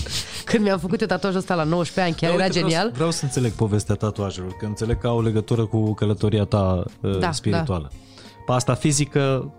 Când 0.45 0.65
mi-am 0.65 0.79
făcut 0.79 1.01
eu 1.01 1.07
tatuajul 1.07 1.39
ăsta 1.39 1.55
la 1.55 1.65
19 1.65 2.01
ani, 2.01 2.15
chiar 2.15 2.31
Da, 2.31 2.37
era 2.37 2.45
uite, 2.45 2.59
genial. 2.59 2.81
Vreau, 2.81 2.95
vreau 2.95 3.11
să 3.11 3.25
înțeleg 3.25 3.53
povestea 3.53 3.95
tatuajelor, 3.95 4.57
că 4.59 4.65
înțeleg 4.67 4.99
că 4.99 5.07
au 5.07 5.23
legătură 5.23 5.67
cu 5.67 5.95
călătoria 5.95 6.45
ta 6.45 6.85
uh, 7.01 7.19
Da, 7.19 7.33
spirituală. 7.33 7.91
Pe 8.47 8.53
asta 8.53 8.75
fizică 8.75 9.53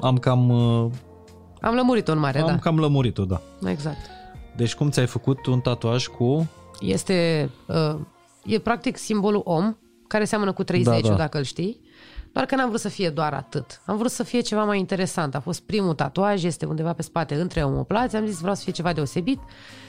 am 0.00 0.16
cam, 0.16 0.48
uh, 0.48 0.90
Am 1.60 1.74
lămurit-o 1.74 2.12
în 2.12 2.18
mare, 2.18 2.40
am 2.40 2.46
da. 2.46 2.58
cam 2.58 2.78
lămurit-o, 2.78 3.24
da. 3.24 3.40
Exact. 3.64 3.98
Deci 4.56 4.74
cum 4.74 4.90
ți-ai 4.90 5.06
făcut 5.06 5.46
un 5.46 5.60
tatuaj 5.60 6.06
cu... 6.06 6.48
Este, 6.80 7.50
uh, 7.66 7.94
e 8.44 8.58
practic 8.58 8.96
simbolul 8.96 9.42
om, 9.44 9.76
care 10.06 10.24
seamănă 10.24 10.52
cu 10.52 10.62
30 10.62 10.92
Da, 10.94 11.00
da, 11.00 11.08
da. 11.08 11.14
dacă 11.14 11.38
îl 11.38 11.44
știi. 11.44 11.80
Doar 12.38 12.50
că 12.50 12.56
n-am 12.56 12.68
vrut 12.68 12.80
să 12.80 12.88
fie 12.88 13.10
doar 13.10 13.32
atât. 13.34 13.80
Am 13.84 13.96
vrut 13.96 14.10
să 14.10 14.22
fie 14.22 14.40
ceva 14.40 14.64
mai 14.64 14.78
interesant. 14.78 15.34
A 15.34 15.40
fost 15.40 15.60
primul 15.60 15.94
tatuaj, 15.94 16.44
este 16.44 16.66
undeva 16.66 16.92
pe 16.92 17.02
spate 17.02 17.34
între 17.34 17.62
omoplați. 17.64 18.16
Am 18.16 18.26
zis 18.26 18.38
vreau 18.38 18.54
să 18.54 18.62
fie 18.62 18.72
ceva 18.72 18.92
deosebit. 18.92 19.38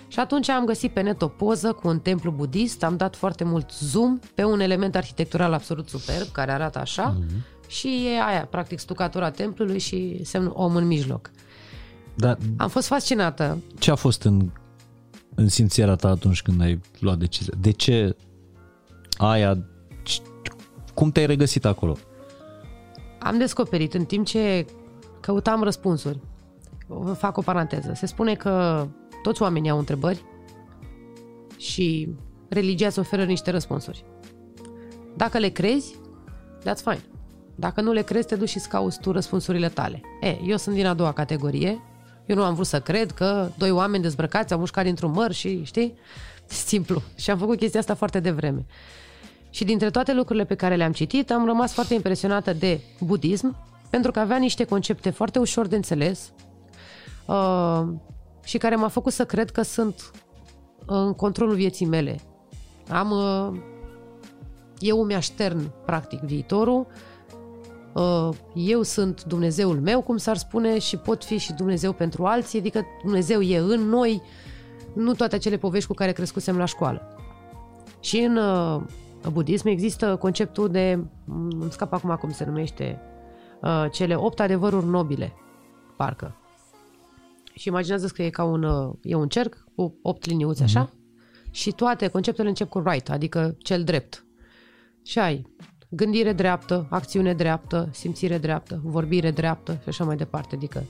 Și 0.08 0.20
atunci 0.20 0.50
am 0.50 0.66
găsit 0.66 0.94
pe 0.94 1.02
net 1.02 1.22
o 1.22 1.28
poză 1.28 1.72
cu 1.72 1.88
un 1.88 2.00
templu 2.00 2.32
budist. 2.32 2.84
Am 2.84 2.98
dat 2.98 3.16
foarte 3.16 3.44
mult 3.44 3.72
zoom 3.72 4.20
pe 4.36 4.44
un 4.44 4.60
element 4.60 4.96
arhitectural 4.96 5.54
absolut 5.54 5.90
superb, 5.90 6.28
care 6.32 6.52
arată 6.52 6.80
așa. 6.80 7.16
Mm-hmm. 7.16 7.68
Și 7.68 7.88
e 7.88 8.22
aia, 8.22 8.46
practic, 8.46 8.80
stucatura 8.80 9.30
templului 9.32 9.80
și 9.80 10.20
semnul 10.24 10.52
om 10.56 10.76
în 10.76 10.88
mijloc. 10.88 11.32
Dar 12.16 12.38
Am 12.58 12.70
fost 12.70 12.88
fascinată. 12.88 13.58
ce 13.80 13.92
a 13.92 13.96
fost 13.96 14.24
în, 14.24 14.52
în 15.36 15.48
simțirea 15.50 15.96
ta 15.96 16.08
atunci 16.10 16.42
când 16.42 16.62
ai 16.62 16.80
luat 17.00 17.18
decizia? 17.18 17.54
De 17.60 17.72
ce 17.72 18.16
aia... 19.18 19.56
c- 20.02 20.54
Cum 20.94 21.12
te-ai 21.12 21.26
regăsit 21.26 21.66
acolo? 21.66 21.98
Am 23.20 23.38
descoperit 23.38 23.94
în 23.94 24.06
timp 24.06 24.26
ce 24.26 24.66
căutam 25.20 25.64
răspunsuri. 25.64 26.20
Vă 26.88 27.14
fac 27.14 27.38
o 27.38 27.41
paranteză. 27.41 27.91
Se 27.96 28.06
spune 28.06 28.36
că 28.36 28.88
toți 29.24 29.41
oamenii 29.41 29.70
au 29.70 29.78
întrebări 29.78 30.24
și 31.58 32.10
religia 32.50 32.88
îți 32.88 33.00
oferă 33.00 33.24
niște 33.24 33.52
răspunsuri. 33.52 34.06
Dacă 35.16 35.38
le 35.38 35.50
crezi, 35.50 35.96
that's 36.60 36.84
fine. 36.84 37.04
Dacă 37.56 37.82
nu 37.82 37.91
le 37.91 38.02
crezi, 38.02 38.28
te 38.28 38.36
duci 38.36 38.50
și 38.50 38.58
îți 38.58 38.70
cauți 38.70 39.00
tu 39.00 39.12
răspunsurile 39.12 39.70
tale. 39.70 40.02
E, 40.22 40.38
eu 40.46 40.58
sunt 40.58 40.76
din 40.76 40.86
a 40.86 40.94
doua 40.94 41.12
categorie. 41.12 41.82
Eu 42.26 42.36
nu 42.36 42.44
am 42.44 42.54
vrut 42.54 42.66
să 42.66 42.80
cred 42.80 43.12
că 43.12 43.50
doi 43.58 43.72
oameni 43.72 44.04
dezbrăcați 44.04 44.54
au 44.54 44.60
mușcat 44.60 44.84
dintr-un 44.84 45.12
măr 45.12 45.32
și, 45.32 45.64
știi? 45.64 45.94
Simplu. 46.46 47.02
Și 47.16 47.30
am 47.30 47.38
făcut 47.38 47.58
chestia 47.58 47.80
asta 47.80 47.94
foarte 47.94 48.20
devreme. 48.20 48.66
Și 49.50 49.64
dintre 49.64 49.90
toate 49.90 50.14
lucrurile 50.14 50.46
pe 50.46 50.56
care 50.56 50.76
le-am 50.76 50.92
citit, 50.92 51.32
am 51.32 51.46
rămas 51.46 51.74
foarte 51.74 51.94
impresionată 51.94 52.54
de 52.54 52.80
budism, 53.00 53.56
pentru 53.90 54.12
că 54.12 54.20
avea 54.20 54.38
niște 54.38 54.64
concepte 54.64 55.10
foarte 55.10 55.40
ușor 55.40 55.68
de 55.68 55.76
înțeles 55.76 56.32
uh, 57.26 57.88
și 58.44 58.58
care 58.58 58.76
m-a 58.76 58.88
făcut 58.88 59.14
să 59.14 59.26
cred 59.26 59.52
că 59.52 59.62
sunt 59.62 60.12
în 60.86 61.14
controlul 61.14 61.56
vieții 61.56 61.86
mele. 61.86 62.20
Am... 62.90 63.12
Uh, 63.12 63.60
eu 64.80 65.02
îmi 65.02 65.16
aștern, 65.16 65.72
practic, 65.86 66.20
viitorul. 66.20 66.88
Uh, 67.94 68.30
eu 68.54 68.82
sunt 68.82 69.24
Dumnezeul 69.24 69.80
meu, 69.80 70.02
cum 70.02 70.18
s-ar 70.18 70.38
spune, 70.38 70.80
și 70.80 70.98
pot 70.98 71.24
fi 71.24 71.38
și 71.38 71.54
Dumnezeu 71.54 71.94
pentru 71.94 72.26
alții, 72.26 72.60
adică 72.60 72.86
Dumnezeu 73.04 73.42
e 73.42 73.58
în 73.58 73.90
noi, 73.90 74.22
nu 74.94 75.14
toate 75.14 75.36
acele 75.36 75.58
povești 75.58 75.88
cu 75.88 75.94
care 75.94 76.12
crescusem 76.12 76.58
la 76.58 76.66
școală. 76.66 77.18
Și 78.00 78.18
în 78.18 78.38
uh, 78.38 78.82
budism 79.28 79.68
există 79.68 80.16
conceptul 80.16 80.70
de, 80.70 81.00
m, 81.26 81.62
îmi 81.62 81.72
scap 81.72 81.94
acum 81.94 82.16
cum 82.20 82.32
se 82.32 82.46
numește, 82.46 83.00
uh, 83.62 83.86
cele 83.91 84.16
opt 84.16 84.40
adevăruri 84.40 84.86
nobile, 84.86 85.34
parcă. 85.98 86.36
Și 87.54 87.68
imaginează 87.68 88.08
că 88.08 88.24
e 88.24 88.30
ca 88.30 88.44
un, 88.44 88.64
uh, 88.64 88.94
e 89.02 89.16
un 89.16 89.28
cerc 89.28 89.66
cu 89.76 89.98
opt 90.02 90.26
liniuțe, 90.26 90.64
așa, 90.64 90.90
și 91.52 91.72
toate 91.72 92.08
conceptele 92.08 92.48
încep 92.48 92.70
cu 92.70 92.80
right, 92.86 93.10
adică 93.10 93.56
cel 93.58 93.84
drept. 93.84 94.26
Și 95.04 95.20
ai 95.20 95.56
gândire 95.90 96.34
dreaptă, 96.34 96.88
acțiune 96.90 97.34
dreaptă, 97.34 97.90
simțire 97.91 98.38
dreaptă, 98.38 98.82
vorbire 98.84 99.32
dreaptă 99.32 99.72
și 99.82 99.90
așa 99.90 100.04
mai 100.04 100.16
departe. 100.16 100.56
Adică 100.56 100.84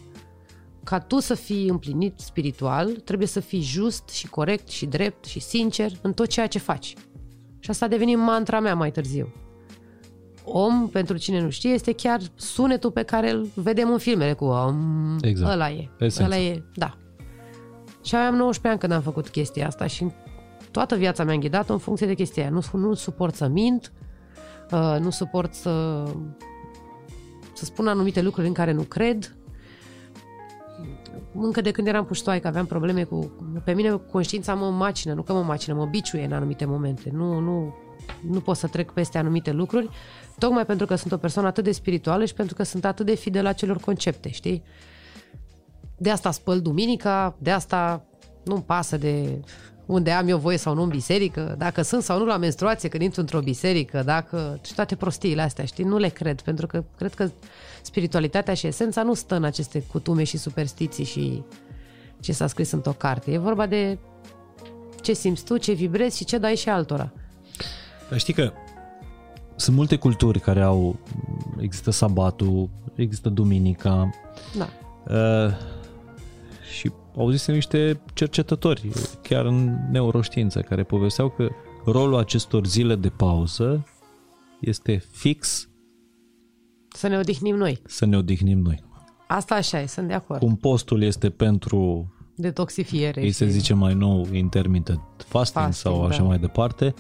ca 0.84 1.00
tu 1.00 1.20
să 1.20 1.34
fii 1.34 1.70
împlinit 1.70 2.20
spiritual, 2.20 2.90
trebuie 2.90 3.28
să 3.28 3.40
fii 3.40 3.62
just 3.62 4.10
și 4.10 4.28
corect 4.28 4.68
și 4.68 4.86
drept 4.86 5.26
și 5.26 5.40
sincer 5.40 5.92
în 6.02 6.14
tot 6.14 6.28
ceea 6.28 6.48
ce 6.48 6.60
faci. 6.60 6.94
Și 7.60 7.70
asta 7.70 7.86
a 7.86 7.88
devenit 7.88 8.18
mantra 8.18 8.60
mea 8.60 8.76
mai 8.76 8.92
târziu. 8.92 9.34
Om, 10.44 10.88
pentru 10.88 11.18
cine 11.18 11.42
nu 11.42 11.50
știe, 11.50 11.70
este 11.70 11.94
chiar 11.94 12.20
sunetul 12.36 12.92
pe 12.92 13.04
care 13.04 13.30
îl 13.30 13.48
vedem 13.54 13.92
în 13.92 13.98
filmele 13.98 14.34
cu 14.34 14.46
om. 14.46 15.16
Exact. 15.22 15.52
Ăla 15.52 15.70
e. 15.70 15.90
Esența. 16.00 16.26
Ăla 16.26 16.38
e, 16.44 16.64
da. 16.76 16.98
Și 18.04 18.16
aveam 18.16 18.36
19 18.36 18.68
ani 18.68 18.80
când 18.80 18.92
am 18.92 19.02
făcut 19.02 19.30
chestia 19.30 19.68
asta 19.68 19.88
și 19.88 20.12
toată 20.72 20.96
viața 20.96 21.24
mi-am 21.24 21.40
ghidat 21.40 21.70
în 21.70 21.78
funcție 21.78 22.08
de 22.08 22.14
chestia 22.14 22.44
aia. 22.44 22.52
Nu, 22.52 22.80
nu 22.80 22.94
suport 22.94 23.36
să 23.36 23.48
mint, 23.48 23.92
uh, 24.72 24.98
nu 25.00 25.10
suport 25.10 25.54
să, 25.54 26.04
să 27.54 27.66
spun 27.66 27.88
anumite 27.88 28.22
lucruri 28.22 28.48
în 28.48 28.54
care 28.54 28.72
nu 28.72 28.82
cred. 28.82 29.36
Încă 31.34 31.62
de 31.62 31.72
când 31.72 31.88
eram 31.88 32.06
puștoaică 32.06 32.48
aveam 32.48 32.66
probleme 32.66 33.04
cu... 33.04 33.32
Pe 33.64 33.74
mine 33.74 34.02
conștiința 34.12 34.54
mă 34.54 34.70
macină, 34.70 35.14
nu 35.14 35.22
că 35.22 35.34
mă 35.34 35.42
macină, 35.42 35.76
mă 35.76 35.86
biciuie 35.86 36.26
în 36.26 36.32
anumite 36.32 36.66
momente. 36.66 37.10
Nu, 37.14 37.40
nu, 37.40 37.76
nu 38.30 38.40
pot 38.40 38.56
să 38.56 38.68
trec 38.68 38.92
peste 38.92 39.18
anumite 39.18 39.52
lucruri, 39.52 39.90
tocmai 40.38 40.66
pentru 40.66 40.86
că 40.86 40.96
sunt 40.96 41.12
o 41.12 41.18
persoană 41.18 41.48
atât 41.48 41.64
de 41.64 41.72
spirituală 41.72 42.26
și 42.26 42.34
pentru 42.34 42.56
că 42.56 42.64
sunt 42.64 42.86
atât 42.86 43.06
de 43.06 43.16
fidelă 43.16 43.48
acelor 43.48 43.78
concepte, 43.78 44.30
știi? 44.30 44.64
De 45.98 46.10
asta 46.10 46.32
spăl 46.32 46.62
duminica, 46.62 47.36
de 47.40 47.52
asta 47.52 48.06
nu-mi 48.44 48.64
pasă 48.64 48.98
de 48.98 49.42
unde 49.86 50.12
am 50.12 50.28
eu 50.28 50.38
voie 50.38 50.58
sau 50.58 50.74
nu 50.74 50.82
în 50.82 50.90
biserică, 50.90 51.56
dacă 51.58 51.82
sunt 51.82 52.04
sau 52.04 52.18
nu 52.18 52.26
la 52.26 52.38
menstruație 52.38 52.90
când 52.90 53.04
intru 53.04 53.22
într-o 53.22 53.40
biserică, 53.40 54.02
dacă 54.06 54.60
și 54.66 54.74
toate 54.74 54.96
prostiile 54.96 55.42
astea, 55.42 55.66
știi, 55.66 55.84
nu 55.84 55.98
le 55.98 56.08
cred, 56.08 56.42
pentru 56.42 56.68
că 56.68 56.84
cred 56.98 57.14
că 57.14 57.30
spiritualitatea 57.82 58.54
și 58.54 58.68
esența 58.68 59.04
nu 59.04 59.14
stă 59.14 59.36
în 59.36 59.44
aceste 59.44 59.84
cutume 59.92 60.24
și 60.24 60.38
superstiții 60.38 61.04
și 61.04 61.44
ce 62.20 62.32
s-a 62.32 62.48
scris 62.48 62.72
într-o 62.72 62.92
carte. 62.92 63.32
E 63.32 63.38
vorba 63.38 63.66
de 63.66 63.98
ce 65.02 65.14
simți 65.14 65.44
tu, 65.44 65.58
ce 65.58 65.72
vibrezi 65.72 66.18
și 66.18 66.26
ce 66.26 66.38
dai 66.38 66.56
și 66.56 66.70
altora. 66.70 67.12
Dar 68.10 68.20
știi 68.20 68.34
că 68.34 68.52
sunt 69.56 69.76
multe 69.76 69.96
culturi 69.96 70.40
care 70.40 70.62
au, 70.62 71.00
există 71.60 71.92
sabatul, 71.92 72.70
există 72.96 73.30
duminica 73.30 74.10
Da. 74.58 74.70
uh, 75.14 75.54
și 76.78 76.92
au 77.18 77.30
zis 77.30 77.48
niște 77.48 78.02
cercetători, 78.14 78.92
chiar 79.22 79.46
în 79.46 79.78
neuroștiință, 79.92 80.60
care 80.60 80.84
povesteau 80.84 81.30
că 81.30 81.50
rolul 81.86 82.18
acestor 82.18 82.66
zile 82.66 82.96
de 82.96 83.10
pauză 83.10 83.88
este 84.60 85.04
fix 85.12 85.69
Să 86.92 87.08
ne 87.08 87.18
odihnim 87.18 87.56
noi. 87.56 87.82
să 87.86 88.06
ne 88.06 88.18
odihnim 88.18 88.60
noi. 88.60 88.84
Asta 89.28 89.56
așa 89.56 89.82
e, 89.82 89.86
sunt 89.86 90.08
de 90.08 90.14
acord. 90.14 90.40
Cum 90.40 90.56
postul 90.56 91.02
este 91.02 91.30
pentru, 91.30 92.12
Detoxifiere. 92.36 93.22
ei 93.24 93.32
se 93.32 93.46
și- 93.46 93.52
zice 93.52 93.74
mai 93.74 93.94
nou, 93.94 94.28
intermittent 94.32 95.00
fasting, 95.18 95.66
Fasting, 95.66 95.96
sau 95.96 96.06
așa 96.06 96.22
da. 96.22 96.24
mai 96.28 96.38
departe, 96.40 96.94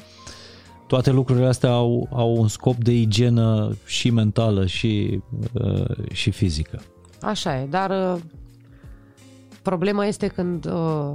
toate 0.88 1.12
lucrurile 1.12 1.46
astea 1.46 1.70
au, 1.72 2.08
au 2.12 2.36
un 2.36 2.48
scop 2.48 2.76
de 2.76 2.92
igienă 2.94 3.76
și 3.86 4.10
mentală 4.10 4.66
și, 4.66 5.22
uh, 5.54 6.12
și 6.12 6.32
fizică. 6.32 6.82
Așa 7.22 7.62
e, 7.62 7.66
dar 7.66 8.14
uh, 8.16 8.22
problema 9.62 10.06
este 10.06 10.28
când 10.28 10.66
uh, 10.66 11.12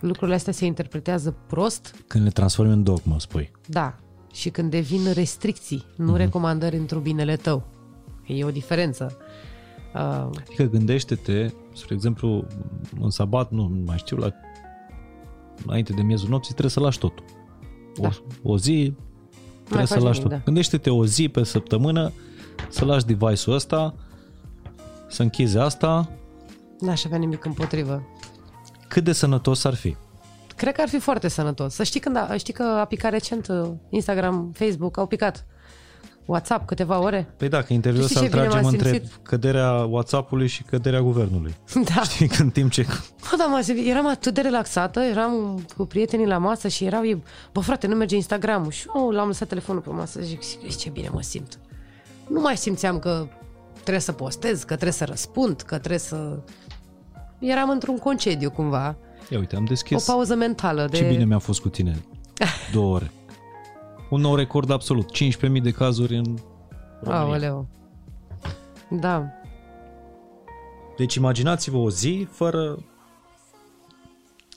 lucrurile 0.00 0.34
astea 0.36 0.52
se 0.52 0.64
interpretează 0.64 1.36
prost, 1.46 1.94
Când 2.06 2.24
le 2.24 2.30
transformi 2.30 2.72
în 2.72 2.82
dogmă, 2.82 3.16
spui. 3.18 3.50
da, 3.66 3.94
și 4.32 4.50
când 4.50 4.70
devin 4.70 5.12
restricții, 5.12 5.84
nu 5.96 6.16
recomandări 6.16 6.76
într 6.76 6.96
binele 6.96 7.36
tău. 7.36 7.64
E 8.26 8.44
o 8.44 8.50
diferență. 8.50 9.16
Uh, 9.94 10.28
Adică 10.38 10.62
gândește-te, 10.64 11.50
spre 11.74 11.94
exemplu, 11.94 12.44
în 13.00 13.10
sabat, 13.10 13.50
nu 13.50 13.82
mai 13.86 13.96
știu, 13.98 14.16
la, 14.16 14.32
înainte 15.66 15.92
de 15.92 16.02
miezul 16.02 16.28
nopții 16.28 16.50
trebuie 16.50 16.70
să 16.70 16.80
lași 16.80 16.98
totul. 16.98 17.24
O, 17.96 18.08
o 18.42 18.58
zi 18.58 18.94
trebuie 19.64 19.86
să 19.86 19.94
faci 19.94 20.02
lași 20.02 20.18
nimic, 20.18 20.30
tot. 20.32 20.38
da. 20.38 20.44
Gândește-te 20.44 20.90
o 20.90 21.06
zi 21.06 21.28
pe 21.28 21.44
săptămână 21.44 22.12
să 22.68 22.84
lași 22.84 23.04
device-ul 23.04 23.56
ăsta, 23.56 23.94
să 25.08 25.22
închizi 25.22 25.58
asta, 25.58 26.10
N-aș 26.80 27.04
avea 27.04 27.18
nimic 27.18 27.44
împotrivă. 27.44 28.02
cât 28.88 29.04
de 29.04 29.12
sănătos 29.12 29.64
ar 29.64 29.74
fi. 29.74 29.96
Cred 30.56 30.74
că 30.74 30.80
ar 30.80 30.88
fi 30.88 30.98
foarte 30.98 31.28
sănătos. 31.28 31.74
Să 31.74 31.82
știi, 31.82 32.00
când 32.00 32.16
a, 32.16 32.36
știi 32.36 32.52
că 32.52 32.62
a 32.62 32.84
picat 32.84 33.10
recent 33.10 33.48
uh, 33.48 33.70
Instagram, 33.90 34.52
Facebook, 34.54 34.96
au 34.98 35.06
picat 35.06 35.46
WhatsApp 36.26 36.66
câteva 36.66 37.00
ore. 37.00 37.32
Păi 37.36 37.48
da, 37.48 37.62
că 37.62 37.72
interviul 37.72 38.02
Tu 38.06 38.08
să-l 38.12 38.16
știi 38.22 38.28
ce 38.30 38.36
bine 38.36 38.48
tragem 38.48 38.64
m-a 38.64 38.70
între 38.72 38.90
simțit? 38.90 39.18
căderea 39.22 39.72
WhatsApp-ului 39.72 40.46
și 40.46 40.62
căderea 40.62 41.00
guvernului. 41.00 41.54
Da. 41.94 42.02
Știi, 42.02 42.28
că 42.28 42.42
în 42.42 42.50
timp 42.50 42.70
ce... 42.70 42.82
Bă, 43.30 43.36
da, 43.38 43.44
mă, 43.44 43.60
simțit- 43.62 43.86
eram 43.90 44.06
atât 44.06 44.34
de 44.34 44.40
relaxată, 44.40 45.00
eram 45.00 45.64
cu 45.76 45.84
prietenii 45.86 46.26
la 46.26 46.38
masă 46.38 46.68
și 46.68 46.84
erau 46.84 47.06
ei, 47.06 47.22
bă, 47.52 47.60
frate, 47.60 47.86
nu 47.86 47.94
merge 47.94 48.14
Instagram-ul. 48.14 48.70
Și 48.70 48.86
eu 48.96 49.10
l-am 49.10 49.26
lăsat 49.26 49.48
telefonul 49.48 49.80
pe 49.82 49.90
masă 49.90 50.20
și 50.20 50.26
zic, 50.26 50.42
"Zic, 50.42 50.76
ce 50.76 50.90
bine 50.90 51.08
mă 51.12 51.20
simt. 51.22 51.58
Nu 52.28 52.40
mai 52.40 52.56
simțeam 52.56 52.98
că 52.98 53.26
trebuie 53.72 54.00
să 54.00 54.12
postez, 54.12 54.58
că 54.60 54.64
trebuie 54.74 54.92
să 54.92 55.04
răspund, 55.04 55.60
că 55.60 55.78
trebuie 55.78 55.98
să... 55.98 56.38
Eram 57.38 57.68
într-un 57.70 57.98
concediu 57.98 58.50
cumva, 58.50 58.96
Ia 59.28 59.38
uite, 59.38 59.56
am 59.56 59.62
o 59.62 59.66
deschis... 59.66 60.04
pauză 60.04 60.34
mentală 60.34 60.86
de... 60.90 60.96
Ce 60.96 61.04
bine 61.04 61.24
mi-a 61.24 61.38
fost 61.38 61.60
cu 61.60 61.68
tine. 61.68 62.02
Două 62.72 62.94
ore. 62.94 63.10
Un 64.12 64.20
nou 64.20 64.34
record 64.34 64.70
absolut. 64.70 65.10
15.000 65.16 65.62
de 65.62 65.70
cazuri 65.70 66.16
în 66.16 66.38
România. 67.02 67.24
Aoleu. 67.24 67.68
Da. 68.90 69.32
Deci 70.96 71.14
imaginați-vă 71.14 71.76
o 71.76 71.90
zi 71.90 72.28
fără... 72.30 72.58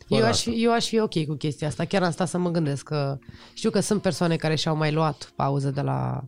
fără 0.08 0.22
Eu 0.22 0.24
aș, 0.24 0.30
asta. 0.30 0.52
fi, 0.52 0.64
eu 0.64 0.72
aș 0.72 0.88
fi 0.88 1.00
ok 1.00 1.26
cu 1.26 1.34
chestia 1.34 1.68
asta. 1.68 1.86
Chiar 1.86 2.04
am 2.04 2.12
stat 2.12 2.28
să 2.28 2.38
mă 2.38 2.50
gândesc 2.50 2.84
că 2.84 3.18
știu 3.54 3.70
că 3.70 3.80
sunt 3.80 4.02
persoane 4.02 4.36
care 4.36 4.56
și-au 4.56 4.76
mai 4.76 4.92
luat 4.92 5.34
pauză 5.36 5.72
de 5.72 5.82
la 5.82 6.24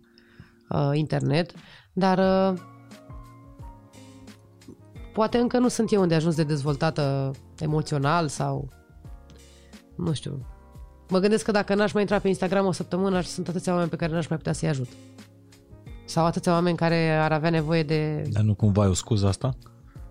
uh, 0.70 0.90
internet, 0.94 1.52
dar 1.94 2.18
uh, 2.18 2.60
poate 5.14 5.38
încă 5.38 5.58
nu 5.58 5.68
sunt 5.68 5.91
eu 5.91 6.02
unde 6.02 6.16
ajuns 6.16 6.36
de 6.36 6.44
dezvoltată 6.44 7.32
emoțional 7.60 8.28
sau 8.28 8.70
nu 9.95 10.14
știu. 10.14 10.57
Mă 11.10 11.20
gândesc 11.20 11.44
că 11.46 11.52
dacă 11.52 11.76
n-aș 11.76 11.92
mai 11.94 12.02
intra 12.02 12.20
pe 12.20 12.28
Instagram 12.28 12.66
o 12.66 12.72
săptămână, 12.72 13.22
sunt 13.22 13.48
atâția 13.48 13.72
oameni 13.74 13.90
pe 13.90 13.96
care 13.96 14.12
n-aș 14.12 14.28
mai 14.28 14.38
putea 14.38 14.54
să-i 14.54 14.70
ajut. 14.70 14.88
Sau 16.06 16.26
atâția 16.26 16.52
oameni 16.52 16.78
care 16.78 17.10
ar 17.12 17.32
avea 17.32 17.50
nevoie 17.50 17.84
de... 17.84 18.22
Dar 18.32 18.44
nu 18.44 18.54
cumva 18.54 18.84
e 18.84 18.88
o 18.88 18.94
scuză 18.94 19.28
asta? 19.28 19.56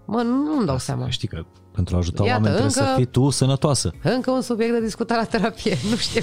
Mă, 0.05 0.23
nu-mi 0.23 0.67
dau 0.67 0.79
seama. 0.79 1.05
Că 1.05 1.11
știi 1.11 1.29
că 1.29 1.45
pentru 1.73 1.95
a 1.95 1.99
ajuta 1.99 2.23
Iată, 2.25 2.35
oameni 2.35 2.55
trebuie 2.55 2.75
încă- 2.77 2.91
să 2.91 2.97
fii 2.97 3.05
tu 3.11 3.31
sănătoasă. 3.31 3.93
Încă 4.03 4.31
un 4.31 4.41
subiect 4.43 4.73
de 4.73 4.81
discutat 4.81 5.17
la 5.19 5.25
terapie, 5.25 5.77
nu 5.91 5.97
știu. 5.97 6.21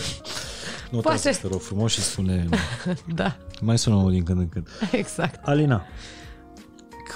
Nu 0.92 1.00
Poate- 1.00 1.18
trebuie 1.20 1.34
să 1.34 1.42
te 1.42 1.48
rog 1.48 1.62
frumos 1.62 1.92
și 1.92 2.02
spune... 2.02 2.48
Da, 3.16 3.38
Mai 3.62 3.78
sună 3.78 3.96
unul 3.96 4.12
din 4.12 4.24
când 4.24 4.40
în 4.40 4.50
când. 4.50 4.68
exact. 4.92 5.48
Alina, 5.48 5.86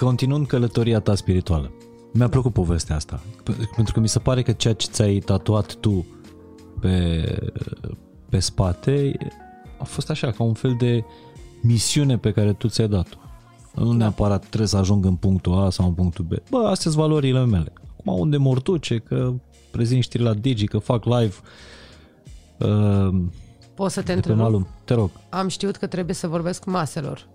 continuând 0.00 0.46
călătoria 0.46 1.00
ta 1.00 1.14
spirituală, 1.14 1.72
mi-a 2.12 2.28
plăcut 2.28 2.52
povestea 2.52 2.96
asta, 2.96 3.20
p- 3.42 3.74
pentru 3.74 3.94
că 3.94 4.00
mi 4.00 4.08
se 4.08 4.18
pare 4.18 4.42
că 4.42 4.52
ceea 4.52 4.74
ce 4.74 4.86
ți-ai 4.90 5.18
tatuat 5.18 5.74
tu 5.74 6.06
pe, 6.80 7.24
pe 8.28 8.38
spate 8.38 9.16
a 9.78 9.84
fost 9.84 10.10
așa, 10.10 10.30
ca 10.30 10.42
un 10.42 10.54
fel 10.54 10.74
de 10.78 11.04
misiune 11.62 12.18
pe 12.18 12.30
care 12.32 12.52
tu 12.52 12.68
ți-ai 12.68 12.88
dat-o. 12.88 13.16
Nu 13.74 13.92
neapărat 13.92 14.46
trebuie 14.46 14.68
să 14.68 14.76
ajung 14.76 15.04
în 15.04 15.14
punctul 15.14 15.54
A 15.64 15.70
sau 15.70 15.86
în 15.86 15.92
punctul 15.94 16.24
B. 16.24 16.32
Bă, 16.50 16.58
astea 16.58 16.90
sunt 16.90 16.94
valorile 16.94 17.44
mele. 17.44 17.72
Acum 17.98 18.18
unde 18.20 18.36
mor 18.36 18.60
tu, 18.60 18.76
ce 18.76 18.98
că 18.98 19.32
prezint 19.70 20.02
știri 20.02 20.22
la 20.22 20.34
Digi, 20.34 20.66
că 20.66 20.78
fac 20.78 21.04
live 21.04 21.34
uh, 22.58 23.22
Poți 23.74 23.94
să 23.94 24.00
te 24.00 24.06
de 24.06 24.12
pe 24.12 24.16
întreb? 24.16 24.36
malum. 24.36 24.66
Te 24.84 24.94
rog. 24.94 25.10
Am 25.28 25.48
știut 25.48 25.76
că 25.76 25.86
trebuie 25.86 26.14
să 26.14 26.28
vorbesc 26.28 26.64
maselor. 26.64 27.28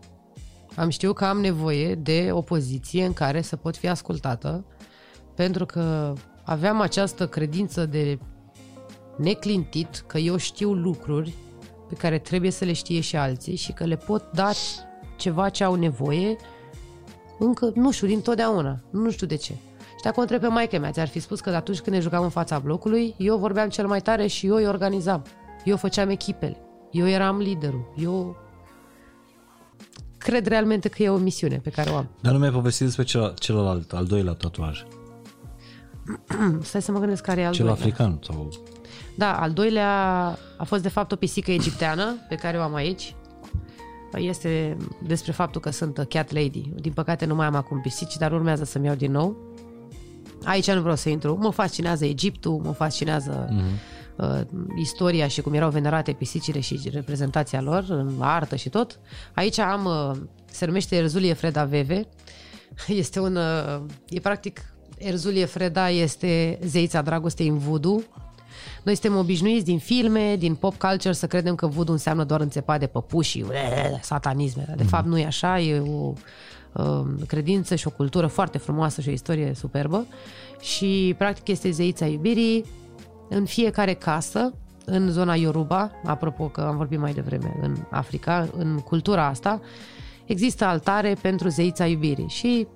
Am 0.75 0.89
știut 0.89 1.15
că 1.15 1.25
am 1.25 1.39
nevoie 1.39 1.95
de 1.95 2.29
o 2.31 2.41
poziție 2.41 3.05
în 3.05 3.13
care 3.13 3.41
să 3.41 3.55
pot 3.55 3.77
fi 3.77 3.87
ascultată, 3.87 4.65
pentru 5.35 5.65
că 5.65 6.13
aveam 6.43 6.81
această 6.81 7.27
credință 7.27 7.85
de 7.85 8.19
neclintit 9.17 10.03
că 10.07 10.17
eu 10.17 10.37
știu 10.37 10.73
lucruri 10.73 11.33
pe 11.89 11.95
care 11.95 12.17
trebuie 12.17 12.51
să 12.51 12.65
le 12.65 12.73
știe 12.73 12.99
și 12.99 13.15
alții 13.15 13.55
și 13.55 13.71
că 13.71 13.83
le 13.83 13.95
pot 13.95 14.31
da 14.33 14.51
ceva 15.17 15.49
ce 15.49 15.63
au 15.63 15.75
nevoie 15.75 16.35
încă, 17.39 17.71
nu 17.75 17.91
știu, 17.91 18.07
dintotdeauna. 18.07 18.79
Nu 18.89 19.11
știu 19.11 19.27
de 19.27 19.35
ce. 19.35 19.51
Și 19.79 20.03
dacă 20.03 20.15
o 20.17 20.21
întreb 20.21 20.41
pe 20.41 20.47
maică 20.47 20.79
mea, 20.79 20.91
ți-ar 20.91 21.07
fi 21.07 21.19
spus 21.19 21.39
că 21.39 21.49
atunci 21.49 21.79
când 21.79 21.95
ne 21.95 22.01
jucam 22.01 22.23
în 22.23 22.29
fața 22.29 22.59
blocului, 22.59 23.15
eu 23.17 23.37
vorbeam 23.37 23.69
cel 23.69 23.87
mai 23.87 24.01
tare 24.01 24.27
și 24.27 24.47
eu 24.47 24.55
îi 24.55 24.67
organizam. 24.67 25.23
Eu 25.65 25.77
făceam 25.77 26.09
echipele. 26.09 26.57
Eu 26.91 27.07
eram 27.07 27.37
liderul. 27.37 27.93
Eu 27.97 28.37
cred 30.17 30.45
realmente 30.47 30.89
că 30.89 31.03
e 31.03 31.09
o 31.09 31.17
misiune 31.17 31.57
pe 31.57 31.69
care 31.69 31.89
o 31.89 31.95
am. 31.95 32.09
Dar 32.21 32.33
nu 32.33 32.39
mi-ai 32.39 32.51
povestit 32.51 32.85
despre 32.85 33.03
celălalt, 33.03 33.39
celălalt 33.39 33.93
al 33.93 34.05
doilea 34.05 34.33
tatuaj. 34.33 34.83
Stai 36.61 36.81
să 36.81 36.91
mă 36.91 36.99
gândesc 36.99 37.23
care 37.23 37.41
e 37.41 37.45
al 37.45 37.53
Cel 37.53 37.65
doilea. 37.65 37.83
african 37.83 38.19
sau... 38.23 38.49
Da, 39.15 39.39
al 39.39 39.51
doilea 39.51 39.89
a 40.57 40.63
fost 40.63 40.81
de 40.81 40.89
fapt 40.89 41.11
o 41.11 41.15
pisică 41.15 41.51
egipteană 41.51 42.15
pe 42.29 42.35
care 42.35 42.57
o 42.57 42.61
am 42.61 42.73
aici. 42.73 43.15
Este 44.13 44.77
despre 45.07 45.31
faptul 45.31 45.61
că 45.61 45.69
sunt 45.69 46.05
cat 46.09 46.31
lady. 46.31 46.71
Din 46.75 46.91
păcate 46.91 47.25
nu 47.25 47.35
mai 47.35 47.45
am 47.45 47.55
acum 47.55 47.81
pisici, 47.81 48.17
dar 48.17 48.31
urmează 48.31 48.63
să-mi 48.63 48.85
iau 48.85 48.95
din 48.95 49.11
nou. 49.11 49.37
Aici 50.43 50.71
nu 50.71 50.81
vreau 50.81 50.95
să 50.95 51.09
intru. 51.09 51.37
Mă 51.41 51.49
fascinează 51.51 52.05
Egiptul, 52.05 52.61
mă 52.63 52.71
fascinează 52.71 53.47
mm-hmm. 53.49 54.15
uh, 54.15 54.41
istoria 54.75 55.27
și 55.27 55.41
cum 55.41 55.53
erau 55.53 55.69
venerate 55.69 56.11
pisicile 56.11 56.59
și 56.59 56.89
reprezentația 56.91 57.61
lor 57.61 57.85
în 57.89 58.17
artă 58.19 58.55
și 58.55 58.69
tot. 58.69 58.99
Aici 59.33 59.57
am, 59.57 59.85
uh, 59.85 60.17
se 60.45 60.65
numește 60.65 60.95
Erzulie 60.95 61.33
Freda 61.33 61.63
Veve. 61.63 62.07
Este 62.87 63.19
un, 63.19 63.35
uh, 63.35 63.81
e 64.09 64.19
practic, 64.19 64.73
Erzulie 64.97 65.45
Freda 65.45 65.89
este 65.89 66.59
zeița 66.65 67.01
dragostei 67.01 67.47
în 67.47 67.57
voodoo. 67.57 68.01
Noi 68.83 68.95
suntem 68.95 69.19
obișnuiți 69.19 69.65
din 69.65 69.79
filme, 69.79 70.35
din 70.35 70.55
pop 70.55 70.75
culture, 70.75 71.13
să 71.13 71.27
credem 71.27 71.55
că 71.55 71.67
voodoo 71.67 71.93
înseamnă 71.93 72.23
doar 72.23 72.41
înțepat 72.41 72.79
de 72.79 72.87
păpuși 72.87 73.29
și 73.29 73.45
ue, 73.47 73.99
satanisme. 74.01 74.63
Dar 74.67 74.75
de 74.75 74.83
fapt 74.83 75.05
nu 75.05 75.17
e 75.17 75.25
așa, 75.25 75.59
e 75.59 75.79
o 75.79 76.13
uh, 76.71 77.05
credință 77.27 77.75
și 77.75 77.87
o 77.87 77.89
cultură 77.89 78.27
foarte 78.27 78.57
frumoasă 78.57 79.01
și 79.01 79.09
o 79.09 79.11
istorie 79.11 79.53
superbă. 79.53 80.05
Și 80.59 81.15
practic 81.17 81.47
este 81.47 81.71
zeița 81.71 82.05
iubirii 82.05 82.65
în 83.29 83.45
fiecare 83.45 83.93
casă, 83.93 84.53
în 84.85 85.11
zona 85.11 85.35
Yoruba, 85.35 85.91
apropo 86.05 86.47
că 86.47 86.61
am 86.61 86.77
vorbit 86.77 86.99
mai 86.99 87.13
devreme 87.13 87.57
în 87.61 87.75
Africa, 87.89 88.47
în 88.57 88.77
cultura 88.77 89.27
asta, 89.27 89.61
există 90.25 90.65
altare 90.65 91.17
pentru 91.21 91.47
zeița 91.47 91.85
iubirii 91.85 92.27
și 92.27 92.67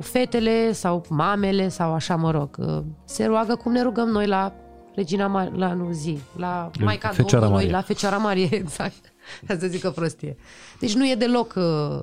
fetele 0.00 0.72
sau 0.72 1.04
mamele 1.08 1.68
sau 1.68 1.92
așa, 1.92 2.16
mă 2.16 2.30
rog, 2.30 2.56
uh, 2.58 2.82
se 3.04 3.24
roagă 3.24 3.54
cum 3.54 3.72
ne 3.72 3.82
rugăm 3.82 4.08
noi 4.08 4.26
la 4.26 4.52
Regina 4.94 5.26
Mar- 5.28 5.52
la 5.52 5.72
nu 5.72 5.92
zi, 5.92 6.18
la 6.36 6.70
Maica 6.80 7.08
Fecioara 7.08 7.44
Domnului, 7.46 7.52
Marie. 7.64 7.70
la 7.70 7.80
Fecioara 7.82 8.16
Marie, 8.16 8.48
exact. 8.62 9.12
Hai 9.46 9.56
să 9.60 9.66
zic 9.66 9.84
o 9.84 9.90
prostie. 9.90 10.36
Deci 10.80 10.94
nu 10.94 11.08
e 11.08 11.14
deloc... 11.14 11.54
Uh, 11.56 11.98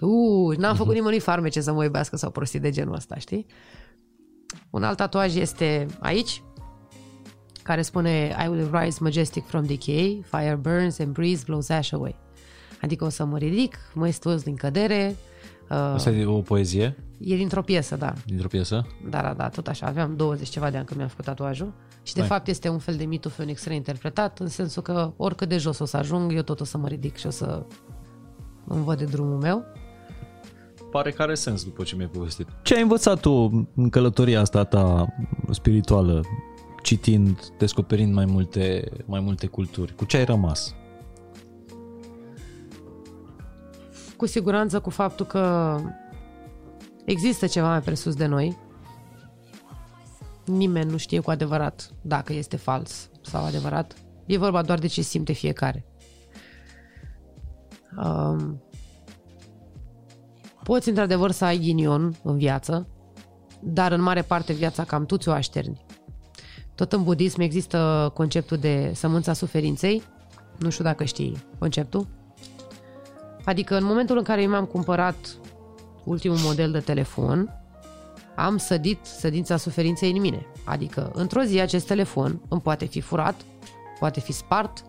uh, 0.00 0.56
n-am 0.56 0.76
făcut 0.76 0.94
nimănui 0.94 1.20
farmece 1.20 1.60
să 1.60 1.72
mă 1.72 1.84
iubească 1.84 2.16
sau 2.16 2.30
prostii 2.30 2.58
de 2.60 2.70
genul 2.70 2.94
ăsta, 2.94 3.16
știi? 3.16 3.46
Un 4.70 4.82
alt 4.82 4.96
tatuaj 4.96 5.36
este 5.36 5.86
aici, 5.98 6.42
care 7.62 7.82
spune 7.82 8.36
I 8.44 8.48
will 8.48 8.70
rise 8.72 8.98
majestic 9.02 9.46
from 9.46 9.64
decay, 9.64 10.24
fire 10.30 10.58
burns 10.60 10.98
and 10.98 11.12
breeze 11.12 11.42
blows 11.46 11.68
ash 11.68 11.92
away. 11.92 12.16
Adică 12.82 13.04
o 13.04 13.08
să 13.08 13.24
mă 13.24 13.38
ridic, 13.38 13.78
majestuos 13.94 14.42
din 14.42 14.54
cădere. 14.54 15.16
Uh, 15.70 15.76
Asta 15.76 16.10
e 16.10 16.24
o 16.26 16.40
poezie 16.40 16.96
e 17.20 17.36
dintr-o 17.36 17.62
piesă, 17.62 17.96
da. 17.96 18.12
dintr-o 18.26 18.48
piesă? 18.48 18.86
Da, 19.08 19.22
da, 19.22 19.34
da, 19.36 19.48
tot 19.48 19.66
așa. 19.66 19.86
Aveam 19.86 20.16
20 20.16 20.48
ceva 20.48 20.70
de 20.70 20.76
ani 20.76 20.86
când 20.86 20.96
mi-am 20.98 21.08
făcut 21.08 21.24
tatuajul. 21.24 21.72
Și 22.02 22.14
de 22.14 22.20
Hai. 22.20 22.28
fapt 22.28 22.48
este 22.48 22.68
un 22.68 22.78
fel 22.78 22.96
de 22.96 23.04
mitul 23.04 23.30
Phoenix 23.30 23.64
reinterpretat, 23.64 24.38
în 24.38 24.48
sensul 24.48 24.82
că 24.82 25.12
oricât 25.16 25.48
de 25.48 25.58
jos 25.58 25.78
o 25.78 25.84
să 25.84 25.96
ajung, 25.96 26.32
eu 26.34 26.42
tot 26.42 26.60
o 26.60 26.64
să 26.64 26.78
mă 26.78 26.88
ridic 26.88 27.16
și 27.16 27.26
o 27.26 27.30
să 27.30 27.66
îmi 28.66 28.84
văd 28.84 28.98
de 28.98 29.04
drumul 29.04 29.38
meu. 29.38 29.64
Pare 30.90 31.10
că 31.10 31.22
are 31.22 31.34
sens 31.34 31.64
după 31.64 31.82
ce 31.82 31.96
mi-ai 31.96 32.08
povestit. 32.08 32.46
Ce 32.62 32.74
ai 32.74 32.82
învățat 32.82 33.20
tu 33.20 33.68
în 33.74 33.88
călătoria 33.90 34.40
asta 34.40 34.64
ta 34.64 35.06
spirituală, 35.50 36.22
citind, 36.82 37.38
descoperind 37.58 38.14
mai 38.14 38.24
multe, 38.24 38.90
mai 39.04 39.20
multe 39.20 39.46
culturi? 39.46 39.94
Cu 39.94 40.04
ce 40.04 40.16
ai 40.16 40.24
rămas? 40.24 40.74
Cu 44.16 44.26
siguranță 44.26 44.80
cu 44.80 44.90
faptul 44.90 45.26
că 45.26 45.76
există 47.04 47.46
ceva 47.46 47.68
mai 47.68 47.80
presus 47.80 48.14
de 48.14 48.26
noi. 48.26 48.58
Nimeni 50.44 50.90
nu 50.90 50.96
știe 50.96 51.20
cu 51.20 51.30
adevărat 51.30 51.90
dacă 52.02 52.32
este 52.32 52.56
fals 52.56 53.10
sau 53.22 53.44
adevărat. 53.44 53.94
E 54.26 54.38
vorba 54.38 54.62
doar 54.62 54.78
de 54.78 54.86
ce 54.86 55.02
simte 55.02 55.32
fiecare. 55.32 55.84
Um, 58.04 58.62
poți 60.62 60.88
într-adevăr 60.88 61.30
să 61.30 61.44
ai 61.44 61.58
ghinion 61.58 62.16
în 62.22 62.36
viață, 62.36 62.88
dar 63.60 63.92
în 63.92 64.00
mare 64.00 64.22
parte 64.22 64.52
viața 64.52 64.84
cam 64.84 65.06
tu 65.06 65.16
ți-o 65.16 65.32
așterni. 65.32 65.84
Tot 66.74 66.92
în 66.92 67.02
budism 67.02 67.40
există 67.40 68.10
conceptul 68.14 68.56
de 68.56 68.92
sămânța 68.94 69.32
suferinței 69.32 70.02
Nu 70.58 70.70
știu 70.70 70.84
dacă 70.84 71.04
știi 71.04 71.42
conceptul. 71.58 72.06
Adică 73.44 73.76
în 73.76 73.84
momentul 73.84 74.16
în 74.16 74.22
care 74.22 74.42
eu 74.42 74.48
mi-am 74.48 74.64
cumpărat 74.64 75.16
ultimul 76.04 76.38
model 76.38 76.70
de 76.70 76.80
telefon, 76.80 77.60
am 78.36 78.56
sădit 78.56 78.98
sădința 79.02 79.56
suferinței 79.56 80.10
în 80.10 80.20
mine. 80.20 80.46
Adică, 80.64 81.10
într-o 81.14 81.42
zi, 81.42 81.60
acest 81.60 81.86
telefon 81.86 82.40
îmi 82.48 82.60
poate 82.60 82.84
fi 82.84 83.00
furat, 83.00 83.40
poate 83.98 84.20
fi 84.20 84.32
spart, 84.32 84.84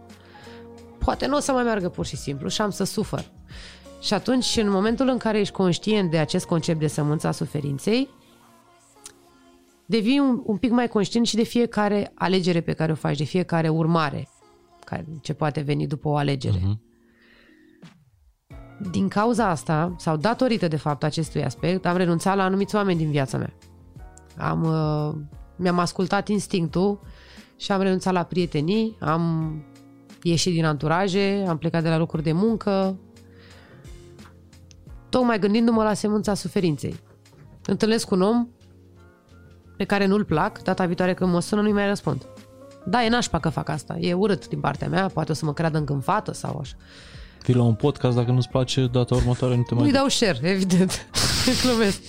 poate 0.98 1.28
nu 1.28 1.36
o 1.36 1.40
să 1.40 1.52
mai 1.52 1.64
meargă 1.64 1.90
pur 1.90 2.06
și 2.06 2.16
simplu 2.16 2.48
și 2.48 2.62
am 2.62 2.70
să 2.70 2.84
sufăr. 2.84 3.26
Și 4.02 4.14
atunci, 4.14 4.58
în 4.58 4.70
momentul 4.70 5.08
în 5.08 5.18
care 5.18 5.40
ești 5.40 5.54
conștient 5.54 6.12
de 6.12 6.18
acest 6.18 6.46
concept 6.46 6.80
de 6.80 6.88
sămânța 6.88 7.32
suferinței, 7.32 8.10
devii 9.86 10.20
un, 10.20 10.42
un 10.46 10.58
pic 10.58 10.72
mai 10.72 10.88
conștient 10.88 11.28
și 11.28 11.36
de 11.36 11.44
fiecare 11.44 12.12
alegere 12.16 12.62
pe 12.62 12.74
care 12.74 12.92
o 12.92 12.96
faci, 12.96 13.18
de 13.18 13.24
fiecare 13.24 13.70
urmare 13.70 14.28
care, 14.86 15.06
ce 15.22 15.34
poate 15.34 15.62
veni 15.62 15.88
după 15.88 16.08
o 16.08 16.16
alegere. 16.16 16.58
Uh-huh. 16.58 16.91
Din 18.90 19.08
cauza 19.08 19.48
asta, 19.48 19.96
sau 19.98 20.18
datorită 20.18 20.68
de 20.68 20.76
fapt 20.76 21.04
acestui 21.04 21.44
aspect, 21.44 21.86
am 21.86 21.98
renunțat 21.98 22.36
la 22.36 22.44
anumiți 22.44 22.76
oameni 22.76 22.98
din 22.98 23.12
viața 23.12 23.38
mea. 23.38 23.54
Am, 24.38 24.64
uh, 24.64 25.22
mi-am 25.56 25.80
ascultat 25.80 26.28
instinctul 26.28 27.00
și 27.56 27.72
am 27.72 27.82
renunțat 27.82 28.14
la 28.14 28.24
prietenii, 28.24 28.98
am 29.00 29.54
ieșit 30.24 30.54
din 30.54 30.66
anturaje, 30.66 31.46
am 31.48 31.58
plecat 31.58 31.84
de 31.84 31.90
la 31.90 31.98
locuri 31.98 32.24
de 32.24 32.32
muncă, 32.32 33.00
tocmai 35.10 35.40
gândindu-mă 35.40 35.84
la 35.84 35.94
semânța 35.94 36.34
suferinței. 36.34 36.96
Întâlnesc 37.66 38.12
un 38.12 38.22
om 38.22 38.48
pe 39.78 39.84
care 39.84 40.06
nu-l 40.06 40.26
plac, 40.26 40.62
data 40.62 40.86
viitoare 40.86 41.14
când 41.14 41.32
mă 41.32 41.40
sună 41.40 41.62
nu-i 41.62 41.72
mai 41.72 41.88
răspund. 41.88 42.26
Da, 42.86 43.04
e 43.04 43.10
nașpa 43.10 43.40
că 43.40 43.50
fac 43.50 43.70
asta, 43.70 43.98
e 44.00 44.14
urât 44.14 44.48
din 44.48 44.60
partea 44.60 44.88
mea, 44.88 45.08
poate 45.08 45.32
o 45.32 45.36
să 45.36 45.46
mă 45.46 45.54
creadă 45.54 45.78
încânfată 45.78 46.34
sau 46.34 46.58
așa. 46.60 46.76
Fii 47.42 47.54
la 47.54 47.64
un 47.64 47.74
podcast, 47.74 48.16
dacă 48.16 48.32
nu-ți 48.32 48.50
place, 48.50 48.88
data 48.92 49.16
următoare 49.16 49.56
nu 49.56 49.62
te 49.62 49.74
mai... 49.74 49.84
Nu-i 49.84 49.92
dau 49.92 50.08
share, 50.08 50.40
evident. 50.42 51.08
Glumesc. 51.64 52.02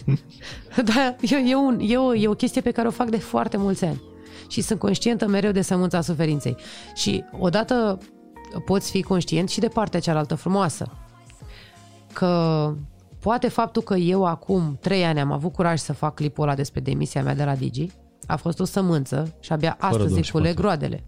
da, 0.84 1.16
e, 1.20 1.36
e, 1.50 1.54
un, 1.54 1.80
e, 1.82 1.96
o, 1.96 2.14
e 2.14 2.28
o 2.28 2.34
chestie 2.34 2.60
pe 2.60 2.70
care 2.70 2.88
o 2.88 2.90
fac 2.90 3.10
de 3.10 3.18
foarte 3.18 3.56
mulți 3.56 3.84
ani. 3.84 4.02
Și 4.48 4.60
sunt 4.60 4.78
conștientă 4.78 5.28
mereu 5.28 5.50
de 5.50 5.62
sămânța 5.62 6.00
suferinței. 6.00 6.56
Și 6.94 7.24
odată 7.38 7.98
poți 8.64 8.90
fi 8.90 9.02
conștient 9.02 9.48
și 9.48 9.60
de 9.60 9.68
partea 9.68 10.00
cealaltă 10.00 10.34
frumoasă. 10.34 10.90
Că 12.12 12.72
poate 13.20 13.48
faptul 13.48 13.82
că 13.82 13.94
eu 13.94 14.24
acum 14.24 14.78
trei 14.80 15.04
ani 15.04 15.20
am 15.20 15.32
avut 15.32 15.52
curaj 15.52 15.78
să 15.78 15.92
fac 15.92 16.14
clipul 16.14 16.42
ăla 16.42 16.54
despre 16.54 16.80
demisia 16.80 17.22
mea 17.22 17.34
de 17.34 17.44
la 17.44 17.54
Digi, 17.54 17.90
a 18.26 18.36
fost 18.36 18.60
o 18.60 18.64
sămânță 18.64 19.34
și 19.40 19.52
abia 19.52 19.76
Fără 19.78 19.92
astăzi 19.92 20.14
îi 20.14 20.28
culeg 20.32 20.54
groadele. 20.54 21.04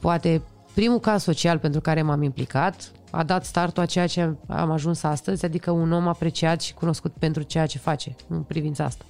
Poate 0.00 0.42
primul 0.74 0.98
caz 0.98 1.22
social 1.22 1.58
pentru 1.58 1.80
care 1.80 2.02
m-am 2.02 2.22
implicat 2.22 2.92
a 3.14 3.22
dat 3.22 3.44
startul 3.44 3.82
a 3.82 3.86
ceea 3.86 4.06
ce 4.06 4.36
am 4.46 4.70
ajuns 4.70 5.02
astăzi, 5.02 5.44
adică 5.44 5.70
un 5.70 5.92
om 5.92 6.08
apreciat 6.08 6.60
și 6.60 6.74
cunoscut 6.74 7.12
pentru 7.12 7.42
ceea 7.42 7.66
ce 7.66 7.78
face 7.78 8.14
în 8.28 8.42
privința 8.42 8.84
asta. 8.84 9.04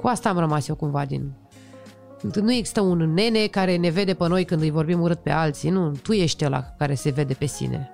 Cu 0.00 0.06
asta 0.06 0.28
am 0.28 0.38
rămas 0.38 0.68
eu 0.68 0.74
cumva 0.74 1.04
din... 1.04 1.32
Nu 2.34 2.52
există 2.52 2.80
un 2.80 3.12
nene 3.12 3.46
care 3.46 3.76
ne 3.76 3.90
vede 3.90 4.14
pe 4.14 4.28
noi 4.28 4.44
când 4.44 4.62
îi 4.62 4.70
vorbim 4.70 5.00
urât 5.00 5.18
pe 5.18 5.30
alții, 5.30 5.70
nu, 5.70 5.90
tu 5.90 6.12
ești 6.12 6.44
ăla 6.44 6.62
care 6.78 6.94
se 6.94 7.10
vede 7.10 7.34
pe 7.34 7.46
sine. 7.46 7.90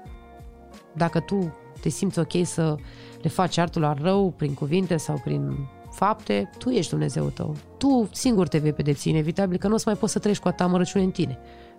Dacă 0.92 1.20
tu 1.20 1.56
te 1.80 1.88
simți 1.88 2.18
ok 2.18 2.32
să 2.44 2.76
le 3.22 3.28
faci 3.28 3.56
artul 3.58 3.82
la 3.82 3.94
rău 4.00 4.30
prin 4.30 4.54
cuvinte 4.54 4.96
sau 4.96 5.20
prin 5.24 5.68
fapte, 5.90 6.50
tu 6.58 6.70
ești 6.70 6.90
Dumnezeu 6.90 7.28
tău. 7.28 7.56
Tu 7.78 8.08
singur 8.12 8.48
te 8.48 8.58
vei 8.58 8.72
pedepsi, 8.72 9.08
inevitabil 9.08 9.58
că 9.58 9.68
nu 9.68 9.74
o 9.74 9.76
să 9.76 9.84
mai 9.86 9.96
poți 9.96 10.12
să 10.12 10.18
treci 10.18 10.38
cu 10.38 10.48
atâta 10.48 10.64
amărăciune 10.64 11.04
în 11.04 11.10
tine. 11.10 11.38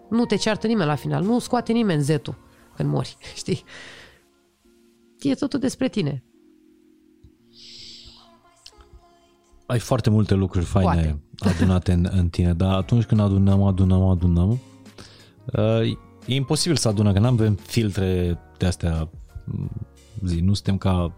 Nu 0.10 0.26
te 0.26 0.35
ceartă 0.35 0.68
nimeni 0.68 0.88
la 0.88 0.95
final, 0.95 1.23
nu 1.23 1.39
scoate 1.39 1.72
nimeni 1.72 2.01
zetul 2.01 2.35
când 2.76 2.90
mori, 2.90 3.18
știi? 3.36 3.64
E 5.20 5.34
totul 5.34 5.60
despre 5.60 5.88
tine. 5.88 6.24
Ai 9.66 9.80
foarte 9.80 10.10
multe 10.10 10.34
lucruri 10.34 10.66
faine 10.66 11.20
Poate. 11.36 11.56
adunate 11.56 11.91
în, 11.91 12.10
în 12.12 12.30
tine, 12.30 12.54
dar 12.54 12.74
atunci 12.74 13.04
când 13.04 13.20
adunăm, 13.20 13.64
adunăm, 13.64 14.02
adunăm, 14.02 14.60
uh, 15.45 15.98
e 16.26 16.36
imposibil 16.36 16.76
să 16.76 16.88
adunăm, 16.88 17.14
că 17.14 17.20
nu 17.20 17.28
avem 17.28 17.56
filtre 17.56 18.40
de 18.58 18.66
astea, 18.66 19.10
zi, 20.26 20.40
nu 20.40 20.54
suntem 20.54 20.78
ca 20.78 21.14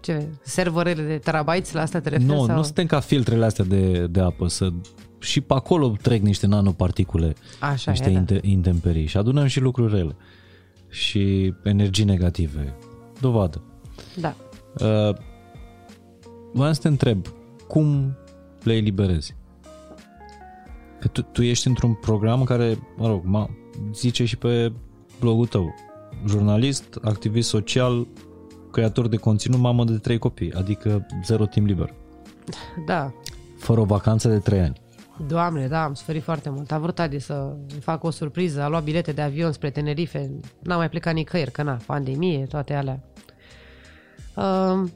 ce? 0.00 0.28
Serverele 0.42 1.02
de 1.02 1.18
terabytes 1.18 1.72
la 1.72 1.80
asta 1.80 2.00
te 2.00 2.08
referi? 2.08 2.28
Nu, 2.28 2.46
sau? 2.46 2.56
nu 2.56 2.62
suntem 2.62 2.86
ca 2.86 3.00
filtrele 3.00 3.44
astea 3.44 3.64
de, 3.64 4.06
de 4.06 4.20
apă, 4.20 4.48
să 4.48 4.72
și 5.18 5.40
pe 5.40 5.54
acolo 5.54 5.92
trec 6.02 6.22
niște 6.22 6.46
nanoparticule, 6.46 7.34
Așa 7.60 7.90
niște 7.90 8.10
e, 8.10 8.18
da. 8.18 8.34
intemperii 8.42 9.06
și 9.06 9.16
adunăm 9.16 9.46
și 9.46 9.60
lucruri 9.60 9.94
rele 9.94 10.16
și 10.88 11.54
energii 11.62 12.04
negative. 12.04 12.74
Dovadă. 13.20 13.62
Da. 14.20 14.34
Uh, 14.80 15.16
vreau 16.52 16.72
să 16.72 16.80
te 16.80 16.88
întreb, 16.88 17.26
cum 17.66 18.16
le 18.62 18.72
eliberezi? 18.72 19.36
Că 21.00 21.08
tu, 21.08 21.22
tu 21.22 21.42
ești 21.42 21.66
într-un 21.66 21.94
program 21.94 22.44
care, 22.44 22.78
mă 22.96 23.06
rog, 23.06 23.24
ma, 23.24 23.50
zice 23.92 24.24
și 24.24 24.36
pe 24.36 24.72
blogul 25.20 25.46
tău, 25.46 25.74
jurnalist, 26.26 26.98
activist 27.02 27.48
social, 27.48 28.06
creator 28.72 29.08
de 29.08 29.16
conținut, 29.16 29.60
mamă 29.60 29.84
de 29.84 29.98
trei 29.98 30.18
copii, 30.18 30.52
adică 30.52 31.06
zero 31.24 31.46
timp 31.46 31.66
liber. 31.66 31.94
Da. 32.86 33.12
Fără 33.58 33.80
o 33.80 33.84
vacanță 33.84 34.28
de 34.28 34.38
trei 34.38 34.60
ani. 34.60 34.80
Doamne, 35.26 35.66
da, 35.66 35.84
am 35.84 35.94
suferit 35.94 36.22
foarte 36.22 36.50
mult. 36.50 36.72
A 36.72 36.78
vrut 36.78 36.98
Adi 36.98 37.18
să 37.18 37.32
îmi 37.70 37.80
fac 37.80 38.04
o 38.04 38.10
surpriză, 38.10 38.62
a 38.62 38.68
luat 38.68 38.82
bilete 38.82 39.12
de 39.12 39.22
avion 39.22 39.52
spre 39.52 39.70
Tenerife, 39.70 40.30
n-a 40.62 40.76
mai 40.76 40.88
plecat 40.88 41.14
nicăieri, 41.14 41.50
că 41.50 41.62
na, 41.62 41.78
pandemie, 41.86 42.46
toate 42.46 42.74
alea. 42.74 43.00
Uh, 44.34 44.88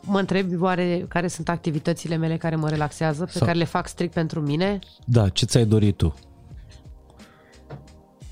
mă 0.00 0.18
întreb 0.18 0.62
oare 0.62 1.04
care 1.08 1.28
sunt 1.28 1.48
activitățile 1.48 2.16
mele 2.16 2.36
care 2.36 2.56
mă 2.56 2.68
relaxează, 2.68 3.24
pe 3.24 3.30
Sau... 3.30 3.46
care 3.46 3.58
le 3.58 3.64
fac 3.64 3.88
strict 3.88 4.12
pentru 4.12 4.40
mine? 4.40 4.78
Da, 5.04 5.28
ce 5.28 5.44
ți-ai 5.46 5.64
dorit 5.64 5.96
tu? 5.96 6.14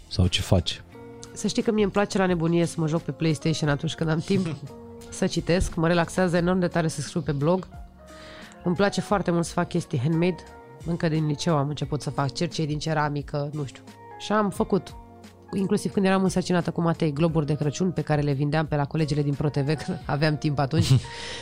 Sau 0.08 0.26
ce 0.26 0.40
faci? 0.40 0.82
Să 1.32 1.46
știi 1.46 1.62
că 1.62 1.72
mie 1.72 1.82
îmi 1.82 1.92
place 1.92 2.18
la 2.18 2.26
nebunie 2.26 2.64
să 2.64 2.74
mă 2.78 2.86
joc 2.86 3.02
pe 3.02 3.12
PlayStation 3.12 3.68
atunci 3.68 3.94
când 3.94 4.10
am 4.10 4.18
timp 4.18 4.56
să 5.10 5.26
citesc. 5.26 5.74
Mă 5.74 5.86
relaxează 5.86 6.36
enorm 6.36 6.58
de 6.58 6.68
tare 6.68 6.88
să 6.88 7.00
scriu 7.00 7.20
pe 7.20 7.32
blog. 7.32 7.68
Îmi 8.69 8.77
place 8.77 9.01
foarte 9.01 9.31
mult 9.31 9.45
să 9.45 9.53
fac 9.53 9.69
chestii 9.69 9.99
handmade. 9.99 10.43
Încă 10.86 11.09
din 11.09 11.27
liceu 11.27 11.57
am 11.57 11.69
început 11.69 12.03
să 12.03 12.11
fac 12.11 12.32
cercei 12.32 12.66
din 12.66 12.78
ceramică, 12.78 13.51
nu 13.53 13.65
știu. 13.65 13.82
Și 14.19 14.32
am 14.32 14.51
făcut, 14.51 14.95
inclusiv 15.53 15.93
când 15.93 16.07
eram 16.07 16.23
însărcinată 16.23 16.70
cu 16.70 16.81
Matei, 16.81 17.12
globuri 17.12 17.47
de 17.47 17.55
Crăciun 17.55 17.90
pe 17.90 18.01
care 18.01 18.20
le 18.20 18.32
vindeam 18.32 18.66
pe 18.66 18.77
la 18.77 18.85
colegele 18.85 19.23
din 19.23 19.35
ProTV, 19.35 19.74
că 19.74 19.97
aveam 20.07 20.36
timp 20.39 20.59
atunci. 20.59 20.93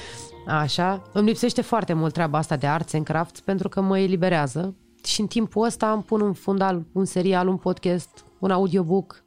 Așa. 0.47 1.03
Îmi 1.13 1.27
lipsește 1.27 1.61
foarte 1.61 1.93
mult 1.93 2.13
treaba 2.13 2.39
asta 2.39 2.57
de 2.57 2.67
arts 2.67 2.93
and 2.93 3.05
crafts 3.05 3.41
pentru 3.41 3.69
că 3.69 3.81
mă 3.81 3.99
eliberează 3.99 4.75
și 5.05 5.21
în 5.21 5.27
timpul 5.27 5.65
ăsta 5.65 5.93
îmi 5.93 6.03
pun 6.03 6.21
un 6.21 6.33
fundal, 6.33 6.85
un 6.93 7.05
serial, 7.05 7.49
un 7.49 7.57
podcast, 7.57 8.25
un 8.39 8.51
audiobook. 8.51 9.25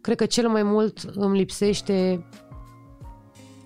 Cred 0.00 0.16
că 0.16 0.26
cel 0.26 0.48
mai 0.48 0.62
mult 0.62 0.98
îmi 0.98 1.36
lipsește 1.36 2.26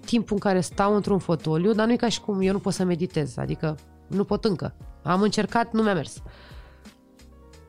timpul 0.05 0.35
în 0.35 0.39
care 0.39 0.61
stau 0.61 0.95
într-un 0.95 1.19
fotoliu, 1.19 1.73
dar 1.73 1.87
nu 1.87 1.93
e 1.93 1.97
ca 1.97 2.09
și 2.09 2.21
cum 2.21 2.41
eu 2.41 2.53
nu 2.53 2.59
pot 2.59 2.73
să 2.73 2.85
meditez, 2.85 3.37
adică 3.37 3.77
nu 4.07 4.25
pot 4.25 4.45
încă. 4.45 4.75
Am 5.03 5.23
încercat, 5.23 5.73
nu 5.73 5.83
mi-a 5.83 5.95
mers. 5.95 6.23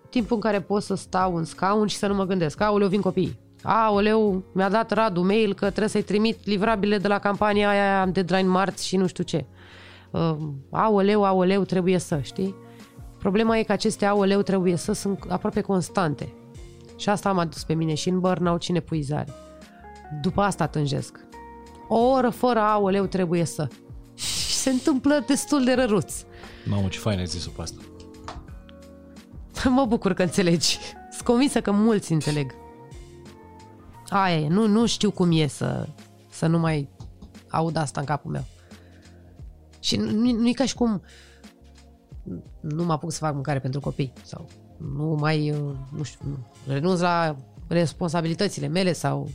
Timpul 0.10 0.36
în 0.36 0.42
care 0.42 0.62
pot 0.62 0.84
să 0.84 0.96
stau 0.96 1.36
în 1.36 1.44
scaun 1.44 1.88
și 1.88 1.98
să 1.98 2.08
nu 2.08 2.14
mă 2.14 2.26
gândesc, 2.26 2.62
aoleu, 2.62 2.88
vin 2.88 3.02
copiii. 3.02 3.40
Aoleu, 3.64 4.44
mi-a 4.54 4.70
dat 4.70 4.92
Radu 4.92 5.22
mail 5.22 5.54
că 5.54 5.66
trebuie 5.66 5.88
să-i 5.88 6.02
trimit 6.02 6.46
livrabile 6.46 6.98
de 6.98 7.08
la 7.08 7.20
campania 7.20 7.70
aia, 7.70 8.02
am 8.02 8.12
deadline 8.12 8.48
marți 8.48 8.88
și 8.88 8.98
nu 8.98 9.08
știu 9.08 9.24
ce. 9.24 9.46
Uh, 10.12 10.36
aoleu, 10.70 11.24
aoleu, 11.24 11.64
trebuie 11.64 11.98
să, 11.98 12.20
știi? 12.22 12.56
Problema 13.20 13.58
e 13.58 13.64
că 13.64 13.72
aceste 13.72 14.06
aoleu 14.06 14.42
trebuie 14.42 14.76
să 14.76 14.94
sunt 14.94 15.26
aproape 15.28 15.62
constante. 15.62 16.34
Și 16.96 17.10
asta 17.10 17.30
am 17.30 17.38
adus 17.38 17.64
pe 17.64 17.74
mine 17.74 17.94
și 17.94 18.10
în 18.10 18.20
burnout 18.20 18.62
și 18.62 18.70
în 18.70 18.76
epuizare. 18.76 19.34
După 20.22 20.42
asta 20.42 20.68
tânjesc 20.68 21.20
o 21.94 22.10
oră 22.10 22.30
fără 22.30 22.60
aoleu 22.60 23.06
trebuie 23.06 23.46
să. 23.46 23.68
Și 24.16 24.54
se 24.54 24.70
întâmplă 24.70 25.24
destul 25.28 25.64
de 25.64 25.74
răruț. 25.74 26.14
Mamă, 26.66 26.88
ce 26.88 27.00
fain 27.00 27.20
ai 27.20 27.26
zis-o 27.26 27.50
pe 27.56 27.62
asta. 27.62 27.82
mă 29.70 29.86
bucur 29.86 30.14
că 30.14 30.22
înțelegi. 30.22 30.80
Sunt 31.12 31.24
convinsă 31.24 31.62
că 31.62 31.72
mulți 31.72 32.12
înțeleg. 32.12 32.56
Aia 34.10 34.38
e, 34.38 34.48
nu, 34.48 34.68
nu 34.68 34.86
știu 34.86 35.12
cum 35.12 35.32
e 35.32 35.48
să, 35.48 35.88
să 36.30 36.48
nu 36.48 36.60
mai 36.60 36.90
aud 37.50 37.76
asta 37.76 38.00
în 38.00 38.06
capul 38.06 38.32
meu. 38.32 38.46
Și 39.80 39.96
nu, 39.96 40.32
nu 40.32 40.48
e 40.48 40.52
ca 40.52 40.66
și 40.66 40.76
cum 40.76 41.02
nu 42.60 42.84
mă 42.84 42.94
apuc 42.94 43.12
să 43.12 43.18
fac 43.18 43.34
mâncare 43.34 43.60
pentru 43.60 43.80
copii 43.80 44.14
sau 44.24 44.50
nu 44.78 45.16
mai, 45.20 45.50
nu 45.96 46.04
știu, 46.04 46.48
renunț 46.68 47.00
la 47.00 47.36
responsabilitățile 47.68 48.68
mele 48.68 48.94
sau 48.94 49.30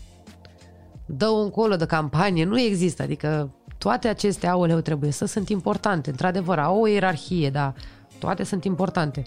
dă 1.11 1.29
un 1.29 1.51
colo 1.51 1.77
de 1.77 1.87
campanie, 1.87 2.45
nu 2.45 2.61
există, 2.61 3.03
adică 3.03 3.51
toate 3.79 4.09
aceste 4.09 4.47
aoleu 4.47 4.81
trebuie 4.81 5.11
să 5.11 5.27
sunt 5.27 5.49
importante, 5.49 6.11
într-adevăr, 6.11 6.59
au 6.59 6.81
o 6.81 6.87
ierarhie, 6.87 7.51
dar 7.51 7.75
toate 8.19 8.45
sunt 8.45 8.65
importante. 8.65 9.27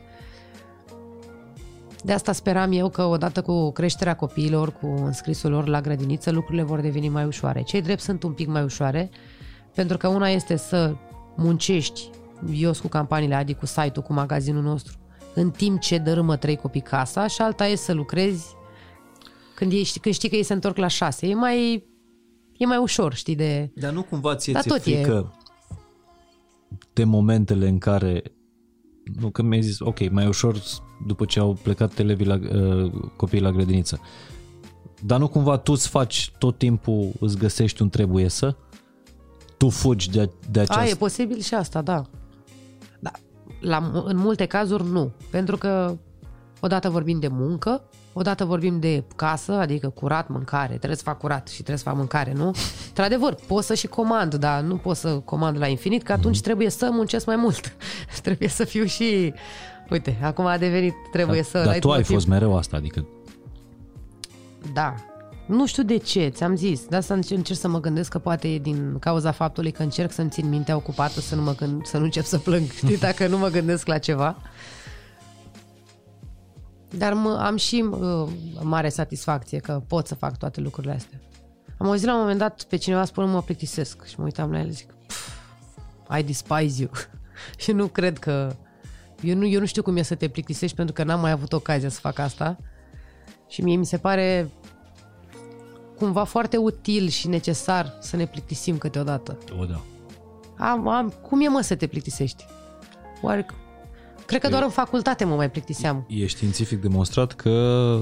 De 2.04 2.14
asta 2.14 2.32
speram 2.32 2.72
eu 2.72 2.90
că 2.90 3.04
odată 3.04 3.42
cu 3.42 3.72
creșterea 3.72 4.16
copiilor, 4.16 4.72
cu 4.72 4.86
înscrisul 4.86 5.52
lor 5.52 5.68
la 5.68 5.82
grădiniță, 5.82 6.32
lucrurile 6.32 6.64
vor 6.64 6.80
deveni 6.80 7.10
mai 7.10 7.26
ușoare. 7.26 7.62
Cei 7.62 7.82
drept 7.82 8.02
sunt 8.02 8.24
un 8.24 8.32
pic 8.32 8.48
mai 8.48 8.64
ușoare, 8.64 9.10
pentru 9.76 9.98
că 9.98 10.08
una 10.08 10.30
este 10.30 10.56
să 10.56 10.96
muncești, 11.36 12.10
eu 12.54 12.72
cu 12.82 12.88
campaniile 12.88 13.36
Adi, 13.36 13.54
cu 13.54 13.66
site-ul, 13.66 14.06
cu 14.06 14.14
magazinul 14.14 14.64
nostru, 14.64 14.98
în 15.34 15.52
timp 15.52 15.80
ce 15.80 15.98
dărâmă 15.98 16.36
trei 16.36 16.56
copii 16.56 16.82
casa 16.82 17.28
și 17.28 17.42
alta 17.42 17.68
e 17.68 17.76
să 17.76 17.94
lucrezi 17.94 18.56
când, 19.62 19.74
ești, 19.74 20.00
când 20.00 20.16
știi 20.16 20.30
că 20.30 20.36
ei 20.36 20.44
se 20.44 20.54
întorc 20.54 20.78
la 20.78 20.88
șase. 20.88 21.28
E 21.28 21.34
mai, 21.34 21.88
e 22.58 22.66
mai 22.66 22.78
ușor, 22.78 23.14
știi, 23.14 23.36
de... 23.36 23.72
Dar 23.76 23.92
nu 23.92 24.04
cumva 24.04 24.36
ție 24.36 24.60
ți 24.62 24.80
frică 24.80 25.34
e... 25.38 26.78
de 26.94 27.04
momentele 27.04 27.68
în 27.68 27.78
care 27.78 28.24
nu 29.20 29.30
că 29.30 29.42
mi-ai 29.42 29.62
zis, 29.62 29.80
ok, 29.80 30.10
mai 30.10 30.28
ușor 30.28 30.62
după 31.08 31.26
ce 31.26 31.40
au 31.40 31.58
plecat 31.64 32.00
elevii 32.00 32.26
la, 32.26 32.40
uh, 32.54 32.92
copiii 33.16 33.42
la 33.42 33.52
grădiniță. 33.52 34.00
Dar 35.06 35.20
nu 35.20 35.28
cumva 35.28 35.58
tu 35.58 35.72
îți 35.72 35.88
faci 35.88 36.34
tot 36.38 36.58
timpul, 36.58 37.12
îți 37.20 37.38
găsești 37.38 37.82
un 37.82 37.90
trebuie 37.90 38.28
să? 38.28 38.56
Tu 39.58 39.70
fugi 39.70 40.10
de, 40.10 40.30
de 40.52 40.60
aceasta? 40.60 40.84
A, 40.84 40.88
e 40.88 40.96
posibil 40.96 41.40
și 41.40 41.54
asta, 41.54 41.82
da. 41.82 42.06
da. 43.00 43.12
La, 43.60 44.04
în 44.06 44.18
multe 44.18 44.46
cazuri 44.46 44.86
nu. 44.86 45.12
Pentru 45.30 45.58
că 45.58 45.98
odată 46.60 46.90
vorbim 46.90 47.20
de 47.20 47.28
muncă, 47.28 47.84
odată 48.14 48.46
vorbim 48.46 48.80
de 48.80 49.04
casă, 49.16 49.52
adică 49.52 49.90
curat, 49.90 50.28
mâncare, 50.28 50.76
trebuie 50.76 50.96
să 50.96 51.04
fac 51.04 51.18
curat 51.18 51.48
și 51.48 51.56
trebuie 51.56 51.78
să 51.78 51.84
fac 51.84 51.96
mâncare, 51.96 52.34
nu? 52.34 52.52
Într-adevăr, 52.88 53.36
pot 53.48 53.64
să 53.64 53.74
și 53.74 53.88
comand, 53.88 54.36
dar 54.36 54.62
nu 54.62 54.76
pot 54.76 54.98
să 54.98 55.10
comand 55.10 55.58
la 55.58 55.68
infinit, 55.68 56.04
că 56.04 56.12
atunci 56.12 56.38
mm-hmm. 56.38 56.44
trebuie 56.44 56.70
să 56.70 56.90
muncesc 56.92 57.26
mai 57.26 57.36
mult. 57.36 57.76
trebuie 58.24 58.50
să 58.50 58.64
fiu 58.64 58.86
și... 58.86 59.34
Uite, 59.90 60.18
acum 60.22 60.46
a 60.46 60.58
devenit, 60.58 60.94
trebuie 61.12 61.42
da, 61.42 61.60
să... 61.60 61.64
Dar 61.66 61.80
tu 61.80 61.92
ai 61.92 62.02
timp. 62.02 62.14
fost 62.14 62.28
mereu 62.28 62.58
asta, 62.58 62.78
adică... 62.78 63.06
Da, 64.74 64.96
nu 65.46 65.66
știu 65.66 65.84
de 65.84 65.98
ce, 65.98 66.28
ți-am 66.28 66.56
zis. 66.56 66.86
De 66.86 66.96
asta 66.96 67.14
încerc, 67.14 67.38
încerc 67.38 67.60
să 67.60 67.68
mă 67.68 67.80
gândesc 67.80 68.12
că 68.12 68.20
poate 68.20 68.48
e 68.48 68.60
din 68.60 69.00
cauza 69.00 69.32
faptului 69.32 69.72
că 69.72 69.84
încerc 69.84 70.12
să-mi 70.12 70.30
țin 70.30 70.50
mintea 70.50 70.76
ocupată 70.76 71.20
să 71.20 71.36
nu, 71.36 71.42
mă 71.42 71.56
gând, 71.56 71.86
să 71.86 71.98
nu 71.98 72.04
încep 72.04 72.24
să 72.24 72.38
plâng, 72.38 72.72
știi, 72.84 72.98
dacă 72.98 73.28
nu 73.28 73.38
mă 73.38 73.48
gândesc 73.48 73.88
la 73.88 73.98
ceva. 73.98 74.38
Dar 76.98 77.14
mă, 77.14 77.40
am 77.42 77.56
și 77.56 77.86
uh, 77.90 78.28
mare 78.62 78.90
satisfacție 78.90 79.60
că 79.60 79.82
pot 79.88 80.08
să 80.08 80.16
fac 80.16 80.38
toate 80.38 80.62
lucrurile 80.62 80.94
astea. 80.94 81.20
Am 81.78 81.88
auzit 81.88 82.06
la 82.06 82.14
un 82.14 82.20
moment 82.20 82.40
dat 82.40 82.64
pe 82.64 82.76
cineva 82.76 83.06
spune 83.06 83.32
mă 83.32 83.42
plictisesc 83.42 84.06
și 84.06 84.16
mă 84.18 84.24
uitam 84.24 84.52
la 84.52 84.60
el 84.60 84.66
și 84.66 84.72
zic 84.72 84.94
I 86.20 86.24
despise 86.24 86.82
you. 86.82 86.92
și 87.64 87.72
nu 87.72 87.88
cred 87.88 88.20
că... 88.20 88.56
Eu 89.22 89.36
nu, 89.36 89.46
eu 89.46 89.60
nu 89.60 89.66
știu 89.66 89.84
cum 89.84 89.98
e 89.98 90.02
să 90.02 90.16
te 90.16 90.28
plictisești 90.28 90.76
pentru 90.76 90.94
că 90.94 91.04
n-am 91.04 91.20
mai 91.20 91.32
avut 91.32 91.54
ocazia 91.54 91.90
să 91.90 92.00
fac 92.00 92.20
asta. 92.20 92.58
Și 93.48 93.62
mie 93.62 93.76
mi 93.76 93.86
se 93.86 93.98
pare 93.98 94.50
cumva 95.98 96.24
foarte 96.24 96.58
util 96.58 97.08
și 97.08 97.28
necesar 97.28 97.98
să 98.00 98.16
ne 98.16 98.26
plictisim 98.26 98.78
câteodată. 98.78 99.38
O, 99.60 99.66
da. 99.66 99.82
Am, 100.58 100.88
am, 100.88 101.10
cum 101.10 101.42
e 101.42 101.48
mă 101.48 101.62
să 101.62 101.76
te 101.76 101.88
plictisești? 101.88 102.46
Oare 103.22 103.46
Cred 104.32 104.44
că 104.44 104.50
doar 104.50 104.64
în 104.64 104.70
facultate 104.70 105.26
mă 105.26 105.36
mai 105.36 105.52
plictiseam. 105.52 106.06
E 106.08 106.26
științific 106.26 106.82
demonstrat 106.82 107.34
că 107.34 108.00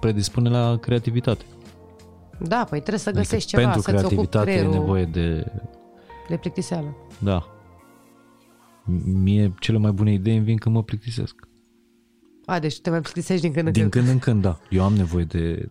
predispune 0.00 0.48
la 0.48 0.78
creativitate. 0.78 1.44
Da, 2.38 2.66
păi 2.70 2.78
trebuie 2.78 2.98
să 2.98 3.08
adică 3.08 3.22
găsești 3.22 3.56
adică 3.56 3.70
ceva, 3.70 3.92
pentru 3.92 3.92
creativitate 3.92 4.50
e 4.50 4.66
nevoie 4.66 5.04
de... 5.04 5.52
De 6.28 6.36
plictiseală. 6.36 6.96
Da. 7.18 7.46
Mie 9.04 9.54
cele 9.60 9.78
mai 9.78 9.90
bune 9.90 10.12
idei 10.12 10.36
îmi 10.36 10.44
vin 10.44 10.56
când 10.56 10.74
mă 10.74 10.82
plictisesc. 10.82 11.48
A, 12.44 12.58
deci 12.58 12.80
te 12.80 12.90
mai 12.90 13.00
plictisești 13.00 13.42
din 13.42 13.52
când 13.52 13.66
în 13.66 13.72
din 13.72 13.88
când. 13.88 13.92
Din 13.92 14.02
când 14.02 14.14
în 14.14 14.18
când, 14.18 14.42
da. 14.42 14.58
Eu 14.70 14.84
am 14.84 14.94
nevoie 14.94 15.24
de, 15.24 15.68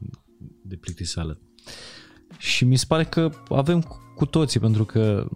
de 0.62 0.76
plictiseală. 0.76 1.40
Și 2.38 2.66
mi 2.66 2.76
se 2.76 2.86
pare 2.88 3.04
că 3.04 3.30
avem 3.50 3.82
cu 4.16 4.26
toții, 4.26 4.60
pentru 4.60 4.86
că 4.86 5.28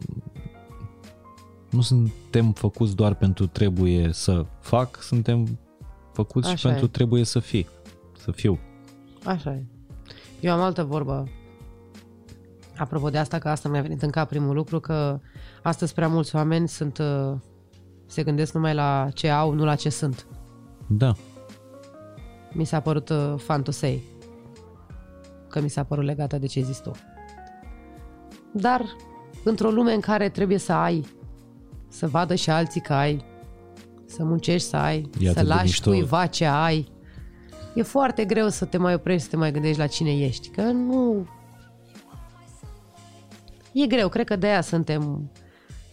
nu 1.69 1.81
suntem 1.81 2.51
făcuți 2.51 2.95
doar 2.95 3.15
pentru 3.15 3.47
trebuie 3.47 4.09
să 4.11 4.45
fac, 4.59 5.01
suntem 5.01 5.59
făcuți 6.13 6.47
Așa 6.47 6.55
și 6.55 6.65
pentru 6.65 6.85
e. 6.85 6.89
trebuie 6.89 7.23
să 7.23 7.39
fii, 7.39 7.67
să 8.17 8.31
fiu. 8.31 8.59
Așa 9.23 9.51
e. 9.51 9.65
Eu 10.39 10.53
am 10.53 10.59
altă 10.59 10.83
vorbă. 10.83 11.27
Apropo 12.77 13.09
de 13.09 13.17
asta, 13.17 13.39
că 13.39 13.49
asta 13.49 13.69
mi-a 13.69 13.81
venit 13.81 14.01
în 14.01 14.09
cap 14.09 14.27
primul 14.29 14.55
lucru, 14.55 14.79
că 14.79 15.19
astăzi 15.63 15.93
prea 15.93 16.07
mulți 16.07 16.35
oameni 16.35 16.67
sunt, 16.67 16.97
uh, 16.97 17.33
se 18.05 18.23
gândesc 18.23 18.53
numai 18.53 18.73
la 18.73 19.07
ce 19.13 19.29
au, 19.29 19.53
nu 19.53 19.65
la 19.65 19.75
ce 19.75 19.89
sunt. 19.89 20.25
Da. 20.87 21.13
Mi 22.53 22.65
s-a 22.65 22.79
părut 22.79 23.09
uh, 23.09 23.33
fantosei. 23.37 24.03
Că 25.49 25.61
mi 25.61 25.69
s-a 25.69 25.83
părut 25.83 26.03
legată 26.03 26.37
de 26.37 26.45
ce 26.45 26.61
zis 26.61 26.79
tu. 26.79 26.91
Dar 28.51 28.85
într-o 29.43 29.69
lume 29.69 29.93
în 29.93 29.99
care 29.99 30.29
trebuie 30.29 30.57
să 30.57 30.73
ai 30.73 31.05
să 31.89 32.07
vadă 32.07 32.35
și 32.35 32.49
alții 32.49 32.81
că 32.81 32.93
ai, 32.93 33.25
să 34.05 34.23
muncești 34.23 34.67
să 34.67 34.75
ai, 34.75 35.09
Iată 35.19 35.39
să 35.39 35.45
lași 35.45 35.63
mișto. 35.63 35.89
cuiva 35.89 36.25
ce 36.25 36.45
ai. 36.45 36.91
E 37.75 37.81
foarte 37.81 38.25
greu 38.25 38.47
să 38.49 38.65
te 38.65 38.77
mai 38.77 38.93
oprești, 38.93 39.23
să 39.23 39.29
te 39.29 39.35
mai 39.35 39.51
gândești 39.51 39.79
la 39.79 39.87
cine 39.87 40.17
ești, 40.17 40.49
că 40.49 40.61
nu... 40.61 41.27
E 43.71 43.87
greu, 43.87 44.09
cred 44.09 44.25
că 44.25 44.35
de 44.35 44.47
aia 44.47 44.61
suntem 44.61 45.31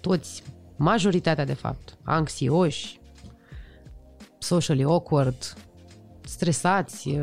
toți, 0.01 0.43
majoritatea 0.77 1.45
de 1.45 1.53
fapt, 1.55 1.99
anxioși, 2.03 3.01
socially 4.39 4.83
awkward, 4.83 5.55
stresați, 6.25 7.19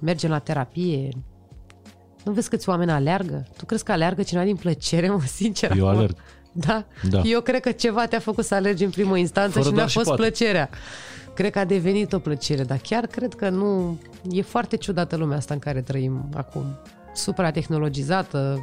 mergem 0.00 0.30
la 0.30 0.38
terapie. 0.38 1.08
Nu 2.24 2.32
vezi 2.32 2.48
câți 2.48 2.68
oameni 2.68 2.90
aleargă? 2.90 3.46
Tu 3.56 3.64
crezi 3.64 3.84
că 3.84 3.92
aleargă 3.92 4.22
cineva 4.22 4.44
din 4.44 4.56
plăcere, 4.56 5.10
mă, 5.10 5.20
sincer? 5.20 5.76
Eu 5.76 5.88
alerg. 5.88 6.16
Da? 6.58 6.84
da. 7.10 7.20
Eu 7.20 7.40
cred 7.40 7.60
că 7.60 7.70
ceva 7.72 8.06
te-a 8.06 8.18
făcut 8.18 8.44
să 8.44 8.54
alergi 8.54 8.84
în 8.84 8.90
primă 8.90 9.18
instanță 9.18 9.58
Fără 9.58 9.68
și 9.68 9.74
mi-a 9.74 9.86
fost 9.86 10.06
poate. 10.06 10.22
plăcerea. 10.22 10.70
Cred 11.34 11.52
că 11.52 11.58
a 11.58 11.64
devenit 11.64 12.12
o 12.12 12.18
plăcere, 12.18 12.62
dar 12.62 12.78
chiar 12.78 13.06
cred 13.06 13.34
că 13.34 13.48
nu... 13.48 13.98
E 14.30 14.42
foarte 14.42 14.76
ciudată 14.76 15.16
lumea 15.16 15.36
asta 15.36 15.54
în 15.54 15.60
care 15.60 15.80
trăim 15.80 16.28
acum. 16.34 16.64
Supra-tehnologizată, 17.14 18.60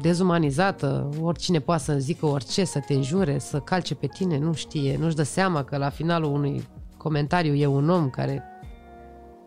dezumanizată, 0.00 1.10
oricine 1.20 1.58
poate 1.58 1.82
să 1.82 1.94
zică 1.98 2.26
orice, 2.26 2.64
să 2.64 2.78
te 2.86 2.94
înjure, 2.94 3.38
să 3.38 3.58
calce 3.58 3.94
pe 3.94 4.06
tine, 4.06 4.38
nu 4.38 4.52
știe, 4.52 4.96
nu-și 5.00 5.14
dă 5.14 5.22
seama 5.22 5.64
că 5.64 5.76
la 5.76 5.90
finalul 5.90 6.32
unui 6.32 6.66
comentariu 6.96 7.54
e 7.54 7.66
un 7.66 7.88
om 7.88 8.10
care 8.10 8.42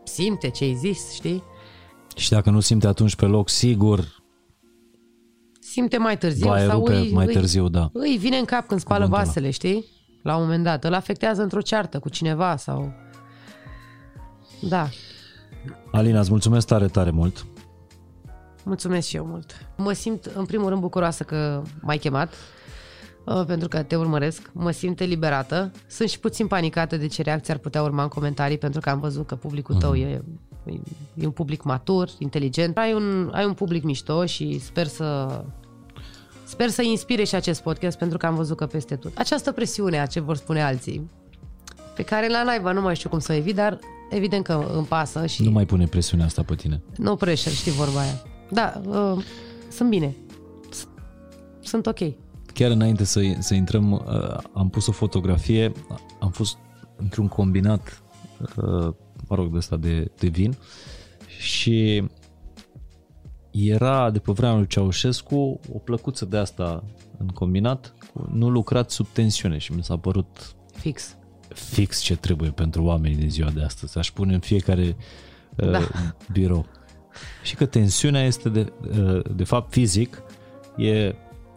simte 0.04 0.50
ce 0.50 0.64
ai 0.64 0.74
zis, 0.74 1.12
știi? 1.14 1.44
Și 2.16 2.30
dacă 2.30 2.50
nu 2.50 2.60
simte 2.60 2.88
atunci 2.88 3.16
pe 3.16 3.26
loc, 3.26 3.50
sigur 3.50 4.17
simte 5.78 5.98
mai 5.98 6.18
târziu 6.18 6.48
Va 6.48 6.60
sau 6.60 6.84
îi, 6.84 7.12
mai 7.14 7.26
târziu, 7.26 7.64
îi, 7.64 7.70
da. 7.70 7.90
îi 7.94 8.18
vine 8.20 8.38
în 8.38 8.46
cap 8.46 8.68
când 8.68 8.80
spală 8.80 9.04
Cuvântul 9.04 9.26
vasele, 9.26 9.50
știi? 9.50 9.86
La 10.24 10.36
un 10.36 10.42
moment 10.42 10.64
dat. 10.64 10.84
Îl 10.84 10.94
afectează 10.94 11.42
într-o 11.42 11.62
ceartă 11.62 12.00
cu 12.00 12.10
cineva 12.10 12.56
sau... 12.56 12.94
Da. 14.62 14.90
Alina, 15.92 16.20
îți 16.20 16.30
mulțumesc 16.30 16.68
tare, 16.68 16.88
tare 16.88 17.10
mult. 17.10 17.46
Mulțumesc 18.64 19.08
și 19.08 19.16
eu 19.16 19.26
mult. 19.26 19.68
Mă 19.78 19.92
simt, 19.92 20.26
în 20.26 20.46
primul 20.46 20.70
rând, 20.70 20.82
bucuroasă 20.82 21.24
că 21.24 21.62
m-ai 21.82 21.98
chemat, 21.98 22.34
uh, 23.26 23.44
pentru 23.46 23.68
că 23.68 23.84
te 23.84 23.96
urmăresc. 23.96 24.50
Mă 24.54 24.72
simt 24.72 25.00
eliberată. 25.00 25.72
Sunt 25.88 26.10
și 26.10 26.20
puțin 26.20 26.48
panicată 26.48 26.98
de 26.98 27.08
ce 27.08 27.22
reacție 27.22 27.54
ar 27.54 27.60
putea 27.60 27.84
urma 27.84 28.04
în 28.04 28.10
comentarii, 28.10 28.58
pentru 28.58 28.80
că 28.80 28.90
am 28.90 29.00
văzut 29.00 29.28
că 29.28 29.36
publicul 29.36 29.76
tău 29.76 29.90
mm. 29.90 30.02
e, 30.02 30.22
e 31.14 31.26
un 31.26 31.32
public 31.32 31.64
matur, 31.64 32.10
inteligent. 32.20 32.78
Ai 32.78 32.94
un, 32.94 33.30
ai 33.34 33.46
un 33.46 33.54
public 33.54 33.84
mișto 33.84 34.26
și 34.26 34.60
sper 34.60 34.88
să 34.88 35.42
Sper 36.48 36.70
să 36.70 36.82
inspire 36.82 37.24
și 37.24 37.36
acest 37.36 37.62
podcast 37.62 37.98
pentru 37.98 38.18
că 38.18 38.26
am 38.26 38.36
văzut 38.36 38.58
că 38.58 38.66
peste 38.66 38.96
tot. 38.96 39.18
Această 39.18 39.52
presiune 39.52 40.00
a 40.00 40.06
ce 40.06 40.20
vor 40.20 40.36
spune 40.36 40.64
alții, 40.64 41.10
pe 41.96 42.04
care 42.04 42.28
la 42.28 42.44
naiba 42.44 42.72
nu 42.72 42.82
mai 42.82 42.96
știu 42.96 43.10
cum 43.10 43.20
să 43.20 43.32
o 43.32 43.36
evit, 43.36 43.56
dar 43.56 43.80
evident 44.10 44.44
că 44.44 44.72
îmi 44.74 44.86
pasă 44.86 45.26
și... 45.26 45.44
Nu 45.44 45.52
mai 45.52 45.66
pune 45.66 45.86
presiunea 45.86 46.26
asta 46.26 46.44
pe 46.44 46.56
tine. 46.56 46.82
No 46.96 47.16
pressure, 47.16 47.56
știi 47.56 47.72
vorba 47.72 48.00
aia. 48.00 48.22
Da, 48.50 48.82
uh, 48.88 49.24
sunt 49.72 49.90
bine. 49.90 50.16
Sunt 51.60 51.86
ok. 51.86 52.00
Chiar 52.54 52.72
înainte 52.72 53.04
să, 53.04 53.22
să 53.40 53.54
intrăm, 53.54 53.92
uh, 53.92 54.38
am 54.54 54.70
pus 54.70 54.88
o 54.88 54.92
fotografie, 54.92 55.72
am 56.20 56.30
fost 56.30 56.58
într-un 56.96 57.28
combinat, 57.28 58.02
uh, 58.40 58.94
mă 59.28 59.36
rog, 59.36 59.52
de 59.52 59.58
ăsta 59.58 59.76
de, 59.76 60.12
de 60.18 60.28
vin 60.28 60.58
și 61.40 62.04
era 63.60 64.10
de 64.10 64.20
pe 64.20 64.32
vremea 64.32 64.56
lui 64.56 64.68
Ceaușescu 64.68 65.60
o 65.74 65.78
plăcuță 65.78 66.26
de 66.26 66.38
asta 66.38 66.84
în 67.18 67.28
combinat, 67.28 67.94
nu 68.32 68.50
lucrat 68.50 68.92
sub 68.92 69.08
tensiune 69.08 69.58
și 69.58 69.74
mi 69.74 69.84
s-a 69.84 69.98
părut 69.98 70.56
fix 70.72 71.18
fix 71.54 72.00
ce 72.00 72.16
trebuie 72.16 72.50
pentru 72.50 72.84
oamenii 72.84 73.18
de 73.18 73.28
ziua 73.28 73.50
de 73.50 73.64
astăzi. 73.64 73.98
Aș 73.98 74.12
pune 74.12 74.34
în 74.34 74.40
fiecare 74.40 74.96
uh, 75.56 75.72
da. 75.72 75.80
birou. 76.32 76.66
Și 77.44 77.56
că 77.56 77.66
tensiunea 77.66 78.26
este 78.26 78.50
de, 78.50 78.74
uh, 79.00 79.22
de 79.36 79.44
fapt 79.44 79.72
fizic, 79.72 80.24
e 80.78 81.16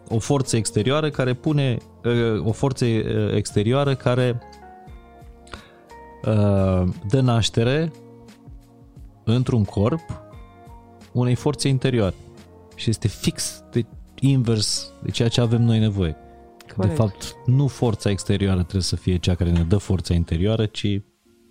o 0.09 0.19
forță 0.19 0.55
exterioară 0.55 1.09
care 1.09 1.33
pune 1.33 1.77
uh, 2.03 2.45
o 2.45 2.51
forță 2.51 2.85
uh, 2.85 3.33
exterioară 3.35 3.95
care 3.95 4.41
uh, 6.25 6.83
dă 7.09 7.21
naștere 7.21 7.91
într-un 9.23 9.63
corp 9.63 10.20
unei 11.13 11.35
forțe 11.35 11.67
interioare. 11.67 12.15
Și 12.75 12.89
este 12.89 13.07
fix 13.07 13.63
de 13.71 13.85
invers 14.19 14.91
de 15.03 15.11
ceea 15.11 15.27
ce 15.27 15.41
avem 15.41 15.61
noi 15.61 15.79
nevoie. 15.79 16.15
Corect. 16.75 16.95
De 16.95 17.01
fapt, 17.01 17.35
nu 17.45 17.67
forța 17.67 18.09
exterioară 18.09 18.59
trebuie 18.59 18.81
să 18.81 18.95
fie 18.95 19.17
cea 19.17 19.35
care 19.35 19.51
ne 19.51 19.63
dă 19.63 19.77
forța 19.77 20.13
interioară, 20.13 20.65
ci 20.65 21.01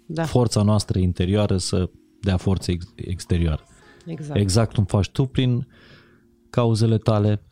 da. 0.07 0.25
forța 0.25 0.63
noastră 0.63 0.99
interioară 0.99 1.57
să 1.57 1.91
dea 2.21 2.37
forță 2.37 2.71
ex- 2.71 2.93
exterioară. 2.95 3.65
Exact. 4.07 4.39
exact 4.41 4.75
cum 4.75 4.85
faci 4.85 5.09
tu 5.09 5.25
prin 5.25 5.69
cauzele 6.51 6.99
tale. 6.99 7.43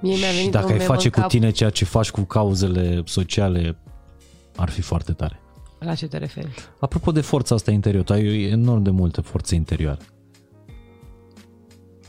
Mie 0.00 0.16
mi-a 0.16 0.28
venit 0.28 0.44
și 0.44 0.48
dacă 0.48 0.72
ai 0.72 0.78
face 0.78 1.08
cu 1.08 1.20
cap... 1.20 1.28
tine 1.28 1.50
ceea 1.50 1.70
ce 1.70 1.84
faci 1.84 2.10
cu 2.10 2.20
cauzele 2.20 3.02
sociale, 3.04 3.78
ar 4.56 4.70
fi 4.70 4.80
foarte 4.80 5.12
tare. 5.12 5.43
La 5.84 5.94
ce 5.94 6.06
te 6.06 6.18
referi? 6.18 6.48
Apropo 6.78 7.12
de 7.12 7.20
forța 7.20 7.54
asta 7.54 7.70
interioară, 7.70 8.12
ai 8.12 8.42
enorm 8.42 8.82
de 8.82 8.90
multă 8.90 9.20
forță 9.20 9.54
interioară. 9.54 10.00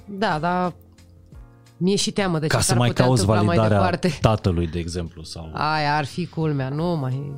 Da, 0.06 0.40
dar 0.40 0.74
Mie 1.78 1.96
și 1.96 2.12
teamă 2.12 2.40
de 2.40 2.48
Ca 2.48 2.58
ce 2.58 2.64
să 2.64 2.76
mai 2.76 2.90
cauți 2.90 3.26
validarea 3.26 3.80
mai 3.80 4.00
tatălui, 4.22 4.68
de 4.68 4.80
exemplu. 4.80 5.24
Sau... 5.24 5.50
Aia 5.54 5.96
ar 5.96 6.06
fi 6.06 6.28
culmea, 6.28 6.70
nu 6.70 6.96
mai... 6.96 7.32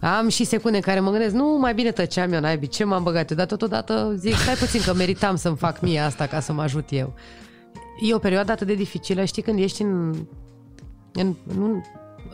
Am 0.00 0.28
și 0.28 0.44
secunde 0.44 0.76
în 0.76 0.82
care 0.82 1.00
mă 1.00 1.10
gândesc, 1.10 1.34
nu, 1.34 1.58
mai 1.60 1.74
bine 1.74 1.90
tăceam 1.90 2.32
eu, 2.32 2.40
naibii, 2.40 2.68
ce 2.68 2.84
m-am 2.84 3.02
băgat 3.02 3.30
eu, 3.30 3.36
dar 3.36 3.46
totodată 3.46 4.14
zic, 4.16 4.34
stai 4.34 4.54
puțin 4.54 4.80
că 4.80 4.94
meritam 4.94 5.36
să-mi 5.36 5.56
fac 5.56 5.80
mie 5.80 6.00
asta 6.00 6.26
ca 6.26 6.40
să 6.40 6.52
mă 6.52 6.62
ajut 6.62 6.84
eu. 6.90 7.14
E 8.00 8.14
o 8.14 8.18
perioadă 8.18 8.52
atât 8.52 8.66
de 8.66 8.74
dificilă, 8.74 9.24
știi, 9.24 9.42
când 9.42 9.58
ești 9.58 9.82
în, 9.82 10.14
în, 11.12 11.34
în 11.46 11.82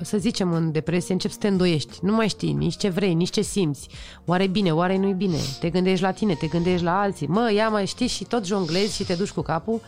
să 0.03 0.19
zicem, 0.19 0.53
în 0.53 0.73
depresie, 0.73 1.13
începi 1.13 1.33
să 1.33 1.41
te 1.41 1.49
îndoiești. 1.49 1.99
Nu 2.03 2.13
mai 2.13 2.29
știi 2.29 2.53
nici 2.53 2.77
ce 2.77 2.89
vrei, 2.89 3.15
nici 3.15 3.31
ce 3.31 3.43
simți. 3.43 3.89
Oare 4.25 4.43
e 4.43 4.47
bine, 4.47 4.73
oare 4.73 4.97
nu-i 4.97 5.13
bine? 5.13 5.39
Te 5.61 5.71
gândești 5.71 6.03
la 6.03 6.11
tine, 6.11 6.35
te 6.35 6.47
gândești 6.47 6.85
la 6.85 7.01
alții. 7.01 7.27
Mă, 7.27 7.53
ia 7.55 7.69
mai 7.69 7.87
știi 7.87 8.07
și 8.07 8.25
tot 8.25 8.47
jonglezi 8.47 8.95
și 8.95 9.05
te 9.05 9.15
duci 9.15 9.31
cu 9.31 9.41
capul 9.41 9.81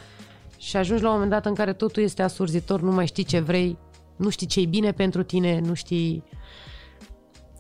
și 0.56 0.76
ajungi 0.76 1.02
la 1.02 1.08
un 1.08 1.14
moment 1.14 1.32
dat 1.32 1.46
în 1.46 1.54
care 1.54 1.72
totul 1.72 2.02
este 2.02 2.22
asurzitor, 2.22 2.80
nu 2.80 2.92
mai 2.92 3.06
știi 3.06 3.24
ce 3.24 3.40
vrei, 3.40 3.78
nu 4.16 4.28
știi 4.28 4.46
ce 4.46 4.60
e 4.60 4.66
bine 4.66 4.92
pentru 4.92 5.22
tine, 5.22 5.60
nu 5.60 5.74
știi... 5.74 6.24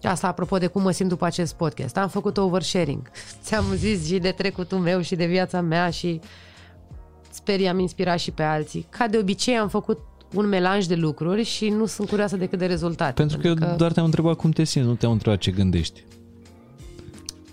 Asta 0.02 0.26
apropo 0.26 0.58
de 0.58 0.66
cum 0.66 0.82
mă 0.82 0.90
simt 0.90 1.08
după 1.08 1.24
acest 1.24 1.54
podcast. 1.54 1.96
Am 1.96 2.08
făcut 2.08 2.36
oversharing. 2.36 3.10
Ți-am 3.44 3.64
zis 3.74 4.06
și 4.06 4.18
de 4.18 4.30
trecutul 4.30 4.78
meu 4.78 5.00
și 5.00 5.14
de 5.14 5.26
viața 5.26 5.60
mea 5.60 5.90
și 5.90 6.20
sper 7.30 7.68
am 7.68 7.78
inspirat 7.78 8.18
și 8.18 8.30
pe 8.30 8.42
alții. 8.42 8.86
Ca 8.90 9.06
de 9.06 9.18
obicei 9.18 9.56
am 9.56 9.68
făcut 9.68 9.98
un 10.34 10.48
melanj 10.48 10.86
de 10.86 10.94
lucruri 10.94 11.42
și 11.42 11.68
nu 11.68 11.86
sunt 11.86 12.08
curioasă 12.08 12.36
decât 12.36 12.58
de 12.58 12.66
rezultate. 12.66 13.12
Pentru 13.12 13.38
că, 13.38 13.54
că 13.54 13.74
doar 13.76 13.92
te-am 13.92 14.04
întrebat 14.04 14.36
cum 14.36 14.50
te 14.50 14.64
simți, 14.64 14.88
nu 14.88 14.94
te-am 14.94 15.12
întrebat 15.12 15.38
ce 15.38 15.50
gândești. 15.50 16.04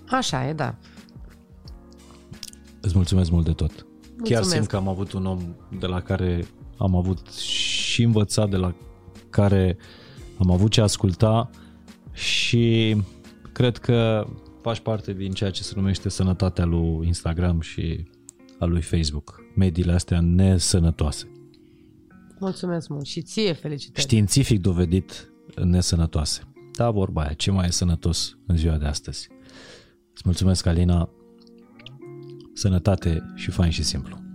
Așa 0.09 0.47
e, 0.47 0.53
da. 0.53 0.75
Îți 2.81 2.95
mulțumesc 2.95 3.31
mult 3.31 3.45
de 3.45 3.51
tot. 3.51 3.85
Chiar 4.23 4.43
simt 4.43 4.67
că 4.67 4.75
am 4.75 4.87
avut 4.87 5.11
un 5.11 5.25
om 5.25 5.39
de 5.79 5.85
la 5.85 6.01
care 6.01 6.47
am 6.77 6.95
avut 6.95 7.33
și 7.33 8.03
învățat, 8.03 8.49
de 8.49 8.57
la 8.57 8.73
care 9.29 9.77
am 10.37 10.51
avut 10.51 10.71
ce 10.71 10.81
asculta 10.81 11.49
și 12.13 12.95
cred 13.51 13.77
că 13.77 14.27
faci 14.61 14.79
parte 14.79 15.13
din 15.13 15.31
ceea 15.31 15.49
ce 15.49 15.63
se 15.63 15.73
numește 15.75 16.09
sănătatea 16.09 16.65
lui 16.65 17.07
Instagram 17.07 17.61
și 17.61 18.07
a 18.59 18.65
lui 18.65 18.81
Facebook. 18.81 19.41
Mediile 19.55 19.93
astea 19.93 20.19
nesănătoase. 20.19 21.36
Mulțumesc 22.39 22.88
mult 22.88 23.05
și 23.05 23.22
ție 23.22 23.53
felicitări. 23.53 24.01
Științific 24.01 24.61
dovedit 24.61 25.31
nesănătoase. 25.64 26.41
Da, 26.73 26.91
vorba 26.91 27.22
aia, 27.22 27.34
ce 27.34 27.51
mai 27.51 27.68
e 27.68 27.72
sănătos 27.72 28.38
în 28.47 28.57
ziua 28.57 28.77
de 28.77 28.85
astăzi? 28.85 29.27
Îți 30.14 30.22
mulțumesc, 30.26 30.65
Alina, 30.65 31.09
sănătate 32.53 33.34
și 33.35 33.51
fain 33.51 33.72
și 33.72 33.84
simplu. 33.84 34.26